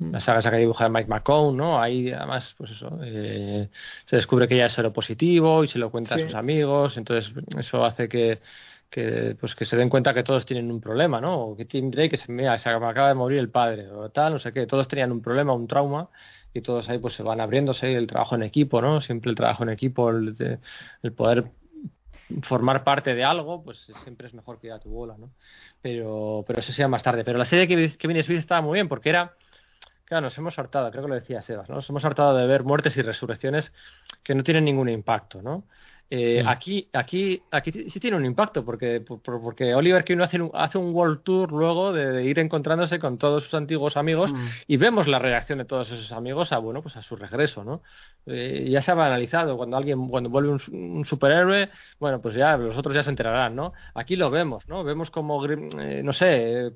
La 0.00 0.20
saga 0.20 0.38
esa 0.38 0.50
que 0.52 0.58
dibuja 0.58 0.88
Mike 0.88 1.08
McCone, 1.08 1.56
¿no? 1.56 1.80
Ahí 1.80 2.12
además, 2.12 2.54
pues 2.56 2.70
eso, 2.70 2.96
eh, 3.02 3.68
se 4.04 4.16
descubre 4.16 4.46
que 4.46 4.54
ella 4.54 4.66
es 4.66 4.72
seropositivo 4.72 5.64
y 5.64 5.68
se 5.68 5.80
lo 5.80 5.90
cuenta 5.90 6.14
a 6.14 6.18
sus 6.18 6.34
amigos, 6.34 6.96
entonces 6.96 7.32
eso 7.58 7.84
hace 7.84 8.08
que, 8.08 8.38
que, 8.88 9.36
pues 9.40 9.56
que 9.56 9.64
se 9.64 9.76
den 9.76 9.88
cuenta 9.88 10.14
que 10.14 10.22
todos 10.22 10.46
tienen 10.46 10.70
un 10.70 10.80
problema, 10.80 11.20
¿no? 11.20 11.40
O 11.40 11.56
que 11.56 11.64
Tim 11.64 11.90
Drake, 11.90 12.10
que 12.10 12.16
se, 12.16 12.30
mira, 12.30 12.56
se 12.58 12.68
acaba 12.68 13.08
de 13.08 13.14
morir 13.14 13.40
el 13.40 13.50
padre, 13.50 13.90
o 13.90 14.10
tal, 14.10 14.34
no 14.34 14.38
sé 14.38 14.52
qué, 14.52 14.66
todos 14.66 14.86
tenían 14.86 15.10
un 15.10 15.20
problema, 15.20 15.52
un 15.54 15.66
trauma, 15.66 16.08
y 16.54 16.60
todos 16.60 16.88
ahí 16.88 16.98
pues 16.98 17.14
se 17.14 17.24
van 17.24 17.40
abriéndose 17.40 17.94
el 17.94 18.06
trabajo 18.06 18.36
en 18.36 18.44
equipo, 18.44 18.80
¿no? 18.80 19.00
Siempre 19.00 19.30
el 19.30 19.36
trabajo 19.36 19.64
en 19.64 19.70
equipo, 19.70 20.10
el, 20.10 20.60
el 21.02 21.12
poder 21.12 21.50
formar 22.42 22.84
parte 22.84 23.14
de 23.14 23.24
algo, 23.24 23.62
pues 23.62 23.78
siempre 24.02 24.26
es 24.26 24.34
mejor 24.34 24.58
que 24.58 24.68
ir 24.68 24.72
a 24.72 24.78
tu 24.78 24.90
bola, 24.90 25.16
¿no? 25.18 25.30
Pero, 25.80 26.44
pero 26.46 26.60
eso 26.60 26.72
sea 26.72 26.88
más 26.88 27.02
tarde. 27.02 27.24
Pero 27.24 27.38
la 27.38 27.44
serie 27.44 27.68
que 27.68 27.96
Kevin 27.96 28.22
Smith 28.22 28.38
estaba 28.38 28.60
muy 28.60 28.74
bien 28.74 28.88
porque 28.88 29.10
era, 29.10 29.34
claro, 30.04 30.22
nos 30.22 30.38
hemos 30.38 30.58
hartado, 30.58 30.90
creo 30.90 31.04
que 31.04 31.08
lo 31.08 31.14
decía 31.14 31.42
Sebas, 31.42 31.68
¿no? 31.68 31.76
Nos 31.76 31.88
hemos 31.88 32.04
hartado 32.04 32.36
de 32.36 32.46
ver 32.46 32.64
muertes 32.64 32.96
y 32.96 33.02
resurrecciones 33.02 33.72
que 34.22 34.34
no 34.34 34.42
tienen 34.42 34.64
ningún 34.64 34.88
impacto, 34.88 35.42
¿no? 35.42 35.64
Eh, 36.10 36.42
mm. 36.42 36.48
Aquí, 36.48 36.88
aquí, 36.94 37.42
aquí 37.50 37.70
sí 37.90 38.00
tiene 38.00 38.16
un 38.16 38.24
impacto 38.24 38.64
porque, 38.64 39.04
porque 39.22 39.74
Oliver 39.74 40.04
Queen 40.04 40.22
hace 40.22 40.40
un, 40.40 40.50
hace 40.54 40.78
un 40.78 40.94
world 40.94 41.22
tour 41.22 41.52
luego 41.52 41.92
de, 41.92 42.24
ir 42.24 42.38
encontrándose 42.38 42.98
con 42.98 43.18
todos 43.18 43.44
sus 43.44 43.52
antiguos 43.52 43.98
amigos 43.98 44.32
mm. 44.32 44.46
y 44.68 44.78
vemos 44.78 45.06
la 45.06 45.18
reacción 45.18 45.58
de 45.58 45.66
todos 45.66 45.90
esos 45.92 46.10
amigos 46.12 46.50
a 46.52 46.58
bueno 46.58 46.80
pues 46.80 46.96
a 46.96 47.02
su 47.02 47.14
regreso, 47.14 47.62
¿no? 47.62 47.82
Eh, 48.24 48.68
ya 48.70 48.80
se 48.80 48.90
ha 48.90 48.94
analizado 48.94 49.58
cuando 49.58 49.76
alguien 49.76 50.08
cuando 50.08 50.30
vuelve 50.30 50.56
un, 50.70 51.04
superhéroe, 51.04 51.68
bueno 52.00 52.22
pues 52.22 52.34
ya 52.34 52.56
los 52.56 52.76
otros 52.76 52.94
ya 52.94 53.02
se 53.02 53.10
enterarán, 53.10 53.54
¿no? 53.54 53.74
Aquí 53.92 54.16
lo 54.16 54.30
vemos, 54.30 54.66
¿no? 54.66 54.84
Vemos 54.84 55.10
como 55.10 55.44
eh, 55.44 56.00
no 56.02 56.14
sé, 56.14 56.72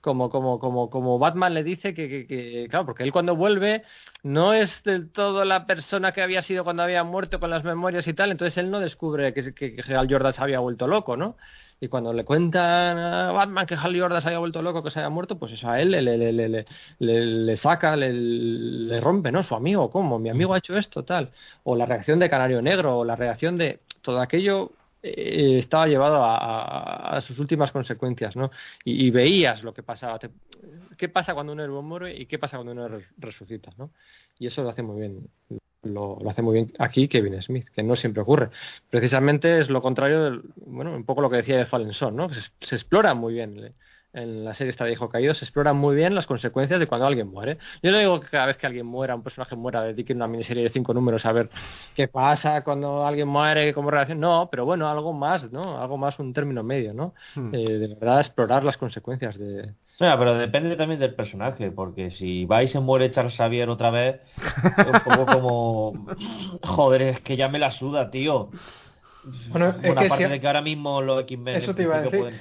como 0.00 0.28
como 0.28 0.58
como 0.58 0.90
como 0.90 1.18
Batman 1.20 1.54
le 1.54 1.62
dice 1.62 1.94
que, 1.94 2.26
que, 2.26 2.66
claro 2.68 2.86
porque 2.86 3.04
él 3.04 3.12
cuando 3.12 3.36
vuelve 3.36 3.84
no 4.22 4.54
es 4.54 4.82
del 4.84 5.10
todo 5.10 5.44
la 5.44 5.66
persona 5.66 6.12
que 6.12 6.22
había 6.22 6.42
sido 6.42 6.64
cuando 6.64 6.82
había 6.82 7.04
muerto 7.04 7.40
con 7.40 7.50
las 7.50 7.64
memorias 7.64 8.06
y 8.06 8.14
tal, 8.14 8.30
entonces 8.30 8.56
él 8.58 8.70
no 8.70 8.80
descubre 8.80 9.34
que, 9.34 9.52
que, 9.54 9.82
Hal 9.94 10.08
Jordan 10.10 10.32
se 10.32 10.42
había 10.42 10.60
vuelto 10.60 10.86
loco, 10.86 11.16
¿no? 11.16 11.36
Y 11.80 11.88
cuando 11.88 12.12
le 12.12 12.24
cuentan 12.24 12.96
a 12.96 13.32
Batman 13.32 13.66
que 13.66 13.74
Hal 13.74 13.98
Jordan 13.98 14.22
se 14.22 14.28
había 14.28 14.38
vuelto 14.38 14.62
loco, 14.62 14.84
que 14.84 14.92
se 14.92 15.00
había 15.00 15.10
muerto, 15.10 15.36
pues 15.36 15.52
eso 15.52 15.68
a 15.68 15.80
él 15.80 15.90
le, 15.90 16.02
le, 16.02 16.32
le, 16.32 16.66
le 17.00 17.56
saca, 17.56 17.96
le, 17.96 19.00
rompe, 19.00 19.32
¿no? 19.32 19.42
Su 19.42 19.56
amigo, 19.56 19.90
¿cómo? 19.90 20.20
Mi 20.20 20.30
amigo 20.30 20.54
ha 20.54 20.58
hecho 20.58 20.78
esto, 20.78 21.02
tal. 21.04 21.32
O 21.64 21.74
la 21.74 21.86
reacción 21.86 22.20
de 22.20 22.30
Canario 22.30 22.62
Negro, 22.62 22.98
o 22.98 23.04
la 23.04 23.16
reacción 23.16 23.58
de 23.58 23.80
todo 24.00 24.20
aquello 24.20 24.70
eh, 25.02 25.58
estaba 25.58 25.86
llevado 25.86 26.22
a, 26.24 27.20
sus 27.22 27.38
últimas 27.38 27.72
consecuencias, 27.72 28.36
¿no? 28.36 28.50
Y, 28.84 29.10
veías 29.10 29.62
lo 29.62 29.74
que 29.74 29.82
pasaba. 29.82 30.18
¿Qué 30.96 31.08
pasa 31.08 31.34
cuando 31.34 31.52
un 31.52 31.60
héroe 31.60 31.82
muere 31.82 32.16
y 32.16 32.26
qué 32.26 32.38
pasa 32.38 32.56
cuando 32.56 32.72
uno 32.72 33.00
resucita, 33.18 33.70
¿no? 33.76 33.90
Y 34.38 34.46
eso 34.46 34.62
lo 34.62 34.70
hace 34.70 34.82
muy 34.82 35.00
bien 35.00 35.28
lo, 35.82 36.18
hace 36.28 36.42
muy 36.42 36.54
bien 36.54 36.72
aquí 36.78 37.08
Kevin 37.08 37.40
Smith, 37.42 37.68
que 37.74 37.82
no 37.82 37.96
siempre 37.96 38.22
ocurre. 38.22 38.50
Precisamente 38.90 39.60
es 39.60 39.68
lo 39.68 39.82
contrario, 39.82 40.24
del, 40.24 40.42
bueno, 40.66 40.94
un 40.94 41.04
poco 41.04 41.22
lo 41.22 41.30
que 41.30 41.36
decía 41.36 41.56
de 41.58 41.66
Fallen 41.66 41.92
Son, 41.92 42.16
¿no? 42.16 42.28
Se, 42.32 42.74
explora 42.74 43.14
muy 43.14 43.34
bien 43.34 43.74
en 44.12 44.44
la 44.44 44.54
serie 44.54 44.70
esta 44.70 44.84
de 44.84 44.92
Hijo 44.92 45.08
Caído, 45.08 45.34
se 45.34 45.44
exploran 45.44 45.76
muy 45.76 45.96
bien 45.96 46.14
las 46.14 46.26
consecuencias 46.26 46.78
de 46.78 46.86
cuando 46.86 47.06
alguien 47.06 47.28
muere. 47.28 47.58
Yo 47.82 47.90
no 47.90 47.98
digo 47.98 48.20
que 48.20 48.28
cada 48.28 48.46
vez 48.46 48.56
que 48.56 48.66
alguien 48.66 48.86
muera, 48.86 49.14
un 49.14 49.22
personaje 49.22 49.56
muera, 49.56 49.82
dediquen 49.82 50.18
una 50.18 50.28
miniserie 50.28 50.62
de 50.62 50.68
cinco 50.68 50.94
números 50.94 51.24
a 51.26 51.32
ver 51.32 51.50
qué 51.94 52.08
pasa 52.08 52.62
cuando 52.62 53.06
alguien 53.06 53.28
muere, 53.28 53.72
cómo 53.72 53.90
relación. 53.90 54.20
No, 54.20 54.48
pero 54.50 54.64
bueno, 54.64 54.88
algo 54.88 55.12
más, 55.12 55.50
¿no? 55.50 55.80
Algo 55.80 55.96
más, 55.96 56.18
un 56.18 56.32
término 56.32 56.62
medio, 56.62 56.92
¿no? 56.92 57.14
Hmm. 57.34 57.54
Eh, 57.54 57.78
de 57.78 57.88
verdad, 57.88 58.20
explorar 58.20 58.64
las 58.64 58.76
consecuencias 58.76 59.38
de, 59.38 59.72
pero 59.98 60.34
depende 60.34 60.74
también 60.76 60.98
del 60.98 61.14
personaje, 61.14 61.70
porque 61.70 62.10
si 62.10 62.44
va 62.44 62.62
y 62.62 62.68
se 62.68 62.80
muere 62.80 63.12
Charles 63.12 63.36
Xavier 63.36 63.68
otra 63.68 63.90
vez, 63.90 64.20
un 64.78 65.00
poco 65.00 65.26
como. 65.26 66.06
Joder, 66.62 67.02
es 67.02 67.20
que 67.20 67.36
ya 67.36 67.48
me 67.48 67.58
la 67.58 67.70
suda, 67.70 68.10
tío. 68.10 68.50
Bueno, 69.50 69.68
es 69.68 69.76
que 69.76 70.08
parte 70.08 70.28
de 70.28 70.40
que 70.40 70.46
ahora 70.48 70.62
mismo 70.62 71.00
los 71.00 71.20
X-Men 71.20 71.62
pueden 72.10 72.40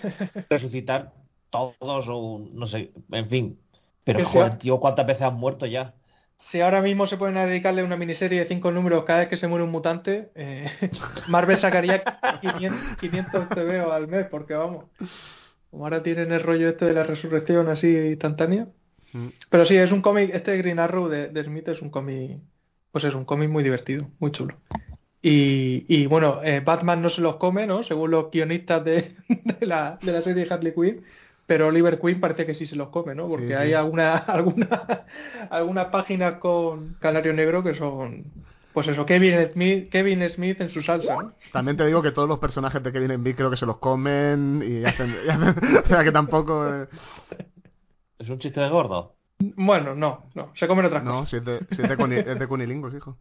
resucitar 0.49 1.11
todos 1.51 2.05
o 2.07 2.41
no 2.51 2.65
sé, 2.65 2.91
en 3.11 3.29
fin. 3.29 3.59
Pero 4.03 4.25
joder, 4.25 4.57
tío, 4.57 4.79
¿cuántas 4.79 5.05
veces 5.05 5.23
han 5.23 5.35
muerto 5.35 5.65
ya? 5.67 5.93
Si 6.41 6.59
ahora 6.59 6.81
mismo 6.81 7.05
se 7.05 7.17
pueden 7.17 7.35
dedicarle 7.35 7.83
una 7.83 7.97
miniserie 7.97 8.39
de 8.39 8.47
cinco 8.47 8.71
números 8.71 9.03
cada 9.03 9.19
vez 9.19 9.29
que 9.29 9.37
se 9.37 9.47
muere 9.47 9.63
un 9.63 9.71
mutante, 9.71 10.31
eh, 10.33 10.65
Marvel 11.27 11.57
sacaría 11.57 12.03
500, 12.41 12.97
500 12.97 13.49
TVO 13.49 13.91
al 13.91 14.07
mes, 14.07 14.25
porque 14.25 14.55
vamos. 14.55 14.85
Como 15.69 15.85
ahora 15.85 16.01
tienen 16.01 16.31
el 16.31 16.41
rollo 16.41 16.69
este 16.69 16.85
de 16.85 16.93
la 16.93 17.03
resurrección 17.03 17.69
así 17.69 17.95
instantánea. 17.95 18.67
Mm. 19.13 19.27
Pero 19.49 19.65
sí, 19.65 19.77
es 19.77 19.91
un 19.91 20.01
cómic, 20.01 20.31
este 20.33 20.57
Green 20.57 20.79
Arrow 20.79 21.07
de, 21.07 21.43
Smith 21.43 21.67
es 21.67 21.81
un 21.81 21.89
cómic, 21.89 22.39
pues 22.91 23.03
es 23.03 23.13
un 23.13 23.23
cómic 23.23 23.49
muy 23.49 23.63
divertido, 23.63 24.09
muy 24.19 24.31
chulo. 24.31 24.55
Y, 25.21 25.85
y 25.87 26.07
bueno, 26.07 26.41
eh, 26.43 26.61
Batman 26.65 27.01
no 27.03 27.09
se 27.09 27.21
los 27.21 27.35
come, 27.35 27.67
¿no? 27.67 27.83
Según 27.83 28.09
los 28.09 28.31
guionistas 28.31 28.83
de, 28.83 29.15
la, 29.61 29.99
de 30.01 30.11
la 30.11 30.21
serie 30.23 30.47
Harley 30.49 30.73
Quinn, 30.73 31.03
pero 31.51 31.67
Oliver 31.67 31.99
Queen 31.99 32.21
parece 32.21 32.45
que 32.45 32.55
sí 32.55 32.65
se 32.65 32.77
los 32.77 32.87
come, 32.91 33.13
¿no? 33.13 33.27
Porque 33.27 33.57
hay 33.57 33.73
alguna, 33.73 34.15
alguna, 34.19 35.03
algunas 35.49 35.87
páginas 35.87 36.35
con 36.35 36.93
Canario 36.93 37.33
Negro 37.33 37.61
que 37.61 37.75
son 37.75 38.23
pues 38.71 38.87
eso, 38.87 39.05
Kevin 39.05 39.51
Smith, 39.51 39.89
Kevin 39.89 40.29
Smith 40.29 40.61
en 40.61 40.69
su 40.69 40.81
salsa. 40.81 41.13
¿no? 41.13 41.33
También 41.51 41.75
te 41.75 41.85
digo 41.85 42.01
que 42.01 42.13
todos 42.13 42.29
los 42.29 42.39
personajes 42.39 42.81
de 42.81 42.93
Kevin 42.93 43.15
Smith 43.15 43.35
creo 43.35 43.51
que 43.51 43.57
se 43.57 43.65
los 43.65 43.79
comen 43.79 44.63
y 44.65 44.85
hacen. 44.85 45.13
o 45.83 45.87
sea 45.89 46.05
que 46.05 46.13
tampoco. 46.13 46.65
Eh. 46.73 46.87
¿Es 48.17 48.29
un 48.29 48.39
chiste 48.39 48.61
de 48.61 48.69
gordo? 48.69 49.17
Bueno, 49.39 49.93
no, 49.93 50.29
no, 50.33 50.53
se 50.55 50.69
comen 50.69 50.85
otras 50.85 51.03
cosas. 51.03 51.19
No, 51.19 51.25
si 51.25 51.35
es 51.35 51.43
de, 51.43 51.59
si 51.71 51.81
es 51.81 51.89
de, 51.89 51.97
cuni, 51.97 52.15
es 52.15 52.39
de 52.39 52.47
cunilingos, 52.47 52.93
hijo. 52.93 53.17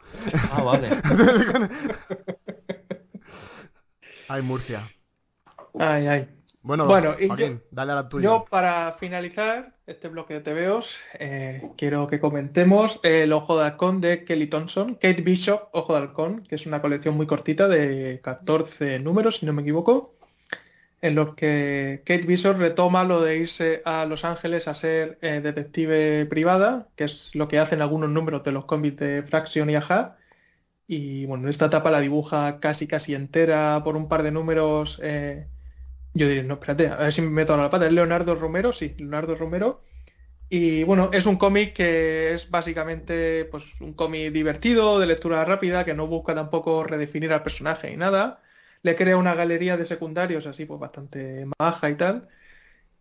Ah, 0.53 0.63
vale. 0.63 0.89
ay, 4.29 4.43
Murcia. 4.43 4.89
Ay, 5.77 6.07
ay. 6.07 6.40
Bueno, 6.63 6.85
bueno 6.87 7.19
yo, 7.19 7.61
dale 7.71 7.93
a 7.93 7.95
la 7.95 8.09
tuya. 8.09 8.25
Yo, 8.25 8.45
para 8.51 8.97
finalizar 9.01 9.73
este 9.87 10.09
bloque 10.09 10.35
de 10.35 10.41
TVOs, 10.41 10.95
eh, 11.19 11.71
quiero 11.79 12.07
que 12.07 12.21
comentemos 12.21 13.01
El 13.03 13.33
Ojo 13.33 13.59
de 13.59 13.65
Halcón 13.65 14.01
de 14.01 14.25
Kelly 14.25 14.49
Thompson, 14.49 14.95
Kate 14.95 15.23
Bishop, 15.23 15.69
Ojo 15.73 15.95
de 15.95 16.01
Halcón, 16.01 16.43
que 16.43 16.57
es 16.57 16.67
una 16.67 16.83
colección 16.83 17.17
muy 17.17 17.27
cortita 17.27 17.67
de 17.67 18.21
14 18.23 18.99
números, 18.99 19.39
si 19.39 19.47
no 19.47 19.55
me 19.55 19.63
equivoco, 19.63 20.15
en 21.01 21.15
los 21.15 21.35
que 21.35 22.03
Kate 22.05 22.27
Bishop 22.27 22.59
retoma 22.59 23.05
lo 23.05 23.23
de 23.23 23.39
irse 23.39 23.81
a 23.87 24.05
Los 24.05 24.25
Ángeles 24.27 24.69
a 24.69 24.75
ser 24.75 25.19
eh, 25.23 25.41
detective 25.41 26.27
privada, 26.27 26.89
que 26.95 27.05
es 27.05 27.35
lo 27.35 27.49
que 27.49 27.59
hacen 27.59 27.81
algunos 27.81 28.11
números 28.11 28.45
de 28.45 28.53
los 28.53 28.67
cómics 28.67 28.99
de 28.99 29.23
Fraction 29.23 29.71
y 29.71 29.77
Aja. 29.77 30.19
Y 30.87 31.25
bueno, 31.25 31.49
esta 31.49 31.67
etapa 31.67 31.91
la 31.91 32.01
dibuja 32.01 32.61
casi 32.61 32.87
casi 32.87 33.15
entera 33.15 33.81
por 33.83 33.97
un 33.97 34.09
par 34.09 34.23
de 34.23 34.31
números. 34.33 35.01
Eh, 35.03 35.47
yo 36.15 36.27
diría, 36.27 36.43
no, 36.43 36.55
espérate, 36.55 36.89
a 36.89 36.97
ver 36.97 37.13
si 37.13 37.23
me 37.23 37.31
meto 37.31 37.57
la 37.57 37.71
pata. 37.71 37.87
Es 37.87 37.93
Leonardo 37.93 38.35
Romero, 38.35 38.73
sí, 38.73 38.95
Leonardo 38.99 39.37
Romero. 39.37 39.83
Y 40.49 40.83
bueno, 40.83 41.11
es 41.13 41.27
un 41.27 41.37
cómic 41.37 41.75
que 41.75 42.35
es 42.35 42.51
básicamente 42.51 43.45
pues 43.47 43.65
un 43.81 43.95
cómic 43.95 44.33
divertido, 44.33 44.99
de 44.99 45.07
lectura 45.07 45.45
rápida, 45.45 45.85
que 45.85 45.95
no 45.95 46.09
busca 46.09 46.35
tampoco 46.35 46.83
redefinir 46.85 47.33
al 47.33 47.45
personaje 47.45 47.93
y 47.93 47.97
nada. 47.97 48.43
Le 48.83 48.97
crea 48.97 49.17
una 49.17 49.35
galería 49.35 49.77
de 49.77 49.85
secundarios 49.85 50.47
así 50.47 50.65
pues 50.65 50.81
bastante 50.81 51.47
maja 51.59 51.91
y 51.91 51.97
tal. 51.97 52.29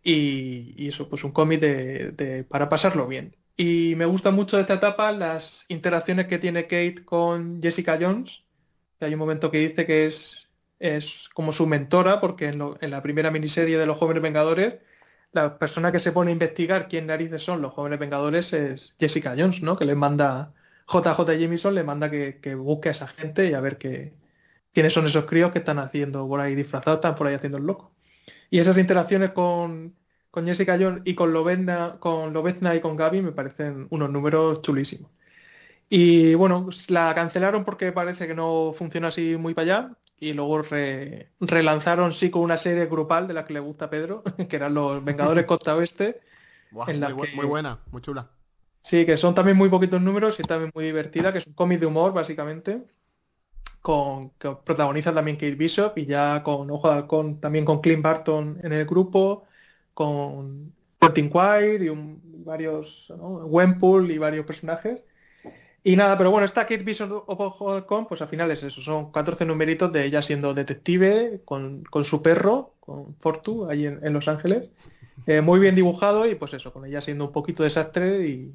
Y, 0.02 0.88
eso, 0.88 1.08
pues 1.08 1.24
un 1.24 1.32
cómic 1.32 1.60
de, 1.60 2.44
para 2.48 2.68
pasarlo 2.68 3.06
bien. 3.08 3.36
Y 3.56 3.94
me 3.96 4.06
gusta 4.06 4.30
mucho 4.30 4.56
de 4.56 4.62
esta 4.62 4.74
etapa 4.74 5.12
las 5.12 5.64
interacciones 5.68 6.26
que 6.26 6.38
tiene 6.38 6.64
Kate 6.64 7.04
con 7.04 7.60
Jessica 7.62 7.98
Jones. 8.00 8.42
Hay 9.00 9.12
un 9.14 9.18
momento 9.20 9.50
que 9.50 9.58
dice 9.58 9.86
que 9.86 10.06
es 10.06 10.39
es 10.80 11.28
como 11.34 11.52
su 11.52 11.66
mentora, 11.66 12.20
porque 12.20 12.48
en, 12.48 12.90
la 12.90 13.02
primera 13.02 13.30
miniserie 13.30 13.78
de 13.78 13.86
los 13.86 13.98
Jóvenes 13.98 14.22
Vengadores, 14.22 14.76
la 15.32 15.58
persona 15.58 15.92
que 15.92 16.00
se 16.00 16.12
pone 16.12 16.30
a 16.30 16.32
investigar 16.32 16.88
quién 16.88 17.06
narices 17.06 17.42
son 17.42 17.62
los 17.62 17.72
Jóvenes 17.74 18.00
Vengadores 18.00 18.52
es 18.52 18.96
Jessica 18.98 19.34
Jones, 19.38 19.62
¿no? 19.62 19.76
Que 19.78 19.84
le 19.84 19.94
manda, 19.94 20.54
JJ 20.88 21.38
Jameson 21.38 21.74
le 21.74 21.84
manda 21.84 22.10
que, 22.10 22.54
busque 22.56 22.88
a 22.88 22.92
esa 22.92 23.08
gente 23.08 23.48
y 23.48 23.54
a 23.54 23.60
ver 23.60 23.78
qué, 23.78 24.14
quiénes 24.74 24.92
son 24.94 25.06
esos 25.06 25.26
críos 25.26 25.52
que 25.52 25.60
están 25.60 25.78
haciendo 25.78 26.26
por 26.28 26.40
ahí 26.40 26.54
disfrazados, 26.54 26.98
están 26.98 27.14
por 27.16 27.26
ahí 27.28 27.34
haciendo 27.34 27.58
el 27.58 27.66
loco. 27.66 27.92
Y 28.50 28.58
esas 28.60 28.78
interacciones 28.78 29.32
con, 29.32 29.96
con 30.30 30.46
Jessica 30.46 30.78
Jones 30.80 31.02
y 31.04 31.14
con 31.14 31.32
Lobezna, 31.32 31.96
con 32.00 32.32
Lobezna 32.32 32.74
y 32.74 32.80
con 32.80 32.96
Gaby 32.96 33.22
me 33.22 33.32
parecen 33.32 33.86
unos 33.90 34.10
números 34.10 34.62
chulísimos. 34.62 35.10
Y 35.90 36.34
bueno, 36.34 36.68
la 36.88 37.14
cancelaron 37.14 37.64
porque 37.64 37.92
parece 37.92 38.26
que 38.28 38.34
no 38.34 38.74
funciona 38.78 39.08
así 39.08 39.36
muy 39.36 39.54
para 39.54 39.64
allá. 39.64 39.96
Y 40.20 40.34
luego 40.34 40.62
relanzaron 41.40 42.12
sí 42.12 42.30
con 42.30 42.42
una 42.42 42.58
serie 42.58 42.86
grupal 42.86 43.26
de 43.26 43.34
la 43.34 43.46
que 43.46 43.54
le 43.54 43.60
gusta 43.60 43.86
a 43.86 43.90
Pedro, 43.90 44.22
que 44.48 44.56
eran 44.56 44.74
los 44.74 45.02
Vengadores 45.02 45.46
Costa 45.46 45.74
Oeste. 45.74 46.20
muy, 47.34 47.46
buena, 47.46 47.78
muy 47.90 48.02
chula. 48.02 48.28
Sí, 48.82 49.06
que 49.06 49.16
son 49.16 49.34
también 49.34 49.56
muy 49.56 49.70
poquitos 49.70 50.00
números 50.00 50.38
y 50.38 50.42
también 50.42 50.70
muy 50.74 50.84
divertida, 50.84 51.32
que 51.32 51.38
es 51.38 51.46
un 51.46 51.54
cómic 51.54 51.80
de 51.80 51.86
humor, 51.86 52.12
básicamente. 52.12 52.82
Con, 53.80 54.30
que 54.38 54.54
protagoniza 54.62 55.12
también 55.12 55.38
Kate 55.38 55.54
Bishop 55.54 55.96
y 55.96 56.04
ya 56.04 56.42
con 56.42 56.70
Ojo 56.70 56.88
de 56.90 56.96
Halcón, 56.96 57.40
también 57.40 57.64
con 57.64 57.80
Clint 57.80 58.02
Barton 58.02 58.58
en 58.62 58.74
el 58.74 58.84
grupo, 58.84 59.44
con 59.94 60.74
Martin 61.00 61.30
Quire 61.30 61.84
y 61.86 61.90
varios, 62.44 63.06
¿no? 63.08 63.46
Wenpool 63.46 64.10
y 64.10 64.18
varios 64.18 64.44
personajes. 64.44 65.00
Y 65.82 65.96
nada, 65.96 66.18
pero 66.18 66.30
bueno, 66.30 66.46
esta 66.46 66.62
Kate 66.62 66.82
Bishop 66.82 67.24
of 67.26 67.86
Con, 67.86 68.06
pues 68.06 68.20
al 68.20 68.28
final 68.28 68.50
es 68.50 68.62
eso, 68.62 68.82
son 68.82 69.10
14 69.10 69.46
numeritos 69.46 69.90
de 69.92 70.04
ella 70.04 70.20
siendo 70.20 70.52
detective 70.52 71.40
con, 71.44 71.84
con 71.84 72.04
su 72.04 72.20
perro, 72.20 72.74
con 72.80 73.14
Fortu, 73.16 73.68
ahí 73.68 73.86
en, 73.86 74.12
Los 74.12 74.28
Ángeles. 74.28 74.68
Eh, 75.26 75.40
muy 75.40 75.58
bien 75.58 75.74
dibujado 75.74 76.26
y 76.26 76.34
pues 76.34 76.52
eso, 76.52 76.72
con 76.72 76.84
ella 76.84 77.00
siendo 77.00 77.26
un 77.26 77.32
poquito 77.32 77.62
desastre 77.62 78.26
y, 78.26 78.54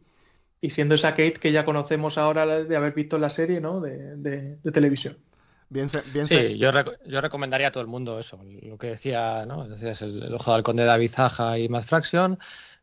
y, 0.62 0.70
siendo 0.70 0.96
esa 0.96 1.12
Kate 1.12 1.34
que 1.34 1.52
ya 1.52 1.66
conocemos 1.66 2.18
ahora 2.18 2.46
de 2.64 2.76
haber 2.76 2.94
visto 2.94 3.18
la 3.18 3.32
serie, 3.32 3.60
¿no? 3.60 3.82
De, 3.82 4.16
de, 4.18 4.72
televisión. 4.72 5.18
Bien, 5.68 5.90
bien 6.14 6.28
sí, 6.28 6.60
yo, 6.60 6.72
yo 7.08 7.22
recomendaría 7.22 7.70
a 7.70 7.72
todo 7.72 7.82
el 7.82 7.90
mundo 7.90 8.20
eso, 8.20 8.40
lo 8.62 8.78
que 8.78 8.88
decía, 8.88 9.46
¿no? 9.48 9.68
Decías 9.68 10.02
el, 10.04 10.22
el 10.22 10.34
ojo 10.36 10.54
del 10.54 10.62
conde 10.62 10.86
David 10.86 11.12
Zaja 11.12 11.58
y 11.58 11.70
Matt 11.70 11.86
Fraction, 11.86 12.38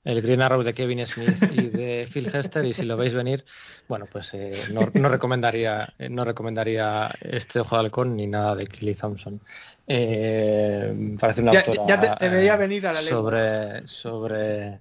el 0.05 0.21
Green 0.21 0.43
Arrow 0.43 0.63
de 0.63 0.75
Kevin 0.75 1.07
Smith 1.07 1.43
y 1.53 1.69
de 1.69 2.09
Phil 2.13 2.27
Hester 2.35 2.65
y 2.65 2.75
si 2.75 2.85
lo 2.85 2.97
veis 2.97 3.15
venir 3.15 3.45
bueno 3.89 4.07
pues 4.11 4.31
eh, 4.35 4.53
no, 4.73 5.09
recomendaría 5.09 5.95
eh, 5.99 6.09
no 6.09 6.25
recomendaría 6.25 7.11
este 7.21 7.61
ojo 7.61 7.77
de 7.77 7.81
halcón 7.83 8.17
ni 8.17 8.27
nada 8.27 8.57
de 8.57 8.67
Kelly 8.67 8.95
Thompson. 8.95 9.41
Eh, 9.87 11.17
parece 11.21 11.43
una 11.43 11.53
autora 11.53 11.87
ya 11.87 12.17
debería 12.19 12.57
venir 12.57 12.87
a 12.87 12.93
la 12.93 13.03
sobre 13.03 13.87
sobre 13.87 14.81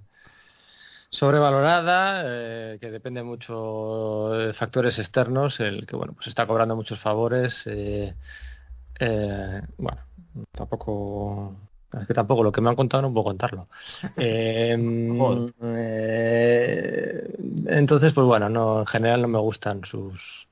sobrevalorada 1.10 2.78
que 2.80 2.90
depende 2.90 3.22
mucho 3.22 4.30
de 4.32 4.54
factores 4.54 4.98
externos 4.98 5.60
el 5.60 5.86
que 5.86 5.96
bueno 5.96 6.14
pues 6.14 6.28
está 6.28 6.48
cobrando 6.48 6.76
muchos 6.76 7.00
favores 7.00 7.66
bueno 9.78 10.02
tampoco 10.52 11.58
es 12.00 12.08
que 12.08 12.14
tampoco 12.14 12.44
lo 12.44 12.52
que 12.52 12.62
me 12.62 12.70
han 12.70 12.76
contado 12.76 13.04
no 13.04 13.14
puedo 13.14 13.26
contarlo. 13.26 13.68
Em, 14.18 15.48
eh, 15.64 17.36
entonces, 17.68 18.14
pues 18.14 18.26
bueno, 18.26 18.50
no, 18.50 18.82
en 18.82 18.88
general 18.88 19.22
no 19.22 19.28
me 19.28 19.40
gustan 19.40 19.84
sus. 19.86 20.48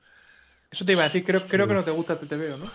Eso 0.70 0.84
te 0.84 0.92
iba 0.92 1.02
a 1.02 1.06
decir, 1.06 1.24
creo, 1.24 1.42
creo 1.48 1.66
que 1.66 1.74
no 1.74 1.82
te 1.82 1.90
gusta 1.90 2.16
TTV, 2.16 2.56
¿no? 2.58 2.70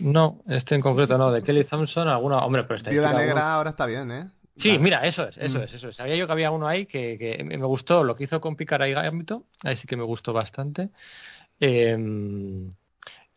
no, 0.00 0.42
este 0.48 0.74
en 0.74 0.82
concreto 0.82 1.16
no, 1.16 1.30
de 1.30 1.42
Kelly 1.42 1.64
Thompson, 1.64 2.08
alguna. 2.08 2.38
Hombre, 2.38 2.64
pero 2.64 2.76
está 2.76 2.90
Viuda 2.90 3.12
Negra 3.14 3.54
ahora 3.54 3.70
está 3.70 3.86
bien, 3.86 4.10
¿eh? 4.10 4.28
Sí, 4.56 4.78
mira, 4.78 5.06
eso 5.06 5.26
es, 5.26 5.38
eso 5.38 5.58
mm. 5.58 5.62
es, 5.62 5.74
eso 5.74 5.88
es. 5.88 5.96
Sabía 5.96 6.14
yo 6.14 6.26
que 6.26 6.32
había 6.32 6.50
uno 6.50 6.68
ahí 6.68 6.84
que, 6.84 7.16
que 7.18 7.42
me 7.42 7.56
gustó 7.64 8.04
lo 8.04 8.16
que 8.16 8.24
hizo 8.24 8.38
con 8.40 8.54
Picara 8.54 8.86
y 8.86 8.92
Gambito, 8.92 9.44
ahí 9.62 9.76
sí 9.76 9.86
que 9.86 9.96
me 9.96 10.04
gustó 10.04 10.34
bastante. 10.34 10.90
Eh, 11.58 11.96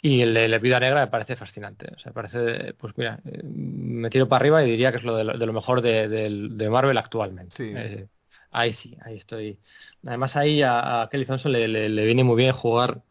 y 0.06 0.22
el 0.22 0.36
de 0.36 0.60
Vida 0.60 0.80
Negra 0.80 1.02
me 1.02 1.08
parece 1.08 1.36
fascinante. 1.36 1.88
O 1.96 1.98
sea, 1.98 2.12
parece, 2.12 2.76
pues 2.76 2.96
mira, 2.96 3.20
eh, 3.26 3.42
me 3.44 4.12
tiro 4.12 4.30
para 4.30 4.42
arriba 4.42 4.64
y 4.64 4.70
diría 4.70 4.92
que 4.92 4.98
es 4.98 5.04
lo 5.04 5.16
de 5.16 5.24
lo, 5.24 5.52
mejor 5.54 5.82
de, 5.82 6.70
Marvel 6.70 7.00
actualmente. 7.00 7.56
Sí. 7.56 7.74
Eh, 7.76 8.06
ahí 8.52 8.74
sí, 8.74 8.96
ahí 9.04 9.18
estoy. 9.18 9.58
Además 10.06 10.36
ahí 10.36 10.62
a, 10.62 11.10
Kelly 11.12 11.26
Thompson 11.26 11.52
le, 11.54 11.68
le, 11.68 12.06
viene 12.06 12.24
muy 12.24 12.36
bien 12.36 12.52
jugar 12.52 13.02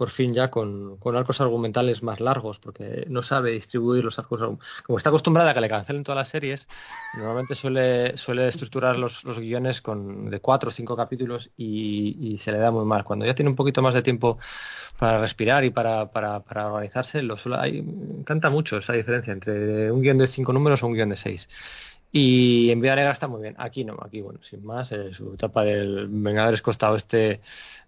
por 0.00 0.08
fin 0.08 0.32
ya 0.32 0.48
con, 0.48 0.98
arcos 1.14 1.42
argumentales 1.42 2.02
más 2.02 2.20
largos, 2.20 2.58
porque 2.58 3.04
no 3.10 3.20
sabe 3.20 3.50
distribuir 3.50 4.02
los 4.02 4.18
arcos. 4.18 4.40
Como 4.82 4.96
está 4.96 5.10
acostumbrada 5.10 5.50
a 5.50 5.54
que 5.54 5.60
le 5.60 5.68
cancelen 5.68 6.04
todas 6.04 6.16
las 6.16 6.28
series, 6.30 6.66
normalmente 7.18 7.54
suele, 7.54 8.16
suele 8.16 8.48
estructurar 8.48 8.96
los, 8.96 9.22
los 9.24 9.38
guiones 9.38 9.82
con 9.82 10.30
de 10.30 10.40
cuatro 10.40 10.70
o 10.70 10.72
cinco 10.72 10.96
capítulos 10.96 11.50
y, 11.54 12.38
se 12.42 12.50
le 12.50 12.56
da 12.56 12.70
muy 12.70 12.86
mal. 12.86 13.04
Cuando 13.04 13.26
ya 13.26 13.34
tiene 13.34 13.50
un 13.50 13.56
poquito 13.56 13.82
más 13.82 13.92
de 13.92 14.00
tiempo 14.00 14.38
para 14.98 15.20
respirar 15.20 15.66
y 15.66 15.70
para, 15.70 16.10
para, 16.10 16.40
para 16.40 16.68
organizarse, 16.68 17.20
lo 17.20 17.36
suele, 17.36 17.58
hay, 17.60 17.78
encanta 17.80 18.48
mucho 18.48 18.78
esa 18.78 18.94
diferencia 18.94 19.34
entre 19.34 19.92
un 19.92 20.00
guion 20.00 20.16
de 20.16 20.28
cinco 20.28 20.54
números 20.54 20.82
o 20.82 20.86
un 20.86 20.94
guion 20.94 21.10
de 21.10 21.18
seis. 21.18 21.46
Y 22.12 22.70
en 22.70 22.80
Vida 22.80 22.96
Negra 22.96 23.12
está 23.12 23.28
muy 23.28 23.42
bien. 23.42 23.54
Aquí 23.58 23.84
no, 23.84 23.96
aquí, 24.02 24.20
bueno, 24.20 24.40
sin 24.42 24.64
más, 24.64 24.90
eh, 24.90 25.12
su 25.14 25.34
etapa 25.34 25.62
del 25.62 26.08
Vengadores 26.08 26.60
Costa 26.60 26.90
Oeste 26.90 27.40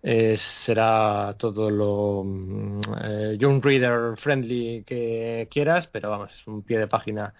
eh, 0.03 0.37
será 0.37 1.35
todo 1.37 1.71
lo 1.71 2.23
mm, 2.25 2.81
eh, 3.03 3.37
Young 3.39 3.65
Reader 3.65 4.17
friendly 4.17 4.85
que 4.85 5.49
quieras, 5.51 5.89
pero 5.89 6.11
vamos, 6.11 6.31
es 6.33 6.47
un 6.47 6.63
pie 6.63 6.79
de 6.79 6.87
página 6.87 7.35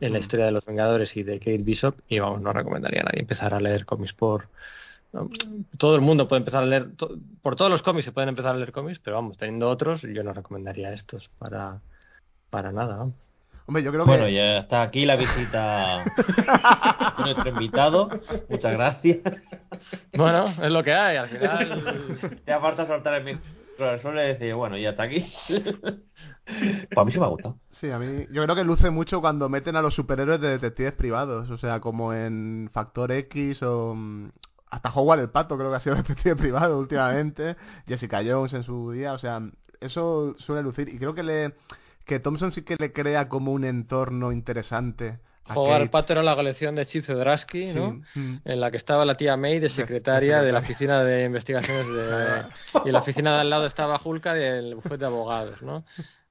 en 0.00 0.12
la 0.12 0.18
mm. 0.18 0.22
historia 0.22 0.46
de 0.46 0.52
los 0.52 0.64
Vengadores 0.66 1.16
y 1.16 1.22
de 1.22 1.38
Kate 1.38 1.62
Bishop. 1.62 1.96
Y 2.08 2.18
vamos, 2.18 2.42
no 2.42 2.52
recomendaría 2.52 3.00
a 3.00 3.04
nadie 3.04 3.20
empezar 3.20 3.54
a 3.54 3.60
leer 3.60 3.86
cómics 3.86 4.12
por. 4.12 4.48
Todo 5.78 5.94
el 5.96 6.02
mundo 6.02 6.28
puede 6.28 6.40
empezar 6.40 6.62
a 6.64 6.66
leer, 6.66 6.88
por 7.40 7.56
todos 7.56 7.70
los 7.70 7.82
cómics 7.82 8.04
se 8.04 8.12
pueden 8.12 8.28
empezar 8.28 8.54
a 8.54 8.58
leer 8.58 8.72
cómics, 8.72 8.98
pero 9.02 9.16
vamos, 9.16 9.38
teniendo 9.38 9.70
otros, 9.70 10.02
yo 10.02 10.22
no 10.22 10.34
recomendaría 10.34 10.92
estos 10.92 11.30
para, 11.38 11.80
para 12.50 12.72
nada. 12.72 12.96
Vamos. 12.96 13.25
Hombre, 13.66 13.82
yo 13.82 13.90
creo 13.92 14.06
bueno, 14.06 14.28
ya 14.28 14.58
está 14.58 14.82
aquí 14.82 15.04
la 15.04 15.16
visita 15.16 16.04
de 17.18 17.24
nuestro 17.24 17.48
invitado. 17.48 18.08
Muchas 18.48 18.72
gracias. 18.72 19.18
Bueno, 20.14 20.46
es 20.62 20.70
lo 20.70 20.84
que 20.84 20.94
hay, 20.94 21.16
al 21.16 21.28
final. 21.28 22.40
Te 22.44 22.52
aparta 22.52 22.86
soltar 22.86 23.14
el 23.14 23.24
micro 23.24 23.56
suele 24.00 24.22
decir, 24.22 24.54
bueno, 24.54 24.76
ya 24.76 24.90
está 24.90 25.04
aquí. 25.04 25.24
Pues 26.46 26.96
a 26.96 27.04
mí 27.04 27.10
sí 27.10 27.18
me 27.18 27.24
ha 27.24 27.28
gustado. 27.28 27.58
Sí, 27.72 27.90
a 27.90 27.98
mí. 27.98 28.26
Yo 28.30 28.44
creo 28.44 28.54
que 28.54 28.64
luce 28.64 28.90
mucho 28.90 29.20
cuando 29.20 29.48
meten 29.48 29.74
a 29.74 29.82
los 29.82 29.94
superhéroes 29.94 30.40
de 30.40 30.50
detectives 30.50 30.92
privados. 30.92 31.50
O 31.50 31.58
sea, 31.58 31.80
como 31.80 32.12
en 32.12 32.70
Factor 32.72 33.10
X 33.10 33.62
o. 33.64 33.94
Mm, 33.96 34.30
hasta 34.70 34.90
Howard 34.90 35.20
el 35.20 35.30
Pato 35.30 35.56
creo 35.56 35.70
que 35.70 35.76
ha 35.76 35.80
sido 35.80 35.96
detective 35.96 36.36
privado 36.36 36.78
últimamente. 36.78 37.56
Jessica 37.86 38.22
Jones 38.24 38.54
en 38.54 38.62
su 38.62 38.92
día. 38.92 39.12
O 39.12 39.18
sea, 39.18 39.42
eso 39.80 40.36
suele 40.38 40.62
lucir. 40.62 40.88
Y 40.88 40.98
creo 40.98 41.14
que 41.14 41.24
le 41.24 41.54
que 42.06 42.20
Thompson 42.20 42.52
sí 42.52 42.62
que 42.62 42.76
le 42.78 42.92
crea 42.92 43.28
como 43.28 43.52
un 43.52 43.64
entorno 43.64 44.32
interesante. 44.32 45.18
Jugar 45.48 45.90
Pato 45.90 46.12
era 46.12 46.22
la 46.22 46.34
colección 46.34 46.74
de 46.74 46.86
Chizo 46.86 47.14
Drasky, 47.14 47.66
¿no? 47.72 48.02
Mm. 48.14 48.38
En 48.44 48.60
la 48.60 48.70
que 48.70 48.76
estaba 48.78 49.04
la 49.04 49.16
tía 49.16 49.36
May 49.36 49.60
de 49.60 49.68
secretaria 49.68 50.42
de, 50.42 50.50
la 50.50 50.58
oficina 50.58 51.04
de 51.04 51.24
investigaciones 51.24 51.86
de... 51.86 52.44
y 52.84 52.90
la 52.90 52.98
oficina 52.98 53.34
de 53.34 53.40
al 53.42 53.50
lado 53.50 53.66
estaba 53.66 53.98
Julka 53.98 54.34
del 54.34 54.74
bufete 54.74 54.98
de 54.98 55.06
abogados, 55.06 55.62
¿no? 55.62 55.84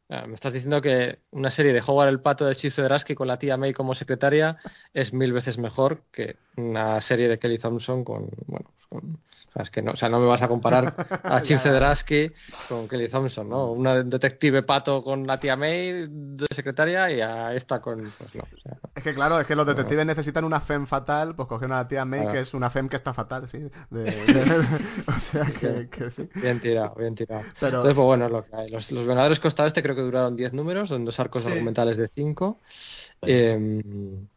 Ah, 0.09 0.25
me 0.27 0.35
estás 0.35 0.53
diciendo 0.53 0.81
que 0.81 1.19
una 1.31 1.49
serie 1.49 1.73
de 1.73 1.81
Howard 1.85 2.09
el 2.09 2.19
Pato 2.19 2.45
de 2.45 2.55
Chizo 2.55 2.83
Drasky 2.83 3.15
con 3.15 3.27
la 3.27 3.39
tía 3.39 3.57
May 3.57 3.73
como 3.73 3.95
secretaria 3.95 4.57
es 4.93 5.13
mil 5.13 5.33
veces 5.33 5.57
mejor 5.57 6.03
que 6.11 6.35
una 6.57 7.01
serie 7.01 7.27
de 7.27 7.39
Kelly 7.39 7.57
Thompson 7.57 8.03
con, 8.03 8.29
bueno, 8.47 8.69
con 8.89 9.19
es 9.61 9.69
que 9.69 9.81
no, 9.81 9.91
o 9.91 9.95
sea, 9.95 10.09
no 10.09 10.19
me 10.19 10.25
vas 10.25 10.41
a 10.41 10.47
comparar 10.47 10.93
a 11.23 11.41
Chip 11.41 11.59
Zdarsky 11.59 12.31
con 12.67 12.87
Kelly 12.87 13.07
Thompson, 13.07 13.47
¿no? 13.47 13.71
Una 13.71 14.03
detective 14.03 14.63
pato 14.63 15.03
con 15.03 15.25
la 15.25 15.39
tía 15.39 15.55
May 15.55 16.05
de 16.09 16.47
secretaria 16.53 17.09
y 17.09 17.21
a 17.21 17.53
esta 17.53 17.79
con... 17.79 18.11
Pues, 18.17 18.35
no, 18.35 18.43
es 18.93 19.03
que 19.03 19.13
claro, 19.13 19.39
es 19.39 19.47
que 19.47 19.55
los 19.55 19.65
detectives 19.65 20.05
necesitan 20.05 20.43
una 20.43 20.59
fem 20.59 20.85
fatal, 20.85 21.35
pues 21.35 21.47
cogen 21.47 21.71
a 21.71 21.77
la 21.77 21.87
tía 21.87 22.03
May 22.03 22.27
que 22.27 22.41
es 22.41 22.53
una 22.53 22.69
fem 22.69 22.89
que 22.89 22.97
está 22.97 23.13
fatal, 23.13 23.47
sí. 23.47 23.59
o 25.07 25.19
sea, 25.19 25.45
que, 25.45 26.11
sí. 26.11 26.29
Bien 26.35 26.59
tirado, 26.59 26.93
bien 26.95 27.15
tirado. 27.15 27.43
Entonces, 27.61 27.93
pues 27.93 28.05
bueno, 28.05 28.27
lo 28.27 28.43
que 28.45 28.55
hay. 28.55 28.69
Los, 28.69 28.91
los 28.91 29.07
Vengadores 29.07 29.39
Costa 29.39 29.65
Este 29.65 29.81
creo 29.81 29.95
que 29.95 30.01
duraron 30.01 30.35
10 30.35 30.53
números, 30.53 30.89
son 30.89 31.05
dos 31.05 31.17
arcos 31.19 31.45
argumentales 31.45 31.95
de 31.95 32.09
5. 32.09 32.59
Em, 33.21 34.27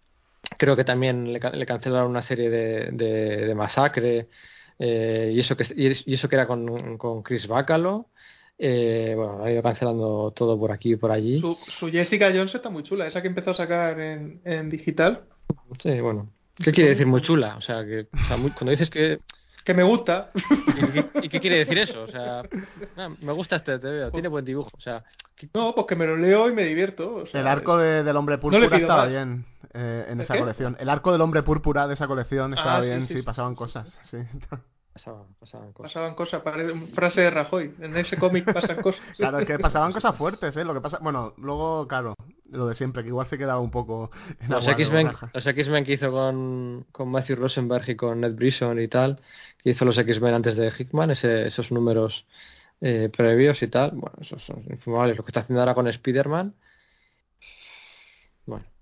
creo 0.56 0.76
que 0.76 0.84
también 0.84 1.32
le, 1.32 1.66
cancelaron 1.66 2.10
una 2.10 2.22
serie 2.22 2.50
de, 2.50 2.90
de, 2.92 3.46
de 3.46 3.54
masacre 3.54 4.28
eh, 4.78 5.32
y, 5.34 5.40
eso 5.40 5.56
que, 5.56 5.64
y 5.76 6.14
eso 6.14 6.28
que 6.28 6.36
era 6.36 6.46
con, 6.46 6.98
con 6.98 7.22
Chris 7.22 7.46
Bacalo. 7.46 8.08
Eh, 8.60 9.14
bueno, 9.16 9.44
ha 9.44 9.52
ido 9.52 9.62
cancelando 9.62 10.32
todo 10.32 10.58
por 10.58 10.72
aquí 10.72 10.92
y 10.92 10.96
por 10.96 11.12
allí. 11.12 11.40
Su, 11.40 11.88
Jessica 11.90 12.30
Jones 12.34 12.54
está 12.54 12.70
muy 12.70 12.82
chula, 12.82 13.06
esa 13.06 13.22
que 13.22 13.28
empezó 13.28 13.52
a 13.52 13.54
sacar 13.54 14.00
en, 14.00 14.40
en 14.44 14.68
digital. 14.68 15.22
Sí, 15.80 16.00
bueno. 16.00 16.28
¿Qué 16.56 16.72
quiere 16.72 16.90
decir 16.90 17.06
muy 17.06 17.22
chula? 17.22 17.56
O 17.56 17.60
sea, 17.60 17.84
que 17.84 18.06
cuando 18.30 18.70
dices 18.70 18.90
que 18.90 19.20
que 19.68 19.74
me 19.74 19.82
gusta. 19.82 20.30
¿Y, 21.22 21.28
qué 21.28 21.40
quiere 21.40 21.58
decir 21.58 21.76
eso? 21.76 22.04
O 22.04 22.08
sea, 22.08 22.42
me 23.20 23.32
gusta 23.32 23.56
este 23.56 23.78
TV, 23.78 24.10
tiene 24.12 24.28
buen 24.28 24.42
dibujo. 24.42 24.70
O 24.72 24.80
sea, 24.80 25.04
no, 25.52 25.74
pues 25.74 25.86
que 25.86 25.94
me 25.94 26.06
lo 26.06 26.16
leo 26.16 26.48
y 26.48 26.54
me 26.54 26.64
divierto. 26.64 27.24
el 27.30 27.46
arco 27.46 27.76
del 27.76 28.16
hombre 28.16 28.38
púrpura 28.38 28.74
estaba 28.74 29.04
bien 29.04 29.44
eh, 29.74 30.06
en 30.08 30.22
esa 30.22 30.38
colección. 30.38 30.74
El 30.80 30.88
arco 30.88 31.12
del 31.12 31.20
hombre 31.20 31.42
púrpura 31.42 31.86
de 31.86 31.92
esa 31.92 32.06
colección 32.06 32.54
estaba 32.54 32.78
ah, 32.78 32.80
bien, 32.80 33.02
sí, 33.02 33.20
pasaban 33.20 33.54
cosas. 33.54 33.92
Sí. 34.04 34.16
Pasaban, 34.98 35.26
pasaban 35.38 35.72
cosas. 35.72 35.92
Pasaban 35.92 36.14
cosas, 36.16 36.42
frase 36.92 37.20
de 37.20 37.30
Rajoy. 37.30 37.72
En 37.80 37.96
ese 37.96 38.16
cómic 38.16 38.52
pasan 38.52 38.82
cosas. 38.82 39.00
Claro, 39.16 39.38
es 39.38 39.46
que 39.46 39.56
pasaban 39.56 39.92
cosas 39.92 40.16
fuertes, 40.16 40.56
¿eh? 40.56 40.64
Lo 40.64 40.74
que 40.74 40.80
pasa, 40.80 40.98
bueno, 41.00 41.34
luego, 41.36 41.86
claro, 41.86 42.14
lo 42.50 42.66
de 42.66 42.74
siempre, 42.74 43.04
que 43.04 43.10
igual 43.10 43.28
se 43.28 43.38
quedaba 43.38 43.60
un 43.60 43.70
poco 43.70 44.10
en 44.40 44.50
los 44.50 44.66
X-Men 44.66 45.12
los 45.32 45.46
X-Men 45.46 45.84
que 45.84 45.92
hizo 45.92 46.10
con, 46.10 46.84
con 46.90 47.10
Matthew 47.10 47.36
Rosenberg 47.36 47.88
y 47.88 47.94
con 47.94 48.20
Ned 48.20 48.34
Brisson 48.34 48.80
y 48.80 48.88
tal, 48.88 49.20
que 49.62 49.70
hizo 49.70 49.84
los 49.84 49.96
X-Men 49.96 50.34
antes 50.34 50.56
de 50.56 50.72
Hickman, 50.76 51.12
ese, 51.12 51.46
esos 51.46 51.70
números 51.70 52.26
eh, 52.80 53.08
previos 53.16 53.62
y 53.62 53.68
tal, 53.68 53.92
bueno, 53.92 54.16
esos 54.20 54.42
son 54.42 54.64
infumables. 54.68 55.16
Lo 55.16 55.22
que 55.22 55.30
está 55.30 55.40
haciendo 55.40 55.60
ahora 55.60 55.74
con 55.74 55.86
Spider-Man. 55.86 56.54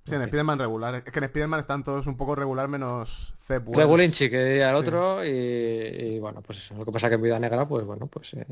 Sí, 0.07 0.15
en 0.15 0.23
Spider-Man 0.23 0.59
regular. 0.59 0.95
Es 0.95 1.03
que 1.03 1.19
en 1.19 1.25
Spider-Man 1.25 1.61
están 1.61 1.85
todos 1.85 2.07
un 2.07 2.17
poco 2.17 2.35
regular 2.35 2.69
menos 2.69 3.35
C. 3.47 3.59
Regulinchi, 3.59 4.31
que 4.31 4.45
diría 4.45 4.71
el 4.71 4.77
otro, 4.77 5.25
y, 5.25 6.19
bueno, 6.21 6.43
pues 6.43 6.59
eso. 6.59 6.75
Lo 6.75 6.85
que 6.85 6.93
pasa 6.93 7.09
que 7.09 7.17
en 7.17 7.23
Vida 7.23 7.39
Negra, 7.39 7.67
pues 7.67 7.85
bueno, 7.85 8.07
pues 8.07 8.33
eh, 8.35 8.47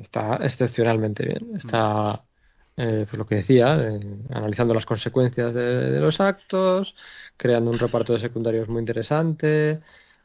está 0.00 0.36
excepcionalmente 0.42 1.24
bien. 1.24 1.56
Está 1.56 2.22
eh, 2.78 3.06
pues 3.08 3.18
lo 3.18 3.26
que 3.26 3.36
decía, 3.36 3.74
eh, 3.88 4.00
analizando 4.30 4.74
las 4.74 4.84
consecuencias 4.84 5.54
de, 5.54 5.98
los 5.98 6.20
actos, 6.20 6.94
creando 7.36 7.70
un 7.70 7.78
reparto 7.78 8.12
de 8.12 8.20
secundarios 8.20 8.68
muy 8.68 8.80
interesante, 8.80 9.80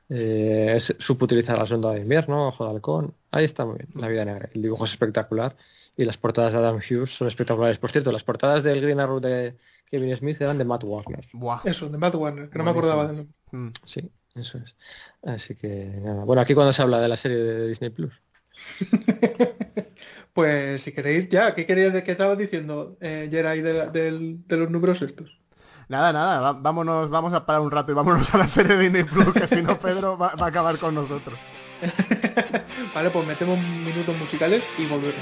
eh, 0.10 0.78
supo 1.00 1.26
utilizar 1.26 1.58
la 1.58 1.66
sonda 1.66 1.92
de 1.94 2.02
invierno, 2.02 2.50
ojo 2.50 2.66
de 2.66 2.72
halcón, 2.72 3.14
ahí 3.32 3.46
está 3.46 3.66
muy 3.66 3.78
bien, 3.78 3.90
la 3.96 4.10
vida 4.10 4.26
negra, 4.26 4.50
el 4.54 4.62
dibujo 4.62 4.84
es 4.84 4.92
espectacular 4.92 5.56
y 5.96 6.04
las 6.04 6.18
portadas 6.18 6.52
de 6.52 6.60
Adam 6.60 6.78
Hughes 6.78 7.12
son 7.12 7.30
espectaculares. 7.30 7.78
Por 7.78 7.92
cierto, 7.92 8.12
las 8.12 8.24
portadas 8.24 8.64
del 8.64 8.82
Green 8.82 9.00
Arrow 9.00 9.22
de 9.22 9.56
Kevin 9.92 10.16
Smith 10.16 10.42
eran 10.42 10.58
de 10.58 10.64
Matt 10.64 10.86
Warner. 10.86 11.28
Eso, 11.66 11.90
de 11.90 11.98
Matt 11.98 12.16
Warner, 12.16 12.50
que 12.50 12.58
no 12.58 12.64
me 12.64 12.72
acordaba 12.72 13.08
de 13.08 13.14
eso. 13.14 13.30
Mm. 13.52 13.68
Sí, 13.86 14.10
eso 14.36 14.58
es. 14.58 14.76
Así 15.22 15.56
que 15.56 15.68
nada. 16.02 16.24
Bueno, 16.24 16.42
aquí 16.42 16.56
cuando 16.56 16.72
se 16.72 16.82
habla 16.82 17.02
de 17.02 17.10
la 17.10 17.18
serie 17.18 17.38
de 17.38 17.68
Disney 17.68 17.90
Plus. 17.90 18.14
Pues 20.34 20.84
si 20.84 20.94
queréis 20.94 21.28
ya, 21.28 21.54
¿qué 21.54 21.66
queréis 21.66 21.92
de 21.92 22.04
qué 22.04 22.14
estabas 22.14 22.38
diciendo, 22.38 22.96
eh, 23.02 23.28
Geray, 23.30 23.62
de, 23.62 24.40
los 24.48 24.70
números 24.70 25.02
estos? 25.02 25.38
Nada, 25.90 26.14
nada, 26.14 26.54
vámonos, 26.54 27.10
vamos 27.10 27.34
a 27.34 27.46
parar 27.46 27.62
un 27.62 27.70
rato 27.70 27.92
y 27.92 27.96
vámonos 27.96 28.34
a 28.34 28.38
la 28.38 28.48
serie 28.48 28.78
de 28.78 28.84
Disney 28.84 29.04
Plus, 29.04 29.34
que 29.34 29.48
si 29.48 29.62
no 29.62 29.78
Pedro 29.78 30.18
va, 30.18 30.34
va 30.36 30.46
a 30.46 30.50
acabar 30.50 30.80
con 30.80 30.96
nosotros. 30.96 31.38
vale, 32.96 33.10
pues 33.10 33.28
metemos 33.28 33.60
minutos 33.60 34.18
musicales 34.18 34.64
y 34.78 34.86
volvemos. 34.86 35.20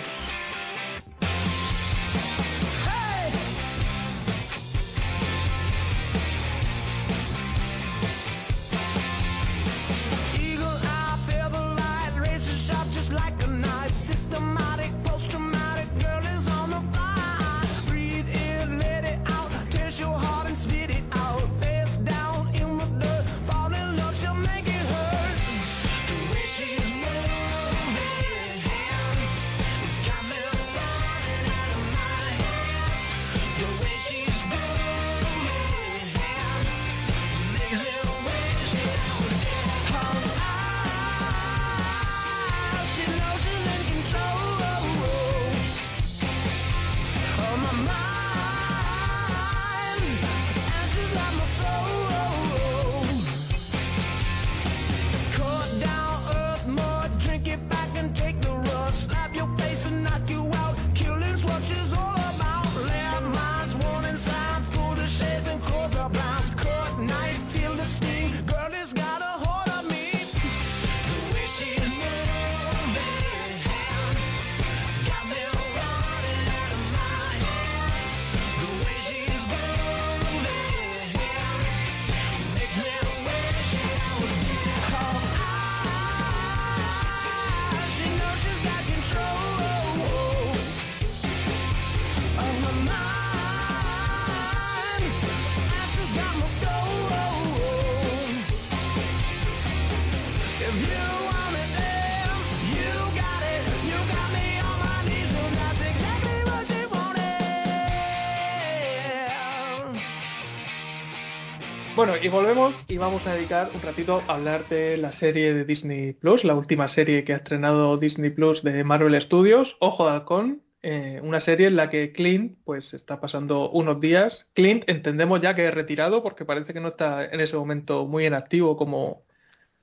Bueno, 111.99 112.13
y 112.15 112.29
volvemos 112.29 112.73
y 112.87 112.97
vamos 112.97 113.27
a 113.27 113.33
dedicar 113.33 113.71
un 113.75 113.81
ratito 113.81 114.23
a 114.29 114.35
hablar 114.35 114.69
de 114.69 114.95
la 114.95 115.11
serie 115.11 115.53
de 115.53 115.65
Disney 115.65 116.13
Plus, 116.13 116.45
la 116.45 116.55
última 116.55 116.87
serie 116.87 117.25
que 117.25 117.33
ha 117.33 117.35
estrenado 117.35 117.97
Disney 117.97 118.29
Plus 118.29 118.63
de 118.63 118.85
Marvel 118.85 119.19
Studios, 119.21 119.75
Ojo 119.81 120.05
de 120.05 120.11
Halcón, 120.13 120.63
eh, 120.81 121.19
una 121.21 121.41
serie 121.41 121.67
en 121.67 121.75
la 121.75 121.89
que 121.89 122.13
Clint 122.13 122.57
pues 122.63 122.93
está 122.93 123.19
pasando 123.19 123.69
unos 123.69 123.99
días. 123.99 124.49
Clint 124.53 124.85
entendemos 124.87 125.41
ya 125.41 125.55
que 125.55 125.67
es 125.67 125.73
retirado 125.73 126.23
porque 126.23 126.45
parece 126.45 126.71
que 126.71 126.79
no 126.79 126.87
está 126.87 127.25
en 127.25 127.41
ese 127.41 127.57
momento 127.57 128.07
muy 128.07 128.25
en 128.25 128.33
activo 128.33 128.77
como, 128.77 129.25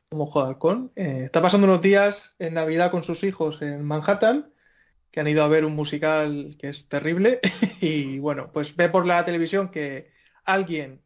como 0.09 0.25
Ojo 0.25 0.41
de 0.41 0.49
Halcón. 0.49 0.93
Eh, 0.97 1.25
está 1.27 1.43
pasando 1.43 1.67
unos 1.67 1.83
días 1.83 2.35
en 2.39 2.55
Navidad 2.55 2.91
con 2.93 3.05
sus 3.05 3.25
hijos 3.25 3.61
en 3.61 3.85
Manhattan 3.85 4.51
que 5.11 5.21
han 5.21 5.29
ido 5.29 5.45
a 5.45 5.49
ver 5.49 5.67
un 5.67 5.75
musical 5.75 6.57
que 6.59 6.71
es 6.71 6.89
terrible 6.89 7.41
y 7.83 8.21
bueno, 8.21 8.49
pues 8.55 8.75
ve 8.75 8.89
por 8.89 9.05
la 9.05 9.23
televisión 9.27 9.69
que 9.69 10.11
alguien 10.47 11.03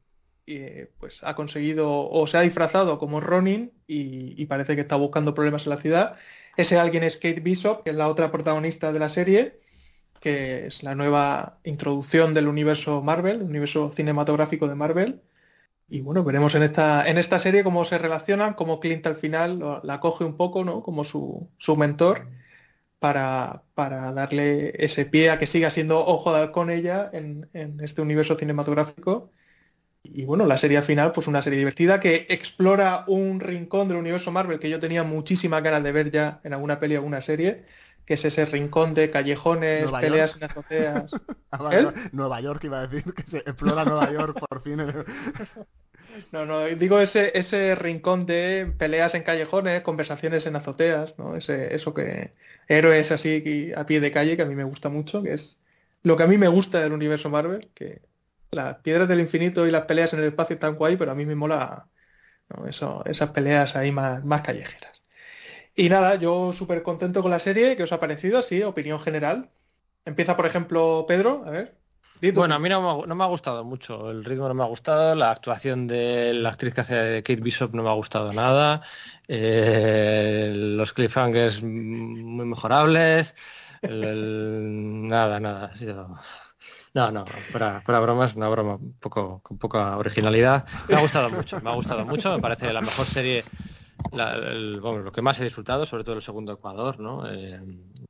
pues 0.99 1.20
ha 1.22 1.34
conseguido 1.34 2.11
o 2.11 2.26
se 2.26 2.36
ha 2.36 2.41
disfrazado 2.41 2.99
como 2.99 3.20
Ronin 3.20 3.72
y, 3.86 4.45
parece 4.47 4.74
que 4.74 4.82
está 4.82 4.97
buscando 4.97 5.34
problemas 5.34 5.64
en 5.64 5.70
la 5.70 5.80
ciudad. 5.80 6.16
Ese 6.57 6.78
alguien 6.78 7.05
es 7.05 7.16
Kate 7.16 7.41
Bishop, 7.41 7.84
que 7.84 7.91
es 7.91 7.97
la 7.97 8.09
otra 8.09 8.32
protagonista 8.32 8.93
de 8.93 8.99
la 8.99 9.09
serie, 9.09 9.61
que 10.20 10.66
es 10.66 10.82
la 10.82 10.95
nueva 10.95 11.59
introducción 11.64 12.34
del 12.34 12.49
universo 12.49 13.01
Marvel, 13.03 13.36
el 13.36 13.43
universo 13.43 13.93
cinematográfico 13.95 14.68
de 14.68 14.74
Marvel. 14.74 15.20
Y 15.88 16.01
bueno, 16.01 16.22
veremos 16.24 16.55
en 16.55 16.62
esta, 16.64 17.09
en 17.09 17.18
esta 17.18 17.38
serie 17.38 17.64
cómo 17.64 17.84
se 17.84 17.99
relacionan, 17.99 18.55
cómo 18.55 18.80
Clint 18.80 19.07
al 19.07 19.16
final 19.16 19.80
la 19.82 20.01
coge 20.01 20.24
un 20.24 20.36
poco, 20.36 20.64
¿no? 20.64 20.82
Como 20.82 21.05
su, 21.05 21.49
su 21.59 21.76
mentor 21.76 22.28
para, 22.99 23.62
para, 23.74 24.12
darle 24.12 24.72
ese 24.84 25.07
pie 25.07 25.30
a 25.30 25.38
que 25.38 25.47
siga 25.47 25.70
siendo 25.70 26.05
ojo 26.05 26.32
con 26.53 26.70
ella 26.70 27.11
en, 27.12 27.49
en 27.55 27.80
este 27.80 28.03
universo 28.03 28.36
cinematográfico 28.36 29.30
y 30.03 30.24
bueno, 30.24 30.46
la 30.46 30.59
serie 30.59 30.82
final, 30.82 31.12
pues 31.12 31.26
una 31.26 31.42
serie 31.42 31.59
divertida 31.59 32.01
que 32.01 32.26
explora 32.28 33.05
un 33.07 33.40
rincón 33.40 33.88
del 33.88 33.98
universo 33.98 34.32
Marvel 34.32 34.59
que 34.59 34.70
yo 34.70 34.78
tenía 34.78 35.03
muchísimas 35.03 35.62
ganas 35.62 35.82
de 35.82 35.92
ver 35.92 36.11
ya 36.11 36.40
en 36.42 36.53
alguna 36.53 36.80
peli 36.80 36.96
o 36.96 36.98
alguna 36.98 37.20
serie, 37.20 37.64
que 38.07 38.14
es 38.14 38.24
ese 38.24 38.44
rincón 38.46 38.94
de 38.94 39.11
callejones, 39.11 39.90
peleas 39.92 40.36
en 40.36 40.44
azoteas. 40.44 41.11
Ah, 41.53 41.92
Nueva 42.12 42.40
York 42.40 42.62
iba 42.62 42.78
a 42.78 42.86
decir, 42.86 43.12
que 43.12 43.24
se 43.24 43.38
explora 43.38 43.84
Nueva 43.84 44.12
York 44.12 44.38
por 44.48 44.62
fin. 44.62 44.78
No, 46.32 46.44
no, 46.44 46.66
digo 46.66 47.01
ese, 47.01 47.30
ese 47.38 47.74
rincón 47.74 48.26
de 48.26 48.72
peleas 48.78 49.14
en 49.14 49.22
callejones, 49.22 49.82
conversaciones 49.82 50.44
en 50.44 50.57
azoteas, 50.57 51.16
¿no? 51.18 51.36
Ese, 51.36 51.74
eso 51.74 51.94
que 51.94 52.32
héroes 52.68 53.11
así 53.12 53.72
a 53.76 53.86
pie 53.86 54.01
de 54.01 54.12
calle 54.12 54.36
que 54.36 54.42
a 54.42 54.46
mí 54.46 54.55
me 54.55 54.64
gusta 54.64 54.88
mucho, 54.88 55.22
que 55.22 55.34
es 55.34 55.57
lo 56.03 56.16
que 56.16 56.24
a 56.24 56.26
mí 56.26 56.36
me 56.36 56.48
gusta 56.48 56.80
del 56.80 56.92
universo 56.92 57.30
Marvel, 57.30 57.70
que 57.74 58.03
las 58.53 58.78
piedras 58.78 59.09
del 59.09 59.20
infinito 59.20 59.66
y 59.66 59.70
las 59.70 59.86
peleas 59.86 60.12
en 60.12 60.20
el 60.20 60.26
espacio 60.26 60.55
están 60.55 60.76
guay, 60.76 60.96
pero 60.96 61.12
a 61.12 61.14
mí 61.14 61.24
me 61.26 61.34
mola 61.34 61.86
Eso, 62.68 63.05
esas 63.07 63.30
peleas 63.30 63.76
ahí 63.76 63.92
más, 63.92 64.24
más 64.24 64.42
callejeras. 64.42 65.01
Y 65.76 65.88
nada, 65.88 66.16
yo 66.16 66.53
súper 66.53 66.82
contento 66.82 67.22
con 67.22 67.30
la 67.30 67.38
serie. 67.38 67.76
¿Qué 67.76 67.84
os 67.84 67.92
ha 67.92 68.01
parecido? 68.01 68.38
Así, 68.38 68.62
opinión 68.62 69.01
general. 69.01 69.51
Empieza, 70.05 70.36
por 70.36 70.46
ejemplo, 70.46 71.05
Pedro. 71.09 71.44
A 71.46 71.51
ver. 71.51 71.80
Bueno, 72.34 72.55
a 72.55 72.59
mí 72.59 72.68
no 72.68 73.07
me, 73.07 73.24
ha 73.24 73.26
gustado 73.28 73.64
mucho. 73.64 74.11
El 74.11 74.24
ritmo 74.24 74.46
no 74.48 74.55
me 74.55 74.62
ha 74.62 74.66
gustado. 74.66 75.14
La 75.14 75.30
actuación 75.30 75.86
de 75.86 76.34
la 76.34 76.51
actriz 76.51 76.74
que 76.74 76.82
hace 76.82 77.22
Kate 77.22 77.40
Bishop 77.40 77.72
no 77.74 77.82
me 77.82 77.88
ha 77.88 77.94
gustado 77.94 78.32
nada. 78.32 78.82
Eh, 79.26 80.53
los 80.55 80.92
cliffhangers 80.92 81.62
muy 81.62 82.44
mejorables. 82.44 83.34
nada, 83.82 85.40
nada. 85.40 85.70
Ha 85.72 85.76
sido 85.76 86.18
No, 86.93 87.12
no, 87.12 87.24
para, 87.53 87.82
para 87.84 88.01
bromas, 88.01 88.34
una 88.34 88.49
broma 88.49 88.78
poco, 89.01 89.41
con 89.43 89.59
poca 89.59 89.97
originalidad. 89.97 90.66
Me 90.88 90.97
ha 90.97 91.01
gustado 91.01 91.30
mucho, 91.30 91.61
me 91.61 91.70
ha 91.70 91.74
gustado 91.74 92.05
mucho, 92.05 92.32
me 92.32 92.41
parece 92.41 92.72
la 92.72 92.80
mejor 92.80 93.07
serie 93.07 93.45
lo 94.12 95.12
que 95.12 95.22
más 95.22 95.40
he 95.40 95.44
disfrutado, 95.44 95.86
sobre 95.86 96.05
todo 96.05 96.16
el 96.16 96.22
segundo 96.22 96.53
Ecuador, 96.53 96.98
¿no? 97.01 97.28
Eh, 97.30 97.61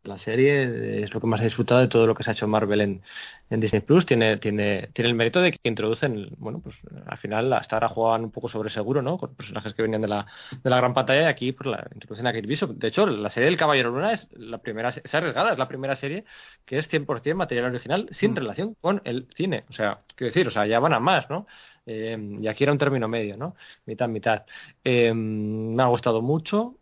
la 0.05 0.19
serie 0.19 1.03
es 1.03 1.13
lo 1.13 1.21
que 1.21 1.27
más 1.27 1.41
he 1.41 1.45
disfrutado 1.45 1.81
de 1.81 1.89
todo 1.89 2.07
lo 2.07 2.15
que 2.15 2.25
se 2.25 2.31
ha 2.31 2.33
hecho 2.33 2.49
Marvel 2.49 2.81
en, 2.81 3.03
Disney 3.51 3.81
Plus. 3.81 4.07
Tiene, 4.07 4.37
tiene, 4.39 4.89
tiene 4.93 5.11
el 5.11 5.15
mérito 5.15 5.41
de 5.41 5.53
que 5.53 5.59
introducen, 5.65 6.31
bueno, 6.39 6.61
pues 6.61 6.77
al 7.07 7.19
final 7.19 7.53
hasta 7.53 7.77
ahora 7.77 7.89
jugaban 7.89 8.25
un 8.25 8.31
poco 8.31 8.49
sobre 8.49 8.71
seguro, 8.71 9.03
¿no? 9.03 9.19
Con 9.19 9.35
personajes 9.35 9.75
que 9.75 9.83
venían 9.83 10.03
de 10.03 10.09
la, 10.09 10.27
de 10.63 10.71
la 10.71 10.77
gran 10.77 10.95
pantalla 10.95 11.23
y 11.23 11.27
aquí 11.27 11.53
pues, 11.53 11.69
la, 11.69 11.87
introducen 11.93 12.27
a 12.27 12.33
Kate 12.33 12.47
Bishop. 12.47 12.71
De 12.71 12.89
hecho, 12.89 13.07
la 13.07 13.29
serie 13.29 13.49
del 13.49 13.59
Caballero 13.59 13.91
Luna 13.91 14.13
es 14.13 14.29
la 14.33 14.59
primera, 14.59 14.91
ha 14.91 15.17
arriesgada, 15.17 15.53
es 15.53 15.59
la 15.59 15.69
primera 15.69 15.97
serie 15.97 16.25
que 16.65 16.79
es 16.79 16.91
100% 16.91 17.35
material 17.35 17.67
original 17.67 18.09
sin 18.13 18.33
mm. 18.33 18.37
relación 18.37 18.75
con 18.81 19.03
el 19.05 19.27
cine. 19.35 19.65
O 19.69 19.73
sea, 19.73 20.01
quiero 20.15 20.31
decir, 20.31 20.47
o 20.47 20.51
sea, 20.51 20.67
ya 20.67 20.79
van 20.79 20.95
a 20.95 21.01
más, 21.01 21.29
¿no? 21.29 21.47
Eh, 21.87 22.17
y 22.41 22.47
aquí 22.47 22.65
era 22.65 22.73
un 22.73 22.79
término 22.79 23.09
medio, 23.09 23.37
¿no? 23.37 23.57
Mitad, 23.87 24.09
mitad. 24.09 24.45
Eh, 24.85 25.13
me 25.15 25.83
ha 25.83 25.87
gustado 25.87 26.23
mucho, 26.23 26.79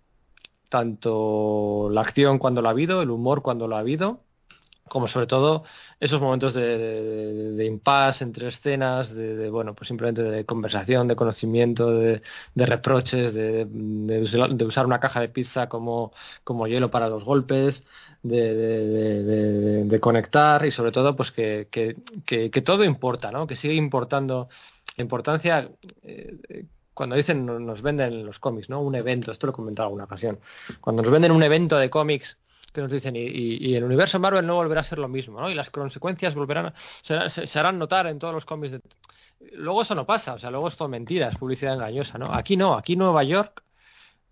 tanto 0.69 1.89
la 1.91 2.03
acción 2.03 2.39
cuando 2.39 2.63
lo 2.63 2.69
ha 2.69 2.73
habido, 2.73 3.03
el 3.03 3.11
humor 3.11 3.43
cuando 3.43 3.69
lo 3.69 3.77
ha 3.77 3.81
habido, 3.81 4.25
como 4.89 5.09
sobre 5.09 5.27
todo 5.27 5.65
esos 6.01 6.21
momentos 6.21 6.55
de, 6.55 7.53
de, 7.55 7.67
impasse 7.67 8.25
entre 8.25 8.49
escenas, 8.49 9.13
de, 9.15 9.51
bueno, 9.51 9.75
pues 9.75 9.89
simplemente 9.89 10.23
de 10.23 10.45
conversación, 10.45 11.09
de 11.09 11.17
conocimiento, 11.17 11.91
de, 11.91 12.23
reproches, 12.55 13.35
de, 13.35 14.65
usar 14.67 14.87
una 14.87 15.01
caja 15.01 15.21
de 15.21 15.29
pizza 15.29 15.69
como, 15.69 16.13
como 16.45 16.67
hielo 16.67 16.91
para 16.91 17.09
los 17.09 17.25
golpes, 17.25 17.85
de, 18.23 19.99
conectar 20.01 20.65
y 20.67 20.71
sobre 20.71 20.93
todo 20.93 21.17
pues 21.17 21.31
que, 21.33 21.69
que, 21.71 21.97
que, 22.25 22.63
todo 22.63 22.85
importa, 22.85 23.31
¿no? 23.31 23.47
Que 23.47 23.57
sigue 23.57 23.75
importando 23.75 24.49
la 24.99 25.03
importancia 25.03 25.71
eh, 26.03 26.67
cuando 26.93 27.15
dicen 27.15 27.47
nos 27.47 27.81
venden 27.81 28.27
los 28.27 28.41
cómics, 28.41 28.69
¿no? 28.69 28.81
Un 28.81 28.97
evento, 28.97 29.31
esto 29.31 29.47
lo 29.47 29.53
he 29.53 29.55
comentado 29.55 29.87
alguna 29.87 30.05
ocasión. 30.05 30.41
Cuando 30.81 31.03
nos 31.03 31.13
venden 31.13 31.31
un 31.31 31.45
evento 31.45 31.79
de 31.79 31.89
cómics 31.89 32.37
que 32.73 32.81
nos 32.81 32.91
dicen 32.91 33.15
y, 33.17 33.75
el 33.75 33.85
universo 33.85 34.19
Marvel 34.19 34.45
no 34.45 34.57
volverá 34.57 34.81
a 34.81 34.85
ser 34.85 34.99
lo 34.99 35.09
mismo, 35.09 35.41
¿no? 35.41 35.49
Y 35.49 35.55
las 35.55 35.71
consecuencias 35.71 36.35
volverán 36.35 36.75
se, 37.03 37.59
harán 37.59 37.79
notar 37.79 38.09
en 38.09 38.19
todos 38.19 38.35
los 38.35 38.45
cómics. 38.45 38.81
Luego 39.53 39.83
eso 39.83 39.95
no 39.95 40.05
pasa, 40.05 40.35
o 40.35 40.39
sea, 40.41 40.51
luego 40.51 40.67
es 40.67 40.77
todo 40.77 40.89
mentira, 40.89 41.29
es 41.29 41.39
publicidad 41.39 41.75
engañosa, 41.75 42.19
¿no? 42.19 42.27
Aquí 42.35 42.57
no, 42.57 42.75
aquí 42.75 42.97
Nueva 42.97 43.23
York, 43.23 43.63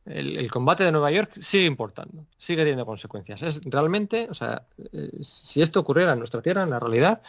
el, 0.04 0.50
combate 0.50 0.82
de 0.82 0.90
Nueva 0.90 1.12
York 1.12 1.38
sigue 1.40 1.66
importando, 1.66 2.26
sigue 2.36 2.62
teniendo 2.62 2.84
consecuencias. 2.84 3.40
Es 3.42 3.60
realmente, 3.64 4.26
o 4.28 4.34
sea, 4.34 4.62
eh, 4.92 5.10
si 5.22 5.62
esto 5.62 5.78
ocurriera 5.78 6.14
en 6.14 6.18
nuestra 6.18 6.42
tierra, 6.42 6.64
en 6.64 6.70
la 6.70 6.80
realidad, 6.80 7.22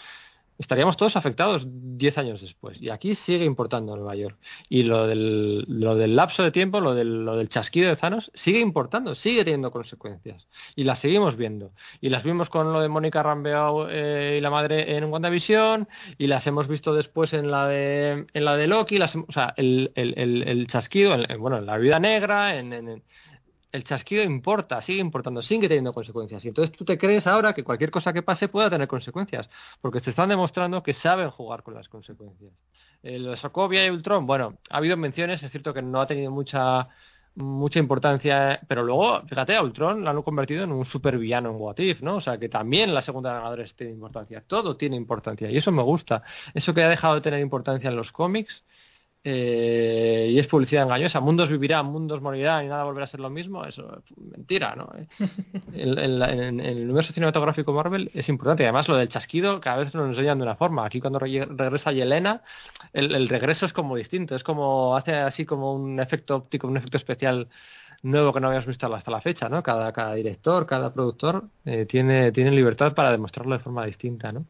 estaríamos 0.57 0.97
todos 0.97 1.15
afectados 1.15 1.65
10 1.67 2.17
años 2.17 2.41
después. 2.41 2.81
Y 2.81 2.89
aquí 2.89 3.15
sigue 3.15 3.45
importando 3.45 3.95
Nueva 3.95 4.15
York. 4.15 4.37
Y 4.69 4.83
lo 4.83 5.07
del, 5.07 5.65
lo 5.67 5.95
del 5.95 6.15
lapso 6.15 6.43
de 6.43 6.51
tiempo, 6.51 6.79
lo 6.79 6.95
del, 6.95 7.25
lo 7.25 7.35
del 7.35 7.49
chasquido 7.49 7.89
de 7.89 7.95
Thanos, 7.95 8.31
sigue 8.33 8.59
importando, 8.59 9.15
sigue 9.15 9.43
teniendo 9.43 9.71
consecuencias. 9.71 10.47
Y 10.75 10.83
las 10.83 10.99
seguimos 10.99 11.35
viendo. 11.35 11.71
Y 12.01 12.09
las 12.09 12.23
vimos 12.23 12.49
con 12.49 12.73
lo 12.73 12.81
de 12.81 12.89
Mónica 12.89 13.23
Rambeau 13.23 13.87
eh, 13.89 14.35
y 14.37 14.41
la 14.41 14.49
madre 14.49 14.97
en 14.97 15.05
WandaVision, 15.05 15.87
y 16.17 16.27
las 16.27 16.47
hemos 16.47 16.67
visto 16.67 16.93
después 16.93 17.33
en 17.33 17.51
la 17.51 17.67
de, 17.67 18.25
en 18.33 18.45
la 18.45 18.55
de 18.55 18.67
Loki, 18.67 18.99
o 18.99 19.31
sea, 19.31 19.53
el, 19.57 19.91
el, 19.95 20.43
el, 20.47 20.67
chasquido, 20.67 21.15
bueno, 21.39 21.57
en 21.57 21.65
la 21.65 21.77
vida 21.77 21.99
negra, 21.99 22.57
en, 22.57 22.73
en 22.73 23.03
el 23.77 23.83
chasquido 23.83 24.23
importa, 24.23 24.81
sigue 24.81 24.99
importando, 24.99 25.41
sigue 25.41 25.67
teniendo 25.67 25.93
consecuencias. 25.93 26.43
Y 26.43 26.49
entonces 26.49 26.75
tú 26.75 26.83
te 26.83 26.97
crees 26.97 27.25
ahora 27.27 27.53
que 27.53 27.63
cualquier 27.63 27.91
cosa 27.91 28.11
que 28.11 28.23
pase 28.23 28.49
pueda 28.49 28.69
tener 28.69 28.87
consecuencias, 28.87 29.49
porque 29.81 30.01
te 30.01 30.09
están 30.09 30.29
demostrando 30.29 30.83
que 30.83 30.93
saben 30.93 31.29
jugar 31.29 31.63
con 31.63 31.73
las 31.75 31.87
consecuencias. 31.87 32.51
Eh, 33.03 33.19
lo 33.19 33.31
de 33.31 33.37
Sokovia 33.37 33.85
y 33.85 33.89
Ultron, 33.89 34.25
bueno, 34.25 34.57
ha 34.69 34.77
habido 34.77 34.97
menciones, 34.97 35.41
es 35.43 35.51
cierto 35.51 35.73
que 35.73 35.81
no 35.81 36.01
ha 36.01 36.07
tenido 36.07 36.31
mucha 36.31 36.89
mucha 37.37 37.77
importancia, 37.79 38.59
pero 38.67 38.83
luego, 38.83 39.21
fíjate, 39.27 39.55
a 39.55 39.61
Ultron 39.61 40.03
lo 40.03 40.09
han 40.09 40.21
convertido 40.23 40.63
en 40.63 40.71
un 40.71 40.85
supervillano 40.85 41.51
en 41.51 41.57
What 41.57 41.77
If, 41.77 42.01
¿no? 42.01 42.15
O 42.15 42.21
sea, 42.21 42.37
que 42.39 42.49
también 42.49 42.93
la 42.93 43.01
segunda 43.01 43.33
ganadora 43.33 43.63
tiene 43.75 43.93
importancia, 43.93 44.41
todo 44.41 44.75
tiene 44.75 44.95
importancia, 44.95 45.49
y 45.51 45.57
eso 45.57 45.71
me 45.71 45.83
gusta. 45.83 46.23
Eso 46.55 46.73
que 46.73 46.83
ha 46.83 46.89
dejado 46.89 47.15
de 47.15 47.21
tener 47.21 47.39
importancia 47.39 47.89
en 47.89 47.95
los 47.95 48.11
cómics, 48.11 48.65
eh, 49.29 50.29
y 50.31 50.39
es 50.39 50.47
publicidad 50.47 50.83
engañosa. 50.83 51.19
Mundos 51.19 51.49
vivirán, 51.49 51.87
mundos 51.87 52.21
morirán 52.21 52.63
y 52.63 52.69
nada 52.69 52.85
volverá 52.85 53.03
a 53.03 53.07
ser 53.07 53.19
lo 53.19 53.29
mismo. 53.29 53.65
Eso 53.65 53.97
es 53.97 54.17
mentira, 54.17 54.73
¿no? 54.73 54.89
En, 55.73 56.59
el 56.61 56.85
universo 56.85 57.11
cinematográfico 57.11 57.73
Marvel 57.73 58.09
es 58.13 58.29
importante. 58.29 58.63
además, 58.63 58.87
lo 58.87 58.95
del 58.95 59.09
chasquido 59.09 59.59
cada 59.59 59.77
vez 59.77 59.93
nos 59.93 60.07
enseñan 60.07 60.37
de 60.37 60.43
una 60.43 60.55
forma. 60.55 60.85
Aquí, 60.85 61.01
cuando 61.01 61.19
regresa 61.19 61.91
Yelena, 61.91 62.41
el, 62.93 63.27
regreso 63.27 63.65
es 63.65 63.73
como 63.73 63.97
distinto. 63.97 64.33
Es 64.33 64.43
como 64.43 64.95
hace 64.95 65.13
así 65.15 65.45
como 65.45 65.73
un 65.73 65.99
efecto 65.99 66.37
óptico, 66.37 66.67
un 66.67 66.77
efecto 66.77 66.95
especial 66.95 67.49
nuevo 68.03 68.31
que 68.31 68.39
no 68.39 68.47
habíamos 68.47 68.67
visto 68.67 68.93
hasta 68.93 69.11
la 69.11 69.19
fecha, 69.19 69.49
¿no? 69.49 69.61
Cada, 69.61 69.91
cada 69.91 70.13
director, 70.13 70.65
cada 70.65 70.93
productor 70.93 71.49
eh, 71.65 71.85
tiene, 71.85 72.31
tiene 72.31 72.51
libertad 72.51 72.93
para 72.93 73.11
demostrarlo 73.11 73.57
de 73.57 73.59
forma 73.59 73.85
distinta, 73.85 74.31
¿no? 74.31 74.45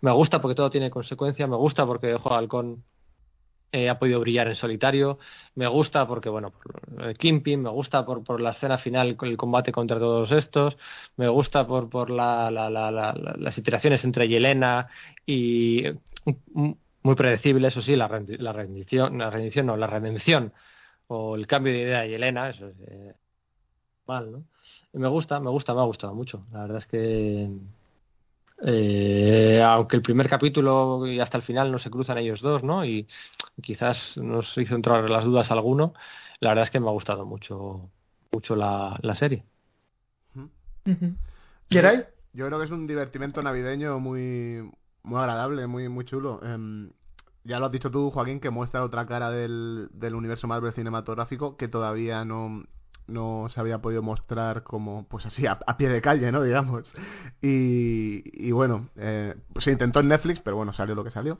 Me 0.00 0.10
gusta 0.12 0.40
porque 0.40 0.54
todo 0.54 0.70
tiene 0.70 0.88
consecuencia, 0.90 1.46
me 1.46 1.56
gusta 1.56 1.84
porque 1.84 2.14
Ojo 2.14 2.34
Halcón 2.34 2.82
ha 3.72 3.98
podido 3.98 4.20
brillar 4.20 4.48
en 4.48 4.54
solitario. 4.54 5.18
Me 5.54 5.66
gusta 5.66 6.06
porque, 6.06 6.28
bueno, 6.28 6.50
por 6.50 7.04
el 7.08 7.16
Kimping, 7.16 7.62
me 7.62 7.70
gusta 7.70 8.04
por, 8.04 8.40
la 8.40 8.50
escena 8.50 8.78
final, 8.78 9.16
el 9.20 9.36
combate 9.36 9.72
contra 9.72 9.98
todos 9.98 10.30
estos, 10.32 10.76
me 11.16 11.28
gusta 11.28 11.66
por, 11.66 11.88
por 11.88 12.10
la, 12.10 12.50
la, 12.50 12.70
la, 12.70 12.90
las 12.92 13.58
iteraciones 13.58 14.04
entre 14.04 14.28
Yelena 14.28 14.88
y 15.26 15.84
muy 17.02 17.14
predecible, 17.16 17.68
eso 17.68 17.82
sí, 17.82 17.96
la, 17.96 18.08
la 18.38 18.52
rendición, 18.52 19.18
la 19.18 19.30
rendición 19.30 19.66
no, 19.66 19.76
la 19.76 19.86
redención 19.86 20.52
o 21.08 21.36
el 21.36 21.46
cambio 21.46 21.72
de 21.72 21.80
idea 21.80 22.00
de 22.02 22.10
Yelena, 22.10 22.50
eso 22.50 22.68
es 22.68 22.76
eh, 22.88 23.14
mal, 24.06 24.32
¿no? 24.32 24.44
me 24.92 25.08
gusta, 25.08 25.40
me 25.40 25.50
gusta, 25.50 25.74
me 25.74 25.80
ha 25.80 25.84
gustado 25.84 26.14
mucho. 26.14 26.46
La 26.52 26.60
verdad 26.62 26.78
es 26.78 26.86
que 26.86 27.48
eh, 28.64 29.60
aunque 29.64 29.96
el 29.96 30.02
primer 30.02 30.28
capítulo 30.28 31.06
y 31.06 31.18
hasta 31.18 31.36
el 31.36 31.42
final 31.42 31.72
no 31.72 31.78
se 31.78 31.90
cruzan 31.90 32.18
ellos 32.18 32.40
dos, 32.40 32.62
¿no? 32.62 32.84
Y 32.84 33.08
quizás 33.60 34.16
nos 34.16 34.56
hizo 34.56 34.76
entrar 34.76 35.08
las 35.10 35.24
dudas 35.24 35.50
alguno. 35.50 35.94
La 36.38 36.50
verdad 36.50 36.64
es 36.64 36.70
que 36.70 36.80
me 36.80 36.88
ha 36.88 36.92
gustado 36.92 37.26
mucho, 37.26 37.90
mucho 38.30 38.54
la, 38.54 38.98
serie. 39.14 39.44
¿Queréis? 41.68 42.04
Yo 42.32 42.46
creo 42.46 42.58
que 42.58 42.64
es 42.64 42.70
un 42.70 42.86
divertimento 42.86 43.42
navideño 43.42 43.98
muy, 43.98 44.70
muy 45.02 45.18
agradable, 45.18 45.66
muy, 45.66 45.88
muy 45.88 46.04
chulo. 46.04 46.40
Em, 46.42 46.90
ya 47.44 47.58
lo 47.58 47.66
has 47.66 47.72
dicho 47.72 47.90
tú, 47.90 48.10
Joaquín, 48.10 48.40
que 48.40 48.50
muestra 48.50 48.84
otra 48.84 49.06
cara 49.06 49.30
del, 49.30 49.88
del 49.92 50.14
universo 50.14 50.46
Marvel 50.46 50.72
cinematográfico 50.72 51.56
que 51.56 51.68
todavía 51.68 52.24
no, 52.24 52.64
no 53.06 53.48
se 53.50 53.60
había 53.60 53.80
podido 53.80 54.02
mostrar 54.02 54.62
como, 54.62 55.06
pues 55.08 55.26
así, 55.26 55.46
a, 55.46 55.58
pie 55.76 55.88
de 55.88 56.02
calle, 56.02 56.32
¿no? 56.32 56.42
Digamos. 56.42 56.94
Y, 57.40 58.50
bueno, 58.52 58.88
eh, 58.96 59.34
se 59.58 59.72
intentó 59.72 60.00
en 60.00 60.08
Netflix, 60.08 60.40
pero 60.40 60.56
bueno, 60.56 60.72
salió 60.72 60.94
lo 60.94 61.04
que 61.04 61.10
salió. 61.10 61.38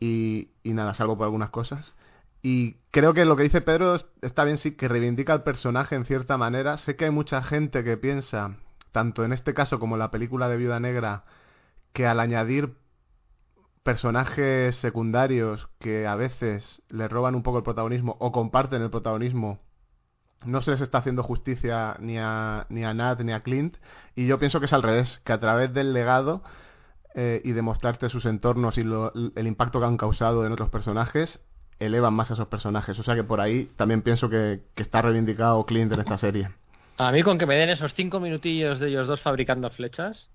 Y, 0.00 0.50
y 0.62 0.72
nada, 0.74 0.94
salvo 0.94 1.16
por 1.16 1.24
algunas 1.24 1.50
cosas. 1.50 1.94
Y 2.42 2.76
creo 2.90 3.14
que 3.14 3.24
lo 3.24 3.36
que 3.36 3.44
dice 3.44 3.62
Pedro 3.62 3.96
está 4.20 4.44
bien, 4.44 4.58
sí, 4.58 4.72
que 4.72 4.88
reivindica 4.88 5.32
al 5.32 5.44
personaje 5.44 5.94
en 5.96 6.04
cierta 6.04 6.36
manera. 6.36 6.76
Sé 6.76 6.96
que 6.96 7.06
hay 7.06 7.10
mucha 7.10 7.42
gente 7.42 7.84
que 7.84 7.96
piensa, 7.96 8.56
tanto 8.92 9.24
en 9.24 9.32
este 9.32 9.54
caso 9.54 9.78
como 9.78 9.94
en 9.94 10.00
la 10.00 10.10
película 10.10 10.48
de 10.48 10.58
Viuda 10.58 10.78
Negra, 10.78 11.24
que 11.94 12.06
al 12.06 12.20
añadir 12.20 12.74
personajes 13.82 14.76
secundarios 14.76 15.68
que 15.78 16.06
a 16.06 16.16
veces 16.16 16.82
le 16.88 17.06
roban 17.08 17.34
un 17.34 17.42
poco 17.42 17.58
el 17.58 17.64
protagonismo 17.64 18.16
o 18.18 18.32
comparten 18.32 18.82
el 18.82 18.90
protagonismo 18.90 19.60
no 20.44 20.62
se 20.62 20.72
les 20.72 20.80
está 20.80 20.98
haciendo 20.98 21.22
justicia 21.22 21.96
ni 22.00 22.18
a, 22.18 22.66
ni 22.68 22.84
a 22.84 22.94
Nat 22.94 23.20
ni 23.20 23.32
a 23.32 23.40
Clint. 23.40 23.76
Y 24.14 24.26
yo 24.26 24.38
pienso 24.38 24.60
que 24.60 24.66
es 24.66 24.72
al 24.72 24.82
revés, 24.82 25.20
que 25.24 25.32
a 25.32 25.40
través 25.40 25.72
del 25.72 25.92
legado 25.92 26.42
eh, 27.14 27.40
y 27.44 27.52
de 27.52 27.62
mostrarte 27.62 28.08
sus 28.08 28.26
entornos 28.26 28.78
y 28.78 28.82
el 28.82 29.46
impacto 29.46 29.80
que 29.80 29.86
han 29.86 29.96
causado 29.96 30.46
en 30.46 30.52
otros 30.52 30.70
personajes, 30.70 31.40
elevan 31.78 32.14
más 32.14 32.30
a 32.30 32.34
esos 32.34 32.48
personajes. 32.48 32.98
O 32.98 33.02
sea 33.02 33.14
que 33.14 33.24
por 33.24 33.40
ahí 33.40 33.70
también 33.76 34.02
pienso 34.02 34.28
que, 34.28 34.62
está 34.76 35.02
reivindicado 35.02 35.64
Clint 35.66 35.92
en 35.92 36.00
esta 36.00 36.18
serie. 36.18 36.50
A 36.96 37.10
mí 37.10 37.22
con 37.22 37.38
que 37.38 37.46
me 37.46 37.56
den 37.56 37.70
esos 37.70 37.94
cinco 37.94 38.20
minutillos 38.20 38.78
de 38.78 38.88
ellos 38.88 39.08
dos 39.08 39.20
fabricando 39.20 39.68
flechas, 39.70 40.28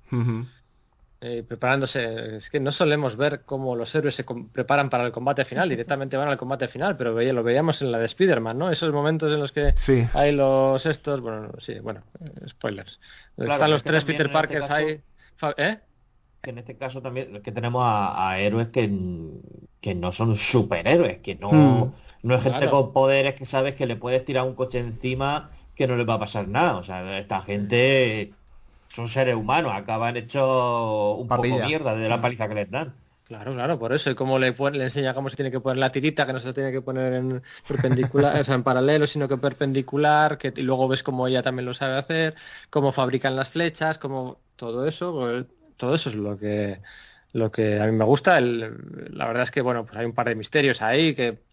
eh, 1.22 1.44
preparándose. 1.46 2.38
Es 2.38 2.50
que 2.50 2.62
no 2.62 2.72
solemos 2.72 3.18
ver 3.18 3.42
cómo 3.44 3.76
los 3.76 3.94
héroes 3.94 4.16
se 4.16 4.24
preparan 4.24 4.90
para 4.90 5.06
el 5.06 5.12
combate 5.12 5.44
final, 5.44 5.68
directamente 5.70 6.16
van 6.16 6.30
al 6.30 6.38
combate 6.38 6.70
final, 6.70 6.96
pero 6.96 7.14
veía, 7.14 7.34
lo 7.34 7.44
veíamos 7.44 7.82
en 7.82 7.92
la 7.92 8.00
de 8.00 8.06
Spider-Man, 8.06 8.58
¿no? 8.58 8.72
Esos 8.72 8.94
momentos 8.94 9.32
en 9.34 9.40
los 9.40 9.52
que 9.52 9.74
hay 10.14 10.32
los 10.32 10.86
estos, 10.86 11.20
bueno, 11.20 11.52
sí, 11.60 11.80
bueno, 11.80 12.04
spoilers. 12.48 13.00
Están 13.38 13.72
los 13.72 13.84
tres 13.84 14.06
Peter 14.06 14.28
este 14.28 14.34
Parkers 14.34 14.72
ahí. 14.72 15.02
¿Eh? 15.58 15.78
Que 16.42 16.50
en 16.52 16.58
este 16.58 16.78
caso 16.78 17.02
también 17.02 17.42
que 17.42 17.52
tenemos 17.52 17.82
a, 17.86 18.40
héroes 18.40 18.70
que, 18.70 18.90
que, 19.82 19.96
no 19.96 20.14
son 20.14 20.38
superhéroes, 20.38 21.20
que 21.20 21.36
no, 21.36 21.52
hmm. 21.52 21.94
no 22.24 22.36
es 22.36 22.44
gente 22.44 22.70
con 22.70 22.94
poderes 22.94 23.36
que 23.36 23.46
sabes 23.46 23.76
que 23.76 23.86
le 23.86 23.98
puedes 23.98 24.24
tirar 24.24 24.46
un 24.46 24.56
coche 24.56 24.80
encima 24.80 25.52
que 25.76 25.88
no 25.88 25.98
les 25.98 26.08
va 26.08 26.14
a 26.14 26.20
pasar 26.20 26.48
nada. 26.48 26.78
O 26.78 26.84
sea, 26.84 27.20
esta 27.20 27.42
gente 27.42 28.34
son 28.90 29.08
seres 29.08 29.36
humanos, 29.36 29.72
acaban 29.74 30.18
hecho 30.18 31.16
un 31.16 31.28
poco 31.28 31.44
mierda 31.44 31.96
de 31.96 32.10
la 32.10 32.22
paliza 32.22 32.48
que 32.48 32.56
les 32.56 32.72
dan. 32.72 32.94
Claro, 33.30 33.54
claro, 33.54 33.78
por 33.78 33.94
eso. 33.94 34.10
Y 34.10 34.16
cómo 34.16 34.40
le, 34.40 34.56
le 34.72 34.84
enseña 34.84 35.14
cómo 35.14 35.30
se 35.30 35.36
tiene 35.36 35.52
que 35.52 35.60
poner 35.60 35.78
la 35.78 35.92
tirita, 35.92 36.26
que 36.26 36.34
no 36.34 36.40
se 36.40 36.52
tiene 36.52 36.72
que 36.72 36.82
poner 36.82 37.14
en 37.14 37.44
perpendicular, 37.68 38.42
o 38.42 38.44
sea, 38.44 38.56
en 38.56 38.64
paralelo, 38.64 39.06
sino 39.06 39.28
que 39.28 39.38
perpendicular, 39.38 40.40
que 40.40 40.52
y 40.56 40.64
luego 40.64 40.88
ves 40.88 41.04
cómo 41.04 41.28
ella 41.28 41.44
también 41.44 41.68
lo 41.68 41.76
sabe 41.76 41.98
hacer, 41.98 42.36
cómo 42.72 42.92
fabrican 42.92 43.36
las 43.36 43.50
flechas, 43.52 44.00
cómo 44.00 44.40
todo 44.56 44.88
eso, 44.88 45.14
pues, 45.14 45.46
todo 45.78 45.94
eso 45.94 46.10
es 46.10 46.16
lo 46.16 46.40
que 46.40 46.82
lo 47.32 47.52
que 47.52 47.80
a 47.80 47.86
mí 47.86 47.92
me 47.92 48.04
gusta. 48.06 48.42
la 48.42 49.28
verdad 49.28 49.44
es 49.44 49.52
que 49.52 49.62
bueno, 49.62 49.86
pues 49.86 49.98
hay 49.98 50.06
un 50.06 50.14
par 50.14 50.28
de 50.28 50.36
misterios 50.36 50.82
ahí 50.82 51.14
que 51.14 51.44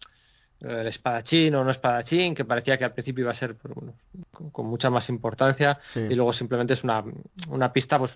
el 0.61 0.87
espadachín 0.87 1.53
o 1.55 1.63
no 1.63 1.71
espadachín, 1.71 2.33
que 2.33 2.45
parecía 2.45 2.77
que 2.77 2.85
al 2.85 2.93
principio 2.93 3.23
iba 3.23 3.31
a 3.31 3.35
ser 3.35 3.55
pues, 3.55 3.73
con, 4.51 4.65
mucha 4.65 4.89
más 4.89 5.07
importancia 5.09 5.79
y 5.95 6.15
luego 6.15 6.33
simplemente 6.33 6.73
es 6.73 6.83
una, 6.83 7.03
una 7.49 7.71
pista, 7.71 7.99
pues 7.99 8.11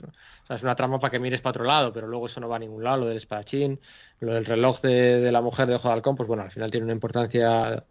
es 0.49 0.63
una 0.63 0.76
trama 0.76 0.99
para 0.99 1.11
que 1.11 1.19
mires 1.19 1.41
para 1.41 1.51
otro 1.51 1.63
lado, 1.63 1.93
pero 1.93 2.07
luego 2.07 2.26
eso 2.26 2.39
no 2.39 2.49
va 2.49 2.55
a 2.55 2.59
ningún 2.59 2.84
lado, 2.84 3.01
lo 3.01 3.05
del 3.07 3.18
espadachín, 3.18 3.80
lo 4.19 4.34
del 4.34 4.45
reloj 4.45 4.81
de, 4.81 5.31
la 5.31 5.41
mujer 5.41 5.68
de 5.68 5.76
Ojo 5.76 5.88
de 5.88 5.93
Halcón, 5.93 6.15
pues 6.15 6.27
bueno, 6.27 6.43
al 6.43 6.51
final 6.51 6.72
tiene 6.72 6.85
una 6.85 6.93
importancia 6.93 7.84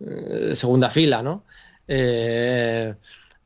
de 0.00 0.52
eh, 0.52 0.56
segunda 0.56 0.90
fila, 0.90 1.22
¿no? 1.22 1.44
Eh, 1.86 2.94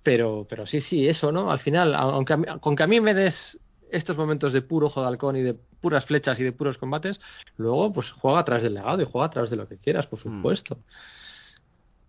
pero, 0.02 0.46
pero 0.48 0.66
sí, 0.66 0.80
sí, 0.80 1.06
eso, 1.06 1.30
¿no? 1.30 1.52
Al 1.52 1.58
final, 1.58 1.94
aunque 1.94 2.36
con 2.60 2.74
que 2.74 2.82
a 2.82 2.86
mí 2.86 3.00
me 3.00 3.12
des 3.12 3.58
estos 3.92 4.16
momentos 4.16 4.52
de 4.52 4.62
puro 4.62 4.88
ojo 4.88 5.00
de 5.00 5.08
halcón 5.08 5.36
y 5.36 5.42
de 5.42 5.54
puras 5.54 6.04
flechas 6.04 6.38
y 6.40 6.44
de 6.44 6.52
puros 6.52 6.78
combates, 6.78 7.20
luego 7.56 7.92
pues 7.92 8.12
juega 8.12 8.40
a 8.40 8.44
través 8.44 8.64
del 8.64 8.74
legado 8.74 9.02
y 9.02 9.06
juega 9.10 9.26
a 9.26 9.30
través 9.30 9.50
de 9.50 9.56
lo 9.56 9.68
que 9.68 9.78
quieras, 9.78 10.06
por 10.06 10.18
hmm. 10.18 10.22
supuesto. 10.22 10.78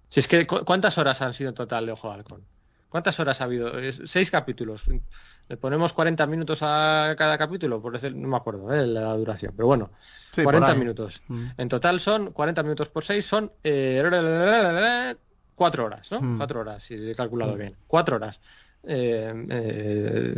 Si 0.09 0.19
es 0.19 0.27
que, 0.27 0.45
¿cuántas 0.45 0.97
horas 0.97 1.21
han 1.21 1.33
sido 1.33 1.49
en 1.49 1.55
total 1.55 1.85
de 1.85 1.93
Ojo 1.93 2.09
de 2.09 2.15
Halcón? 2.15 2.41
¿Cuántas 2.89 3.17
horas 3.21 3.39
ha 3.39 3.45
habido? 3.45 3.71
Seis 4.05 4.29
capítulos. 4.29 4.83
Le 5.47 5.57
ponemos 5.57 5.93
40 5.93 6.27
minutos 6.27 6.59
a 6.61 7.15
cada 7.17 7.37
capítulo, 7.37 7.81
por 7.81 7.93
decir, 7.93 8.13
no 8.15 8.27
me 8.27 8.35
acuerdo 8.35 8.73
¿eh? 8.73 8.85
la 8.85 9.13
duración, 9.15 9.53
pero 9.55 9.67
bueno, 9.67 9.91
40 10.35 10.75
minutos. 10.75 11.21
Hmm. 11.27 11.47
En 11.57 11.69
total 11.69 12.01
son 12.01 12.33
40 12.33 12.63
minutos 12.63 12.89
por 12.89 13.05
6, 13.05 13.25
son 13.25 13.51
eh, 13.63 15.15
4 15.55 15.85
horas, 15.85 16.11
¿no? 16.11 16.21
Hmm. 16.21 16.37
Cuatro 16.37 16.59
horas, 16.59 16.83
si 16.83 16.95
he 16.95 17.15
calculado 17.15 17.55
bien. 17.55 17.75
4 17.87 18.15
horas. 18.17 18.41
Eh, 18.83 19.31
eh, 19.49 20.33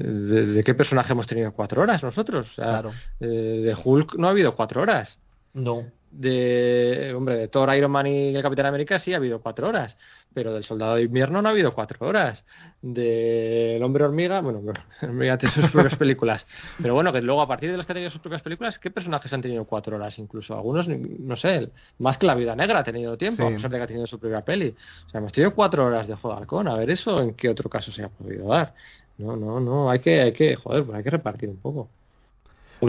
de, 0.54 0.64
qué 0.64 0.74
personaje 0.74 1.14
hemos 1.14 1.28
tenido 1.28 1.54
cuatro 1.54 1.82
horas 1.82 2.04
nosotros? 2.04 2.52
claro. 2.56 2.92
Eh, 3.20 3.62
de 3.64 3.76
Hulk 3.82 4.16
no 4.16 4.28
ha 4.28 4.32
habido 4.32 4.56
cuatro 4.56 4.82
horas. 4.82 5.20
No 5.54 5.86
de 6.14 7.14
hombre 7.16 7.36
de 7.36 7.48
Thor, 7.48 7.76
Iron 7.76 7.92
Man 7.92 8.08
y 8.08 8.36
el 8.36 8.42
Capitán 8.42 8.68
América 8.68 9.00
sí 9.00 9.14
ha 9.14 9.18
habido 9.18 9.42
cuatro 9.42 9.68
horas, 9.68 9.98
pero 10.34 10.54
del 10.54 10.64
Soldado 10.64 10.96
de 10.96 11.04
Invierno 11.04 11.42
no 11.42 11.50
ha 11.50 11.52
habido 11.52 11.74
cuatro 11.74 12.06
horas. 12.08 12.44
Del 12.82 13.82
Hombre 13.82 14.04
Hormiga, 14.04 14.42
bueno, 14.42 14.62
hormiga 15.02 15.38
tiene 15.38 15.56
sus 15.56 15.72
propias 15.72 15.96
películas, 15.96 16.46
pero 16.82 16.94
bueno, 16.94 17.12
que 17.12 17.22
luego 17.22 17.42
a 17.42 17.48
partir 17.48 17.72
de 17.72 17.78
los 17.78 17.86
que 17.86 17.94
ha 17.94 17.96
tenido 17.96 18.12
sus 18.12 18.22
propias 18.22 18.42
películas, 18.42 18.78
¿qué 18.78 18.92
personajes 18.92 19.32
han 19.34 19.42
tenido 19.42 19.66
cuatro 19.66 19.96
horas? 19.96 20.20
Incluso 20.20 20.54
algunos, 20.54 20.88
no 20.88 21.36
sé, 21.36 21.70
más 21.98 22.18
que 22.18 22.28
la 22.28 22.36
Vida 22.36 22.56
Negra 22.56 22.80
ha 22.80 22.84
tenido 22.84 23.18
tiempo, 23.18 23.48
a 23.48 23.50
pesar 23.50 23.72
de 23.72 23.78
que 23.78 23.84
ha 23.84 23.88
tenido 23.88 24.06
su 24.06 24.20
propia 24.20 24.42
peli. 24.42 24.76
O 25.08 25.10
sea, 25.10 25.20
hemos 25.20 25.32
tenido 25.32 25.56
cuatro 25.56 25.86
horas 25.86 26.08
de 26.08 26.16
Juego 26.16 26.36
de 26.36 26.42
Halcón, 26.42 26.68
a 26.68 26.76
ver 26.76 26.92
eso 26.92 27.22
en 27.22 27.34
qué 27.34 27.50
otro 27.50 27.70
caso 27.70 27.92
se 27.92 28.04
ha 28.04 28.10
podido 28.10 28.50
dar. 28.50 28.76
No, 29.18 29.36
no, 29.36 29.60
no, 29.60 29.90
hay 29.90 30.00
que, 30.00 30.22
hay 30.22 30.34
que, 30.34 30.56
joder, 30.56 30.84
pues 30.84 30.98
hay 30.98 31.04
que 31.04 31.12
repartir 31.12 31.50
un 31.50 31.58
poco. 31.58 31.90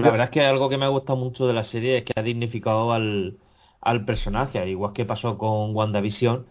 La 0.02 0.10
verdad 0.10 0.24
es 0.24 0.30
que 0.30 0.40
algo 0.42 0.68
que 0.68 0.78
me 0.78 0.84
ha 0.84 0.88
gustado 0.88 1.18
mucho 1.18 1.46
de 1.46 1.52
la 1.52 1.64
serie 1.64 1.98
es 1.98 2.04
que 2.04 2.12
ha 2.16 2.22
dignificado 2.22 2.92
al, 2.92 3.38
personaje, 4.06 4.68
igual 4.68 4.92
que 4.92 5.04
pasó 5.04 5.38
con 5.38 5.74
WandaVision, 5.74 6.46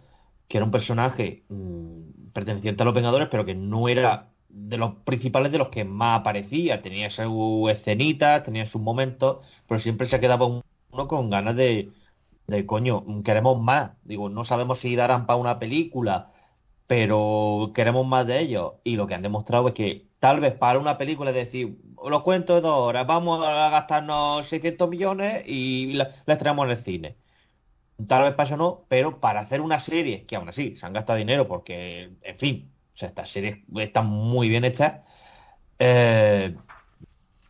que 0.48 0.57
era 0.57 0.65
un 0.65 0.72
personaje 0.72 1.44
mm, 1.49 2.32
perteneciente 2.34 2.84
a 2.84 2.86
los 2.86 2.94
Vengadores, 2.94 3.28
pero 3.30 3.45
que 3.45 3.56
no 3.56 3.90
era 3.90 4.30
de 4.49 4.78
los 4.78 4.95
principales 5.03 5.52
de 5.52 5.57
los 5.57 5.70
que 5.70 5.84
más 5.84 6.22
aparecía. 6.22 6.82
Tenía 6.82 7.10
su 7.10 7.68
escenita, 7.70 8.44
tenía 8.44 8.65
sus 8.68 8.82
momentos, 8.82 9.40
pero 9.68 9.80
siempre 9.80 10.07
se 10.07 10.20
quedaba 10.20 10.45
uno 10.45 11.07
con 11.07 11.30
ganas 11.30 11.56
de, 11.56 11.91
de 12.48 12.65
coño, 12.65 13.03
queremos 13.24 13.60
más. 13.61 13.91
Digo, 14.03 14.30
no 14.30 14.45
sabemos 14.45 14.80
si 14.80 14.95
darán 14.95 15.26
para 15.26 15.38
una 15.40 15.60
película, 15.60 16.32
pero 16.88 17.72
queremos 17.73 18.05
más 18.07 18.27
de 18.27 18.41
ellos. 18.41 18.73
Y 18.84 18.95
lo 18.95 19.07
que 19.07 19.15
han 19.15 19.22
demostrado 19.22 19.69
es 19.69 19.73
que 19.73 20.07
tal 20.19 20.39
vez 20.39 20.53
para 20.53 20.80
una 20.80 20.97
película 20.97 21.31
es 21.31 21.35
decir, 21.35 21.77
lo 22.03 22.23
cuento 22.23 22.55
de 22.55 22.61
dos 22.61 22.77
horas, 22.77 23.07
vamos 23.07 23.45
a 23.45 23.69
gastarnos 23.69 24.47
600 24.47 24.89
millones 24.89 25.43
y 25.47 25.93
la, 25.93 26.15
la 26.26 26.34
en 26.35 26.69
el 26.69 26.77
cine. 26.77 27.18
Tal 28.07 28.23
vez 28.23 28.34
para 28.34 28.47
eso 28.47 28.57
no, 28.57 28.85
pero 28.89 29.19
para 29.19 29.41
hacer 29.41 29.61
una 29.61 29.80
serie, 29.80 30.26
que 30.26 30.35
aún 30.35 30.49
así 30.49 30.76
se 30.76 30.85
han 30.85 30.93
gastado 30.93 31.19
dinero 31.19 31.47
porque, 31.47 32.11
en 32.22 32.38
fin, 32.38 32.72
o 32.93 32.97
sea, 32.97 33.10
estas 33.10 33.30
series 33.30 33.60
están 33.77 34.07
muy 34.07 34.49
bien 34.49 34.65
hechas, 34.65 35.01
eh, 35.80 36.55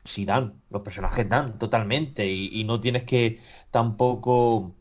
sí 0.04 0.26
dan, 0.26 0.62
los 0.70 0.82
personajes 0.82 1.28
dan 1.30 1.58
totalmente 1.60 2.26
y, 2.28 2.64
no 2.66 2.80
tienes 2.80 3.04
que 3.04 3.42
tampoco 3.72 4.74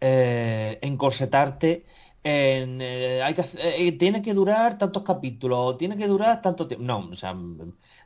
eh, 0.00 0.78
encorsetarte 0.82 1.86
eh, 2.24 3.34
que, 3.36 3.86
eh, 3.88 3.98
tiene 3.98 4.22
que 4.22 4.34
durar 4.34 4.78
tantos 4.78 5.02
capítulos, 5.02 5.76
tiene 5.78 5.96
que 5.96 6.06
durar 6.06 6.40
tanto 6.42 6.68
tiempo. 6.68 6.84
No, 6.84 6.98
o 7.10 7.16
sea, 7.16 7.34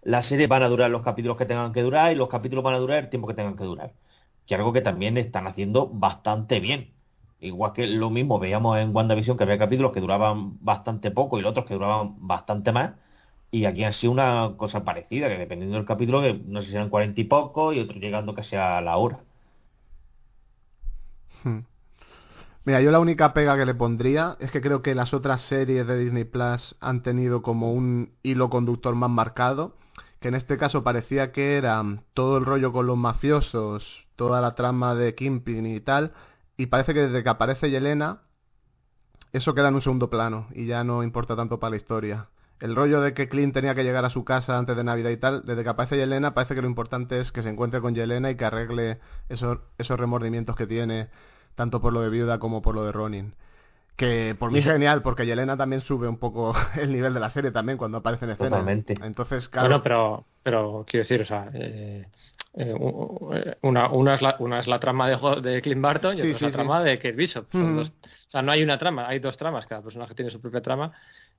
las 0.03 0.27
series 0.27 0.49
van 0.49 0.63
a 0.63 0.69
durar 0.69 0.91
los 0.91 1.03
capítulos 1.03 1.37
que 1.37 1.47
tengan 1.47 1.73
que 1.73 1.83
durar 1.83 2.13
y 2.13 2.15
los 2.17 2.29
capítulos 2.29 2.65
van 2.65 2.75
a 2.75 2.79
durar 2.79 2.99
el 3.05 3.11
tiempo 3.11 3.29
que 3.29 3.35
tengan 3.35 3.57
que 3.57 3.65
durar. 3.65 3.93
Que 4.47 4.55
algo 4.55 4.73
que 4.73 4.81
también 4.83 5.17
están 5.19 5.47
haciendo 5.47 5.89
bastante 5.89 6.61
bien. 6.61 6.95
Igual 7.41 7.73
que 7.73 7.87
lo 7.87 8.11
mismo 8.11 8.39
veíamos 8.39 8.79
en 8.79 8.95
WandaVision 8.95 9.37
que 9.37 9.45
había 9.45 9.59
capítulos 9.59 9.93
que 9.93 10.01
duraban 10.01 10.63
bastante 10.65 11.11
poco 11.11 11.39
y 11.39 11.43
los 11.43 11.51
otros 11.51 11.67
que 11.67 11.75
duraban 11.75 12.27
bastante 12.27 12.73
más. 12.73 12.95
Y 13.51 13.65
aquí 13.67 13.85
ha 13.85 13.93
sido 13.93 14.13
una 14.13 14.55
cosa 14.57 14.85
parecida, 14.85 15.29
que 15.29 15.39
dependiendo 15.39 15.77
del 15.77 15.87
capítulo, 15.87 16.23
que 16.23 16.35
no 16.35 16.63
sé 16.63 16.71
si 16.71 16.77
eran 16.77 16.91
cuarenta 16.91 17.21
y 17.21 17.25
poco 17.25 17.73
y 17.73 17.81
otros 17.81 18.01
llegando 18.01 18.35
casi 18.35 18.57
a 18.57 18.81
la 18.81 18.97
hora. 18.99 19.25
Hmm. 21.43 21.61
Mira, 22.67 22.81
yo 22.81 22.91
la 22.91 22.99
única 22.99 23.33
pega 23.33 23.57
que 23.57 23.65
le 23.65 23.77
pondría 23.77 24.37
es 24.41 24.51
que 24.51 24.61
creo 24.61 24.83
que 24.83 24.97
las 24.97 25.15
otras 25.15 25.41
series 25.43 25.87
de 25.87 25.97
Disney 25.97 26.25
Plus 26.25 26.75
han 26.81 27.05
tenido 27.05 27.41
como 27.41 27.73
un 27.73 28.11
hilo 28.25 28.51
conductor 28.51 28.97
más 28.97 29.09
marcado, 29.09 29.77
que 30.19 30.27
en 30.27 30.35
este 30.35 30.59
caso 30.59 30.83
parecía 30.83 31.31
que 31.31 31.59
era 31.59 31.81
todo 32.13 32.39
el 32.39 32.45
rollo 32.45 32.73
con 32.73 32.89
los 32.89 32.97
mafiosos, 32.97 34.09
toda 34.17 34.41
la 34.41 34.57
trama 34.57 34.97
de 34.97 35.15
Kimping 35.15 35.65
y 35.65 35.79
tal, 35.79 36.13
y 36.57 36.67
parece 36.67 36.93
que 36.93 37.03
desde 37.03 37.23
que 37.23 37.29
aparece 37.29 37.71
Yelena, 37.71 38.23
eso 39.33 39.55
queda 39.55 39.69
en 39.69 39.77
un 39.77 39.83
segundo 39.83 40.11
plano 40.11 40.49
y 40.53 40.67
ya 40.67 40.83
no 40.83 41.05
importa 41.05 41.37
tanto 41.37 41.61
para 41.61 41.71
la 41.71 41.77
historia. 41.77 42.31
El 42.59 42.75
rollo 42.75 43.01
de 43.01 43.15
que 43.15 43.29
Clint 43.29 43.55
tenía 43.55 43.77
que 43.77 43.85
llegar 43.85 44.05
a 44.05 44.11
su 44.11 44.25
casa 44.25 44.59
antes 44.59 44.77
de 44.77 44.83
Navidad 44.83 45.11
y 45.11 45.19
tal, 45.19 45.45
desde 45.47 45.63
que 45.63 45.69
aparece 45.69 45.99
Yelena 45.99 46.35
parece 46.35 46.57
que 46.57 46.63
lo 46.63 46.69
importante 46.69 47.21
es 47.21 47.31
que 47.31 47.45
se 47.45 47.49
encuentre 47.49 47.81
con 47.81 47.95
Yelena 47.95 48.29
y 48.29 48.37
que 48.37 48.45
arregle 48.45 48.99
esos, 49.29 49.59
esos 49.79 50.01
remordimientos 50.01 50.57
que 50.57 50.67
tiene 50.67 51.11
tanto 51.57 51.81
por 51.81 51.93
lo 51.93 52.01
de 52.01 52.11
Viuda 52.11 52.39
como 52.39 52.63
por 52.63 52.77
lo 52.77 52.85
de 52.85 52.93
Ronin. 52.93 53.35
Que 53.97 54.37
por 54.39 54.53
mí 54.53 54.59
es 54.61 54.67
genial, 54.67 55.03
porque 55.03 55.25
Yelena 55.25 55.57
también 55.57 55.81
sube 55.81 56.07
un 56.07 56.19
poco 56.19 56.55
el 56.77 56.93
nivel 56.93 57.15
de 57.15 57.21
la 57.21 57.31
serie 57.31 57.51
también 57.51 57.79
cuando 57.79 57.99
aparece 57.99 58.27
en 58.27 58.33
escena. 58.33 58.51
Totalmente. 58.51 58.95
Entonces, 59.03 59.49
claro... 59.49 59.69
Bueno, 59.69 59.83
pero, 59.83 60.25
pero 60.43 60.85
quiero 60.87 61.05
decir, 61.05 61.23
o 61.23 61.27
sea, 61.27 61.51
eh, 61.55 62.07
eh, 62.55 63.57
una, 63.63 63.89
una, 63.89 64.15
es 64.15 64.23
la, 64.23 64.37
una 64.39 64.61
es 64.61 64.67
la 64.67 64.79
trama 64.79 65.09
de, 65.09 65.41
de 65.41 65.63
Clint 65.63 65.81
Barton 65.81 66.17
y 66.17 66.21
otra 66.21 66.31
es 66.31 66.43
la 66.43 66.53
trama 66.53 66.83
de 66.83 66.99
Kate 66.99 67.13
Bishop. 67.13 67.47
o 67.55 67.85
sea, 68.29 68.43
no 68.43 68.53
hay 68.53 68.63
una 68.63 68.79
trama, 68.79 69.09
hay 69.09 69.19
dos 69.19 69.37
tramas, 69.39 69.67
cada 69.67 69.83
personaje 69.83 70.15
tiene 70.15 70.31
su 70.31 70.41
propia 70.41 70.61
trama 70.61 70.93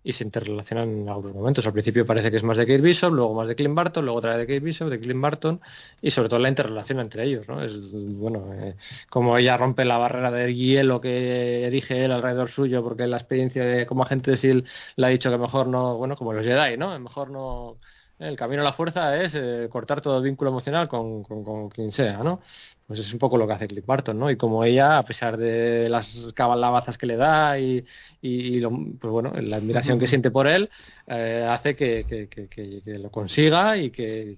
y 0.08 0.14
se 0.14 0.24
interrelacionan 0.24 1.02
en 1.02 1.10
algunos 1.10 1.36
momentos. 1.36 1.66
Al 1.66 1.74
principio 1.74 2.06
parece 2.06 2.32
que 2.32 2.38
es 2.38 2.44
más 2.44 2.56
de 2.56 2.66
Kate 2.66 2.80
Bishop, 2.80 3.12
luego 3.12 3.34
más 3.34 3.46
de 3.46 3.56
Clint 3.58 3.76
Barton, 3.76 4.06
luego 4.06 4.20
otra 4.20 4.38
vez 4.38 4.48
de 4.48 4.54
Kate 4.54 4.66
Bishop, 4.66 4.90
de 4.90 5.02
Clint 5.02 5.20
Barton 5.20 5.60
y 6.02 6.12
sobre 6.12 6.30
todo 6.30 6.40
la 6.40 6.48
interrelación 6.48 7.02
entre 7.02 7.26
ellos, 7.26 7.46
¿no? 7.50 7.62
Es 7.62 7.74
bueno, 7.92 8.54
eh, 8.54 8.78
como 9.10 9.38
ella 9.38 9.58
rompe 9.58 9.84
la 9.84 9.98
barrera 9.98 10.32
del 10.32 10.56
hielo 10.56 11.02
que 11.02 11.66
erige 11.66 12.06
él 12.06 12.14
alrededor 12.14 12.50
suyo 12.50 12.82
porque 12.82 13.06
la 13.06 13.18
experiencia 13.18 13.66
de 13.66 13.86
como 13.86 14.04
agente 14.04 14.32
de 14.32 14.38
SEAL 14.38 14.64
le 14.96 15.06
ha 15.06 15.10
dicho 15.10 15.30
que 15.30 15.38
mejor 15.38 15.68
no, 15.68 15.98
bueno, 15.98 16.16
como 16.16 16.32
los 16.32 16.46
Jedi, 16.46 16.78
¿no? 16.78 16.98
Mejor 16.98 17.30
no 17.30 17.76
el 18.20 18.38
camino 18.38 18.62
a 18.62 18.66
la 18.66 18.74
fuerza 18.74 19.22
es 19.22 19.34
eh, 19.36 19.68
cortar 19.70 20.02
todo 20.02 20.22
vínculo 20.22 20.52
emocional 20.52 20.88
con, 20.88 21.24
con, 21.24 21.44
con, 21.44 21.70
quien 21.70 21.92
sea, 21.92 22.24
¿no? 22.24 22.40
Pues 22.88 23.00
es 23.02 23.12
un 23.12 23.20
poco 23.20 23.38
lo 23.38 23.46
que 23.46 23.54
hace 23.54 23.68
Clint 23.68 23.86
Barton, 23.86 24.18
¿no? 24.18 24.32
Y 24.32 24.38
como 24.38 24.64
ella, 24.64 24.98
a 24.98 25.04
pesar 25.04 25.36
de 25.36 25.90
las 25.90 26.08
cabalabazas 26.34 26.98
que 26.98 27.06
le 27.06 27.18
da 27.18 27.60
y, 27.60 27.86
y 28.22 28.62
pues 28.62 29.12
bueno, 29.12 29.34
la 29.42 29.58
admiración 29.58 30.00
que 30.00 30.08
siente 30.08 30.32
por 30.32 30.48
él, 30.48 30.70
eh, 31.06 31.46
hace 31.50 31.76
que, 31.76 32.06
que, 32.08 32.48
que, 32.48 32.82
lo 32.98 33.12
consiga 33.12 33.76
y 33.78 33.92
que, 33.92 34.38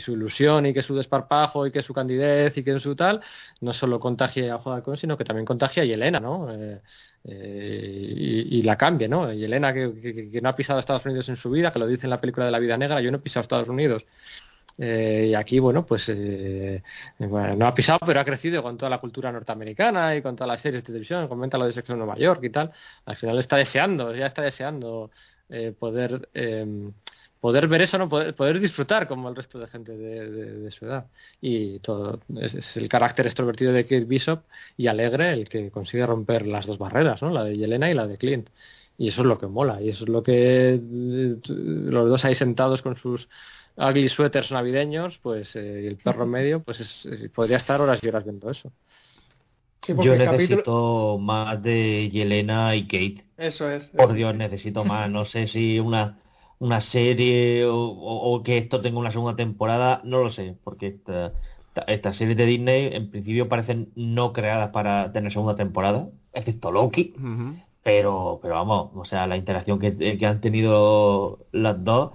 su 0.00 0.12
ilusión 0.12 0.66
y 0.66 0.74
que 0.74 0.82
su 0.82 0.94
desparpajo 0.94 1.66
y 1.66 1.72
que 1.72 1.80
su 1.80 1.94
candidez 1.94 2.58
y 2.58 2.64
que 2.64 2.78
su 2.80 2.94
tal, 2.94 3.22
no 3.62 3.72
solo 3.72 3.98
contagie 3.98 4.50
a 4.50 4.58
Juan 4.58 4.82
sino 4.98 5.16
que 5.16 5.24
también 5.24 5.46
contagie 5.46 5.82
a 5.82 5.86
Yelena, 5.86 6.20
¿no? 6.20 6.52
Eh, 6.52 6.82
eh, 7.24 8.44
y, 8.50 8.62
la 8.62 8.76
cambie, 8.76 9.08
¿no? 9.08 9.32
Y 9.32 9.38
Yelena, 9.38 9.72
que, 9.72 10.38
no 10.42 10.48
ha 10.50 10.56
pisado 10.56 10.80
Estados 10.80 11.06
Unidos 11.06 11.30
en 11.30 11.36
su 11.36 11.50
vida, 11.50 11.72
que 11.72 11.78
lo 11.78 11.86
dice 11.86 12.06
en 12.06 12.10
la 12.10 12.20
película 12.20 12.44
de 12.44 12.52
la 12.52 12.58
vida 12.58 12.76
negra, 12.76 13.00
yo 13.00 13.10
no 13.10 13.16
he 13.16 13.20
pisado 13.20 13.42
Estados 13.42 13.68
Unidos 13.70 14.04
eh, 14.78 15.28
y 15.30 15.34
aquí, 15.34 15.58
bueno, 15.58 15.86
pues 15.86 16.08
eh, 16.08 16.82
no 17.18 17.66
ha 17.66 17.74
pisado, 17.74 18.00
pero 18.06 18.20
ha 18.20 18.24
crecido 18.24 18.62
con 18.62 18.76
toda 18.76 18.90
la 18.90 18.98
cultura 18.98 19.32
norteamericana 19.32 20.16
y 20.16 20.22
con 20.22 20.36
todas 20.36 20.48
las 20.48 20.60
series 20.60 20.82
de 20.82 20.86
televisión, 20.86 21.28
comenta 21.28 21.58
lo 21.58 21.66
de 21.66 21.72
Sexo 21.72 21.92
en 21.92 21.98
Nueva 21.98 22.16
York 22.18 22.42
y 22.44 22.50
tal. 22.50 22.72
Al 23.06 23.16
final 23.16 23.38
está 23.38 23.56
deseando, 23.56 24.14
ya 24.14 24.26
está 24.26 24.42
deseando 24.42 25.10
eh, 25.48 25.72
poder 25.78 26.28
poder 27.40 27.68
ver 27.68 27.82
eso, 27.82 27.96
no 27.98 28.08
poder, 28.08 28.34
poder 28.34 28.58
disfrutar 28.58 29.06
como 29.06 29.28
el 29.28 29.36
resto 29.36 29.58
de 29.60 29.68
gente 29.68 29.96
de, 29.96 30.70
su 30.72 30.86
edad. 30.86 31.06
Y 31.40 31.78
todo 31.80 32.20
es, 32.40 32.76
el 32.76 32.88
carácter 32.88 33.26
extrovertido 33.26 33.72
de 33.72 33.84
Kate 33.84 34.04
Bishop 34.04 34.42
y 34.76 34.88
alegre 34.88 35.32
el 35.32 35.48
que 35.48 35.70
consigue 35.70 36.04
romper 36.06 36.46
las 36.46 36.66
dos 36.66 36.78
barreras, 36.78 37.22
¿no? 37.22 37.30
la 37.30 37.44
de 37.44 37.56
Yelena 37.56 37.90
y 37.90 37.94
la 37.94 38.06
de 38.08 38.18
Clint. 38.18 38.48
Y 38.98 39.08
eso 39.08 39.20
es 39.20 39.28
lo 39.28 39.38
que 39.38 39.46
mola, 39.46 39.80
y 39.80 39.90
eso 39.90 40.04
es 40.04 40.10
lo 40.10 40.22
que 40.22 40.74
eh, 40.74 41.36
los 41.44 42.08
dos 42.08 42.24
ahí 42.24 42.34
sentados 42.34 42.82
con 42.82 42.96
sus 42.96 43.28
ugly 43.76 44.08
sweaters 44.08 44.50
navideños, 44.50 45.18
pues 45.18 45.54
eh, 45.56 45.82
y 45.84 45.86
el 45.86 45.96
perro 45.96 46.24
en 46.24 46.30
medio, 46.30 46.62
pues 46.62 47.06
podría 47.34 47.58
estar 47.58 47.80
horas 47.80 48.00
y 48.02 48.08
horas 48.08 48.24
viendo 48.24 48.50
eso. 48.50 48.72
Yo 49.86 50.16
necesito 50.16 51.18
más 51.20 51.62
de 51.62 52.08
Yelena 52.10 52.74
y 52.74 52.84
Kate. 52.84 53.24
Eso 53.36 53.70
es. 53.70 53.84
Por 53.84 54.14
Dios, 54.14 54.34
necesito 54.34 54.84
más. 54.84 55.10
No 55.16 55.24
sé 55.26 55.46
si 55.46 55.78
una, 55.78 56.18
una 56.58 56.80
serie 56.80 57.64
o, 57.68 58.42
que 58.44 58.58
esto 58.58 58.80
tenga 58.80 58.98
una 58.98 59.12
segunda 59.12 59.36
temporada, 59.36 60.00
no 60.04 60.22
lo 60.22 60.32
sé, 60.32 60.56
porque 60.64 60.88
esta, 60.88 61.32
estas 61.86 62.16
series 62.16 62.36
de 62.36 62.46
Disney 62.46 62.90
en 62.92 63.10
principio 63.10 63.48
parecen 63.48 63.90
no 63.94 64.32
creadas 64.32 64.70
para 64.70 65.12
tener 65.12 65.32
segunda 65.32 65.56
temporada, 65.56 66.08
excepto 66.32 66.72
Loki. 66.72 67.14
Pero, 67.82 68.40
pero 68.42 68.54
vamos, 68.54 68.90
o 68.96 69.04
sea, 69.04 69.28
la 69.28 69.36
interacción 69.36 69.78
que, 69.78 70.18
que 70.18 70.26
han 70.26 70.40
tenido 70.40 71.46
las 71.52 71.84
dos 71.84 72.10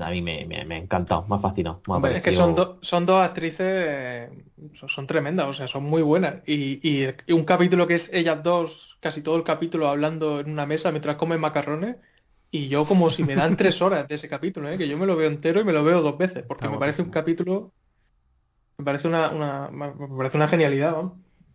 a 0.00 0.10
mí 0.10 0.22
me, 0.22 0.44
me, 0.44 0.64
me 0.64 0.74
ha 0.74 0.78
encantado, 0.78 1.24
me 1.28 1.36
ha 1.36 1.38
fascinado. 1.38 1.80
es 2.08 2.22
que 2.22 2.32
son, 2.32 2.56
son 2.80 3.06
dos 3.06 3.24
actrices, 3.24 4.28
son, 4.88 5.06
tremendas, 5.06 5.46
o 5.46 5.54
sea, 5.54 5.68
son 5.68 5.84
muy 5.84 6.02
buenas. 6.02 6.36
Y, 6.46 6.80
y, 6.82 7.32
un 7.32 7.44
capítulo 7.44 7.86
que 7.86 7.94
es 7.94 8.10
ellas 8.12 8.42
dos, 8.42 8.96
casi 9.00 9.22
todo 9.22 9.36
el 9.36 9.44
capítulo 9.44 9.88
hablando 9.88 10.40
en 10.40 10.50
una 10.50 10.66
mesa 10.66 10.90
mientras 10.90 11.16
comen 11.16 11.40
macarrones, 11.40 11.96
y 12.50 12.68
yo 12.68 12.86
como 12.86 13.08
si 13.10 13.22
me 13.22 13.34
dan 13.34 13.56
tres 13.56 13.80
horas 13.80 14.08
de 14.08 14.16
ese 14.16 14.28
capítulo, 14.28 14.68
¿eh? 14.68 14.76
que 14.76 14.88
yo 14.88 14.98
me 14.98 15.06
lo 15.06 15.16
veo 15.16 15.28
entero 15.28 15.60
y 15.60 15.64
me 15.64 15.72
lo 15.72 15.84
veo 15.84 16.02
dos 16.02 16.18
veces, 16.18 16.44
porque 16.46 16.68
me 16.68 16.78
parece 16.78 17.02
un 17.02 17.10
capítulo, 17.10 17.72
me 18.78 18.84
parece 18.84 19.06
una, 19.06 19.30
una, 19.30 19.68
me 19.70 20.16
parece 20.16 20.36
una 20.36 20.48
genialidad, 20.48 21.12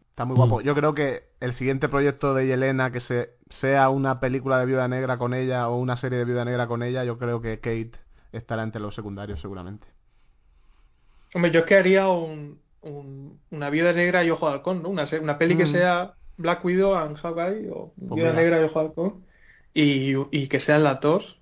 Está 0.10 0.26
muy 0.26 0.36
guapo. 0.36 0.62
Mm. 0.62 0.64
Yo 0.64 0.74
creo 0.74 0.96
que 0.96 1.30
el 1.40 1.54
siguiente 1.54 1.90
proyecto 1.90 2.34
de 2.34 2.48
Yelena, 2.48 2.92
que 2.92 3.00
se, 3.00 3.37
sea 3.50 3.90
una 3.90 4.20
película 4.20 4.60
de 4.60 4.66
Viuda 4.66 4.88
Negra 4.88 5.18
con 5.18 5.34
ella 5.34 5.70
o 5.70 5.78
una 5.78 5.98
serie 5.98 6.20
de 6.20 6.26
Viuda 6.26 6.46
Negra 6.46 6.68
con 6.68 6.84
ella, 6.84 7.04
yo 7.04 7.18
creo 7.18 7.42
que 7.42 7.60
Kate 7.60 7.92
estará 8.32 8.64
entre 8.64 8.82
los 8.82 8.96
secundarios 8.96 9.42
seguramente. 9.42 9.88
Hombre, 11.34 11.52
yo 11.52 11.62
es 11.62 11.66
que 11.66 11.76
haría 11.76 12.08
un, 12.08 12.60
una 13.52 13.70
Viuda 13.70 13.94
Negra 13.94 14.24
y 14.24 14.30
Ojo 14.30 14.48
de 14.48 14.54
Halcón, 14.54 14.84
¿no? 14.84 14.90
Una, 14.90 15.06
una 15.22 15.38
peli 15.38 15.58
que 15.58 15.66
mm. 15.66 15.68
sea 15.68 16.14
Black 16.38 16.64
Widow 16.64 16.96
and 16.96 17.18
Hawkeye 17.18 17.70
o 17.72 17.94
pues 17.96 18.16
Viuda 18.16 18.34
Negra 18.34 18.62
y 18.62 18.64
Ojo 18.66 18.80
de 18.80 18.86
Halcón 18.86 19.24
y, 19.74 20.14
y 20.32 20.48
que 20.48 20.60
sean 20.60 20.84
las 20.84 21.00
dos 21.02 21.38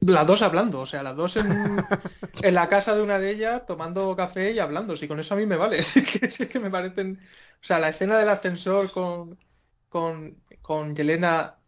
las 0.00 0.26
dos 0.28 0.42
hablando, 0.42 0.80
o 0.80 0.86
sea, 0.86 1.02
las 1.02 1.16
dos 1.16 1.34
en, 1.36 1.48
en, 2.42 2.54
la 2.54 2.68
casa 2.68 2.94
de 2.94 3.02
una 3.02 3.18
de 3.18 3.32
ellas 3.32 3.66
tomando 3.66 4.14
café 4.14 4.52
y 4.52 4.60
hablando. 4.60 4.96
Si 4.96 5.08
con 5.08 5.18
eso 5.18 5.34
a 5.34 5.36
mí 5.36 5.44
me 5.44 5.56
vale, 5.56 5.82
si 5.82 5.98
es 5.98 6.38
que, 6.38 6.48
que 6.48 6.60
me 6.60 6.70
parecen 6.70 7.18
o 7.60 7.66
sea, 7.66 7.78
la 7.78 7.88
escena 7.88 8.18
del 8.18 8.28
ascensor 8.28 8.90
con, 8.92 9.36
con, 9.88 10.36
con 10.62 10.94
Yelena 10.94 11.58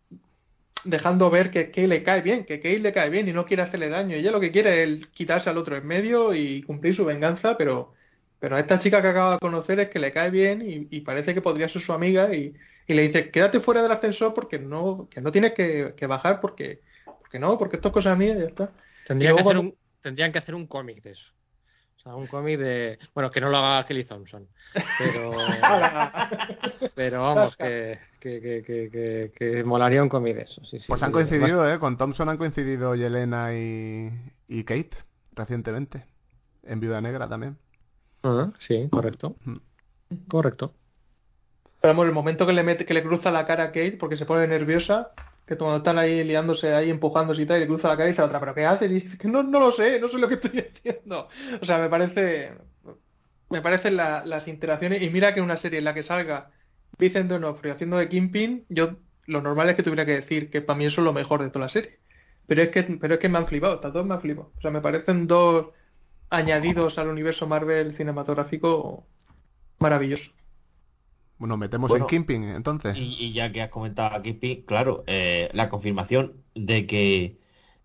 dejando 0.85 1.31
ver 1.31 1.51
que 1.51 1.71
Kay 1.71 1.87
le 1.87 2.03
cae 2.03 2.23
bien, 2.23 2.45
que 2.45 2.61
Kay 2.61 2.79
le 2.79 2.93
cae 2.93 3.11
bien 3.11 3.29
y 3.29 3.33
no 3.33 3.45
quiere 3.45 3.63
hacerle 3.63 3.89
daño. 3.89 4.17
Ella 4.17 4.31
lo 4.31 4.41
que 4.41 4.51
quiere 4.51 4.83
es 4.83 5.07
quitarse 5.09 5.51
al 5.51 5.59
otro 5.59 5.77
en 5.77 5.87
medio 5.87 6.35
y 6.35 6.63
cumplir 6.63 6.95
su 6.95 7.05
venganza, 7.05 7.57
pero, 7.57 7.95
pero 8.39 8.57
a 8.57 8.61
esta 8.61 8.79
chica 8.79 9.03
que 9.03 9.09
acaba 9.09 9.35
de 9.35 9.41
conocer 9.41 9.81
es 9.81 9.91
que 9.91 9.99
le 9.99 10.13
cae 10.13 10.31
bien 10.31 10.63
y, 10.91 11.01
parece 11.01 11.35
que 11.35 11.43
podría 11.43 11.69
ser 11.69 11.83
su 11.83 11.93
amiga 11.93 12.35
y, 12.35 12.55
y, 12.87 12.95
le 12.95 13.03
dice, 13.03 13.31
quédate 13.31 13.61
fuera 13.61 13.83
del 13.83 13.93
ascensor 13.93 14.35
porque 14.35 14.59
no, 14.59 15.09
que 15.11 15.21
no 15.21 15.33
tienes 15.33 15.53
que, 15.53 15.95
que 15.97 16.07
bajar 16.07 16.41
porque, 16.41 16.81
porque 17.05 17.39
no, 17.39 17.59
porque 17.59 17.77
esto 17.77 17.89
es 17.89 17.95
cosa 17.95 18.17
mía 18.17 18.35
y 18.35 18.39
ya 18.39 18.47
está. 18.47 18.73
Tendrían, 19.07 19.37
que, 19.37 19.43
hacer 19.43 19.59
un, 19.59 19.75
tendrían 20.03 20.33
que 20.33 20.39
hacer 20.39 20.55
un 20.55 20.67
cómic 20.67 21.03
de 21.03 21.13
eso. 21.13 21.27
O 22.01 22.03
sea, 22.03 22.15
un 22.15 22.27
cómic 22.29 22.59
de. 22.59 22.99
Bueno, 23.15 23.31
que 23.31 23.43
no 23.43 23.51
lo 23.51 23.59
haga 23.59 23.87
Kelly 23.87 24.05
Thompson. 24.05 24.49
Pero. 24.99 25.33
pero 26.95 27.23
vamos, 27.23 27.55
que, 27.57 27.99
que, 28.19 28.41
que, 28.67 29.33
que, 29.37 29.65
molaría 29.65 30.03
un 30.03 30.09
cómic 30.09 30.35
de 30.35 30.43
eso. 30.43 30.65
Sí, 30.65 30.81
sí, 30.81 30.87
pues 30.89 31.03
han 31.03 31.13
coincidido, 31.13 31.71
¿eh? 31.71 31.79
Con 31.79 31.99
Thompson 31.99 32.31
han 32.31 32.39
coincidido 32.39 32.95
Yelena 32.95 33.55
y, 33.55 34.11
y 34.49 34.65
Kate 34.65 34.97
recientemente. 35.33 36.07
En 36.63 36.81
Viuda 36.81 37.03
Negra 37.03 37.29
también. 37.29 37.59
Ah, 38.23 38.51
sí, 38.59 38.89
correcto. 38.91 39.37
Correcto. 40.29 40.73
Pero 41.83 41.93
vamos, 41.93 42.07
el 42.07 42.13
momento 42.13 42.47
que 42.47 42.53
le 42.55 42.63
mete, 42.63 42.87
que 42.87 42.95
le 42.95 43.03
cruza 43.03 43.31
la 43.31 43.47
cara 43.47 43.65
a 43.65 43.69
Kate 43.69 43.99
porque 43.99 44.17
se 44.17 44.25
pone 44.25 44.47
nerviosa, 44.47 45.13
que 45.51 45.57
cuando 45.57 45.79
están 45.79 45.99
ahí 45.99 46.23
liándose 46.23 46.73
ahí, 46.73 46.91
empujándose 46.91 47.43
y 47.43 47.47
tal, 47.47 47.61
y 47.61 47.67
cruza 47.67 47.93
la 47.93 48.05
dice 48.05 48.21
a 48.21 48.23
la 48.23 48.27
otra, 48.29 48.39
¿pero 48.39 48.55
qué 48.55 48.67
hace? 48.67 48.85
Y 48.85 49.01
dice 49.01 49.19
que 49.19 49.27
no, 49.27 49.43
no 49.43 49.59
lo 49.59 49.73
sé, 49.73 49.99
no 49.99 50.07
sé 50.07 50.17
lo 50.17 50.29
que 50.29 50.35
estoy 50.35 50.61
haciendo. 50.77 51.29
O 51.61 51.65
sea, 51.65 51.79
me 51.79 51.89
parece. 51.89 52.53
Me 53.49 53.61
parecen 53.61 53.97
las 53.97 54.47
interacciones. 54.47 55.03
Y 55.03 55.11
mira 55.11 55.35
que 55.35 55.41
una 55.41 55.57
serie 55.57 55.81
en 55.81 55.87
la 55.87 55.93
que 55.93 56.05
salga 56.05 56.53
Vicente 56.99 57.35
Onofrio 57.35 57.73
haciendo 57.73 57.97
de 57.97 58.09
Kingpin, 58.09 58.65
yo 58.69 58.99
lo 59.27 59.43
normal 59.43 59.71
es 59.71 59.75
que 59.75 59.83
tuviera 59.83 60.07
que 60.07 60.13
decir 60.13 60.51
que 60.51 60.61
para 60.63 60.79
mí 60.79 60.87
eso 60.87 61.01
es 61.01 61.05
lo 61.05 61.13
mejor 61.13 61.43
de 61.43 61.51
toda 61.51 61.65
la 61.65 61.69
serie. 61.69 61.99
Pero 62.47 62.63
es 62.63 62.69
que, 62.71 62.85
pero 62.85 63.15
es 63.15 63.21
que 63.21 63.29
me 63.29 63.39
han 63.39 63.49
flipado, 63.49 63.75
estas 63.75 63.93
dos 63.93 64.07
me 64.07 64.15
han 64.15 64.21
flipado. 64.21 64.53
O 64.57 64.61
sea, 64.61 64.71
me 64.71 64.81
parecen 64.81 65.27
dos 65.27 65.71
añadidos 66.31 66.97
al 66.97 67.09
universo 67.09 67.49
Marvel 67.49 67.97
cinematográfico 67.97 69.05
maravilloso. 69.81 70.31
Bueno, 71.41 71.57
metemos 71.57 71.91
en 71.91 72.07
Kimping 72.07 72.45
entonces. 72.45 72.95
Y, 72.99 73.33
ya 73.33 73.51
que 73.51 73.63
has 73.63 73.71
comentado 73.71 74.15
a 74.15 74.23
Kimping, 74.23 74.63
claro, 74.67 75.05
eh, 75.07 75.49
la 75.55 75.71
confirmación 75.71 76.35
de 76.55 76.87
que 76.87 77.39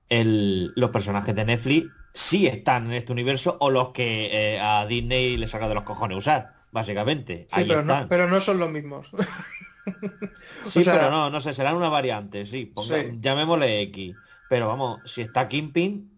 el, 0.10 0.74
los 0.76 0.90
personajes 0.90 1.34
de 1.34 1.46
Netflix 1.46 1.90
sí 2.14 2.48
están 2.48 2.88
en 2.88 2.94
este 2.94 3.14
universo 3.14 3.56
o 3.62 3.72
los 3.72 3.92
que 3.92 4.56
eh, 4.56 4.60
a 4.60 4.86
Disney 4.86 5.38
le 5.38 5.48
saca 5.48 5.70
de 5.70 5.74
los 5.74 5.84
cojones 5.84 6.18
usar, 6.18 6.52
básicamente. 6.72 7.48
Sí, 7.50 7.64
pero, 7.66 7.82
No, 7.82 8.06
pero 8.10 8.30
no 8.30 8.42
son 8.42 8.60
los 8.60 8.70
mismos. 8.70 9.10
sí, 10.66 10.82
pero 10.84 11.10
no, 11.10 11.30
no 11.30 11.40
sé, 11.40 11.54
serán 11.54 11.78
una 11.78 11.88
variante, 11.88 12.46
sí, 12.46 12.74
llamémosle 13.20 13.84
X. 13.84 14.18
Pero 14.50 14.68
vamos, 14.68 15.00
si 15.06 15.22
está 15.22 15.48
Kimping, 15.48 16.12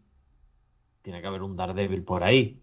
tiene 1.03 1.21
que 1.21 1.27
haber 1.27 1.43
un 1.43 1.55
Daredevil 1.55 2.03
por 2.03 2.23
ahí. 2.23 2.59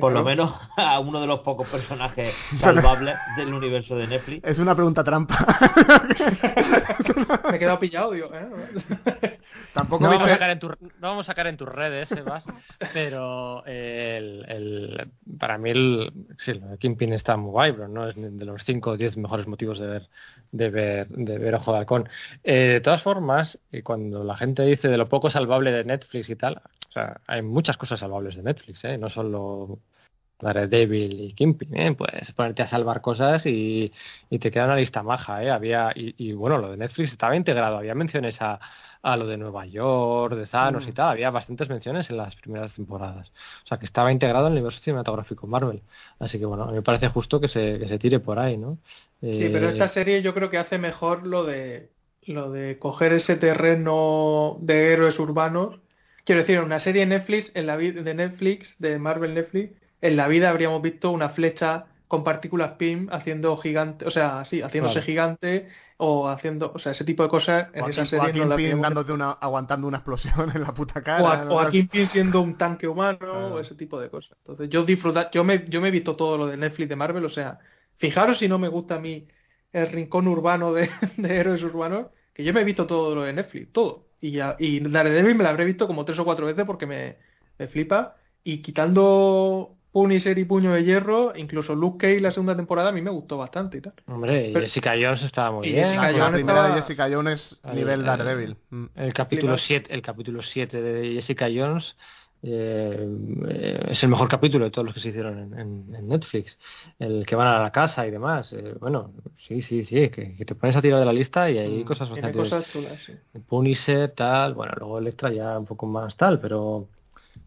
Por 0.00 0.12
lo 0.12 0.24
menos 0.24 0.54
a 0.76 0.98
uno 1.00 1.20
de 1.20 1.26
los 1.26 1.40
pocos 1.40 1.68
personajes 1.68 2.34
salvables 2.60 3.16
del 3.36 3.52
universo 3.52 3.96
de 3.96 4.06
Netflix. 4.06 4.46
Es 4.46 4.58
una 4.58 4.74
pregunta 4.74 5.04
trampa. 5.04 5.44
Me 7.50 7.56
he 7.56 7.58
quedado 7.58 7.78
pillado, 7.78 8.12
digo. 8.12 8.30
¿eh? 8.34 9.38
Tampoco 9.72 10.04
no, 10.04 10.10
vamos 10.10 10.30
a 10.30 10.34
sacar 10.34 10.50
en 10.50 10.58
tu, 10.58 10.68
no 10.68 10.76
vamos 11.00 11.26
a 11.26 11.32
sacar 11.32 11.46
en 11.48 11.56
tus 11.56 11.68
redes, 11.68 12.08
Sebas, 12.08 12.44
pero 12.92 13.64
el, 13.66 14.44
el, 14.48 15.10
para 15.38 15.58
mí 15.58 15.70
el, 15.70 16.12
sí, 16.38 16.52
el 16.52 16.78
Kingpin 16.78 17.12
está 17.12 17.36
muy 17.36 17.50
guay, 17.50 17.72
pero 17.72 17.88
no 17.88 18.08
es 18.08 18.14
de 18.16 18.44
los 18.44 18.64
5 18.64 18.90
o 18.90 18.96
10 18.96 19.16
mejores 19.16 19.46
motivos 19.46 19.78
de 19.78 19.86
ver 19.86 20.08
de 20.54 20.70
ver, 20.70 21.08
de 21.08 21.38
ver 21.38 21.54
Ojo 21.54 21.72
de 21.72 21.78
Halcón. 21.78 22.08
Eh, 22.44 22.74
de 22.74 22.80
todas 22.80 23.02
formas, 23.02 23.58
cuando 23.82 24.22
la 24.22 24.36
gente 24.36 24.62
dice 24.62 24.88
de 24.88 24.96
lo 24.96 25.08
poco 25.08 25.28
salvable 25.28 25.72
de 25.72 25.84
Netflix 25.84 26.30
y 26.30 26.36
tal, 26.36 26.62
o 26.88 26.92
sea, 26.92 27.20
hay 27.26 27.42
muchas 27.42 27.76
cosas 27.76 27.98
salvables 27.98 28.36
de 28.36 28.44
Netflix, 28.44 28.84
¿eh? 28.84 28.96
no 28.96 29.10
solo 29.10 29.73
Daredevil 30.40 31.20
y 31.20 31.32
Kingpin, 31.32 31.76
¿eh? 31.76 31.94
puedes 31.94 32.32
ponerte 32.32 32.62
a 32.62 32.66
salvar 32.66 33.00
cosas 33.00 33.46
y, 33.46 33.92
y, 34.30 34.38
te 34.38 34.50
queda 34.50 34.66
una 34.66 34.76
lista 34.76 35.02
maja, 35.02 35.42
¿eh? 35.42 35.50
Había, 35.50 35.92
y, 35.94 36.14
y, 36.18 36.32
bueno, 36.32 36.58
lo 36.58 36.70
de 36.70 36.76
Netflix 36.76 37.12
estaba 37.12 37.36
integrado, 37.36 37.78
había 37.78 37.94
menciones 37.94 38.40
a, 38.42 38.60
a 39.04 39.18
lo 39.18 39.26
de 39.26 39.36
Nueva 39.36 39.66
York, 39.66 40.34
de 40.34 40.46
Thanos 40.46 40.86
y 40.86 40.90
mm. 40.90 40.94
tal, 40.94 41.10
había 41.10 41.30
bastantes 41.30 41.68
menciones 41.68 42.08
en 42.08 42.16
las 42.16 42.34
primeras 42.36 42.74
temporadas. 42.74 43.30
O 43.62 43.66
sea, 43.66 43.78
que 43.78 43.84
estaba 43.84 44.10
integrado 44.10 44.46
en 44.46 44.54
el 44.54 44.58
universo 44.58 44.80
cinematográfico 44.80 45.46
Marvel. 45.46 45.82
Así 46.18 46.38
que 46.38 46.46
bueno, 46.46 46.64
a 46.64 46.66
mí 46.68 46.72
me 46.72 46.82
parece 46.82 47.08
justo 47.08 47.38
que 47.38 47.48
se, 47.48 47.78
que 47.78 47.86
se 47.86 47.98
tire 47.98 48.18
por 48.18 48.38
ahí, 48.38 48.56
¿no? 48.56 48.78
Sí, 49.20 49.50
pero 49.52 49.68
esta 49.68 49.84
eh, 49.84 49.88
serie 49.88 50.22
yo 50.22 50.32
creo 50.34 50.48
que 50.48 50.58
hace 50.58 50.78
mejor 50.78 51.26
lo 51.26 51.44
de 51.44 51.90
lo 52.26 52.50
de 52.50 52.78
coger 52.78 53.12
ese 53.12 53.36
terreno 53.36 54.56
de 54.60 54.94
héroes 54.94 55.18
urbanos. 55.18 55.80
Quiero 56.24 56.40
decir, 56.40 56.60
una 56.60 56.80
serie 56.80 57.00
de 57.00 57.06
Netflix, 57.06 57.52
en 57.54 57.66
la 57.66 57.76
de 57.76 58.14
Netflix, 58.14 58.74
de 58.78 58.98
Marvel 58.98 59.34
Netflix, 59.34 59.74
en 60.04 60.16
la 60.16 60.28
vida 60.28 60.50
habríamos 60.50 60.82
visto 60.82 61.10
una 61.10 61.30
flecha 61.30 61.86
con 62.08 62.24
partículas 62.24 62.72
PIM 62.72 63.08
haciendo 63.10 63.56
gigante, 63.56 64.04
o 64.04 64.10
sea, 64.10 64.44
sí, 64.44 64.60
haciéndose 64.60 65.00
gigante 65.00 65.68
o 65.96 66.28
haciendo, 66.28 66.72
o 66.74 66.78
sea, 66.78 66.92
ese 66.92 67.06
tipo 67.06 67.22
de 67.22 67.30
cosas 67.30 67.68
en 67.72 67.86
esa 67.88 68.04
serie 68.04 68.44
no 68.44 68.82
dándote 68.82 69.14
una, 69.14 69.30
aguantando 69.30 69.88
una 69.88 69.96
explosión 69.96 70.52
en 70.54 70.60
la 70.60 70.74
puta 70.74 71.02
cara. 71.02 71.48
O 71.48 71.58
a, 71.58 71.70
Kingpin 71.70 72.06
siendo 72.06 72.42
un 72.42 72.58
tanque 72.58 72.86
humano 72.86 73.54
o 73.54 73.60
ese 73.60 73.74
tipo 73.76 73.98
de 73.98 74.10
cosas. 74.10 74.36
Entonces, 74.42 74.68
yo 74.68 74.84
disfrutar, 74.84 75.30
yo 75.32 75.42
me, 75.42 75.64
yo 75.70 75.80
me 75.80 75.88
he 75.88 75.90
visto 75.90 76.14
todo 76.14 76.36
lo 76.36 76.46
de 76.48 76.58
Netflix 76.58 76.90
de 76.90 76.96
Marvel, 76.96 77.24
o 77.24 77.30
sea, 77.30 77.58
fijaros 77.96 78.36
si 78.36 78.46
no 78.46 78.58
me 78.58 78.68
gusta 78.68 78.96
a 78.96 79.00
mí 79.00 79.26
el 79.72 79.90
rincón 79.90 80.28
urbano 80.28 80.74
de, 80.74 80.90
de 81.16 81.34
héroes 81.34 81.62
urbanos, 81.62 82.08
que 82.34 82.44
yo 82.44 82.52
me 82.52 82.60
he 82.60 82.64
visto 82.64 82.86
todo 82.86 83.14
lo 83.14 83.22
de 83.22 83.32
Netflix, 83.32 83.72
todo. 83.72 84.04
Y, 84.20 84.32
ya, 84.32 84.54
y 84.58 84.80
Daredevil 84.80 85.34
me 85.34 85.44
la 85.44 85.50
habré 85.50 85.64
visto 85.64 85.86
como 85.86 86.04
tres 86.04 86.18
o 86.18 86.26
cuatro 86.26 86.44
veces 86.44 86.66
porque 86.66 86.84
me, 86.84 87.16
me 87.58 87.68
flipa. 87.68 88.16
Y 88.46 88.58
quitando 88.58 89.78
Punisher 89.94 90.36
y 90.36 90.44
Puño 90.44 90.72
de 90.72 90.82
Hierro, 90.82 91.32
incluso 91.36 91.76
Luke 91.76 91.98
Cage 91.98 92.20
la 92.20 92.32
segunda 92.32 92.56
temporada 92.56 92.88
a 92.88 92.92
mí 92.92 93.00
me 93.00 93.10
gustó 93.10 93.38
bastante 93.38 93.78
y 93.78 93.80
tal. 93.80 93.92
Hombre, 94.08 94.50
Pero- 94.52 94.66
Jessica 94.66 94.94
Jones 95.00 95.22
estaba 95.22 95.52
muy 95.52 95.68
Y 95.68 95.72
bien. 95.72 95.84
Jessica 95.84 96.10
la 96.10 96.18
Jones 96.18 96.32
primera 96.32 96.58
estaba- 96.58 96.74
de 96.74 96.82
Jessica 96.82 97.08
Jones 97.12 97.60
El- 97.62 97.74
nivel 97.76 98.00
el- 98.00 98.06
Daredevil. 98.06 98.56
El 98.96 99.12
capítulo 99.14 99.52
Climax. 99.52 99.62
7, 99.62 99.94
el 99.94 100.02
capítulo 100.02 100.42
7 100.42 100.82
de 100.82 101.12
Jessica 101.14 101.46
Jones 101.54 101.94
eh, 102.46 103.08
eh, 103.48 103.86
es 103.88 104.02
el 104.02 104.10
mejor 104.10 104.28
capítulo 104.28 104.66
de 104.66 104.70
todos 104.70 104.84
los 104.84 104.92
que 104.94 105.00
se 105.00 105.08
hicieron 105.10 105.38
en, 105.38 105.58
en- 105.58 105.94
en 105.94 106.08
Netflix. 106.08 106.58
El 106.98 107.24
que 107.24 107.36
van 107.36 107.46
a 107.46 107.62
la 107.62 107.70
casa 107.70 108.06
y 108.06 108.10
demás. 108.10 108.52
Eh, 108.52 108.74
bueno, 108.80 109.12
sí, 109.38 109.62
sí, 109.62 109.82
sí, 109.84 110.10
que, 110.10 110.34
que 110.36 110.44
te 110.44 110.54
pones 110.54 110.76
a 110.76 110.82
tirar 110.82 110.98
de 111.00 111.06
la 111.06 111.12
lista 111.12 111.48
y 111.50 111.56
hay 111.56 111.82
Mm, 111.82 111.86
cosas 111.86 112.10
bastante... 112.10 112.36
cosas 112.36 112.66
chulas, 112.70 112.98
sí. 113.02 113.14
Punisher, 113.48 114.10
tal, 114.10 114.52
bueno, 114.54 114.74
luego 114.76 114.98
Electra 114.98 115.32
ya 115.32 115.58
un 115.58 115.64
poco 115.64 115.86
más 115.86 116.16
tal, 116.18 116.38
pero 116.40 116.88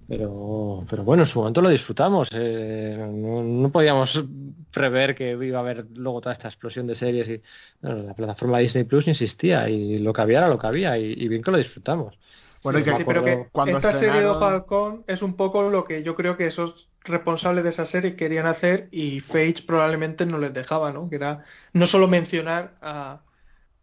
pero 0.07 0.85
pero 0.89 1.03
bueno, 1.03 1.23
en 1.23 1.29
su 1.29 1.39
momento 1.39 1.61
lo 1.61 1.69
disfrutamos. 1.69 2.29
eh, 2.33 2.95
no, 2.97 3.43
no 3.43 3.71
podíamos 3.71 4.23
prever 4.71 5.15
que 5.15 5.31
iba 5.31 5.57
a 5.59 5.61
haber 5.61 5.85
luego 5.95 6.21
toda 6.21 6.33
esta 6.33 6.47
explosión 6.47 6.87
de 6.87 6.95
series 6.95 7.27
y 7.29 7.41
bueno, 7.81 8.03
la 8.03 8.13
plataforma 8.15 8.59
Disney 8.59 8.83
Plus 8.85 9.07
insistía 9.07 9.69
y 9.69 9.97
lo 9.99 10.13
que 10.13 10.21
había 10.21 10.39
era 10.39 10.47
lo 10.49 10.59
que 10.59 10.67
había 10.67 10.97
y, 10.97 11.13
y 11.13 11.27
bien 11.27 11.41
que 11.43 11.51
lo 11.51 11.57
disfrutamos. 11.57 12.17
Bueno, 12.63 12.79
y 12.79 12.83
Sí, 12.83 12.85
que 12.85 12.93
sí, 12.95 13.05
pero 13.05 13.23
que 13.23 13.49
cuando 13.51 13.77
esta 13.77 13.91
serie 13.93 14.21
de 14.21 14.35
Falcon 14.35 15.03
es 15.07 15.21
un 15.21 15.35
poco 15.37 15.69
lo 15.69 15.85
que 15.85 16.03
yo 16.03 16.15
creo 16.15 16.35
que 16.37 16.47
esos 16.47 16.89
responsables 17.03 17.63
de 17.63 17.69
esa 17.69 17.85
serie 17.85 18.15
querían 18.15 18.45
hacer 18.47 18.89
y 18.91 19.19
Feige 19.21 19.63
probablemente 19.63 20.25
no 20.25 20.37
les 20.37 20.53
dejaba, 20.53 20.91
¿no? 20.91 21.09
Que 21.09 21.15
era 21.15 21.45
no 21.73 21.87
solo 21.87 22.07
mencionar 22.07 22.77
a, 22.81 23.23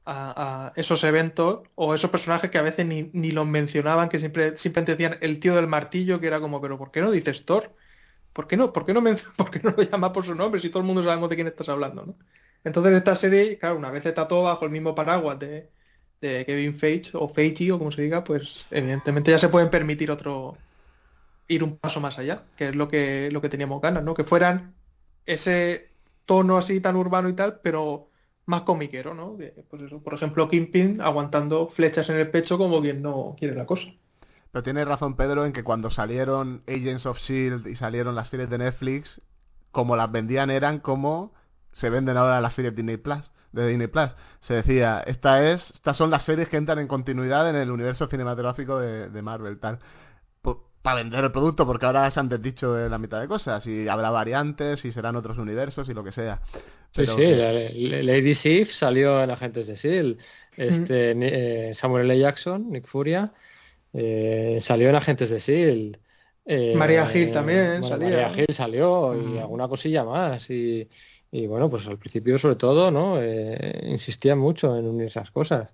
a- 0.07 0.73
esos 0.77 1.03
eventos 1.05 1.69
o 1.75 1.95
esos 1.95 2.11
personajes 2.11 2.51
que 2.51 2.59
a 2.59 2.63
veces 2.63 2.87
ni, 2.87 3.11
ni 3.13 3.31
los 3.31 3.47
mencionaban, 3.47 4.09
que 4.09 4.19
siempre 4.19 4.57
simplemente 4.59 4.93
decían 4.93 5.19
el 5.23 5.41
tío 5.41 5.55
del 5.57 5.67
martillo, 5.69 6.21
que 6.21 6.27
era 6.29 6.41
como, 6.41 6.61
pero 6.61 6.79
¿por 6.79 6.91
qué 6.91 7.01
no 7.01 7.11
dices 7.11 7.45
Thor? 7.47 7.75
¿Por 8.33 8.47
qué 8.49 8.57
no? 8.57 8.73
¿Por 8.73 8.87
qué 8.87 8.93
no, 8.95 9.03
menc- 9.03 9.25
¿Por 9.37 9.51
qué 9.51 9.61
no 9.63 9.71
lo 9.77 9.83
llamas 9.83 10.11
por 10.13 10.25
su 10.27 10.35
nombre 10.35 10.61
si 10.61 10.71
todo 10.71 10.81
el 10.81 10.87
mundo 10.87 11.03
sabemos 11.05 11.31
de 11.31 11.37
quién 11.37 11.49
estás 11.49 11.69
hablando, 11.69 12.07
¿no? 12.07 12.19
Entonces 12.65 12.95
esta 12.95 13.15
serie, 13.17 13.59
claro, 13.59 13.77
una 13.77 13.91
vez 13.91 14.07
está 14.07 14.27
todo 14.29 14.45
bajo 14.45 14.65
el 14.65 14.71
mismo 14.73 14.95
paraguas 14.95 15.39
de, 15.39 15.71
de 16.21 16.45
Kevin 16.47 16.75
Feige 16.75 17.11
o 17.15 17.29
Feige 17.29 17.73
o 17.73 17.79
como 17.79 17.93
se 17.93 18.03
diga, 18.03 18.25
pues 18.25 18.67
evidentemente 18.71 19.31
ya 19.31 19.39
se 19.39 19.49
pueden 19.51 19.71
permitir 19.71 20.11
otro 20.11 20.65
ir 21.49 21.63
un 21.65 21.79
paso 21.79 22.01
más 22.01 22.19
allá, 22.19 22.49
que 22.57 22.69
es 22.71 22.77
lo 22.77 22.89
que 22.89 23.31
lo 23.33 23.41
que 23.41 23.49
teníamos 23.49 23.81
ganas, 23.83 24.03
¿no? 24.05 24.15
Que 24.15 24.25
fueran 24.25 24.79
ese 25.27 25.95
tono 26.25 26.57
así 26.57 26.81
tan 26.81 26.97
urbano 26.97 27.29
y 27.29 27.37
tal, 27.37 27.61
pero 27.61 28.11
más 28.47 28.63
comiquero, 28.63 29.15
¿no? 29.15 29.37
Que, 29.37 29.55
pues 29.69 29.83
eso, 29.83 30.03
por 30.03 30.15
ejemplo, 30.15 30.49
Kingpin 30.49 31.01
aguantando 31.01 31.69
flechas 31.69 32.09
en 32.11 32.17
el 32.17 32.31
pecho 32.31 32.59
como 32.59 32.81
quien 32.81 33.03
no 33.03 33.35
quiere 33.39 33.55
la 33.55 33.67
cosa. 33.67 33.89
Pero 34.53 34.63
tiene 34.63 34.85
razón 34.85 35.17
Pedro 35.17 35.45
en 35.45 35.53
que 35.53 35.65
cuando 35.65 35.91
salieron 35.91 36.63
Agents 36.69 37.07
of 37.07 37.19
Shield 37.19 37.67
y 37.67 37.75
salieron 37.75 38.15
las 38.15 38.29
series 38.29 38.49
de 38.51 38.59
Netflix, 38.59 39.21
como 39.73 39.97
las 39.97 40.13
vendían 40.13 40.51
eran 40.51 40.79
como 40.79 41.33
se 41.73 41.91
venden 41.91 42.17
ahora 42.17 42.41
las 42.41 42.55
series 42.55 42.75
Disney 42.75 42.97
Plus, 42.97 43.33
de 43.53 43.67
Disney 43.67 43.89
Plus. 43.89 44.15
Se 44.41 44.55
decía, 44.55 45.03
esta 45.07 45.51
es, 45.51 45.71
estas 45.71 45.97
son 45.97 46.11
las 46.11 46.23
series 46.23 46.49
que 46.49 46.57
entran 46.57 46.79
en 46.79 46.87
continuidad 46.87 47.51
en 47.51 47.57
el 47.57 47.71
universo 47.71 48.07
cinematográfico 48.07 48.79
de, 48.79 49.11
de 49.11 49.23
Marvel, 49.23 49.59
tal. 49.59 49.81
Para 50.83 50.97
vender 50.97 51.25
el 51.25 51.33
producto, 51.33 51.67
porque 51.67 51.87
ahora 51.87 52.11
se 52.11 52.21
han 52.21 52.29
desdicho 52.29 52.75
de 52.75 52.91
la 52.91 52.99
mitad 52.99 53.19
de 53.19 53.27
cosas, 53.27 53.67
y 53.67 53.89
habrá 53.89 54.11
variantes, 54.11 54.85
y 54.85 54.93
serán 54.93 55.17
otros 55.17 55.39
universos, 55.39 55.89
y 55.89 55.95
lo 55.95 56.05
que 56.05 56.13
sea. 56.13 56.43
Sí, 56.97 57.07
Pero 57.07 57.17
sí, 57.17 57.23
que- 57.23 58.03
Lady 58.05 58.35
Sif 58.35 58.73
salió 58.75 59.23
en 59.23 59.31
Agentes 59.31 59.67
de 59.67 59.75
S.H.I.E.L.D. 59.75 60.19
Este, 60.57 61.15
ni- 61.15 61.27
eh, 61.27 61.75
Samuel 61.75 62.11
L. 62.11 62.19
Jackson, 62.21 62.71
Nick 62.71 62.87
Furia, 62.87 63.33
eh, 63.93 64.59
salió 64.61 64.89
en 64.91 64.97
Agentes 64.97 65.31
de 65.31 65.37
S.H.I.E.L.D. 65.39 65.99
Eh, 66.47 66.75
María 66.77 67.07
Gil 67.07 67.33
también 67.33 67.81
bueno, 67.81 67.89
salía, 67.89 68.29
María. 68.29 68.35
Gil 68.47 68.55
salió 68.55 69.15
y 69.17 69.39
Mm. 69.39 69.39
alguna 69.39 69.69
cosilla 69.69 70.05
más. 70.05 70.49
Y, 70.51 70.89
y 71.33 71.47
bueno, 71.47 71.71
pues 71.71 71.87
al 71.87 71.99
principio 71.99 72.39
sobre 72.39 72.57
todo, 72.57 72.91
¿no? 72.91 73.21
Eh, 73.23 73.81
insistían 73.87 74.39
mucho 74.39 74.77
en 74.77 74.87
unir 74.87 75.09
esas 75.09 75.31
cosas. 75.31 75.71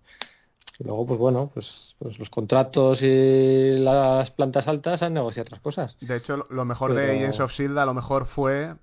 Y 0.80 0.84
luego, 0.84 1.06
pues 1.06 1.20
bueno, 1.20 1.50
pues, 1.52 1.94
pues 1.98 2.18
los 2.18 2.30
contratos 2.30 3.02
y 3.02 3.76
las 3.78 4.30
plantas 4.30 4.66
altas 4.66 5.02
han 5.02 5.12
negociado 5.12 5.44
otras 5.48 5.60
cosas. 5.60 5.96
De 6.00 6.16
hecho, 6.16 6.46
lo- 6.48 6.64
mejor 6.64 6.94
de 6.94 7.10
Agents 7.18 7.38
of 7.40 7.52
Shield 7.52 7.78
a 7.78 7.84
lo 7.84 7.92
mejor 7.92 8.24
fue, 8.24 8.74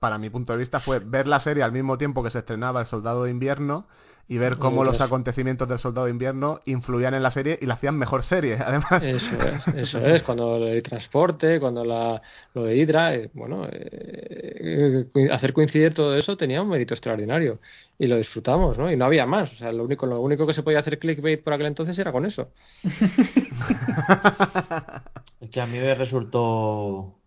para 0.00 0.16
mi 0.16 0.30
punto 0.30 0.54
de 0.54 0.58
vista, 0.60 0.80
fue 0.80 0.98
ver 1.00 1.28
la 1.28 1.40
serie 1.40 1.62
al 1.62 1.72
mismo 1.72 1.98
tiempo 1.98 2.22
que 2.22 2.30
se 2.30 2.38
estrenaba 2.38 2.80
El 2.80 2.86
Soldado 2.86 3.24
de 3.24 3.30
Invierno 3.30 3.86
y 4.32 4.38
ver 4.38 4.56
cómo 4.56 4.82
Y 4.82 4.86
los 4.86 4.98
ver- 4.98 5.02
acontecimientos 5.02 5.68
del 5.68 5.78
Soldado 5.78 6.06
de 6.06 6.12
Invierno 6.12 6.60
influían 6.64 7.12
en 7.12 7.22
la 7.22 7.30
serie 7.30 7.58
y 7.60 7.66
la 7.66 7.74
hacían 7.74 7.98
mejor 7.98 8.24
serie, 8.24 8.56
además. 8.64 9.02
Eso 9.02 9.36
es, 9.46 9.68
eso 9.76 10.06
es, 10.06 10.22
cuando 10.22 10.56
el 10.66 10.82
transporte, 10.82 11.60
cuando 11.60 11.84
la, 11.84 12.22
lo 12.54 12.64
de 12.64 12.74
Hydra, 12.76 13.14
eh, 13.14 13.30
bueno, 13.34 13.68
eh, 13.70 15.04
eh, 15.14 15.28
hacer 15.30 15.52
coincidir 15.52 15.92
todo 15.92 16.16
eso 16.16 16.38
tenía 16.38 16.62
un 16.62 16.70
mérito 16.70 16.94
extraordinario 16.94 17.58
y 17.98 18.06
lo 18.06 18.16
disfrutamos, 18.16 18.78
¿no? 18.78 18.90
Y 18.90 18.96
no 18.96 19.04
había 19.04 19.26
más, 19.26 19.52
o 19.52 19.56
sea, 19.56 19.70
lo 19.70 19.84
único, 19.84 20.06
lo 20.06 20.18
único 20.22 20.46
que 20.46 20.54
se 20.54 20.62
podía 20.62 20.78
hacer 20.78 20.98
clickbait 20.98 21.44
por 21.44 21.52
aquel 21.52 21.66
entonces 21.66 21.98
era 21.98 22.10
con 22.10 22.24
eso. 22.24 22.48
Es 25.40 25.50
que 25.50 25.60
a 25.60 25.66
mí 25.66 25.78
me 25.78 25.94
resultó, 25.94 27.18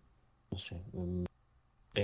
no 0.50 0.58
sé, 0.58 0.76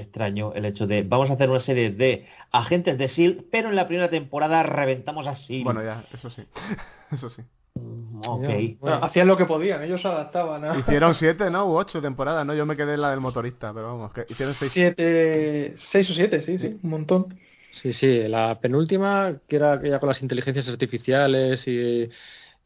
extraño 0.00 0.52
el 0.54 0.64
hecho 0.64 0.86
de 0.86 1.02
vamos 1.02 1.30
a 1.30 1.34
hacer 1.34 1.50
una 1.50 1.60
serie 1.60 1.90
de 1.90 2.26
agentes 2.50 2.98
de 2.98 3.04
S.H.I.E.L.D., 3.04 3.44
pero 3.50 3.68
en 3.68 3.76
la 3.76 3.86
primera 3.86 4.10
temporada 4.10 4.62
reventamos 4.62 5.26
a 5.26 5.32
S.H.I.E.L.D. 5.32 5.64
Bueno, 5.64 5.82
ya, 5.82 6.04
eso 6.12 6.30
sí. 6.30 6.42
Eso 7.12 7.28
sí. 7.28 7.42
Mm, 7.74 8.22
ok. 8.26 8.42
Ya, 8.42 8.76
bueno. 8.80 9.04
Hacían 9.04 9.26
lo 9.26 9.36
que 9.36 9.44
podían, 9.44 9.82
ellos 9.82 10.00
se 10.00 10.08
adaptaban 10.08 10.64
a 10.64 10.78
Hicieron 10.78 11.14
siete, 11.14 11.50
¿no? 11.50 11.66
U 11.66 11.76
ocho 11.76 12.00
temporadas, 12.00 12.46
¿no? 12.46 12.54
Yo 12.54 12.64
me 12.64 12.76
quedé 12.76 12.94
en 12.94 13.02
la 13.02 13.10
del 13.10 13.20
motorista, 13.20 13.72
pero 13.74 13.88
vamos, 13.88 14.12
que 14.12 14.24
hicieron 14.28 14.54
seis. 14.54 14.72
siete, 14.72 15.74
seis 15.76 16.08
o 16.08 16.14
siete, 16.14 16.40
sí, 16.40 16.58
sí, 16.58 16.78
un 16.82 16.90
montón. 16.90 17.38
Sí, 17.72 17.92
sí, 17.92 18.28
la 18.28 18.58
penúltima, 18.60 19.36
que 19.48 19.56
era 19.56 19.82
ya 19.82 19.98
con 19.98 20.08
las 20.08 20.20
inteligencias 20.20 20.68
artificiales 20.68 21.66
y, 21.66 22.08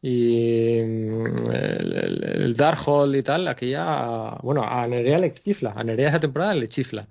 y 0.01 0.81
mm, 0.83 1.25
el, 1.51 1.93
el, 1.93 2.23
el 2.23 2.55
Darkhold 2.55 3.15
y 3.15 3.23
tal, 3.23 3.47
aquella, 3.47 4.37
bueno, 4.43 4.63
a 4.63 4.87
Nerea 4.87 5.17
le 5.19 5.33
chifla, 5.33 5.73
a 5.75 5.83
Nerea 5.83 6.09
esa 6.09 6.19
temporada 6.19 6.53
le 6.53 6.69
chifla. 6.69 7.07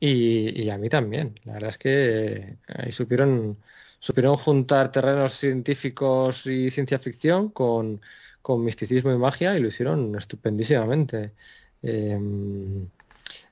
Y, 0.00 0.62
y 0.64 0.70
a 0.70 0.78
mí 0.78 0.88
también. 0.88 1.38
La 1.44 1.54
verdad 1.54 1.70
es 1.70 1.78
que 1.78 2.58
ahí 2.68 2.92
supieron, 2.92 3.58
supieron 4.00 4.36
juntar 4.36 4.92
terrenos 4.92 5.34
científicos 5.38 6.46
y 6.46 6.70
ciencia 6.70 6.98
ficción 6.98 7.50
con, 7.50 8.00
con 8.42 8.64
misticismo 8.64 9.12
y 9.12 9.18
magia 9.18 9.56
y 9.56 9.60
lo 9.62 9.68
hicieron 9.68 10.16
estupendísimamente. 10.18 11.34
Eh, 11.82 12.18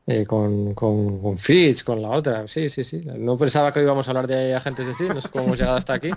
eh, 0.07 0.27
con, 0.27 0.75
con, 0.75 1.21
con 1.23 1.39
Fitch, 1.39 1.85
con 1.85 2.03
la 2.03 2.11
otra. 2.11 2.49
Sí, 2.49 2.69
sí, 2.71 2.85
sí. 2.85 3.03
No 3.05 3.39
pensaba 3.39 3.73
que 3.73 3.81
íbamos 3.83 4.07
a 4.07 4.11
hablar 4.11 4.27
de 4.27 4.55
agentes 4.55 4.87
de 4.87 4.95
sí, 4.95 5.11
no 5.11 5.21
sé 5.21 5.29
cómo 5.31 5.45
hemos 5.45 5.59
llegado 5.59 5.77
hasta 5.77 5.95
aquí. 5.95 6.11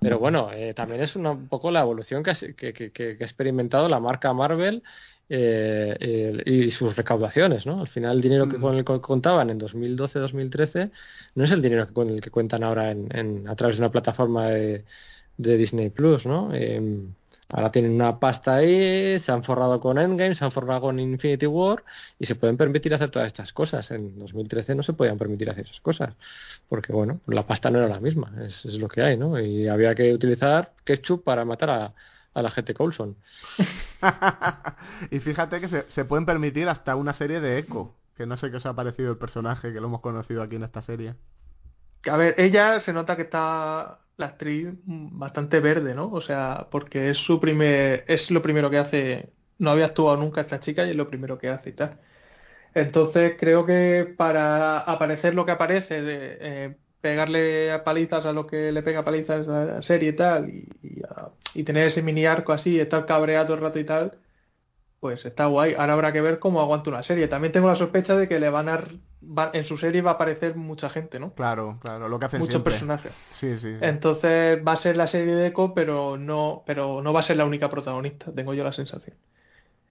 Pero 0.00 0.18
bueno, 0.18 0.50
eh, 0.52 0.74
también 0.74 1.00
es 1.02 1.16
una, 1.16 1.30
un 1.32 1.48
poco 1.48 1.70
la 1.70 1.80
evolución 1.80 2.22
que, 2.22 2.32
que, 2.54 2.72
que- 2.72 2.92
que- 2.92 3.16
ha 3.20 3.24
experimentado 3.24 3.88
la 3.88 4.00
marca 4.00 4.32
Marvel 4.34 4.82
eh, 5.30 5.96
eh, 6.00 6.42
y 6.46 6.70
sus 6.70 6.96
recaudaciones, 6.96 7.66
¿no? 7.66 7.80
Al 7.80 7.88
final 7.88 8.16
el 8.16 8.22
dinero 8.22 8.48
que 8.48 8.58
Mm. 8.58 8.60
con 8.60 8.74
el 8.76 8.84
que 8.84 9.00
contaban 9.00 9.50
en 9.50 9.58
2012-2013 9.58 10.90
no 11.34 11.44
es 11.44 11.50
el 11.50 11.62
dinero 11.62 11.86
que 11.86 11.92
con 11.94 12.08
el 12.10 12.20
que 12.20 12.30
cuentan 12.30 12.64
ahora 12.64 12.90
en, 12.90 13.08
en- 13.16 13.48
a 13.48 13.54
través 13.56 13.76
de 13.76 13.82
una 13.82 13.90
plataforma 13.92 14.46
de, 14.48 14.84
de 15.36 15.56
Disney 15.56 15.90
Plus, 15.90 16.26
¿no? 16.26 16.50
Eh, 16.54 16.80
ahora 17.48 17.70
tienen 17.72 17.92
una 17.92 18.18
pasta 18.20 18.56
ahí, 18.56 19.18
se 19.20 19.32
han 19.32 19.42
forrado 19.44 19.80
con 19.80 19.98
Endgame, 19.98 20.34
se 20.34 20.44
han 20.44 20.52
forrado 20.52 20.82
con 20.82 21.00
Infinity 21.00 21.46
War 21.46 21.84
y 22.18 22.26
se 22.26 22.34
pueden 22.34 22.56
permitir 22.56 22.94
hacer 22.94 23.10
todas 23.10 23.26
estas 23.26 23.52
cosas. 23.52 23.90
En 23.90 24.18
2013 24.18 24.74
no 24.74 24.82
se 24.82 24.92
podían 24.92 25.18
permitir 25.18 25.50
hacer 25.50 25.66
esas 25.66 25.80
cosas 25.80 26.14
porque, 26.68 26.92
bueno, 26.92 27.20
la 27.26 27.46
pasta 27.46 27.70
no 27.70 27.78
era 27.78 27.88
la 27.88 28.00
misma, 28.00 28.32
es, 28.46 28.64
lo 28.64 28.88
que 28.88 29.02
hay, 29.02 29.16
¿no? 29.16 29.40
Y 29.40 29.68
había 29.68 29.94
que 29.94 30.12
utilizar 30.12 30.72
ketchup 30.84 31.24
para 31.24 31.44
matar 31.44 31.70
a, 31.70 31.94
a 32.34 32.42
la 32.42 32.50
gente 32.50 32.74
Coulson. 32.74 33.16
y 35.10 35.18
fíjate 35.20 35.60
que 35.60 35.68
se, 35.68 35.88
se 35.88 36.04
pueden 36.04 36.26
permitir 36.26 36.68
hasta 36.68 36.96
una 36.96 37.12
serie 37.12 37.40
de 37.40 37.58
Echo, 37.58 37.94
que 38.16 38.26
no 38.26 38.36
sé 38.36 38.50
qué 38.50 38.58
os 38.58 38.66
ha 38.66 38.74
parecido 38.74 39.10
el 39.12 39.18
personaje, 39.18 39.72
que 39.72 39.80
lo 39.80 39.86
hemos 39.86 40.00
conocido 40.00 40.42
aquí 40.42 40.56
en 40.56 40.64
esta 40.64 40.82
serie. 40.82 41.14
A 42.08 42.16
ver, 42.16 42.34
ella 42.38 42.80
se 42.80 42.92
nota 42.92 43.16
que 43.16 43.22
está 43.22 44.00
la 44.16 44.26
actriz 44.26 44.68
bastante 44.84 45.60
verde, 45.60 45.94
¿no? 45.94 46.10
O 46.12 46.20
sea, 46.20 46.68
porque 46.70 47.10
es 47.10 47.18
su 47.18 47.40
primer, 47.40 48.04
es 48.08 48.30
lo 48.30 48.42
primero 48.42 48.70
que 48.70 48.78
hace, 48.78 49.32
no 49.58 49.70
había 49.70 49.86
actuado 49.86 50.16
nunca 50.16 50.40
esta 50.42 50.60
chica 50.60 50.86
y 50.86 50.90
es 50.90 50.96
lo 50.96 51.08
primero 51.08 51.38
que 51.38 51.48
hace 51.48 51.70
y 51.70 51.72
tal. 51.74 52.00
Entonces 52.74 53.36
creo 53.38 53.66
que 53.66 54.14
para 54.16 54.80
aparecer 54.80 55.34
lo 55.34 55.46
que 55.46 55.52
aparece, 55.52 56.02
de 56.02 56.38
eh, 56.40 56.76
pegarle 57.00 57.72
a 57.72 57.84
palizas 57.84 58.26
a 58.26 58.32
lo 58.32 58.46
que 58.46 58.72
le 58.72 58.82
pega 58.82 59.04
palizas 59.04 59.48
a 59.48 59.64
la 59.66 59.82
serie 59.82 60.10
y 60.10 60.16
tal, 60.16 60.50
y, 60.50 60.68
y, 60.82 61.02
a- 61.04 61.30
y 61.54 61.64
tener 61.64 61.88
ese 61.88 62.02
mini 62.02 62.26
arco 62.26 62.52
así, 62.52 62.78
estar 62.80 63.06
cabreado 63.06 63.54
el 63.54 63.60
rato 63.60 63.78
y 63.80 63.84
tal, 63.84 64.18
pues 65.00 65.24
está 65.24 65.46
guay. 65.46 65.74
Ahora 65.74 65.92
habrá 65.94 66.12
que 66.12 66.20
ver 66.20 66.38
cómo 66.38 66.60
aguanta 66.60 66.90
una 66.90 67.02
serie. 67.02 67.28
También 67.28 67.52
tengo 67.52 67.68
la 67.68 67.76
sospecha 67.76 68.16
de 68.16 68.28
que 68.28 68.40
le 68.40 68.50
van 68.50 68.68
a, 68.68 68.84
va- 69.22 69.50
en 69.52 69.64
su 69.64 69.78
serie 69.78 70.02
va 70.02 70.12
a 70.12 70.14
aparecer 70.14 70.56
mucha 70.56 70.90
gente, 70.90 71.18
¿no? 71.20 71.32
Claro, 71.34 71.78
claro, 71.80 72.08
lo 72.08 72.18
que 72.18 72.26
hacen 72.26 72.40
Muchos 72.40 72.52
siempre. 72.52 72.72
personajes. 72.72 73.12
Sí, 73.30 73.56
sí, 73.58 73.58
sí. 73.58 73.76
Entonces 73.80 74.60
va 74.66 74.72
a 74.72 74.76
ser 74.76 74.96
la 74.96 75.06
serie 75.06 75.34
de 75.34 75.46
Echo, 75.48 75.72
pero 75.74 76.16
no, 76.16 76.62
pero 76.66 77.00
no 77.02 77.12
va 77.12 77.20
a 77.20 77.22
ser 77.22 77.36
la 77.36 77.44
única 77.44 77.68
protagonista, 77.70 78.32
tengo 78.32 78.54
yo 78.54 78.64
la 78.64 78.72
sensación. 78.72 79.16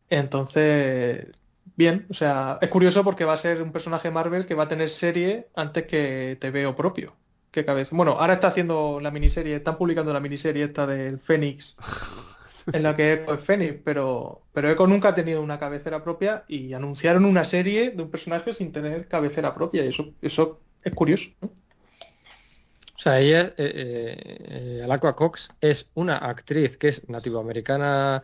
Entonces, 0.10 1.28
bien, 1.76 2.06
o 2.10 2.14
sea, 2.14 2.58
es 2.62 2.70
curioso 2.70 3.04
porque 3.04 3.26
va 3.26 3.34
a 3.34 3.38
ser 3.38 3.62
un 3.62 3.72
personaje 3.72 4.12
Marvel 4.12 4.46
que 4.46 4.56
va 4.56 4.64
a 4.64 4.68
tener 4.68 4.90
serie 4.90 5.48
antes 5.56 5.86
que 5.86 6.38
te 6.40 6.52
veo 6.52 6.76
propio. 6.76 7.14
Qué 7.52 7.66
cabeza. 7.66 7.96
Bueno, 7.96 8.14
ahora 8.20 8.36
está 8.36 8.48
haciendo 8.50 9.00
la 9.02 9.12
miniserie, 9.12 9.56
están 9.56 9.78
publicando 9.78 10.14
la 10.14 10.20
miniserie 10.20 10.66
esta 10.66 10.86
del 10.88 11.20
Fénix, 11.20 11.76
en 12.74 12.84
la 12.84 12.96
que 12.96 13.14
Echo 13.14 13.34
es 13.34 13.42
Fénix, 13.42 13.76
pero, 13.84 14.42
pero 14.54 14.70
Echo 14.70 14.88
nunca 14.88 15.10
ha 15.10 15.16
tenido 15.16 15.42
una 15.42 15.58
cabecera 15.60 16.04
propia 16.04 16.44
y 16.48 16.74
anunciaron 16.74 17.26
una 17.26 17.44
serie 17.44 17.92
de 17.92 18.02
un 18.04 18.12
personaje 18.12 18.54
sin 18.54 18.72
tener 18.72 19.08
cabecera 19.08 19.54
propia 19.56 19.86
y 19.86 19.90
eso, 19.90 20.14
eso 20.22 20.60
es 20.84 20.94
curioso. 20.94 21.30
¿no? 21.42 21.48
O 21.50 23.00
sea, 23.00 23.20
ella, 23.20 23.54
eh, 23.58 24.78
eh, 24.78 24.82
Alacua 24.84 25.16
Cox, 25.16 25.50
es 25.62 25.88
una 25.94 26.18
actriz 26.18 26.78
que 26.78 26.90
es 26.90 27.08
nativoamericana 27.10 28.24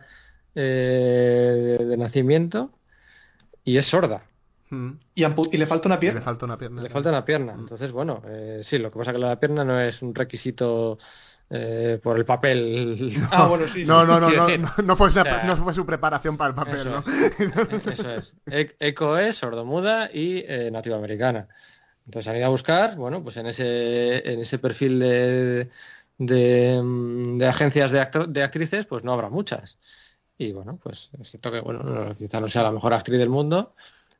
eh, 0.54 1.76
de 1.80 1.96
nacimiento 1.96 2.70
y 3.64 3.76
es 3.78 3.86
sorda. 3.86 4.24
Mm. 4.70 4.90
Y, 5.14 5.22
ampu- 5.22 5.48
y 5.52 5.58
le 5.58 5.66
falta 5.66 5.88
una 5.88 5.96
Y 5.96 5.98
pierna. 6.00 6.20
Le 6.20 6.24
falta 6.24 6.44
una 6.46 6.58
pierna. 6.58 6.82
Le 6.82 6.90
falta 6.90 7.10
una 7.10 7.24
pierna. 7.24 7.54
Entonces, 7.58 7.92
bueno, 7.92 8.22
eh, 8.26 8.60
sí, 8.64 8.78
lo 8.78 8.90
que 8.90 8.98
pasa 8.98 9.10
es 9.12 9.14
que 9.16 9.20
la 9.20 9.38
pierna 9.38 9.64
no 9.64 9.80
es 9.80 10.02
un 10.02 10.14
requisito 10.14 10.98
eh, 11.50 12.00
por 12.02 12.16
el 12.16 12.24
papel. 12.24 13.16
Ah, 13.30 13.46
bueno, 13.48 13.66
sí. 13.68 13.80
sí. 13.80 13.84
No, 13.84 14.04
no, 14.04 14.20
no, 14.20 14.30
no, 14.30 14.48
no, 14.58 14.72
no 14.82 14.96
fue, 14.96 15.10
esa- 15.10 15.22
o 15.22 15.24
sea, 15.24 15.42
no 15.44 15.56
fue 15.64 15.74
su 15.74 15.84
preparación 15.86 16.36
para 16.36 16.50
el 16.50 16.54
papel, 16.54 16.80
eso 16.80 16.90
¿no? 16.90 17.04
Eso 17.92 18.10
es. 18.10 18.32
E- 18.50 18.76
Eco 18.78 19.18
es 19.18 19.36
sordomuda 19.36 20.10
y 20.12 20.44
eh, 20.46 20.70
nativoamericana. 20.70 21.48
Entonces 22.06 22.28
han 22.30 22.36
ido 22.36 22.46
a 22.46 22.50
buscar, 22.50 22.96
bueno, 22.96 23.22
pues 23.22 23.36
en 23.38 23.46
ese, 23.46 24.30
en 24.30 24.40
ese 24.40 24.58
perfil 24.58 24.98
de, 24.98 25.70
de, 26.18 26.80
mm, 26.82 27.38
de 27.38 27.46
agencias 27.46 27.90
de, 27.92 28.06
de 28.28 28.42
actrices, 28.42 28.86
pues 28.86 29.04
no 29.04 29.12
habrá 29.12 29.28
muchas. 29.30 29.78
Y 30.36 30.52
bueno, 30.52 30.78
pues 30.82 31.10
es 31.20 31.30
cierto 31.30 31.52
que, 31.52 31.60
bueno, 31.60 31.82
no- 31.82 32.16
quizá 32.16 32.40
no 32.40 32.48
sea 32.48 32.62
la 32.64 32.72
mejor 32.72 32.92
actriz 32.92 33.18
del 33.18 33.28
mundo, 33.30 33.74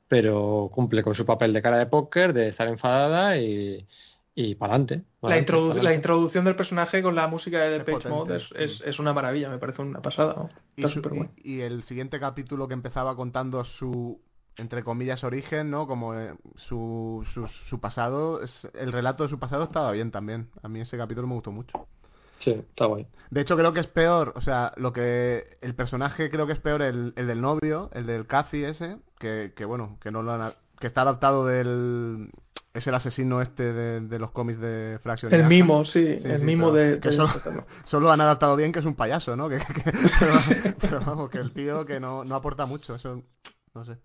pero 0.09 0.71
cumple 0.73 1.03
con 1.03 1.15
su 1.15 1.27
papel 1.27 1.53
de 1.53 1.63
cara 1.63 1.79
de 1.79 1.87
póker, 1.87 2.33
de 2.33 2.49
estar 2.49 2.69
enfadada 2.69 3.37
y, 3.39 3.87
y 4.35 4.55
para 4.55 4.75
adelante. 4.75 5.03
La, 5.23 5.39
introdu- 5.39 5.81
la 5.81 5.95
introducción 5.95 6.45
del 6.45 6.57
personaje 6.57 7.03
con 7.03 7.15
la 7.15 7.29
música 7.29 7.59
de 7.61 7.77
Es 7.77 7.87
Depeche 7.87 8.09
Mode 8.09 8.37
es, 8.37 8.49
es, 8.57 8.81
es 8.85 8.99
una 8.99 9.13
maravilla, 9.13 9.49
me 9.49 9.59
parece 9.59 9.83
una 9.83 10.03
pasada. 10.03 10.35
¿no? 10.37 10.49
Y, 10.77 10.81
Está 10.83 10.89
su- 10.89 10.95
súper 10.95 11.13
bueno. 11.13 11.31
y- 11.37 11.55
y 11.57 11.61
el 11.61 11.83
siguiente 11.85 12.19
capítulo 12.21 12.67
que 12.69 12.75
empezaba 12.75 13.15
contando 13.17 13.65
su, 13.65 14.21
entre 14.57 14.83
comillas, 14.83 15.25
origen, 15.25 15.71
¿no? 15.71 15.87
Como 15.87 16.15
eh, 16.15 16.35
su, 16.57 17.25
su, 17.33 17.47
su 17.49 17.81
pasado, 17.81 18.43
es- 18.43 18.69
el 18.75 18.93
relato 18.93 19.23
de 19.23 19.29
su 19.31 19.39
pasado 19.39 19.65
estaba 19.65 19.93
bien 19.93 20.11
también. 20.11 20.51
A 20.63 20.69
mí 20.69 20.81
ese 20.81 20.97
capítulo 20.99 21.27
me 21.29 21.35
gustó 21.35 21.53
mucho. 21.53 21.87
Sí, 22.41 22.51
está 22.51 22.87
guay. 22.87 23.07
De 23.31 23.41
hecho, 23.41 23.57
creo 23.57 23.73
que 23.73 23.81
es 23.81 23.87
peor, 23.87 24.33
o 24.37 24.41
sea, 24.41 24.73
lo 24.77 24.93
que 24.93 25.45
el 25.63 25.75
personaje 25.75 26.29
creo 26.29 26.47
que 26.47 26.53
es 26.53 26.59
peor 26.61 26.83
el, 26.83 27.15
el 27.17 27.27
del 27.29 27.41
novio, 27.41 27.89
el 27.95 28.05
del 28.07 28.27
Cathy 28.27 28.65
ese, 28.65 28.99
que, 29.19 29.55
que 29.57 29.65
bueno, 29.65 29.97
que 30.03 30.11
no 30.11 30.23
lo 30.23 30.33
han, 30.33 30.53
que 30.85 30.89
está 30.89 31.03
adaptado 31.03 31.47
del 31.47 32.31
es 32.75 32.87
el 32.87 32.95
asesino 32.95 33.41
este 33.41 33.73
de, 33.73 34.01
de 34.03 34.19
los 34.19 34.33
cómics 34.33 34.61
de 34.61 34.99
Fraction. 35.03 35.33
El 35.33 35.45
mimo, 35.45 35.85
sí, 35.85 36.19
Sí, 36.19 36.29
el 36.29 36.39
sí, 36.39 36.47
mimo 36.47 36.73
de... 36.73 37.01
que 37.01 37.11
de- 37.11 37.13
solo, 37.13 37.33
solo 37.85 38.11
han 38.13 38.21
adaptado 38.21 38.57
bien 38.57 38.73
que 38.73 38.81
es 38.81 38.85
un 38.87 38.95
payaso, 38.97 39.37
¿no? 39.37 39.49
Que, 39.49 39.59
que- 39.59 39.93
pero, 40.19 40.35
pero 40.81 41.01
vamos, 41.01 41.31
que 41.31 41.39
el 41.39 41.53
tío 41.53 41.85
que 41.87 42.01
no, 42.01 42.25
no 42.25 42.35
aporta 42.37 42.67
mucho, 42.67 42.95
eso 42.97 43.23
no 43.75 43.85
sé. 43.85 43.99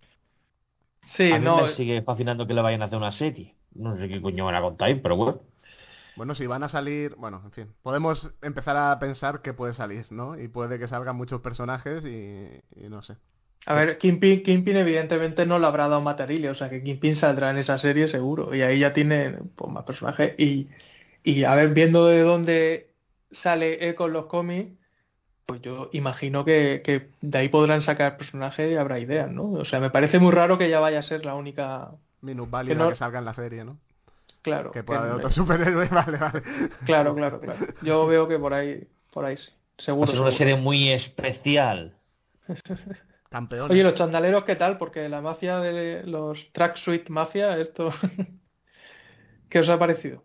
Sí, 1.04 1.36
a 1.36 1.40
mí 1.40 1.50
no, 1.50 1.56
me 1.56 1.68
sigue 1.68 2.02
fascinando 2.04 2.46
que 2.48 2.54
le 2.54 2.62
vayan 2.62 2.82
a 2.82 2.86
hacer 2.86 2.98
una 2.98 3.12
serie. 3.12 3.56
No 3.72 3.98
sé 3.98 4.08
qué 4.10 4.22
coño 4.22 4.46
van 4.46 4.56
a 4.56 4.62
contar 4.62 5.02
pero 5.02 5.16
bueno. 5.16 5.42
Bueno, 6.16 6.36
si 6.36 6.46
van 6.48 6.64
a 6.64 6.70
salir, 6.70 7.16
bueno, 7.16 7.42
en 7.46 7.52
fin, 7.52 7.76
podemos 7.82 8.30
empezar 8.42 8.76
a 8.78 9.00
pensar 9.00 9.42
que 9.42 9.54
puede 9.54 9.74
salir, 9.74 10.12
¿no? 10.12 10.38
Y 10.40 10.48
puede 10.50 10.78
que 10.80 10.88
salgan 10.88 11.16
muchos 11.16 11.42
personajes 11.42 12.04
y, 12.06 12.62
y 12.76 12.90
no 12.90 13.02
sé. 13.02 13.18
A 13.66 13.74
ver, 13.76 13.98
Kingpin, 13.98 14.42
Kingpin 14.42 14.78
evidentemente 14.78 15.46
no 15.46 15.60
le 15.60 15.68
habrá 15.68 15.88
dado 15.88 16.02
Matarile, 16.02 16.50
o 16.50 16.56
sea 16.56 16.70
que 16.70 16.82
Kingpin 16.82 17.14
saldrá 17.16 17.52
en 17.52 17.58
esa 17.58 17.78
serie 17.78 18.08
seguro. 18.08 18.56
Y 18.56 18.62
ahí 18.62 18.80
ya 18.80 18.94
tiene 18.94 19.36
pues, 19.56 19.72
más 19.72 19.84
personajes. 19.84 20.34
Y, 20.40 20.68
y 21.24 21.44
a 21.44 21.54
ver, 21.56 21.70
viendo 21.74 22.06
de 22.08 22.22
dónde 22.22 22.90
sale 23.32 23.88
Echo 23.90 24.08
en 24.08 24.14
los 24.14 24.26
cómics, 24.26 24.72
pues 25.46 25.62
yo 25.62 25.90
imagino 25.94 26.46
que, 26.46 26.82
que 26.84 27.10
de 27.22 27.38
ahí 27.38 27.50
podrán 27.50 27.82
sacar 27.82 28.18
personajes 28.18 28.72
y 28.72 28.76
habrá 28.76 29.00
ideas, 29.00 29.30
¿no? 29.32 29.52
O 29.52 29.66
sea, 29.66 29.80
me 29.80 29.90
parece 29.92 30.20
muy 30.20 30.32
raro 30.32 30.58
que 30.58 30.66
ella 30.68 30.80
vaya 30.80 31.00
a 31.00 31.04
ser 31.04 31.26
la 31.26 31.36
única. 31.36 31.92
Minusvalida 32.22 32.74
Que 32.74 32.80
no- 32.80 32.90
que 32.90 32.96
salga 32.96 33.20
en 33.20 33.26
la 33.26 33.34
serie, 33.34 33.64
¿no? 33.66 33.78
Claro, 34.42 34.72
Que 34.72 34.84
pueda 34.84 35.02
haber 35.02 35.14
otro 35.14 35.32
superhéroe, 35.32 35.88
vale, 35.92 36.18
vale. 36.18 36.42
claro, 36.86 37.14
claro, 37.14 37.40
claro. 37.42 37.60
Yo 37.82 38.08
veo 38.08 38.28
que 38.28 38.40
por 38.40 38.54
ahí, 38.54 38.88
por 39.12 39.26
ahí 39.26 39.38
sí. 39.38 39.52
Seguro. 39.78 40.10
ser 40.12 40.20
una 40.22 40.32
seguro. 40.32 40.38
serie 40.38 40.56
muy 40.56 40.90
especial. 40.90 41.94
Campeón. 43.30 43.72
Oye, 43.72 43.84
los 43.84 43.94
chandaleros, 43.94 44.44
¿qué 44.44 44.56
tal? 44.56 44.78
Porque 44.78 45.08
la 45.08 45.22
mafia 45.22 45.60
de 45.60 46.04
los 46.04 46.52
Tracksuit 46.52 47.10
Mafia, 47.10 47.58
esto. 47.58 47.92
¿Qué 49.50 49.60
os 49.60 49.70
ha 49.70 49.78
parecido? 49.78 50.24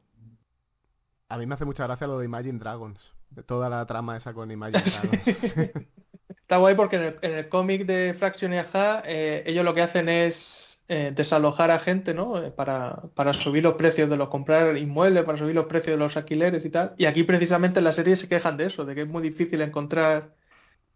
A 1.28 1.38
mí 1.38 1.46
me 1.46 1.54
hace 1.54 1.64
mucha 1.64 1.84
gracia 1.84 2.06
lo 2.06 2.18
de 2.18 2.24
Imagine 2.24 2.58
Dragons. 2.58 3.12
De 3.30 3.42
toda 3.42 3.68
la 3.68 3.84
trama 3.86 4.16
esa 4.16 4.32
con 4.32 4.50
Imagine 4.50 4.82
Dragons. 5.22 5.86
Está 6.28 6.58
guay 6.58 6.74
porque 6.74 6.96
en 6.96 7.02
el, 7.02 7.18
en 7.22 7.32
el 7.32 7.48
cómic 7.48 7.86
de 7.86 8.14
Fraction 8.18 8.52
y 8.52 8.58
Aja, 8.58 9.02
eh, 9.06 9.42
ellos 9.46 9.64
lo 9.64 9.74
que 9.74 9.82
hacen 9.82 10.08
es 10.08 10.74
eh, 10.88 11.12
desalojar 11.16 11.70
a 11.70 11.78
gente, 11.78 12.12
¿no? 12.12 12.42
Eh, 12.42 12.50
para, 12.50 13.04
para 13.14 13.32
subir 13.32 13.62
los 13.62 13.74
precios 13.74 14.10
de 14.10 14.18
los 14.18 14.28
comprar 14.28 14.76
inmuebles, 14.76 15.24
para 15.24 15.38
subir 15.38 15.54
los 15.54 15.64
precios 15.64 15.98
de 15.98 16.04
los 16.04 16.16
alquileres 16.16 16.62
y 16.66 16.70
tal. 16.70 16.94
Y 16.98 17.06
aquí 17.06 17.22
precisamente 17.22 17.78
en 17.78 17.84
la 17.84 17.92
serie 17.92 18.16
se 18.16 18.28
quejan 18.28 18.58
de 18.58 18.66
eso, 18.66 18.84
de 18.84 18.94
que 18.94 19.02
es 19.02 19.08
muy 19.08 19.22
difícil 19.22 19.62
encontrar 19.62 20.34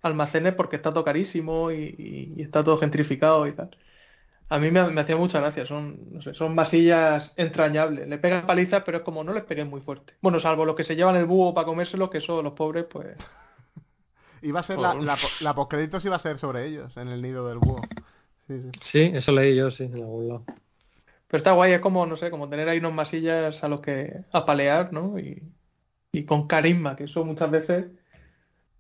almacenes 0.03 0.55
porque 0.55 0.77
está 0.77 0.93
todo 0.93 1.05
carísimo 1.05 1.71
y, 1.73 1.77
y- 1.99 2.35
y 2.37 2.43
está 2.43 2.65
todo 2.65 2.79
gentrificado 2.79 3.47
y 3.47 3.53
tal. 3.55 3.71
A 4.51 4.59
mí 4.59 4.71
me, 4.71 4.89
me 4.91 5.01
hacía 5.03 5.17
mucha 5.17 5.41
gracia, 5.41 5.67
son, 5.67 6.13
no 6.13 6.23
sé, 6.23 6.35
son 6.35 6.57
vasillas 6.57 7.33
entrañables. 7.37 8.09
Le 8.09 8.19
pegan 8.19 8.47
palizas, 8.47 8.83
pero 8.85 8.99
es 8.99 9.05
como 9.05 9.25
no 9.25 9.33
les 9.35 9.45
peguen 9.45 9.69
muy 9.69 9.81
fuerte. 9.83 10.15
Bueno, 10.23 10.41
salvo 10.41 10.65
los 10.67 10.77
que 10.77 10.85
se 10.85 10.97
llevan 10.97 11.17
el 11.17 11.27
búho 11.27 11.55
para 11.55 11.67
comérselo, 11.67 12.11
que 12.11 12.21
son 12.21 12.45
los 12.45 12.55
pobres, 12.55 12.87
pues. 12.91 13.17
Iba 14.43 14.61
a 14.61 14.63
ser 14.63 14.79
la, 14.81 14.95
la, 15.01 15.19
la 15.39 15.55
postcréditos 15.55 16.05
iba 16.05 16.17
a 16.17 16.19
ser 16.19 16.39
sobre 16.39 16.67
ellos, 16.67 16.97
en 16.97 17.09
el 17.09 17.23
nido 17.23 17.49
del 17.49 17.59
búho. 17.59 17.81
Sí, 18.49 18.61
sí. 18.63 18.75
Sí, 18.81 19.11
eso 19.15 19.33
leí 19.33 19.57
yo, 19.57 19.71
sí, 19.71 19.85
en 19.85 19.95
algún 19.95 20.29
lado. 20.29 20.45
Pero 21.29 21.39
está 21.39 21.53
guay, 21.53 21.73
es 21.75 21.81
como, 21.81 22.07
no 22.07 22.17
sé, 22.17 22.31
como 22.31 22.49
tener 22.51 22.69
ahí 22.69 22.79
unos 22.79 22.95
masillas 22.95 23.63
a 23.65 23.69
los 23.69 23.81
que 23.81 24.25
apalear, 24.33 24.93
¿no? 24.93 25.19
Y, 25.19 25.43
y 26.13 26.27
con 26.27 26.49
carisma, 26.49 26.97
que 26.97 27.05
eso 27.07 27.25
muchas 27.25 27.51
veces, 27.51 27.87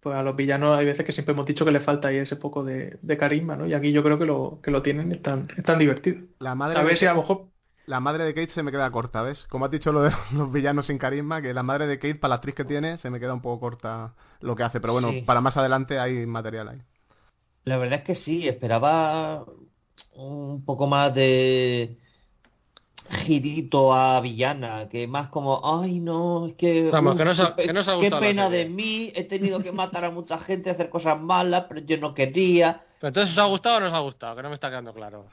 pues 0.00 0.16
a 0.16 0.22
los 0.22 0.36
villanos 0.36 0.78
hay 0.78 0.86
veces 0.86 1.04
que 1.04 1.12
siempre 1.12 1.32
hemos 1.34 1.46
dicho 1.46 1.64
que 1.64 1.70
le 1.72 1.80
falta 1.80 2.08
ahí 2.08 2.16
ese 2.18 2.36
poco 2.36 2.64
de, 2.64 2.98
de 3.02 3.18
carisma, 3.18 3.56
¿no? 3.56 3.66
Y 3.66 3.74
aquí 3.74 3.92
yo 3.92 4.02
creo 4.02 4.18
que 4.18 4.26
lo, 4.26 4.60
que 4.62 4.70
lo 4.70 4.82
tienen 4.82 5.12
están, 5.12 5.48
están 5.56 5.78
divertidos. 5.78 6.24
La 6.40 6.54
madre 6.56 6.78
A 6.78 6.82
de 6.82 6.88
ver 6.88 6.96
si 6.98 7.06
a 7.06 7.12
lo 7.14 7.20
mejor... 7.20 7.50
La 7.86 7.98
madre 8.00 8.22
de 8.24 8.34
Kate 8.34 8.52
se 8.52 8.62
me 8.62 8.70
queda 8.70 8.90
corta, 8.92 9.22
¿ves? 9.22 9.46
Como 9.48 9.64
has 9.64 9.70
dicho 9.72 9.90
lo 9.92 10.02
de 10.02 10.12
los 10.32 10.52
villanos 10.52 10.86
sin 10.86 10.98
carisma, 10.98 11.42
que 11.42 11.52
la 11.54 11.62
madre 11.64 11.86
de 11.88 11.98
Kate, 11.98 12.14
para 12.16 12.30
la 12.30 12.34
actriz 12.36 12.54
que 12.54 12.64
tiene, 12.64 12.98
se 12.98 13.10
me 13.10 13.18
queda 13.20 13.34
un 13.34 13.42
poco 13.42 13.58
corta 13.60 14.14
lo 14.40 14.54
que 14.56 14.62
hace. 14.62 14.80
Pero 14.80 14.92
bueno, 14.92 15.10
Sí. 15.10 15.22
para 15.24 15.40
más 15.40 15.56
adelante 15.56 15.98
hay 15.98 16.24
material 16.26 16.68
ahí. 16.68 16.82
La 17.64 17.76
verdad 17.78 17.98
es 18.00 18.04
que 18.04 18.14
sí, 18.14 18.48
esperaba 18.48 19.44
un 20.12 20.64
poco 20.64 20.86
más 20.86 21.14
de 21.14 21.98
girito 23.10 23.92
a 23.94 24.20
villana, 24.20 24.88
que 24.88 25.06
más 25.06 25.28
como, 25.28 25.60
ay 25.64 26.00
no, 26.00 26.46
es 26.48 26.54
que, 26.54 26.90
Vamos, 26.90 27.12
uf, 27.14 27.18
que 27.18 27.24
no 27.24 27.30
os 27.32 27.40
ha- 27.40 27.54
qué, 27.56 27.62
que 27.64 27.70
ha 27.70 28.20
pena 28.20 28.44
serie". 28.48 28.58
de 28.64 28.70
mí, 28.70 29.12
he 29.14 29.24
tenido 29.24 29.60
que 29.60 29.72
matar 29.72 30.04
a 30.04 30.10
mucha 30.10 30.38
gente, 30.48 30.70
hacer 30.70 30.88
cosas 30.90 31.20
malas, 31.20 31.64
pero 31.68 31.80
yo 31.80 31.96
no 31.98 32.14
quería. 32.14 32.82
Pero 33.00 33.08
entonces, 33.08 33.32
¿os 33.32 33.38
ha 33.38 33.46
gustado 33.46 33.76
o 33.76 33.80
no 33.80 33.86
os 33.86 33.92
ha 33.92 34.00
gustado? 34.00 34.36
Que 34.36 34.42
no 34.42 34.48
me 34.48 34.54
está 34.56 34.68
quedando 34.68 34.92
claro. 34.92 35.24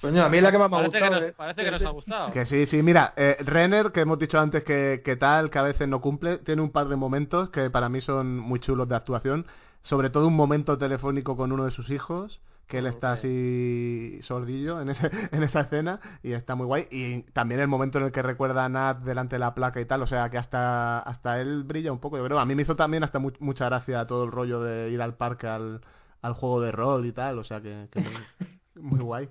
Coño, 0.00 0.22
a 0.22 0.28
mí 0.28 0.40
la 0.40 0.52
que 0.52 0.58
más 0.58 0.70
me 0.70 0.76
ha 0.76 0.78
Parece 0.80 0.98
que 0.98 1.04
gustado... 1.04 1.20
nos, 1.20 1.26
de- 1.26 1.32
parece 1.32 1.64
que 1.64 1.70
nos 1.72 1.82
ha 1.84 1.90
gustado. 1.90 2.30
Que 2.32 2.46
sí, 2.46 2.66
sí, 2.66 2.82
mira, 2.84 3.14
eh, 3.16 3.36
Renner, 3.40 3.90
que 3.90 4.00
hemos 4.00 4.18
dicho 4.18 4.38
antes 4.38 4.62
que, 4.62 5.02
que 5.04 5.16
tal, 5.16 5.50
que 5.50 5.58
a 5.58 5.62
veces 5.62 5.88
no 5.88 6.00
cumple, 6.00 6.38
tiene 6.38 6.62
un 6.62 6.70
par 6.70 6.86
de 6.88 6.94
momentos 6.96 7.50
que 7.50 7.68
para 7.68 7.88
mí 7.88 8.00
son 8.00 8.38
muy 8.38 8.60
chulos 8.60 8.88
de 8.88 8.94
actuación. 8.94 9.46
Sobre 9.82 10.10
todo 10.10 10.28
un 10.28 10.36
momento 10.36 10.78
telefónico 10.78 11.36
con 11.36 11.50
uno 11.52 11.64
de 11.64 11.70
sus 11.72 11.90
hijos, 11.90 12.40
que 12.68 12.78
él 12.78 12.86
está 12.86 13.12
así 13.12 14.18
sordillo 14.22 14.80
en, 14.80 14.90
ese, 14.90 15.10
en 15.32 15.42
esa 15.42 15.60
escena 15.62 16.00
y 16.22 16.32
está 16.32 16.54
muy 16.54 16.66
guay. 16.66 16.86
Y 16.90 17.22
también 17.32 17.60
el 17.60 17.68
momento 17.68 17.98
en 17.98 18.04
el 18.04 18.12
que 18.12 18.22
recuerda 18.22 18.64
a 18.64 18.68
Nat 18.68 18.98
delante 19.00 19.36
de 19.36 19.40
la 19.40 19.54
placa 19.54 19.80
y 19.80 19.86
tal, 19.86 20.02
o 20.02 20.06
sea 20.06 20.30
que 20.30 20.38
hasta, 20.38 21.00
hasta 21.00 21.40
él 21.40 21.64
brilla 21.64 21.92
un 21.92 22.00
poco, 22.00 22.18
yo 22.18 22.24
creo. 22.24 22.38
A 22.38 22.44
mí 22.46 22.54
me 22.54 22.62
hizo 22.62 22.76
también 22.76 23.04
hasta 23.04 23.18
mu- 23.18 23.32
mucha 23.40 23.66
gracia 23.66 24.06
todo 24.06 24.24
el 24.24 24.32
rollo 24.32 24.60
de 24.60 24.90
ir 24.90 25.02
al 25.02 25.16
parque 25.16 25.46
al, 25.48 25.80
al 26.22 26.34
juego 26.34 26.60
de 26.60 26.72
rol 26.72 27.06
y 27.06 27.12
tal, 27.12 27.38
o 27.38 27.44
sea 27.44 27.60
que, 27.62 27.88
que 27.90 28.00
muy, 28.00 28.26
muy 28.74 29.00
guay. 29.00 29.28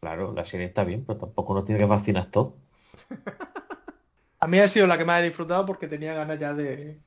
Claro, 0.00 0.32
la 0.34 0.44
serie 0.44 0.66
está 0.66 0.82
bien, 0.84 1.04
pero 1.04 1.18
tampoco 1.20 1.54
nos 1.54 1.64
tiene 1.64 1.80
que 1.80 1.86
fascinar 1.86 2.30
todo. 2.32 2.56
A 4.40 4.46
mí 4.48 4.58
ha 4.60 4.68
sido 4.68 4.86
la 4.86 4.98
que 4.98 5.04
más 5.04 5.20
he 5.20 5.24
disfrutado 5.26 5.66
porque 5.66 5.88
tenía 5.88 6.14
ganas 6.14 6.38
ya 6.40 6.52
de, 6.54 7.00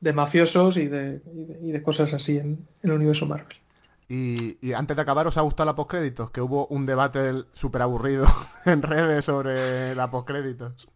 de 0.00 0.12
mafiosos 0.14 0.76
y 0.78 0.86
de, 0.88 1.22
y 1.34 1.44
de, 1.46 1.58
y 1.68 1.72
de 1.72 1.82
cosas 1.82 2.12
así 2.14 2.38
en, 2.38 2.68
en 2.82 2.90
el 2.90 2.92
universo 2.92 3.26
Marvel. 3.26 3.56
Y, 4.08 4.58
y 4.66 4.72
antes 4.72 4.96
de 4.96 5.02
acabar, 5.02 5.26
¿os 5.26 5.36
ha 5.36 5.40
gustado 5.42 5.66
la 5.66 5.74
postcréditos? 5.76 6.30
Que 6.30 6.40
hubo 6.40 6.66
un 6.68 6.86
debate 6.86 7.44
súper 7.54 7.82
aburrido 7.82 8.26
en 8.64 8.82
redes 8.82 9.24
sobre 9.24 9.94
la 9.94 10.10
postcréditos. 10.10 10.88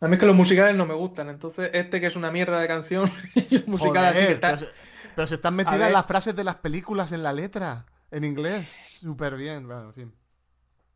A 0.00 0.08
mí 0.08 0.14
es 0.14 0.20
que 0.20 0.26
los 0.26 0.34
musicales 0.36 0.76
no 0.76 0.86
me 0.86 0.94
gustan, 0.94 1.28
entonces 1.28 1.70
este 1.74 2.00
que 2.00 2.06
es 2.06 2.16
una 2.16 2.30
mierda 2.30 2.58
de 2.60 2.68
canción 2.68 3.10
y 3.34 3.58
los 3.58 3.66
musicales 3.66 4.10
así 4.16 4.26
que 4.26 4.32
está... 4.32 4.48
pero, 4.48 4.58
se- 4.58 4.68
pero 5.14 5.26
se 5.28 5.34
están 5.36 5.56
metidas 5.56 5.90
las 5.90 6.06
frases 6.06 6.34
de 6.36 6.44
las 6.44 6.56
películas 6.56 7.12
en 7.12 7.22
la 7.22 7.32
letra. 7.32 7.86
en 8.10 8.24
inglés, 8.24 8.68
súper 9.00 9.36
bien, 9.36 9.66
bueno, 9.66 9.86
en 9.88 9.94
fin. 9.94 10.14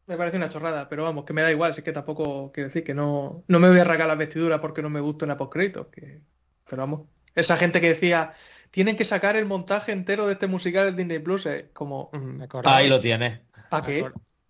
Me 0.06 0.16
parece 0.18 0.36
una 0.36 0.50
chorrada, 0.50 0.88
pero 0.88 1.04
vamos, 1.04 1.24
que 1.24 1.32
me 1.32 1.40
da 1.42 1.50
igual, 1.50 1.72
así 1.72 1.82
que 1.82 1.92
tampoco 1.92 2.52
quiero 2.52 2.68
decir 2.68 2.84
que 2.84 2.92
no, 2.94 3.42
no 3.48 3.58
me 3.58 3.68
voy 3.70 3.78
a 3.80 3.84
rasgar 3.84 4.06
las 4.08 4.18
vestiduras 4.18 4.60
porque 4.60 4.82
no 4.82 4.90
me 4.90 5.00
gusta 5.00 5.24
una 5.24 5.38
postcrédito, 5.38 5.90
que 5.90 6.20
pero 6.68 6.82
vamos, 6.82 7.08
esa 7.34 7.56
gente 7.56 7.80
que 7.80 7.88
decía 7.94 8.34
tienen 8.74 8.96
que 8.96 9.04
sacar 9.04 9.36
el 9.36 9.46
montaje 9.46 9.92
entero 9.92 10.26
de 10.26 10.32
este 10.32 10.48
musical 10.48 10.90
de 10.90 10.96
Disney 11.00 11.20
Plus, 11.20 11.46
es 11.46 11.66
como 11.72 12.10
mm, 12.12 12.42
ahí 12.64 12.88
lo 12.88 13.00
tienes. 13.00 13.40
¿Para 13.70 13.86
qué? 13.86 14.04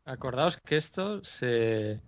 Acordaos 0.06 0.56
que 0.64 0.78
esto 0.78 1.22
se 1.22 2.00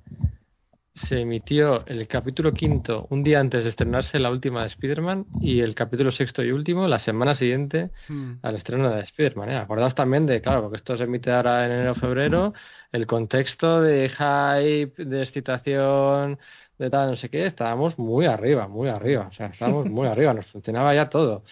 se 0.94 1.20
emitió 1.20 1.84
el 1.86 2.08
capítulo 2.08 2.54
quinto 2.54 3.06
un 3.10 3.22
día 3.22 3.38
antes 3.38 3.64
de 3.64 3.68
estrenarse 3.68 4.18
la 4.18 4.30
última 4.30 4.62
de 4.62 4.68
Spider-Man 4.68 5.26
y 5.42 5.60
el 5.60 5.74
capítulo 5.74 6.10
sexto 6.10 6.42
y 6.42 6.52
último 6.52 6.88
la 6.88 6.98
semana 6.98 7.34
siguiente 7.34 7.90
Hmm. 8.08 8.36
al 8.40 8.54
estreno 8.54 8.88
de 8.88 9.02
Spider-Man. 9.02 9.50
¿eh? 9.50 9.56
Acordaos 9.58 9.94
también 9.94 10.24
de, 10.24 10.40
claro, 10.40 10.62
porque 10.62 10.78
esto 10.78 10.96
se 10.96 11.04
emite 11.04 11.30
ahora 11.30 11.66
en 11.66 11.72
enero 11.72 11.92
o 11.92 11.94
febrero, 11.96 12.54
el 12.92 13.06
contexto 13.06 13.82
de 13.82 14.08
hype, 14.08 15.04
de 15.04 15.22
excitación, 15.22 16.38
de 16.78 16.88
tal, 16.88 17.10
no 17.10 17.16
sé 17.16 17.28
qué, 17.28 17.44
estábamos 17.44 17.98
muy 17.98 18.24
arriba, 18.24 18.66
muy 18.66 18.88
arriba, 18.88 19.28
o 19.30 19.32
sea, 19.32 19.48
estábamos 19.48 19.86
muy 19.90 20.06
arriba, 20.08 20.32
nos 20.32 20.46
funcionaba 20.46 20.94
ya 20.94 21.10
todo. 21.10 21.44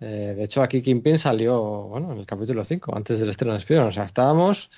Eh, 0.00 0.34
de 0.36 0.44
hecho, 0.44 0.62
aquí 0.62 0.82
Kingpin 0.82 1.18
salió, 1.18 1.60
bueno, 1.84 2.12
en 2.12 2.18
el 2.18 2.26
capítulo 2.26 2.64
5, 2.64 2.96
antes 2.96 3.20
del 3.20 3.28
estreno 3.30 3.52
de 3.52 3.58
Spider-Man, 3.60 3.88
o 3.90 3.92
sea, 3.92 4.04
estábamos 4.04 4.70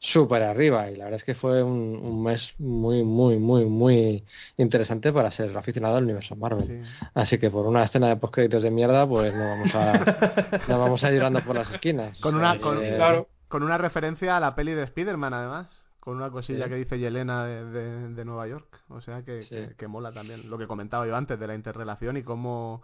súper 0.00 0.42
arriba 0.42 0.90
y 0.90 0.96
la 0.96 1.04
verdad 1.04 1.16
es 1.18 1.24
que 1.24 1.34
fue 1.34 1.62
un, 1.62 1.96
un 1.96 2.22
mes 2.22 2.52
muy, 2.58 3.02
muy, 3.04 3.38
muy, 3.38 3.64
muy 3.64 4.24
interesante 4.58 5.12
para 5.12 5.30
ser 5.30 5.56
aficionado 5.56 5.96
al 5.96 6.04
universo 6.04 6.36
Marvel. 6.36 6.66
Sí. 6.66 7.08
Así 7.14 7.38
que 7.38 7.50
por 7.50 7.66
una 7.66 7.84
escena 7.84 8.08
de 8.08 8.16
postcréditos 8.16 8.62
de 8.62 8.70
mierda, 8.70 9.08
pues 9.08 9.32
no 9.34 9.44
vamos 9.44 9.74
a, 9.74 10.60
no 10.68 10.78
vamos 10.78 11.04
a 11.04 11.08
ir 11.08 11.14
llorando 11.14 11.40
por 11.42 11.54
las 11.56 11.70
esquinas. 11.72 12.18
Con 12.20 12.34
una, 12.34 12.54
Eh, 12.56 12.60
con, 12.60 12.78
claro. 12.80 13.28
con 13.48 13.62
una 13.62 13.78
referencia 13.78 14.36
a 14.36 14.40
la 14.40 14.54
peli 14.54 14.72
de 14.72 14.82
Spider-Man, 14.82 15.32
además. 15.32 15.68
Con 16.00 16.16
una 16.16 16.28
cosilla 16.30 16.64
Sí. 16.64 16.70
que 16.70 16.76
dice 16.76 16.98
Yelena 16.98 17.46
de, 17.46 17.64
de- 17.70 18.08
de 18.10 18.24
Nueva 18.26 18.46
York. 18.46 18.82
O 18.90 19.00
sea 19.00 19.22
que, 19.22 19.40
Sí. 19.40 19.54
que, 19.54 19.74
que 19.74 19.88
mola 19.88 20.12
también. 20.12 20.50
Lo 20.50 20.58
que 20.58 20.66
comentaba 20.66 21.06
yo 21.06 21.16
antes 21.16 21.38
de 21.40 21.46
la 21.46 21.54
interrelación 21.54 22.18
y 22.18 22.22
cómo. 22.22 22.82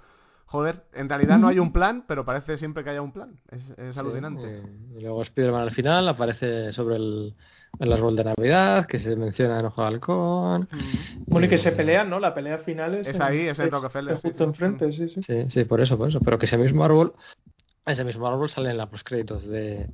Joder, 0.51 0.85
en 0.95 1.09
realidad 1.09 1.39
no 1.39 1.49
hay 1.49 1.59
un 1.61 1.73
plan, 1.73 2.05
pero 2.09 2.25
parece 2.25 2.59
siempre 2.59 2.83
que 2.85 2.91
haya 2.91 3.03
un 3.03 3.13
plan. 3.13 3.41
Es, 3.51 3.97
alucinante. 3.97 4.49
eh, 4.49 4.63
y 4.97 5.01
luego 5.01 5.23
Spider-Man 5.23 5.63
al 5.63 5.73
final 5.75 6.09
aparece 6.09 6.73
sobre 6.73 6.97
el, 6.97 7.35
el 7.79 7.93
árbol 7.93 8.17
de 8.17 8.25
Navidad, 8.25 8.87
que 8.87 8.99
se 8.99 9.17
menciona 9.17 9.59
en 9.61 9.67
Ojo 9.67 9.83
de 9.83 9.89
Halcón. 9.89 10.69
Bueno, 11.29 11.47
y 11.47 11.49
que 11.49 11.57
Eh, 11.57 11.59
se 11.59 11.73
pelean, 11.73 12.11
¿no? 12.11 12.19
La 12.21 12.35
pelea 12.35 12.59
final 12.59 12.95
es, 12.97 13.07
Es 13.09 13.15
en- 13.15 13.23
ahí, 13.23 13.41
es 13.47 13.59
en 13.59 13.71
Rockefeller, 13.71 14.17
es 14.17 14.21
justo 14.23 14.45
sí. 14.45 14.51
enfrente, 14.51 14.93
sí, 14.93 15.09
sí. 15.09 15.21
Sí, 15.27 15.51
sí, 15.51 15.65
por 15.65 15.81
eso, 15.81 15.97
por 15.99 16.09
eso. 16.09 16.21
Pero 16.21 16.39
que 16.39 16.47
ese 16.47 16.59
mismo 16.59 16.85
árbol, 16.85 17.15
ese 17.87 18.05
mismo 18.05 18.27
árbol 18.29 18.51
sale 18.51 18.71
en 18.71 18.79
la 18.79 18.91
postcréditos 18.91 19.47
de, 19.49 19.91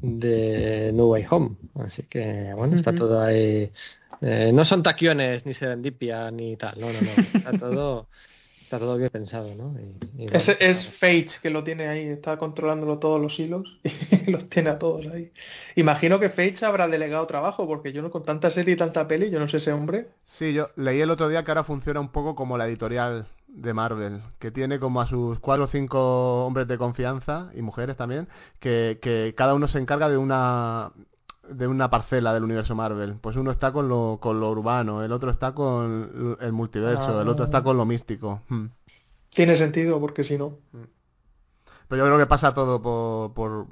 de 0.00 0.92
No 0.94 1.08
Way 1.08 1.26
Home. 1.30 1.56
Así 1.76 2.04
que, 2.04 2.52
bueno, 2.56 2.76
está 2.76 2.94
todo 2.94 3.22
ahí. 3.22 3.72
eh, 4.22 4.52
no 4.54 4.64
son 4.64 4.82
taquiones, 4.82 5.46
ni 5.46 5.54
serendipia, 5.54 6.30
ni 6.30 6.56
tal. 6.56 6.80
No, 6.80 6.92
no, 6.92 7.02
no. 7.02 7.24
Está 7.38 7.56
todo, 7.56 8.08
está 8.76 8.78
todo 8.78 8.96
bien 8.96 9.10
pensado, 9.10 9.54
¿no? 9.54 9.74
Y- 9.80 10.22
y 10.22 10.28
bueno, 10.28 10.36
Es, 10.38 10.48
es 10.60 10.88
Fage 10.98 11.40
que 11.42 11.50
lo 11.50 11.62
tiene 11.64 11.88
ahí, 11.88 12.06
está 12.06 12.38
controlándolo 12.38 12.98
todos 12.98 13.20
los 13.20 13.38
hilos 13.38 13.78
y 14.26 14.30
los 14.30 14.48
tiene 14.48 14.70
a 14.70 14.78
todos 14.78 15.06
ahí. 15.06 15.30
Imagino 15.76 16.18
que 16.20 16.30
Fage 16.30 16.64
habrá 16.64 16.88
delegado 16.88 17.26
trabajo, 17.26 17.66
porque 17.66 17.92
yo 17.92 18.02
no 18.02 18.10
con 18.10 18.24
tanta 18.24 18.50
serie 18.50 18.74
y 18.74 18.76
tanta 18.76 19.06
peli, 19.06 19.30
yo 19.30 19.38
no 19.40 19.48
sé 19.48 19.58
ese 19.58 19.72
hombre. 19.72 20.08
Sí, 20.24 20.54
yo 20.54 20.70
leí 20.76 21.00
el 21.00 21.10
otro 21.10 21.28
día 21.28 21.44
que 21.44 21.50
ahora 21.50 21.64
funciona 21.64 22.00
un 22.00 22.10
poco 22.10 22.34
como 22.34 22.56
la 22.56 22.66
editorial 22.66 23.26
de 23.48 23.74
Marvel, 23.74 24.22
que 24.38 24.50
tiene 24.50 24.78
como 24.78 25.00
a 25.02 25.06
sus 25.06 25.38
cuatro 25.40 25.64
o 25.64 25.68
cinco 25.68 26.46
hombres 26.46 26.66
de 26.68 26.78
confianza 26.78 27.50
y 27.54 27.60
mujeres 27.62 27.96
también, 27.96 28.28
que, 28.60 28.98
que 29.02 29.34
cada 29.36 29.54
uno 29.54 29.68
se 29.68 29.78
encarga 29.78 30.08
de 30.08 30.16
una 30.16 30.92
de 31.48 31.66
una 31.66 31.90
parcela 31.90 32.32
del 32.32 32.44
universo 32.44 32.74
Marvel. 32.74 33.16
Pues 33.20 33.36
uno 33.36 33.50
está 33.50 33.72
con 33.72 33.88
lo, 33.88 34.18
con 34.20 34.40
lo 34.40 34.50
urbano, 34.50 35.02
el 35.02 35.12
otro 35.12 35.30
está 35.30 35.52
con 35.52 36.36
el 36.40 36.52
multiverso, 36.52 37.20
el 37.20 37.28
otro 37.28 37.44
Ah. 37.44 37.46
está 37.46 37.62
con 37.62 37.76
lo 37.76 37.84
místico. 37.84 38.42
Hmm. 38.48 38.66
Tiene 39.30 39.56
sentido, 39.56 39.98
porque 40.00 40.24
si 40.24 40.36
no. 40.38 40.58
Pero 41.88 42.04
yo 42.04 42.06
creo 42.06 42.18
que 42.18 42.26
pasa 42.26 42.54
todo 42.54 42.80
por, 42.80 43.32
por... 43.34 43.66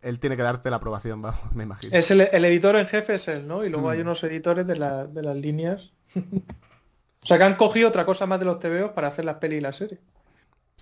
Él 0.00 0.18
tiene 0.18 0.36
que 0.36 0.42
darte 0.42 0.70
la 0.70 0.76
aprobación, 0.76 1.20
vamos, 1.22 1.40
me 1.54 1.64
imagino. 1.64 1.96
Es 1.96 2.10
el, 2.10 2.22
el 2.22 2.44
editor 2.44 2.76
en 2.76 2.86
jefe 2.86 3.14
es 3.14 3.28
él, 3.28 3.46
¿no? 3.46 3.64
Y 3.64 3.68
luego 3.68 3.88
Mm. 3.88 3.90
hay 3.90 4.00
unos 4.00 4.22
editores 4.24 4.66
de, 4.66 4.76
la- 4.76 5.06
de 5.06 5.22
las 5.22 5.36
líneas. 5.36 5.92
o 6.16 7.26
sea 7.26 7.38
que 7.38 7.44
han 7.44 7.56
cogido 7.56 7.88
otra 7.88 8.04
cosa 8.04 8.26
más 8.26 8.38
de 8.40 8.46
los 8.46 8.58
TVOs 8.58 8.92
para 8.92 9.08
hacer 9.08 9.24
las 9.24 9.36
pelis 9.36 9.58
y 9.58 9.60
las 9.60 9.76
series. 9.76 10.00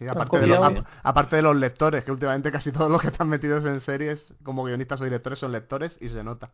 Sí, 0.00 0.08
aparte, 0.08 0.40
de 0.40 0.46
los- 0.46 0.56
copiado. 0.58 0.86
a- 1.02 1.08
aparte 1.10 1.36
de 1.36 1.42
los 1.42 1.54
lectores, 1.54 2.02
que 2.04 2.10
últimamente 2.10 2.50
casi 2.50 2.72
todos 2.72 2.90
los 2.90 3.00
que 3.02 3.08
están 3.08 3.28
metidos 3.28 3.64
en 3.66 3.80
series 3.80 4.32
como 4.42 4.64
guionistas 4.64 4.98
o 5.00 5.04
directores 5.04 5.38
son 5.38 5.52
lectores 5.52 5.96
y 6.00 6.08
se 6.08 6.24
nota. 6.24 6.50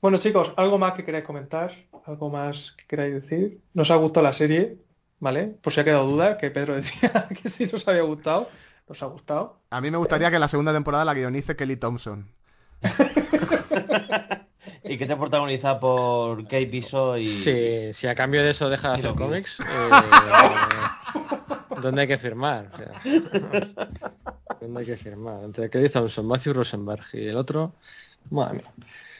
Bueno, 0.00 0.16
chicos, 0.18 0.52
¿algo 0.56 0.78
más 0.78 0.94
que 0.94 1.04
queráis 1.04 1.24
comentar? 1.26 1.72
¿Algo 2.06 2.30
más 2.30 2.72
que 2.78 2.86
queráis 2.86 3.14
decir? 3.14 3.60
¿Nos 3.74 3.90
ha 3.90 3.96
gustado 3.96 4.24
la 4.24 4.32
serie? 4.32 4.78
¿Vale? 5.20 5.56
Por 5.62 5.72
si 5.74 5.80
ha 5.80 5.84
quedado 5.84 6.06
duda, 6.06 6.38
que 6.38 6.50
Pedro 6.50 6.74
decía 6.76 7.28
que 7.40 7.48
si 7.50 7.66
nos 7.66 7.86
había 7.86 8.02
gustado, 8.02 8.48
nos 8.88 9.02
ha 9.02 9.06
gustado. 9.06 9.60
A 9.70 9.80
mí 9.82 9.90
me 9.90 9.98
gustaría 9.98 10.30
que 10.30 10.36
en 10.36 10.40
la 10.40 10.48
segunda 10.48 10.72
temporada 10.72 11.04
la 11.04 11.12
guionice 11.14 11.54
Kelly 11.54 11.76
Thompson. 11.76 12.28
Y 14.86 14.98
que 14.98 15.04
esté 15.04 15.16
protagonizada 15.16 15.80
por 15.80 16.42
Kate 16.44 16.66
Bishop 16.66 17.16
y... 17.16 17.26
Sí, 17.26 17.94
si 17.94 18.06
a 18.06 18.14
cambio 18.14 18.44
de 18.44 18.50
eso 18.50 18.68
deja 18.68 18.92
de 18.92 18.98
hacer 18.98 19.14
cómics, 19.14 19.58
eh, 19.60 19.64
¿dónde 21.82 22.02
hay 22.02 22.08
que 22.08 22.18
firmar? 22.18 22.70
O 22.72 22.76
sea, 22.76 22.92
¿Dónde 24.60 24.80
hay 24.80 24.86
que 24.86 24.96
firmar? 24.98 25.42
Entre 25.44 25.70
Kelly 25.70 25.88
Thompson, 25.88 26.26
Matthew 26.26 26.52
Rosenberg 26.52 27.02
y 27.14 27.28
el 27.28 27.36
otro, 27.36 27.72
madre 28.30 28.58
mía. 28.58 28.72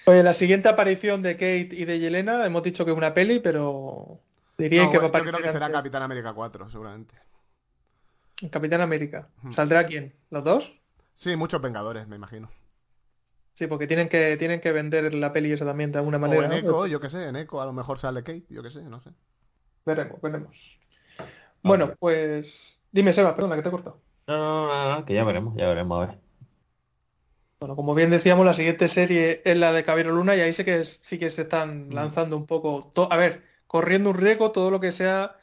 Pues 0.04 0.22
la 0.22 0.34
siguiente 0.34 0.68
aparición 0.68 1.22
de 1.22 1.32
Kate 1.34 1.70
y 1.72 1.86
de 1.86 1.98
Yelena, 1.98 2.44
hemos 2.44 2.62
dicho 2.62 2.84
que 2.84 2.90
es 2.90 2.96
una 2.96 3.14
peli, 3.14 3.40
pero 3.40 4.18
diría 4.58 4.84
No, 4.84 4.90
que 4.90 4.98
va 4.98 5.04
a 5.04 5.06
yo 5.06 5.10
creo 5.12 5.22
que 5.22 5.28
aparecer 5.28 5.52
será 5.52 5.72
Capitán 5.72 6.02
América 6.02 6.34
4, 6.34 6.68
seguramente. 6.68 7.14
en 8.42 8.50
Capitán 8.50 8.82
América. 8.82 9.28
¿Saldrá 9.54 9.86
quién? 9.86 10.12
¿Los 10.30 10.44
dos? 10.44 10.70
Sí, 11.14 11.36
muchos 11.36 11.62
Vengadores, 11.62 12.06
me 12.06 12.16
imagino. 12.16 12.50
Sí, 13.54 13.66
porque 13.68 13.86
tienen 13.86 14.08
que, 14.08 14.36
tienen 14.36 14.60
que 14.60 14.72
vender 14.72 15.14
la 15.14 15.32
peli 15.32 15.52
esa 15.52 15.64
también 15.64 15.92
de 15.92 15.98
alguna 15.98 16.16
O 16.16 16.20
manera. 16.20 16.44
en 16.44 16.50
¿no? 16.50 16.56
Echo, 16.56 16.86
yo 16.86 17.00
qué 17.00 17.08
sé, 17.10 17.28
en 17.28 17.36
Echo 17.36 17.60
a 17.60 17.66
lo 17.66 17.72
mejor 17.72 17.98
sale 17.98 18.22
Kate, 18.22 18.44
yo 18.50 18.62
qué 18.62 18.70
sé, 18.70 18.82
no 18.82 19.00
sé. 19.00 19.10
Veremos, 19.86 20.20
veremos. 20.20 20.56
Bueno, 21.62 21.94
pues 21.98 22.80
dime, 22.92 23.12
Seba, 23.12 23.34
perdona, 23.34 23.56
que 23.56 23.62
te 23.62 23.68
he 23.68 23.72
cortado. 23.72 24.00
No, 24.26 24.36
no, 24.36 24.66
no, 24.66 24.96
no, 24.98 25.04
que 25.04 25.14
ya 25.14 25.24
veremos, 25.24 25.54
ya 25.56 25.68
veremos, 25.68 26.02
a 26.02 26.06
ver. 26.06 26.18
Bueno, 27.60 27.76
como 27.76 27.94
bien 27.94 28.10
decíamos, 28.10 28.44
la 28.44 28.52
siguiente 28.54 28.88
serie 28.88 29.40
es 29.44 29.56
la 29.56 29.72
de 29.72 29.84
Caballero 29.84 30.12
Luna 30.12 30.36
y 30.36 30.40
ahí 30.40 30.52
sí 30.52 30.64
que, 30.64 30.80
es- 30.80 31.00
sí 31.02 31.18
que 31.18 31.30
se 31.30 31.42
están 31.42 31.88
lanzando 31.94 32.36
un 32.36 32.46
poco, 32.46 32.90
to- 32.94 33.10
a 33.10 33.16
ver, 33.16 33.44
corriendo 33.66 34.10
un 34.10 34.16
riesgo, 34.18 34.52
todo 34.52 34.70
lo 34.70 34.80
que 34.80 34.92
sea 34.92 35.36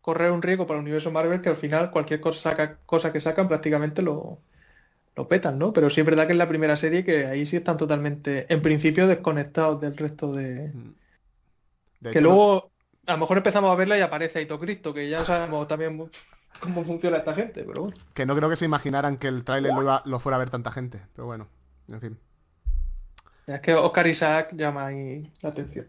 correr 0.00 0.30
un 0.30 0.40
riesgo 0.42 0.66
para 0.66 0.78
el 0.78 0.84
universo 0.84 1.10
Marvel, 1.10 1.42
que 1.42 1.48
al 1.50 1.56
final 1.56 1.90
cualquier 1.90 2.20
cosa, 2.20 2.38
saca- 2.50 2.78
cosa 2.86 3.12
que 3.12 3.20
sacan 3.20 3.48
prácticamente 3.48 4.02
lo, 4.02 4.38
lo 5.16 5.28
petan, 5.28 5.58
¿no? 5.58 5.72
Pero 5.72 5.90
sí 5.90 6.00
es 6.00 6.06
verdad 6.06 6.26
que 6.26 6.32
es 6.32 6.38
la 6.38 6.48
primera 6.48 6.76
serie 6.76 7.04
que 7.04 7.26
ahí 7.26 7.46
sí 7.46 7.56
están 7.56 7.76
totalmente, 7.78 8.52
en 8.52 8.62
principio, 8.62 9.06
desconectados 9.08 9.80
del 9.80 9.96
resto 9.96 10.32
de... 10.32 10.72
De 12.00 12.10
Que 12.10 12.20
hecho, 12.20 12.22
luego 12.22 12.72
a 13.06 13.12
lo 13.12 13.18
mejor 13.18 13.36
empezamos 13.38 13.70
a 13.70 13.74
verla 13.76 13.98
y 13.98 14.00
aparece 14.00 14.38
Aito 14.40 14.58
Cristo, 14.58 14.92
que 14.94 15.08
ya 15.08 15.24
sabemos 15.24 15.66
también 15.68 16.10
cómo 16.60 16.84
funciona 16.84 17.18
esta 17.18 17.34
gente, 17.34 17.64
pero 17.64 17.82
bueno. 17.82 17.96
que 18.14 18.26
no 18.26 18.34
creo 18.36 18.50
que 18.50 18.56
se 18.56 18.64
imaginaran 18.64 19.16
que 19.18 19.28
el 19.28 19.44
tráiler 19.44 19.72
lo, 19.74 19.82
iba- 19.82 20.02
lo 20.06 20.18
fuera 20.20 20.36
a 20.36 20.38
ver 20.40 20.50
tanta 20.50 20.72
gente, 20.72 21.02
pero 21.14 21.26
bueno, 21.26 21.48
en 21.88 22.00
fin. 22.00 22.18
Es 23.46 23.60
que 23.60 23.74
Oscar 23.74 24.06
Isaac 24.06 24.52
llama 24.54 24.86
ahí 24.86 25.32
la 25.42 25.48
atención. 25.50 25.86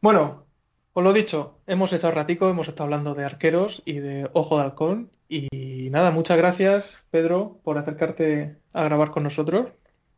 Bueno, 0.00 0.46
os 0.92 1.04
lo 1.04 1.12
dicho, 1.12 1.60
hemos 1.66 1.92
echado 1.92 2.14
ratico, 2.14 2.48
hemos 2.48 2.68
estado 2.68 2.84
hablando 2.84 3.14
de 3.14 3.24
arqueros 3.24 3.82
y 3.84 3.98
de 4.00 4.28
Ojo 4.32 4.58
de 4.58 4.64
Halcón. 4.64 5.10
Y 5.28 5.48
nada, 5.90 6.10
muchas 6.10 6.36
gracias, 6.36 6.90
Pedro, 7.10 7.60
por 7.62 7.78
acercarte 7.78 8.56
a 8.72 8.84
grabar 8.84 9.10
con 9.10 9.22
nosotros. 9.22 9.68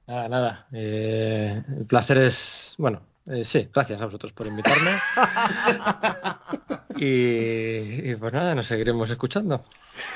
Nada, 0.07 0.29
nada. 0.29 0.67
eh, 0.73 1.63
el 1.79 1.87
placer 1.87 2.19
es, 2.19 2.75
bueno, 2.79 3.03
eh, 3.27 3.45
sí, 3.45 3.69
gracias 3.73 4.01
a 4.01 4.07
vosotros 4.07 4.33
por 4.33 4.47
invitarme. 4.47 4.91
y, 6.97 8.11
y 8.11 8.17
pues 8.17 8.33
nada, 8.33 8.55
nos 8.55 8.67
seguiremos 8.67 9.09
escuchando. 9.11 9.65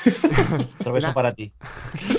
Mira. 0.93 1.13
para 1.13 1.35
ti. 1.35 1.53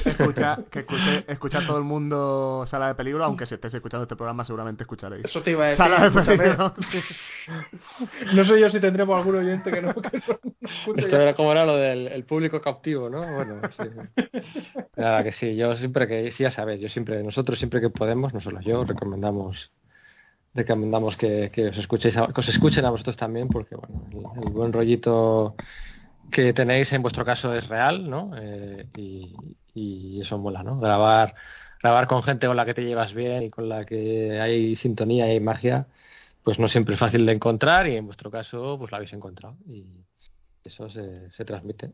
Escucha, 0.06 0.60
que 0.70 0.80
escuche, 0.80 1.24
escucha 1.28 1.66
todo 1.66 1.78
el 1.78 1.84
mundo 1.84 2.66
Sala 2.68 2.88
de 2.90 2.96
Peligro, 2.96 3.24
aunque 3.24 3.46
si 3.46 3.56
estéis 3.56 3.74
escuchando 3.74 4.04
este 4.04 4.16
programa 4.16 4.46
seguramente 4.46 4.84
escucharéis. 4.84 5.26
Eso 5.26 5.42
te 5.42 5.52
iba 5.52 5.66
a 5.66 5.68
decir. 5.70 5.84
Sala 5.84 6.10
de. 6.10 6.22
Peligro. 6.38 6.74
sí. 6.92 7.00
No 8.34 8.44
sé 8.44 8.60
yo 8.60 8.70
si 8.70 8.80
tendremos 8.80 9.18
algún 9.18 9.36
oyente 9.36 9.72
que 9.72 9.82
no, 9.82 9.94
que 9.94 10.22
no 10.28 10.94
Esto 10.96 11.10
ya. 11.18 11.24
era 11.24 11.34
como 11.34 11.52
era 11.52 11.66
lo 11.66 11.78
del 11.78 12.08
el 12.08 12.24
público 12.26 12.62
cautivo, 12.62 13.10
¿no? 13.10 13.22
Bueno, 13.34 13.62
sí. 13.78 13.84
Nada, 14.98 15.24
que 15.24 15.32
sí, 15.32 15.56
yo 15.56 15.76
siempre 15.76 16.08
que, 16.08 16.32
sí, 16.32 16.44
ya 16.44 16.52
sabéis, 16.52 16.82
yo 16.82 16.90
siempre, 16.90 17.24
nosotros 17.24 17.58
siempre 17.58 17.82
que 17.82 17.90
podemos, 17.90 18.34
no 18.34 18.42
solo 18.42 18.60
yo, 18.62 18.84
recomendamos 18.84 19.72
recomendamos 20.56 21.18
que, 21.18 21.52
que 21.54 21.68
os 21.68 21.78
escuchéis 21.78 22.18
a- 22.18 22.28
que 22.34 22.42
os 22.42 22.50
escuchen 22.50 22.86
a 22.86 22.90
vosotros 22.92 23.18
también, 23.18 23.48
porque 23.50 23.76
bueno, 23.76 24.02
el, 24.42 24.50
buen 24.50 24.74
rollito 24.74 25.56
que 26.32 26.54
tenéis 26.54 26.92
en 26.94 27.02
vuestro 27.02 27.26
caso 27.26 27.54
es 27.54 27.68
real, 27.68 28.10
¿no? 28.10 28.32
Eh, 28.38 28.88
y, 28.98 29.36
y 29.74 30.22
eso 30.22 30.38
mola, 30.38 30.64
¿no? 30.64 30.80
Grabar 30.80 31.36
grabar 31.82 32.08
con 32.08 32.24
gente 32.24 32.48
con 32.48 32.56
la 32.58 32.66
que 32.66 32.74
te 32.74 32.84
llevas 32.86 33.14
bien 33.14 33.44
y 33.44 33.50
con 33.52 33.70
la 33.70 33.86
que 33.86 34.40
hay 34.42 34.76
sintonía 34.76 35.32
y 35.34 35.40
magia, 35.40 35.88
pues 36.44 36.58
no 36.58 36.68
siempre 36.68 36.96
es 36.96 37.00
fácil 37.00 37.26
de 37.28 37.34
encontrar 37.34 37.88
y 37.88 37.96
en 37.98 38.06
vuestro 38.08 38.32
caso 38.32 38.78
pues 38.80 38.90
lo 38.92 38.98
habéis 38.98 39.14
encontrado 39.14 39.58
y 39.68 39.86
eso 40.64 40.90
se, 40.90 41.30
se 41.32 41.46
transmite. 41.46 41.92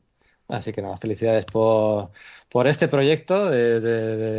Así 0.48 0.72
que 0.74 0.82
nada, 0.82 0.98
felicidades 0.98 1.46
por, 1.46 2.12
por 2.50 2.68
este 2.68 2.88
proyecto 2.88 3.50
de, 3.50 3.80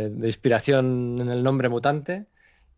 de 0.09 0.27
inspiración 0.27 1.19
en 1.21 1.29
el 1.29 1.43
nombre 1.43 1.69
mutante 1.69 2.27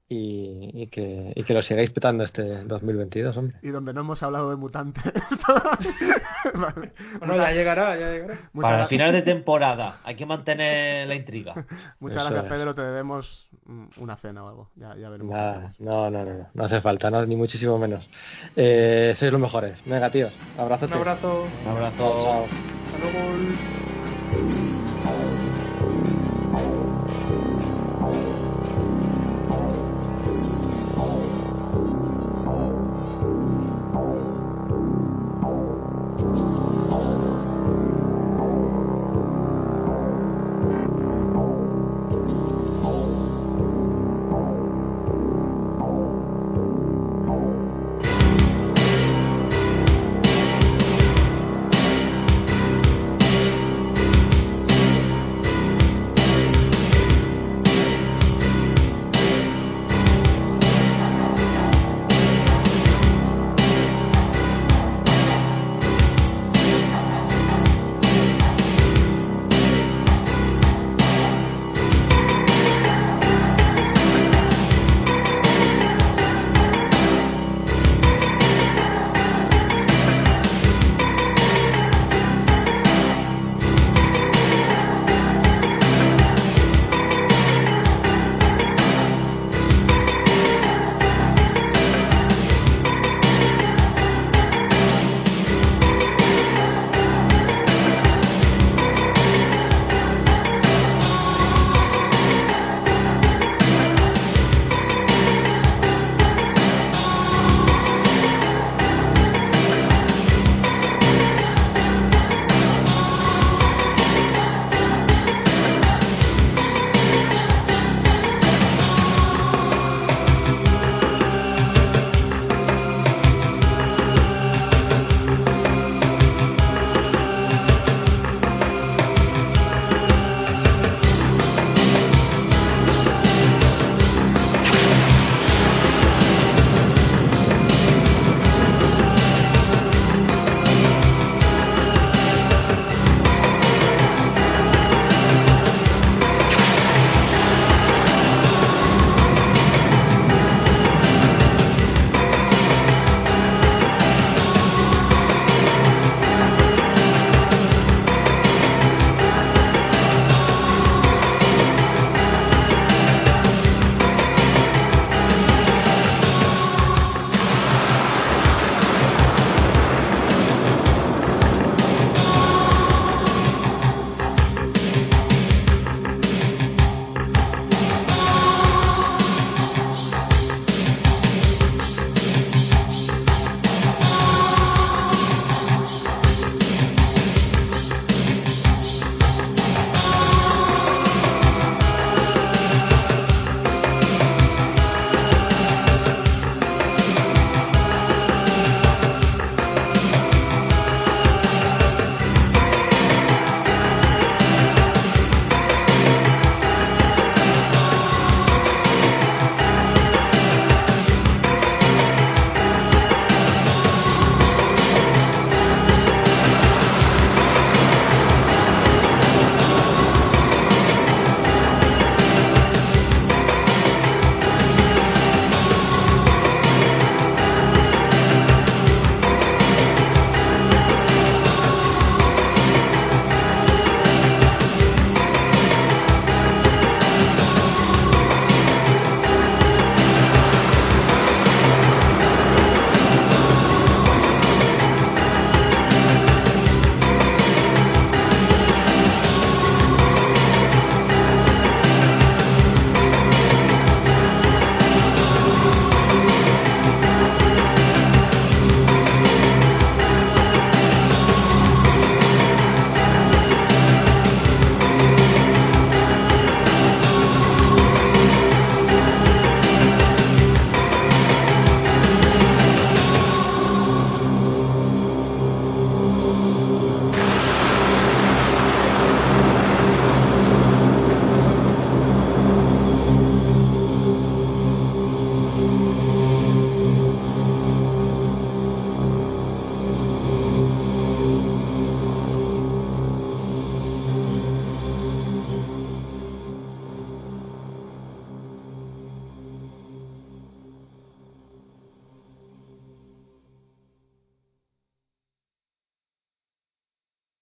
y, 0.08 0.70
y, 0.84 0.88
que, 0.88 1.34
y 1.36 1.44
que 1.44 1.54
lo 1.54 1.64
sigáis 1.64 1.90
petando 1.90 2.24
este 2.24 2.64
2022, 2.64 3.36
hombre. 3.38 3.58
Y 3.64 3.70
donde 3.70 3.92
no 3.92 4.02
hemos 4.02 4.22
hablado 4.22 4.52
de 4.52 4.56
mutantes. 4.56 5.04
vale. 6.54 6.94
Bueno, 7.18 7.36
ya 7.38 7.52
llegará, 7.52 7.98
ya 7.98 8.12
llegará. 8.12 8.36
Muchas 8.54 8.72
Para 8.72 8.84
el 8.84 8.90
final 8.90 9.12
de 9.14 9.22
temporada, 9.24 10.00
hay 10.04 10.16
que 10.16 10.26
mantener 10.28 11.08
la 11.08 11.16
intriga. 11.16 11.54
Muchas 12.00 12.24
Eso 12.24 12.30
gracias, 12.30 12.46
es. 12.46 12.52
Pedro. 12.52 12.76
Te 12.76 12.84
debemos 12.84 13.50
una 13.98 14.16
cena 14.18 14.44
o 14.44 14.50
algo. 14.50 14.72
Ya, 14.76 14.96
ya 14.96 15.10
veremos. 15.10 15.36
Nah, 15.36 15.70
no, 15.80 16.12
no, 16.12 16.24
no, 16.24 16.48
no 16.54 16.64
hace 16.64 16.82
falta, 16.82 17.10
no, 17.10 17.26
ni 17.26 17.36
muchísimo 17.36 17.80
menos. 17.80 18.08
Eh, 18.56 19.14
sois 19.16 19.32
los 19.32 19.42
mejores. 19.42 19.82
Venga, 19.86 20.12
tíos. 20.12 20.34
Abrazo. 20.58 20.86
Un 20.86 20.94
abrazo. 20.94 21.48
Un 21.64 21.68
abrazo. 21.68 21.98
Chao. 21.98 22.46
Hasta 22.86 22.98
luego. 23.00 24.65